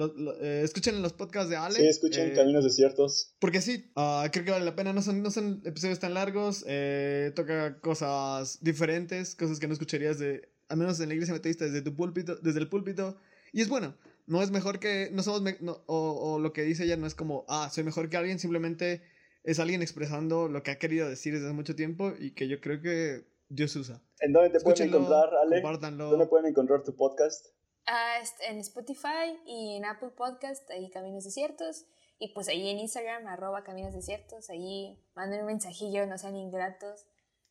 Eh, 0.41 0.61
escuchen 0.63 1.03
los 1.03 1.13
podcasts 1.13 1.51
de 1.51 1.57
Ale. 1.57 1.75
Sí, 1.75 1.89
escuchen 1.89 2.31
eh, 2.31 2.35
Caminos 2.35 2.63
Desiertos. 2.63 3.35
Porque 3.41 3.61
sí, 3.61 3.91
uh, 3.97 4.31
creo 4.31 4.45
que 4.45 4.53
vale 4.53 4.65
la 4.65 4.77
pena. 4.77 4.93
No 4.93 5.03
son, 5.03 5.25
no 5.25 5.33
son 5.33 5.61
episodios 5.65 5.99
tan 5.99 6.15
largos. 6.15 6.65
Eh, 6.69 7.33
toca 7.35 7.81
cosas 7.81 8.63
diferentes, 8.63 9.35
cosas 9.35 9.59
que 9.59 9.67
no 9.67 9.73
escucharías 9.73 10.21
de, 10.21 10.49
al 10.69 10.77
menos 10.77 11.01
en 11.01 11.09
la 11.09 11.15
iglesia 11.15 11.35
metodista, 11.35 11.65
desde 11.65 11.83
tu 11.83 11.97
púlpito, 11.97 12.37
desde 12.37 12.61
el 12.61 12.69
púlpito. 12.69 13.17
Y 13.53 13.61
es 13.61 13.69
bueno. 13.69 13.97
No 14.29 14.41
es 14.41 14.53
mejor 14.53 14.79
que. 14.79 15.11
No 15.13 15.25
somos. 15.25 15.43
o, 15.87 16.35
o 16.35 16.39
lo 16.39 16.53
que 16.53 16.63
dice 16.63 16.85
ella 16.85 16.97
no 16.97 17.09
es 17.09 17.17
como, 17.17 17.45
ah, 17.49 17.71
soy 17.75 17.83
mejor 17.83 18.09
que 18.09 18.19
alguien. 18.19 18.39
Simplemente 18.39 19.03
es 19.45 19.59
alguien 19.59 19.83
expresando 19.83 20.49
lo 20.49 20.63
que 20.63 20.71
ha 20.71 20.79
querido 20.79 21.09
decir 21.09 21.33
desde 21.33 21.47
hace 21.47 21.55
mucho 21.55 21.75
tiempo 21.75 22.13
y 22.19 22.35
que 22.35 22.49
yo 22.49 22.61
creo 22.61 22.81
que 22.81 23.27
Dios 23.49 23.75
usa. 23.77 24.01
¿En 24.21 24.33
dónde 24.33 24.51
te 24.51 24.61
pueden 24.61 24.89
encontrar, 24.89 25.35
Ale? 25.35 25.61
¿Dónde 25.61 26.27
pueden 26.27 26.47
encontrar 26.47 26.83
tu 26.85 26.95
podcast? 26.95 27.47
Ah, 27.87 28.19
en 28.49 28.59
Spotify 28.59 29.39
y 29.45 29.77
en 29.77 29.85
Apple 29.85 30.11
Podcast, 30.17 30.71
ahí 30.71 30.89
Caminos 30.91 31.25
Desiertos. 31.25 31.85
Y 32.19 32.33
pues 32.33 32.49
ahí 32.49 32.69
en 32.69 32.79
Instagram, 32.79 33.27
arroba 33.27 33.65
Caminos 33.65 33.95
Desiertos, 33.95 34.49
ahí 34.49 34.97
manden 35.17 35.41
un 35.41 35.47
mensajillo, 35.47 36.07
no 36.07 36.17
sean 36.19 36.37
ingratos. 36.37 37.05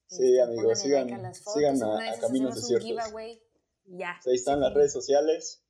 Sí, 0.07 0.37
este, 0.37 0.41
amigos, 0.41 0.79
sigan, 0.79 1.25
a, 1.25 1.33
sigan 1.33 1.83
a, 1.83 2.17
Caminos 2.21 2.55
Desiertos. 2.55 3.11
Ya. 3.85 4.17
ahí 4.25 4.35
están 4.35 4.61
las 4.61 4.73
redes 4.73 4.93
sociales, 4.93 5.65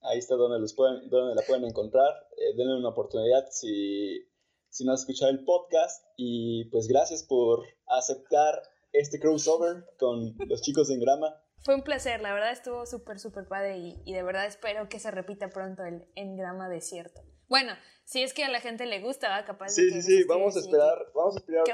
ahí 0.00 0.18
está 0.18 0.36
donde, 0.36 0.58
los 0.58 0.72
pueden, 0.72 1.10
donde 1.10 1.34
la 1.34 1.42
pueden 1.42 1.64
encontrar. 1.64 2.10
Eh, 2.38 2.56
denle 2.56 2.78
una 2.78 2.88
oportunidad 2.88 3.46
si 3.50 4.25
si 4.76 4.84
no 4.84 4.92
has 4.92 5.00
escuchado 5.00 5.30
el 5.30 5.44
podcast. 5.44 6.04
Y 6.16 6.68
pues 6.70 6.86
gracias 6.86 7.22
por 7.22 7.64
aceptar 7.86 8.62
este 8.92 9.18
crossover 9.18 9.84
con 9.98 10.36
los 10.46 10.60
chicos 10.60 10.88
de 10.88 10.94
Engrama. 10.94 11.34
Fue 11.64 11.74
un 11.74 11.82
placer, 11.82 12.20
la 12.20 12.32
verdad 12.32 12.52
estuvo 12.52 12.86
súper, 12.86 13.18
súper 13.18 13.48
padre 13.48 13.78
y, 14.04 14.12
de 14.12 14.22
verdad 14.22 14.46
espero 14.46 14.88
que 14.88 15.00
se 15.00 15.10
repita 15.10 15.48
pronto 15.48 15.84
el 15.84 16.06
Engrama 16.14 16.68
Desierto. 16.68 17.22
Bueno, 17.48 17.72
si 18.04 18.22
es 18.22 18.34
que 18.34 18.44
a 18.44 18.50
la 18.50 18.60
gente 18.60 18.86
le 18.86 19.00
gusta, 19.00 19.30
va 19.30 19.44
capaz 19.44 19.70
sí, 19.70 19.86
de 19.86 20.02
Sí, 20.02 20.02
sí, 20.02 20.24
vamos 20.24 20.56
a 20.56 20.60
esperar, 20.60 21.06
vamos 21.14 21.36
a 21.36 21.38
esperar 21.38 21.64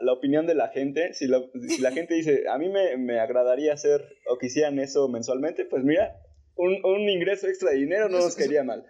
la, 0.00 0.12
opinión 0.12 0.46
de 0.46 0.54
la 0.54 0.68
gente. 0.68 1.14
Si, 1.14 1.28
si 1.68 1.80
la 1.80 1.92
gente 1.92 2.14
dice, 2.14 2.48
a 2.48 2.58
mí 2.58 2.68
me, 2.68 2.96
me, 2.96 3.20
agradaría 3.20 3.72
hacer 3.72 4.06
o 4.28 4.36
quisieran 4.38 4.78
eso 4.78 5.08
mensualmente, 5.08 5.64
pues 5.64 5.84
mira, 5.84 6.20
un, 6.56 6.84
un 6.84 7.08
ingreso 7.08 7.46
extra 7.46 7.70
de 7.70 7.76
dinero 7.76 8.08
no 8.08 8.18
nos 8.18 8.36
quería 8.36 8.64
mal. 8.64 8.84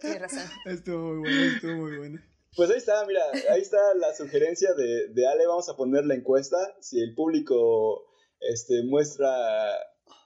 Tienes 0.00 0.20
razón. 0.20 0.42
Estuvo 0.66 1.14
muy 1.14 1.20
bueno, 1.20 1.54
estuvo 1.54 1.76
muy 1.76 1.98
bueno. 1.98 2.20
Pues 2.54 2.70
ahí 2.70 2.76
está, 2.76 3.06
mira, 3.06 3.22
ahí 3.50 3.62
está 3.62 3.78
la 3.94 4.14
sugerencia 4.14 4.74
de, 4.74 5.08
de 5.08 5.26
Ale. 5.26 5.46
Vamos 5.46 5.68
a 5.70 5.76
poner 5.76 6.04
la 6.04 6.14
encuesta. 6.14 6.58
Si 6.80 7.00
el 7.00 7.14
público 7.14 8.04
este, 8.40 8.82
muestra 8.84 9.30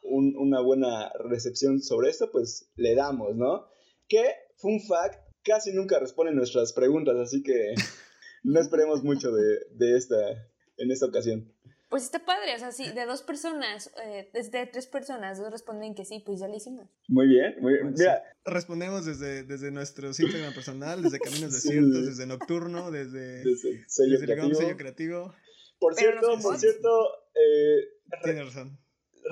una 0.02 0.60
buena 0.60 1.12
recepción 1.18 1.82
sobre 1.82 2.10
esto, 2.10 2.31
pues 2.31 2.70
le 2.77 2.94
damos, 2.94 3.36
¿no? 3.36 3.66
Que, 4.09 4.24
fun 4.56 4.81
fact, 4.81 5.20
casi 5.43 5.73
nunca 5.73 5.98
responden 5.98 6.36
nuestras 6.36 6.73
preguntas, 6.73 7.16
así 7.16 7.43
que 7.43 7.74
no 8.44 8.60
esperemos 8.60 9.02
mucho 9.02 9.32
de, 9.32 9.60
de 9.73 9.97
esta, 9.97 10.31
en 10.77 10.90
esta 10.90 11.06
ocasión. 11.06 11.52
Pues 11.88 12.02
está 12.02 12.24
padre, 12.24 12.54
o 12.56 12.58
sea, 12.58 12.72
sí, 12.72 12.90
de 12.92 13.06
dos 13.06 13.22
personas, 13.22 13.92
eh, 14.04 14.28
desde 14.32 14.66
tres 14.66 14.86
personas, 14.88 15.38
dos 15.38 15.52
responden 15.52 15.94
que 15.94 16.04
sí, 16.04 16.20
pues 16.26 16.40
ya 16.40 16.48
lo 16.48 16.56
hicimos. 16.56 16.88
Muy 17.08 17.28
bien, 17.28 17.54
muy 17.60 17.74
bien. 17.74 17.94
Mira. 17.96 18.22
Respondemos 18.44 19.06
desde, 19.06 19.44
desde 19.44 19.70
nuestro 19.70 20.08
Instagram 20.08 20.52
personal, 20.52 21.02
desde 21.02 21.20
Caminos 21.20 21.52
Desiertos, 21.52 22.06
desde 22.06 22.26
Nocturno, 22.26 22.90
desde, 22.90 23.44
desde 23.44 23.84
sello, 23.86 24.18
creativo. 24.18 24.54
sello 24.54 24.76
creativo. 24.76 25.34
Por 25.78 25.94
cierto, 25.94 26.38
por 26.42 26.58
cierto, 26.58 26.88
eh, 27.34 27.96
Tienes 28.22 28.46
razón. 28.46 28.78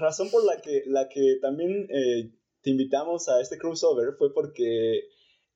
Razón 0.01 0.31
por 0.31 0.45
la 0.45 0.61
que, 0.61 0.83
la 0.87 1.09
que 1.09 1.39
también 1.41 1.89
eh, 1.91 2.33
te 2.63 2.71
invitamos 2.71 3.29
a 3.29 3.41
este 3.41 3.59
crossover 3.59 4.15
fue 4.19 4.33
porque 4.35 5.09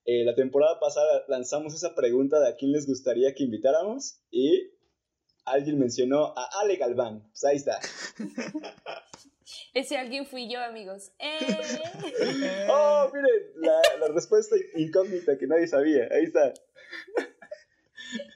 eh, 0.05 0.23
la 0.23 0.35
temporada 0.35 0.79
pasada 0.79 1.25
lanzamos 1.27 1.73
esa 1.73 1.95
pregunta 1.95 2.39
de 2.39 2.49
a 2.49 2.55
quién 2.55 2.71
les 2.71 2.87
gustaría 2.87 3.33
que 3.33 3.43
invitáramos 3.43 4.21
y 4.31 4.71
alguien 5.51 5.79
mencionó 5.79 6.33
a 6.37 6.49
Ale 6.61 6.75
Galván. 6.75 7.23
Pues 7.29 7.43
ahí 7.43 7.57
está. 7.57 7.79
Ese 9.73 9.97
alguien 9.97 10.25
fui 10.25 10.51
yo, 10.51 10.59
amigos. 10.61 11.11
¡Eh! 11.19 12.67
¡Oh, 12.69 13.09
miren! 13.13 13.51
La, 13.55 13.81
la, 13.99 14.13
respuesta 14.13 14.55
incógnita 14.75 15.37
que 15.37 15.47
nadie 15.47 15.67
sabía. 15.67 16.07
Ahí 16.11 16.23
está. 16.23 16.53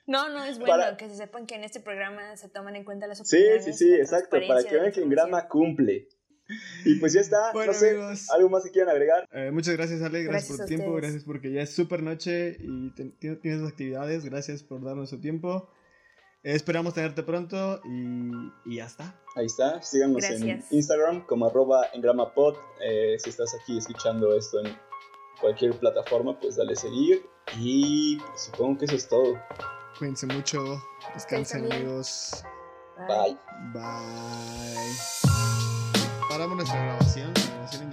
No, 0.06 0.30
no, 0.30 0.44
es 0.44 0.60
bueno 0.60 0.84
que 0.98 1.10
se 1.10 1.16
sepan 1.16 1.48
que 1.48 1.56
en 1.56 1.64
este 1.64 1.80
programa 1.80 2.36
se 2.38 2.50
toman 2.50 2.76
en 2.76 2.84
cuenta 2.84 3.08
las 3.08 3.22
opiniones. 3.22 3.66
Sí, 3.66 3.74
sí, 3.74 3.86
sí, 3.86 3.94
exacto. 3.94 4.38
Para 4.48 4.64
que 4.64 4.76
vean 4.76 4.92
que 4.92 5.08
Grama 5.08 5.48
cumple. 5.48 6.08
Y 6.86 6.96
pues 7.00 7.14
ya 7.14 7.22
está. 7.22 7.52
Bueno, 7.54 7.72
no 7.72 7.78
sé, 7.78 7.92
amigos, 7.92 8.30
¿algo 8.32 8.50
más 8.50 8.64
que 8.64 8.72
quieran 8.72 8.90
agregar? 8.90 9.28
Eh, 9.32 9.52
muchas 9.52 9.76
gracias, 9.76 10.02
Ale. 10.02 10.24
Gracias, 10.24 10.58
por 10.58 10.66
tu 10.66 10.76
tiempo. 10.76 10.94
Gracias 10.94 11.24
porque 11.24 11.52
ya 11.52 11.62
es 11.62 11.74
súper 11.74 12.04
noche 12.04 12.58
y 12.60 12.92
tienes 12.92 13.68
actividades. 13.68 14.26
Gracias 14.26 14.64
por 14.64 14.84
darnos 14.84 15.10
su 15.10 15.20
tiempo. 15.20 15.70
Esperamos 16.44 16.94
tenerte 16.94 17.24
pronto 17.24 17.80
y, 17.86 18.76
ya 18.76 18.86
está. 18.86 19.16
Ahí 19.36 19.46
está, 19.46 19.82
síganos 19.82 20.24
en 20.26 20.62
Instagram 20.72 21.26
como 21.26 21.48
arroba 21.48 21.88
engramapod. 21.94 22.56
Eh, 22.82 23.16
si 23.18 23.30
estás 23.30 23.56
aquí 23.62 23.78
escuchando 23.78 24.36
esto 24.36 24.60
en 24.60 24.78
cualquier 25.40 25.72
plataforma, 25.80 26.38
pues 26.38 26.58
dale 26.58 26.76
seguir. 26.76 27.26
Y 27.58 28.18
pues, 28.18 28.42
supongo 28.42 28.80
que 28.80 28.86
eso 28.86 28.96
es 28.96 29.08
todo. 29.08 29.40
Cuídense 29.98 30.28
mucho, 30.28 30.60
descansen 31.14 31.72
amigos. 31.72 32.44
Bye. 33.08 33.38
Bye. 33.74 34.94
Paramos 36.30 36.58
nuestra 36.58 36.84
grabación, 36.84 37.32
grabación 37.34 37.93